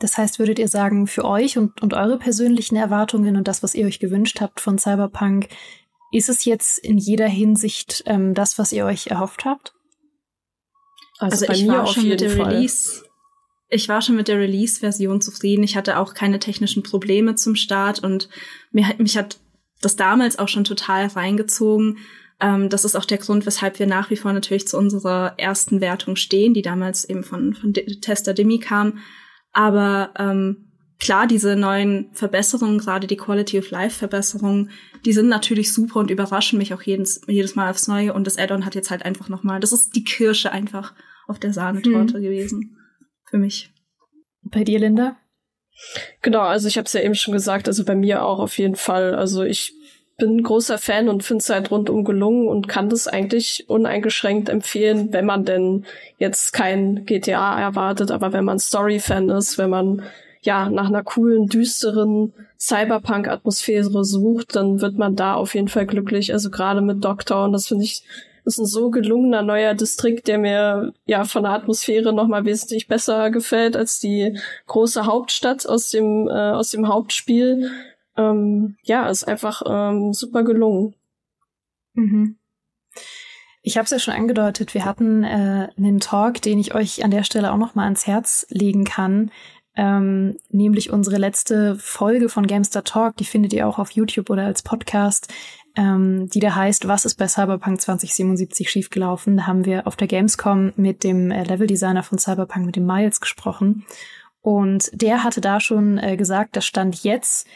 Das 0.00 0.18
heißt, 0.18 0.40
würdet 0.40 0.58
ihr 0.58 0.66
sagen, 0.66 1.06
für 1.06 1.24
euch 1.24 1.58
und, 1.58 1.80
und 1.80 1.94
eure 1.94 2.18
persönlichen 2.18 2.74
Erwartungen 2.74 3.36
und 3.36 3.46
das, 3.46 3.62
was 3.62 3.76
ihr 3.76 3.86
euch 3.86 4.00
gewünscht 4.00 4.40
habt 4.40 4.60
von 4.60 4.78
Cyberpunk, 4.78 5.48
ist 6.10 6.28
es 6.28 6.44
jetzt 6.44 6.78
in 6.78 6.98
jeder 6.98 7.28
Hinsicht 7.28 8.02
ähm, 8.06 8.34
das, 8.34 8.58
was 8.58 8.72
ihr 8.72 8.84
euch 8.84 9.06
erhofft 9.06 9.44
habt? 9.44 9.74
Also, 11.20 11.46
also 11.46 11.66
bei 11.66 11.72
mir 11.72 11.82
auf 11.84 11.96
jeden 11.96 12.30
Fall. 12.30 12.52
Release 12.52 13.04
ich 13.72 13.88
war 13.88 14.02
schon 14.02 14.16
mit 14.16 14.28
der 14.28 14.38
Release-Version 14.38 15.20
zufrieden. 15.20 15.64
Ich 15.64 15.76
hatte 15.76 15.98
auch 15.98 16.12
keine 16.12 16.38
technischen 16.38 16.82
Probleme 16.82 17.36
zum 17.36 17.56
Start 17.56 18.04
und 18.04 18.28
mir, 18.70 18.86
mich 18.98 19.16
hat 19.16 19.38
das 19.80 19.96
damals 19.96 20.38
auch 20.38 20.48
schon 20.48 20.64
total 20.64 21.06
reingezogen. 21.06 21.98
Ähm, 22.38 22.68
das 22.68 22.84
ist 22.84 22.96
auch 22.96 23.06
der 23.06 23.18
Grund, 23.18 23.46
weshalb 23.46 23.78
wir 23.78 23.86
nach 23.86 24.10
wie 24.10 24.16
vor 24.16 24.32
natürlich 24.32 24.68
zu 24.68 24.76
unserer 24.76 25.34
ersten 25.38 25.80
Wertung 25.80 26.16
stehen, 26.16 26.52
die 26.52 26.60
damals 26.60 27.04
eben 27.08 27.24
von, 27.24 27.54
von 27.54 27.72
Tester 27.72 28.34
Demi 28.34 28.58
kam. 28.58 28.98
Aber 29.52 30.12
ähm, 30.18 30.68
klar, 31.00 31.26
diese 31.26 31.56
neuen 31.56 32.10
Verbesserungen, 32.12 32.78
gerade 32.78 33.06
die 33.06 33.16
Quality 33.16 33.58
of 33.58 33.70
Life 33.70 33.98
Verbesserungen, 33.98 34.70
die 35.06 35.14
sind 35.14 35.28
natürlich 35.28 35.72
super 35.72 36.00
und 36.00 36.10
überraschen 36.10 36.58
mich 36.58 36.74
auch 36.74 36.82
jedes, 36.82 37.22
jedes 37.26 37.54
Mal 37.54 37.70
aufs 37.70 37.88
Neue. 37.88 38.12
Und 38.12 38.26
das 38.26 38.36
Add-on 38.36 38.66
hat 38.66 38.74
jetzt 38.74 38.90
halt 38.90 39.02
einfach 39.02 39.30
nochmal, 39.30 39.60
das 39.60 39.72
ist 39.72 39.96
die 39.96 40.04
Kirsche 40.04 40.52
einfach 40.52 40.92
auf 41.26 41.38
der 41.38 41.54
Sahnetorte 41.54 42.14
hm. 42.14 42.22
gewesen 42.22 42.76
für 43.32 43.38
mich. 43.38 43.70
Bei 44.42 44.62
dir, 44.62 44.78
Linda? 44.78 45.16
Genau, 46.20 46.42
also 46.42 46.68
ich 46.68 46.76
habe 46.76 46.84
es 46.84 46.92
ja 46.92 47.00
eben 47.00 47.14
schon 47.14 47.32
gesagt, 47.32 47.66
also 47.66 47.82
bei 47.82 47.94
mir 47.94 48.24
auch 48.24 48.38
auf 48.38 48.58
jeden 48.58 48.76
Fall. 48.76 49.14
Also 49.14 49.42
ich 49.42 49.72
bin 50.18 50.42
großer 50.42 50.76
Fan 50.76 51.08
und 51.08 51.24
finde 51.24 51.40
es 51.40 51.48
halt 51.48 51.70
rundum 51.70 52.04
gelungen 52.04 52.46
und 52.46 52.68
kann 52.68 52.90
das 52.90 53.08
eigentlich 53.08 53.70
uneingeschränkt 53.70 54.50
empfehlen, 54.50 55.14
wenn 55.14 55.24
man 55.24 55.46
denn 55.46 55.86
jetzt 56.18 56.52
kein 56.52 57.06
GTA 57.06 57.58
erwartet, 57.58 58.10
aber 58.10 58.34
wenn 58.34 58.44
man 58.44 58.58
Story-Fan 58.58 59.30
ist, 59.30 59.56
wenn 59.56 59.70
man 59.70 60.02
ja 60.42 60.68
nach 60.68 60.88
einer 60.88 61.02
coolen, 61.02 61.46
düsteren 61.46 62.34
Cyberpunk-Atmosphäre 62.60 64.04
sucht, 64.04 64.54
dann 64.56 64.82
wird 64.82 64.98
man 64.98 65.16
da 65.16 65.34
auf 65.34 65.54
jeden 65.54 65.68
Fall 65.68 65.86
glücklich. 65.86 66.34
Also 66.34 66.50
gerade 66.50 66.82
mit 66.82 67.02
Doctor 67.02 67.44
und 67.44 67.52
das 67.52 67.68
finde 67.68 67.84
ich 67.84 68.02
ist 68.44 68.58
ein 68.58 68.66
so 68.66 68.90
gelungener 68.90 69.42
neuer 69.42 69.74
Distrikt, 69.74 70.28
der 70.28 70.38
mir 70.38 70.92
ja 71.06 71.24
von 71.24 71.44
der 71.44 71.52
Atmosphäre 71.52 72.12
noch 72.12 72.26
mal 72.26 72.44
wesentlich 72.44 72.88
besser 72.88 73.30
gefällt 73.30 73.76
als 73.76 74.00
die 74.00 74.38
große 74.66 75.06
Hauptstadt 75.06 75.66
aus 75.68 75.90
dem 75.90 76.28
äh, 76.28 76.32
aus 76.32 76.70
dem 76.70 76.88
Hauptspiel. 76.88 77.70
Ähm, 78.16 78.76
ja, 78.82 79.08
ist 79.08 79.24
einfach 79.24 79.62
ähm, 79.66 80.12
super 80.12 80.42
gelungen. 80.42 80.94
Mhm. 81.94 82.36
Ich 83.62 83.76
habe 83.76 83.84
es 83.84 83.92
ja 83.92 84.00
schon 84.00 84.14
angedeutet, 84.14 84.74
wir 84.74 84.84
hatten 84.84 85.22
äh, 85.22 85.68
einen 85.76 86.00
Talk, 86.00 86.42
den 86.42 86.58
ich 86.58 86.74
euch 86.74 87.04
an 87.04 87.12
der 87.12 87.22
Stelle 87.22 87.52
auch 87.52 87.56
noch 87.56 87.76
mal 87.76 87.84
ans 87.84 88.08
Herz 88.08 88.44
legen 88.50 88.84
kann, 88.84 89.30
ähm, 89.76 90.36
nämlich 90.50 90.90
unsere 90.90 91.16
letzte 91.16 91.76
Folge 91.76 92.28
von 92.28 92.46
Gamestar 92.46 92.84
Talk, 92.84 93.16
die 93.16 93.24
findet 93.24 93.52
ihr 93.52 93.66
auch 93.66 93.78
auf 93.78 93.92
YouTube 93.92 94.30
oder 94.30 94.44
als 94.44 94.62
Podcast 94.62 95.32
ähm, 95.76 96.28
die 96.28 96.40
da 96.40 96.54
heißt, 96.54 96.86
was 96.88 97.04
ist 97.04 97.14
bei 97.14 97.28
Cyberpunk 97.28 97.80
2077 97.80 98.70
schiefgelaufen? 98.70 99.36
Da 99.38 99.46
haben 99.46 99.64
wir 99.64 99.86
auf 99.86 99.96
der 99.96 100.08
Gamescom 100.08 100.72
mit 100.76 101.04
dem 101.04 101.30
äh, 101.30 101.44
Leveldesigner 101.44 102.02
von 102.02 102.18
Cyberpunk, 102.18 102.66
mit 102.66 102.76
dem 102.76 102.86
Miles, 102.86 103.20
gesprochen. 103.20 103.84
Und 104.40 104.90
der 104.92 105.24
hatte 105.24 105.40
da 105.40 105.60
schon 105.60 105.98
äh, 105.98 106.16
gesagt, 106.16 106.56
dass 106.56 106.66
Stand 106.66 107.04
jetzt 107.04 107.46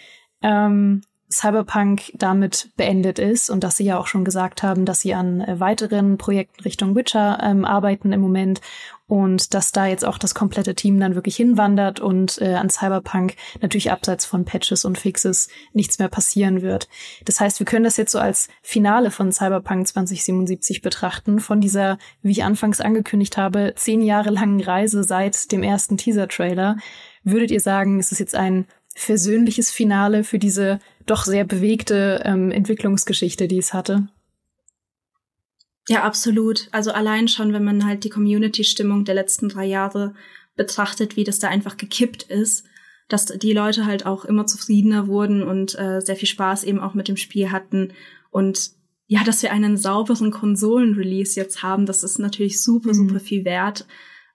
ähm, 0.43 1.03
Cyberpunk 1.31 2.13
damit 2.15 2.71
beendet 2.77 3.19
ist 3.19 3.51
und 3.51 3.65
dass 3.65 3.77
sie 3.77 3.85
ja 3.85 3.99
auch 3.99 4.07
schon 4.07 4.25
gesagt 4.25 4.63
haben, 4.63 4.85
dass 4.85 5.01
sie 5.01 5.15
an 5.15 5.41
äh, 5.41 5.59
weiteren 5.59 6.19
Projekten 6.19 6.63
Richtung 6.63 6.95
Witcher 6.95 7.41
ähm, 7.43 7.65
arbeiten 7.65 8.13
im 8.13 8.21
Moment 8.21 8.61
und 9.09 9.55
dass 9.55 9.73
da 9.73 9.87
jetzt 9.87 10.05
auch 10.05 10.19
das 10.19 10.35
komplette 10.35 10.75
Team 10.75 10.99
dann 10.99 11.15
wirklich 11.15 11.37
hinwandert 11.37 12.01
und 12.01 12.41
äh, 12.41 12.55
an 12.55 12.71
Cyberpunk 12.71 13.35
natürlich 13.61 13.91
abseits 13.91 14.25
von 14.25 14.45
Patches 14.45 14.85
und 14.85 14.99
Fixes 14.99 15.49
nichts 15.73 15.99
mehr 15.99 16.09
passieren 16.09 16.63
wird. 16.63 16.89
Das 17.25 17.41
heißt, 17.41 17.59
wir 17.61 17.67
können 17.67 17.85
das 17.85 17.97
jetzt 17.97 18.13
so 18.13 18.19
als 18.19 18.49
Finale 18.63 19.11
von 19.11 19.31
Cyberpunk 19.33 19.87
2077 19.87 20.83
betrachten, 20.83 21.39
von 21.39 21.61
dieser, 21.61 21.99
wie 22.23 22.33
ich 22.33 22.45
anfangs 22.45 22.81
angekündigt 22.81 23.37
habe, 23.37 23.75
zehn 23.77 24.03
Jahre 24.03 24.31
langen 24.31 24.61
Reise 24.61 25.05
seit 25.05 25.53
dem 25.53 25.63
ersten 25.63 25.97
Teaser-Trailer. 25.97 26.77
Würdet 27.23 27.51
ihr 27.51 27.61
sagen, 27.61 28.01
es 28.01 28.13
ist 28.13 28.19
jetzt 28.19 28.35
ein 28.35 28.67
versöhnliches 28.97 29.71
Finale 29.71 30.25
für 30.25 30.39
diese 30.39 30.81
doch 31.07 31.25
sehr 31.25 31.45
bewegte 31.45 32.23
ähm, 32.25 32.51
Entwicklungsgeschichte, 32.51 33.49
die 33.49 33.59
es 33.59 33.73
hatte. 33.73 34.09
Ja, 35.89 36.03
absolut. 36.03 36.69
Also 36.73 36.91
allein 36.91 37.29
schon, 37.29 37.53
wenn 37.53 37.65
man 37.65 37.87
halt 37.87 38.05
die 38.05 38.11
Community-Stimmung 38.11 39.05
der 39.05 39.15
letzten 39.15 39.49
drei 39.49 39.65
Jahre 39.67 40.15
betrachtet, 40.57 41.17
wie 41.17 41.25
das 41.25 41.39
da 41.39 41.49
einfach 41.49 41.77
gekippt 41.77 42.25
ist, 42.25 42.65
dass 43.09 43.27
die 43.27 43.53
Leute 43.53 43.87
halt 43.87 44.05
auch 44.05 44.25
immer 44.25 44.47
zufriedener 44.47 45.07
wurden 45.07 45.43
und 45.43 45.79
äh, 45.79 46.01
sehr 46.01 46.17
viel 46.17 46.29
Spaß 46.29 46.65
eben 46.65 46.81
auch 46.81 46.95
mit 46.95 47.07
dem 47.07 47.17
Spiel 47.17 47.53
hatten. 47.53 47.93
Und 48.31 48.71
ja, 49.07 49.23
dass 49.23 49.43
wir 49.43 49.53
einen 49.53 49.77
sauberen 49.77 50.33
Konsolen-Release 50.33 51.39
jetzt 51.39 51.63
haben, 51.63 51.87
das 51.87 52.03
ist 52.03 52.19
natürlich 52.19 52.61
super, 52.61 52.89
mhm. 52.89 52.95
super 52.95 53.21
viel 53.21 53.45
wert. 53.45 53.87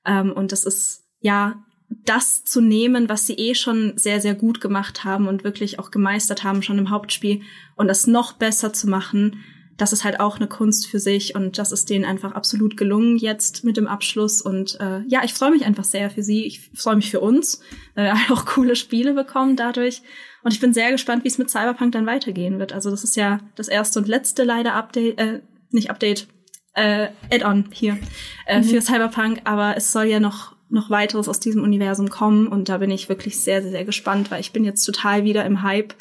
Ähm, 0.06 0.32
und 0.32 0.54
das 0.54 0.64
ist 0.64 1.04
ja 1.20 1.62
das 2.06 2.44
zu 2.44 2.62
nehmen, 2.62 3.10
was 3.10 3.28
sie 3.28 3.34
eh 3.34 3.54
schon 3.54 3.94
sehr, 3.98 4.22
sehr 4.22 4.36
gut 4.36 4.62
gemacht 4.62 5.04
haben 5.04 5.28
und 5.28 5.44
wirklich 5.44 5.80
auch 5.80 5.92
gemeistert 5.92 6.44
haben, 6.44 6.64
schon 6.64 6.78
im 6.78 6.90
Hauptspiel, 6.90 7.42
und 7.76 7.88
das 7.88 8.08
noch 8.08 8.34
besser 8.34 8.74
zu 8.74 8.88
machen, 8.88 9.44
das 9.78 9.94
ist 9.94 10.04
halt 10.04 10.20
auch 10.20 10.36
eine 10.36 10.48
Kunst 10.48 10.88
für 10.88 11.00
sich 11.00 11.34
und 11.34 11.58
das 11.58 11.72
ist 11.72 11.90
denen 11.90 12.06
einfach 12.06 12.34
absolut 12.34 12.78
gelungen 12.78 13.18
jetzt 13.18 13.64
mit 13.64 13.78
dem 13.78 13.88
Abschluss. 13.88 14.40
Und 14.42 14.80
äh, 14.80 15.02
ja, 15.08 15.24
ich 15.24 15.34
freue 15.34 15.50
mich 15.50 15.66
einfach 15.66 15.86
sehr 15.86 16.12
für 16.12 16.22
sie. 16.22 16.46
Ich 16.46 16.70
freue 16.76 16.96
mich 16.96 17.10
für 17.10 17.20
uns, 17.20 17.62
weil 17.96 18.06
wir 18.06 18.14
halt 18.20 18.32
auch 18.32 18.46
coole 18.46 18.76
Spiele 18.76 19.14
bekommen 19.14 19.56
dadurch. 19.56 20.04
Und 20.44 20.54
ich 20.54 20.60
bin 20.60 20.74
sehr 20.74 20.92
gespannt, 20.92 21.24
wie 21.24 21.30
es 21.30 21.40
mit 21.40 21.50
Cyberpunk 21.50 21.94
dann 21.94 22.06
weitergehen 22.06 22.60
wird. 22.60 22.74
Also 22.74 22.92
das 22.92 23.04
ist 23.04 23.16
ja 23.16 23.40
das 23.56 23.70
erste 23.70 23.98
und 23.98 24.08
letzte 24.08 24.44
leider 24.44 24.76
Update, 24.76 25.18
äh, 25.20 25.42
nicht 25.72 25.90
Update, 25.90 26.28
äh, 26.76 27.08
Add-on 27.32 27.70
hier 27.72 27.98
äh, 28.46 28.60
mhm. 28.60 28.64
für 28.66 28.82
Cyberpunk, 28.82 29.42
aber 29.46 29.76
es 29.78 29.92
soll 29.92 30.06
ja 30.06 30.20
noch 30.20 30.56
noch 30.72 30.90
weiteres 30.90 31.28
aus 31.28 31.40
diesem 31.40 31.64
Universum 31.64 32.10
kommen 32.10 32.48
und 32.48 32.70
da 32.70 32.78
bin 32.78 32.92
ich 32.92 33.10
wirklich 33.10 33.42
sehr, 33.42 33.62
sehr, 33.62 33.72
sehr 33.72 33.86
gespannt, 33.86 34.32
weil 34.32 34.42
ich 34.42 34.52
bin 34.52 34.64
jetzt 34.64 34.84
total 34.86 35.24
wieder 35.24 35.46
im 35.46 35.64
Hype 35.64 35.94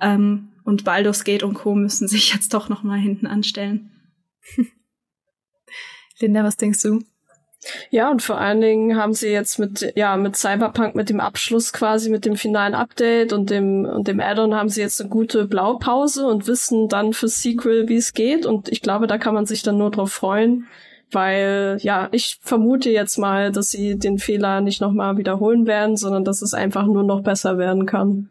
ähm, 0.00 0.52
und 0.64 0.84
Baldur's 0.84 1.24
Gate 1.24 1.42
und 1.42 1.54
Co. 1.54 1.74
müssen 1.74 2.08
sich 2.08 2.32
jetzt 2.32 2.54
doch 2.54 2.68
noch 2.68 2.82
mal 2.82 2.98
hinten 2.98 3.26
anstellen. 3.26 3.90
Linda, 6.18 6.44
was 6.44 6.56
denkst 6.56 6.82
du? 6.82 7.00
Ja, 7.90 8.10
und 8.10 8.22
vor 8.22 8.38
allen 8.38 8.60
Dingen 8.60 8.96
haben 8.96 9.12
sie 9.12 9.28
jetzt 9.28 9.58
mit, 9.58 9.92
ja, 9.94 10.16
mit 10.16 10.36
Cyberpunk, 10.36 10.96
mit 10.96 11.08
dem 11.08 11.20
Abschluss 11.20 11.72
quasi, 11.72 12.10
mit 12.10 12.24
dem 12.24 12.36
finalen 12.36 12.74
Update 12.74 13.32
und 13.32 13.50
dem, 13.50 13.84
und 13.84 14.08
dem 14.08 14.18
Add-on 14.18 14.54
haben 14.54 14.68
sie 14.68 14.80
jetzt 14.80 15.00
eine 15.00 15.10
gute 15.10 15.46
Blaupause 15.46 16.26
und 16.26 16.48
wissen 16.48 16.88
dann 16.88 17.12
fürs 17.12 17.40
Sequel, 17.40 17.88
wie 17.88 17.96
es 17.96 18.14
geht. 18.14 18.46
Und 18.46 18.68
ich 18.68 18.82
glaube, 18.82 19.06
da 19.06 19.16
kann 19.16 19.34
man 19.34 19.46
sich 19.46 19.62
dann 19.62 19.78
nur 19.78 19.92
drauf 19.92 20.12
freuen, 20.12 20.66
weil, 21.12 21.78
ja, 21.80 22.08
ich 22.12 22.38
vermute 22.42 22.90
jetzt 22.90 23.18
mal, 23.18 23.52
dass 23.52 23.70
sie 23.70 23.98
den 23.98 24.18
Fehler 24.18 24.60
nicht 24.60 24.80
nochmal 24.80 25.16
wiederholen 25.16 25.66
werden, 25.66 25.96
sondern 25.96 26.24
dass 26.24 26.42
es 26.42 26.54
einfach 26.54 26.86
nur 26.86 27.02
noch 27.02 27.22
besser 27.22 27.58
werden 27.58 27.86
kann. 27.86 28.30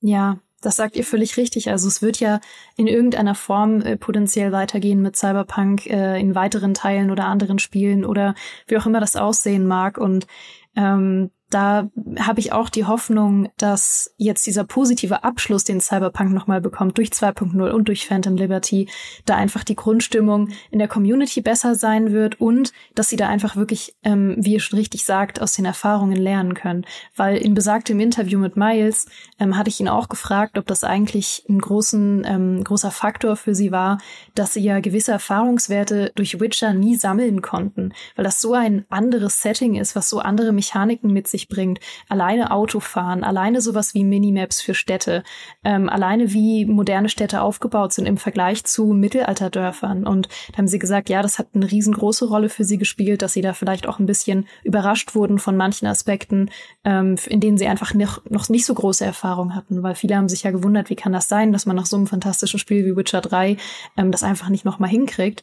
Ja, 0.00 0.38
das 0.60 0.76
sagt 0.76 0.96
ihr 0.96 1.04
völlig 1.04 1.36
richtig. 1.36 1.70
Also 1.70 1.86
es 1.86 2.02
wird 2.02 2.18
ja 2.20 2.40
in 2.76 2.86
irgendeiner 2.86 3.34
Form 3.34 3.80
äh, 3.80 3.96
potenziell 3.96 4.50
weitergehen 4.52 5.00
mit 5.00 5.16
Cyberpunk 5.16 5.86
äh, 5.86 6.20
in 6.20 6.34
weiteren 6.34 6.74
Teilen 6.74 7.10
oder 7.10 7.26
anderen 7.26 7.58
Spielen 7.58 8.04
oder 8.04 8.34
wie 8.66 8.76
auch 8.76 8.86
immer 8.86 9.00
das 9.00 9.16
aussehen 9.16 9.66
mag. 9.66 9.98
Und 9.98 10.26
ähm, 10.74 11.30
da 11.50 11.88
habe 12.18 12.40
ich 12.40 12.52
auch 12.52 12.68
die 12.68 12.84
Hoffnung, 12.84 13.48
dass 13.56 14.14
jetzt 14.16 14.46
dieser 14.46 14.64
positive 14.64 15.24
Abschluss, 15.24 15.64
den 15.64 15.80
Cyberpunk 15.80 16.32
nochmal 16.32 16.60
bekommt, 16.60 16.98
durch 16.98 17.08
2.0 17.10 17.70
und 17.70 17.88
durch 17.88 18.06
Phantom 18.06 18.36
Liberty, 18.36 18.88
da 19.24 19.36
einfach 19.36 19.64
die 19.64 19.76
Grundstimmung 19.76 20.50
in 20.70 20.78
der 20.78 20.88
Community 20.88 21.40
besser 21.40 21.74
sein 21.74 22.12
wird 22.12 22.40
und 22.40 22.72
dass 22.94 23.08
sie 23.08 23.16
da 23.16 23.28
einfach 23.28 23.56
wirklich, 23.56 23.96
ähm, 24.02 24.36
wie 24.38 24.54
ihr 24.54 24.60
schon 24.60 24.78
richtig 24.78 25.04
sagt, 25.04 25.40
aus 25.40 25.54
den 25.54 25.64
Erfahrungen 25.64 26.16
lernen 26.16 26.54
können. 26.54 26.84
Weil 27.16 27.38
in 27.38 27.54
besagtem 27.54 27.98
Interview 28.00 28.38
mit 28.38 28.56
Miles 28.56 29.06
ähm, 29.38 29.56
hatte 29.56 29.70
ich 29.70 29.80
ihn 29.80 29.88
auch 29.88 30.08
gefragt, 30.08 30.58
ob 30.58 30.66
das 30.66 30.84
eigentlich 30.84 31.44
ein 31.48 31.58
großen, 31.58 32.24
ähm, 32.26 32.64
großer 32.64 32.90
Faktor 32.90 33.36
für 33.36 33.54
sie 33.54 33.72
war, 33.72 33.98
dass 34.34 34.52
sie 34.52 34.62
ja 34.62 34.80
gewisse 34.80 35.12
Erfahrungswerte 35.12 36.12
durch 36.14 36.40
Witcher 36.40 36.74
nie 36.74 36.96
sammeln 36.96 37.42
konnten, 37.42 37.92
weil 38.16 38.24
das 38.24 38.40
so 38.40 38.54
ein 38.54 38.84
anderes 38.88 39.40
Setting 39.42 39.76
ist, 39.76 39.96
was 39.96 40.08
so 40.08 40.20
andere 40.20 40.52
Mechaniken 40.52 41.12
mit 41.12 41.28
sich 41.28 41.37
sich 41.38 41.48
bringt. 41.48 41.78
Alleine 42.08 42.50
Autofahren, 42.50 43.24
alleine 43.24 43.60
sowas 43.60 43.94
wie 43.94 44.04
Minimaps 44.04 44.60
für 44.60 44.74
Städte, 44.74 45.22
ähm, 45.64 45.88
alleine 45.88 46.32
wie 46.32 46.66
moderne 46.66 47.08
Städte 47.08 47.40
aufgebaut 47.40 47.92
sind 47.92 48.06
im 48.06 48.16
Vergleich 48.16 48.64
zu 48.64 48.86
Mittelalterdörfern. 48.86 50.06
Und 50.06 50.28
da 50.52 50.58
haben 50.58 50.68
sie 50.68 50.78
gesagt, 50.78 51.08
ja, 51.08 51.22
das 51.22 51.38
hat 51.38 51.48
eine 51.54 51.70
riesengroße 51.70 52.28
Rolle 52.28 52.48
für 52.48 52.64
sie 52.64 52.78
gespielt, 52.78 53.22
dass 53.22 53.32
sie 53.32 53.40
da 53.40 53.52
vielleicht 53.52 53.86
auch 53.86 53.98
ein 53.98 54.06
bisschen 54.06 54.46
überrascht 54.64 55.14
wurden 55.14 55.38
von 55.38 55.56
manchen 55.56 55.86
Aspekten, 55.86 56.50
ähm, 56.84 57.16
in 57.26 57.40
denen 57.40 57.58
sie 57.58 57.66
einfach 57.66 57.94
noch, 57.94 58.24
noch 58.28 58.48
nicht 58.48 58.66
so 58.66 58.74
große 58.74 59.04
Erfahrung 59.04 59.54
hatten, 59.54 59.82
weil 59.82 59.94
viele 59.94 60.16
haben 60.16 60.28
sich 60.28 60.42
ja 60.42 60.50
gewundert, 60.50 60.90
wie 60.90 60.96
kann 60.96 61.12
das 61.12 61.28
sein, 61.28 61.52
dass 61.52 61.66
man 61.66 61.76
nach 61.76 61.86
so 61.86 61.96
einem 61.96 62.06
fantastischen 62.06 62.58
Spiel 62.58 62.84
wie 62.84 62.96
Witcher 62.96 63.20
3 63.20 63.56
ähm, 63.96 64.10
das 64.10 64.22
einfach 64.22 64.48
nicht 64.48 64.64
nochmal 64.64 64.90
hinkriegt. 64.90 65.42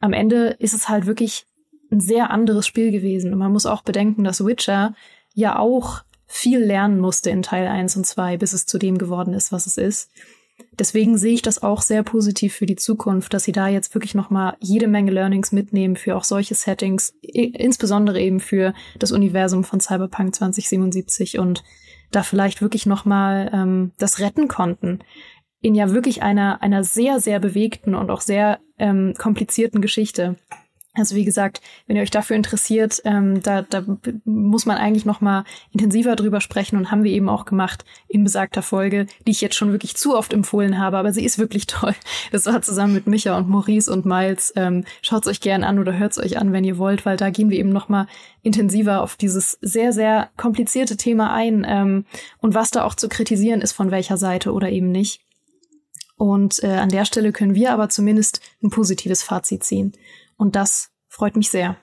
Am 0.00 0.12
Ende 0.12 0.56
ist 0.58 0.74
es 0.74 0.88
halt 0.88 1.06
wirklich 1.06 1.46
ein 1.94 2.00
sehr 2.00 2.30
anderes 2.30 2.66
Spiel 2.66 2.90
gewesen. 2.90 3.32
Und 3.32 3.38
man 3.38 3.52
muss 3.52 3.66
auch 3.66 3.82
bedenken, 3.82 4.24
dass 4.24 4.44
Witcher 4.44 4.94
ja 5.34 5.58
auch 5.58 6.02
viel 6.26 6.58
lernen 6.58 6.98
musste 6.98 7.30
in 7.30 7.42
Teil 7.42 7.66
1 7.66 7.96
und 7.96 8.06
2, 8.06 8.38
bis 8.38 8.52
es 8.52 8.66
zu 8.66 8.78
dem 8.78 8.98
geworden 8.98 9.34
ist, 9.34 9.52
was 9.52 9.66
es 9.66 9.76
ist. 9.76 10.10
Deswegen 10.78 11.18
sehe 11.18 11.34
ich 11.34 11.42
das 11.42 11.62
auch 11.62 11.82
sehr 11.82 12.02
positiv 12.02 12.54
für 12.54 12.66
die 12.66 12.76
Zukunft, 12.76 13.34
dass 13.34 13.44
sie 13.44 13.52
da 13.52 13.68
jetzt 13.68 13.94
wirklich 13.94 14.14
noch 14.14 14.30
mal 14.30 14.56
jede 14.60 14.86
Menge 14.86 15.10
Learnings 15.10 15.52
mitnehmen 15.52 15.96
für 15.96 16.16
auch 16.16 16.24
solche 16.24 16.54
Settings, 16.54 17.14
insbesondere 17.22 18.20
eben 18.20 18.40
für 18.40 18.72
das 18.98 19.12
Universum 19.12 19.64
von 19.64 19.80
Cyberpunk 19.80 20.34
2077 20.34 21.38
und 21.38 21.64
da 22.10 22.22
vielleicht 22.22 22.62
wirklich 22.62 22.86
noch 22.86 23.04
mal 23.04 23.50
ähm, 23.52 23.92
das 23.98 24.20
retten 24.20 24.48
konnten 24.48 25.00
in 25.60 25.74
ja 25.74 25.92
wirklich 25.92 26.22
einer 26.22 26.62
einer 26.62 26.84
sehr 26.84 27.20
sehr 27.20 27.40
bewegten 27.40 27.94
und 27.94 28.10
auch 28.10 28.20
sehr 28.20 28.60
ähm, 28.78 29.14
komplizierten 29.16 29.80
Geschichte. 29.80 30.36
Also 30.96 31.16
wie 31.16 31.24
gesagt, 31.24 31.60
wenn 31.86 31.96
ihr 31.96 32.02
euch 32.02 32.12
dafür 32.12 32.36
interessiert, 32.36 33.02
ähm, 33.04 33.42
da, 33.42 33.62
da 33.62 33.84
muss 34.24 34.64
man 34.64 34.76
eigentlich 34.76 35.04
noch 35.04 35.20
mal 35.20 35.44
intensiver 35.72 36.14
drüber 36.14 36.40
sprechen 36.40 36.76
und 36.76 36.92
haben 36.92 37.02
wir 37.02 37.10
eben 37.10 37.28
auch 37.28 37.46
gemacht 37.46 37.84
in 38.06 38.22
besagter 38.22 38.62
Folge, 38.62 39.06
die 39.26 39.32
ich 39.32 39.40
jetzt 39.40 39.56
schon 39.56 39.72
wirklich 39.72 39.96
zu 39.96 40.16
oft 40.16 40.32
empfohlen 40.32 40.78
habe, 40.78 40.96
aber 40.96 41.12
sie 41.12 41.24
ist 41.24 41.38
wirklich 41.38 41.66
toll. 41.66 41.94
Das 42.30 42.46
war 42.46 42.62
zusammen 42.62 42.94
mit 42.94 43.08
Micha 43.08 43.36
und 43.36 43.48
Maurice 43.48 43.92
und 43.92 44.06
Miles. 44.06 44.52
Ähm, 44.54 44.84
Schaut 45.02 45.26
euch 45.26 45.40
gern 45.40 45.64
an 45.64 45.80
oder 45.80 45.98
hört 45.98 46.12
es 46.12 46.18
euch 46.18 46.38
an, 46.38 46.52
wenn 46.52 46.64
ihr 46.64 46.78
wollt, 46.78 47.04
weil 47.04 47.16
da 47.16 47.30
gehen 47.30 47.50
wir 47.50 47.58
eben 47.58 47.70
noch 47.70 47.88
mal 47.88 48.06
intensiver 48.42 49.02
auf 49.02 49.16
dieses 49.16 49.58
sehr, 49.60 49.92
sehr 49.92 50.30
komplizierte 50.36 50.96
Thema 50.96 51.32
ein 51.32 51.66
ähm, 51.68 52.04
und 52.38 52.54
was 52.54 52.70
da 52.70 52.84
auch 52.84 52.94
zu 52.94 53.08
kritisieren 53.08 53.62
ist, 53.62 53.72
von 53.72 53.90
welcher 53.90 54.16
Seite 54.16 54.52
oder 54.52 54.70
eben 54.70 54.92
nicht. 54.92 55.22
Und 56.16 56.62
äh, 56.62 56.68
an 56.68 56.90
der 56.90 57.04
Stelle 57.04 57.32
können 57.32 57.54
wir 57.54 57.72
aber 57.72 57.88
zumindest 57.88 58.40
ein 58.62 58.70
positives 58.70 59.22
Fazit 59.22 59.64
ziehen. 59.64 59.92
Und 60.36 60.56
das 60.56 60.90
freut 61.08 61.36
mich 61.36 61.50
sehr. 61.50 61.76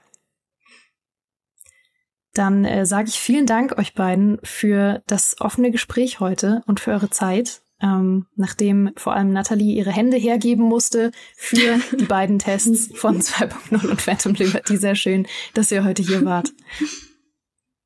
Dann 2.33 2.63
äh, 2.63 2.85
sage 2.85 3.09
ich 3.09 3.19
vielen 3.19 3.45
Dank 3.45 3.77
euch 3.77 3.93
beiden 3.93 4.39
für 4.43 5.03
das 5.07 5.35
offene 5.39 5.71
Gespräch 5.71 6.19
heute 6.19 6.63
und 6.65 6.79
für 6.79 6.91
eure 6.91 7.09
Zeit. 7.09 7.61
Ähm, 7.83 8.27
nachdem 8.35 8.91
vor 8.95 9.15
allem 9.15 9.33
Natalie 9.33 9.75
ihre 9.75 9.91
Hände 9.91 10.15
hergeben 10.15 10.63
musste 10.63 11.11
für 11.35 11.79
die 11.97 12.05
beiden 12.05 12.37
Tests 12.37 12.91
von 12.93 13.19
2.0 13.21 13.89
und 13.89 14.01
Phantom 14.01 14.33
Liberty. 14.33 14.77
Sehr 14.77 14.95
schön, 14.95 15.27
dass 15.55 15.71
ihr 15.71 15.83
heute 15.83 16.03
hier 16.03 16.23
wart. 16.23 16.51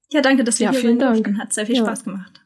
Ja, 0.10 0.22
danke, 0.22 0.44
dass 0.44 0.60
wir 0.60 0.66
ja, 0.66 0.72
hier 0.72 0.82
vielen 0.82 1.00
Dank. 1.00 1.38
Hat 1.40 1.54
sehr 1.54 1.66
viel 1.66 1.78
ja. 1.78 1.86
Spaß 1.86 2.04
gemacht. 2.04 2.45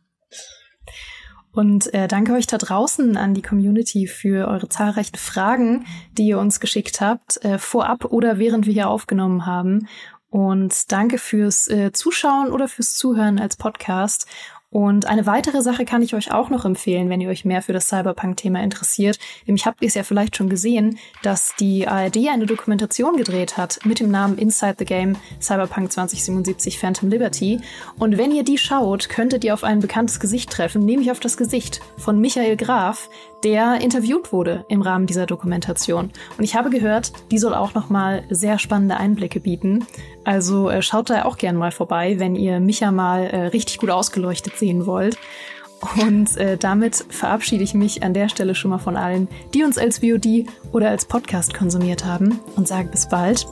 Und 1.52 1.94
äh, 1.94 2.08
danke 2.08 2.34
euch 2.34 2.48
da 2.48 2.58
draußen 2.58 3.18
an 3.18 3.34
die 3.34 3.42
Community 3.42 4.08
für 4.08 4.48
eure 4.48 4.70
zahlreichen 4.70 5.18
Fragen, 5.18 5.86
die 6.18 6.28
ihr 6.28 6.40
uns 6.40 6.60
geschickt 6.60 7.02
habt, 7.02 7.44
äh, 7.44 7.58
vorab 7.58 8.06
oder 8.06 8.38
während 8.38 8.66
wir 8.66 8.74
hier 8.74 8.90
aufgenommen 8.90 9.46
haben. 9.46 9.88
Und 10.30 10.92
danke 10.92 11.18
fürs 11.18 11.68
äh, 11.70 11.92
Zuschauen 11.92 12.52
oder 12.52 12.68
fürs 12.68 12.94
Zuhören 12.94 13.40
als 13.40 13.58
Podcast. 13.58 14.28
Und 14.72 15.08
eine 15.08 15.26
weitere 15.26 15.64
Sache 15.64 15.84
kann 15.84 16.04
ich 16.04 16.14
euch 16.14 16.32
auch 16.32 16.52
noch 16.52 16.64
empfehlen, 16.64 17.10
wenn 17.10 17.22
ihr 17.22 17.30
euch 17.30 17.44
mehr 17.44 17.64
für 17.64 17.74
das 17.74 17.88
Cyberpunk-Thema 17.88 18.62
interessiert. 18.62 19.18
Nämlich 19.48 19.66
habt 19.66 19.82
ihr 19.82 19.88
es 19.88 19.96
ja 19.96 20.04
vielleicht 20.04 20.38
schon 20.38 20.48
gesehen, 20.48 21.00
dass 21.24 21.56
die 21.60 21.88
ARD 21.88 22.18
eine 22.30 22.46
Dokumentation 22.46 23.18
gedreht 23.18 23.58
hat 23.58 23.80
mit 23.84 24.00
dem 24.00 24.12
Namen 24.12 24.38
Inside 24.38 24.76
the 24.78 24.86
Game 24.86 25.18
Cyberpunk 25.42 25.92
2077 25.92 26.78
Phantom 26.78 27.10
Liberty. 27.10 27.62
Und 27.98 28.20
wenn 28.20 28.32
ihr 28.32 28.44
die 28.44 28.60
schaut, 28.60 29.10
könntet 29.10 29.44
ihr 29.44 29.56
auf 29.56 29.64
ein 29.64 29.80
bekanntes 29.80 30.20
Gesicht 30.20 30.52
treffen, 30.52 30.86
nämlich 30.86 31.10
auf 31.10 31.20
das 31.20 31.36
Gesicht 31.36 31.82
von 31.98 32.20
Michael 32.20 32.56
Graf, 32.56 33.10
der 33.44 33.82
interviewt 33.82 34.32
wurde 34.32 34.66
im 34.68 34.82
Rahmen 34.82 35.06
dieser 35.06 35.26
Dokumentation. 35.26 36.12
Und 36.38 36.44
ich 36.44 36.56
habe 36.56 36.70
gehört, 36.70 37.14
die 37.32 37.38
soll 37.38 37.54
auch 37.54 37.74
noch 37.74 37.90
mal 37.90 38.24
sehr 38.30 38.60
spannende 38.60 38.98
Einblicke 38.98 39.40
bieten. 39.40 39.86
Also 40.24 40.70
äh, 40.70 40.82
schaut 40.82 41.10
da 41.10 41.26
auch 41.26 41.38
gern 41.38 41.56
mal 41.56 41.72
vorbei, 41.72 42.20
wenn 42.20 42.36
ihr 42.36 42.60
Micha 42.60 42.92
mal 42.92 43.24
äh, 43.26 43.48
richtig 43.48 43.78
gut 43.78 43.90
ausgeleuchtet 43.90 44.58
sehen 44.58 44.86
wollt. 44.86 45.18
Und 46.02 46.36
äh, 46.38 46.58
damit 46.58 47.06
verabschiede 47.10 47.64
ich 47.64 47.74
mich 47.74 48.04
an 48.04 48.14
der 48.14 48.28
Stelle 48.30 48.54
schon 48.54 48.72
mal 48.72 48.80
von 48.80 48.98
allen, 48.98 49.30
die 49.54 49.64
uns 49.64 49.78
als 49.78 50.00
VOD 50.00 50.46
oder 50.74 50.90
als 50.90 51.06
Podcast 51.06 51.54
konsumiert 51.54 52.04
haben 52.04 52.40
und 52.56 52.68
sage 52.68 52.90
bis 52.90 53.08
bald. 53.08 53.48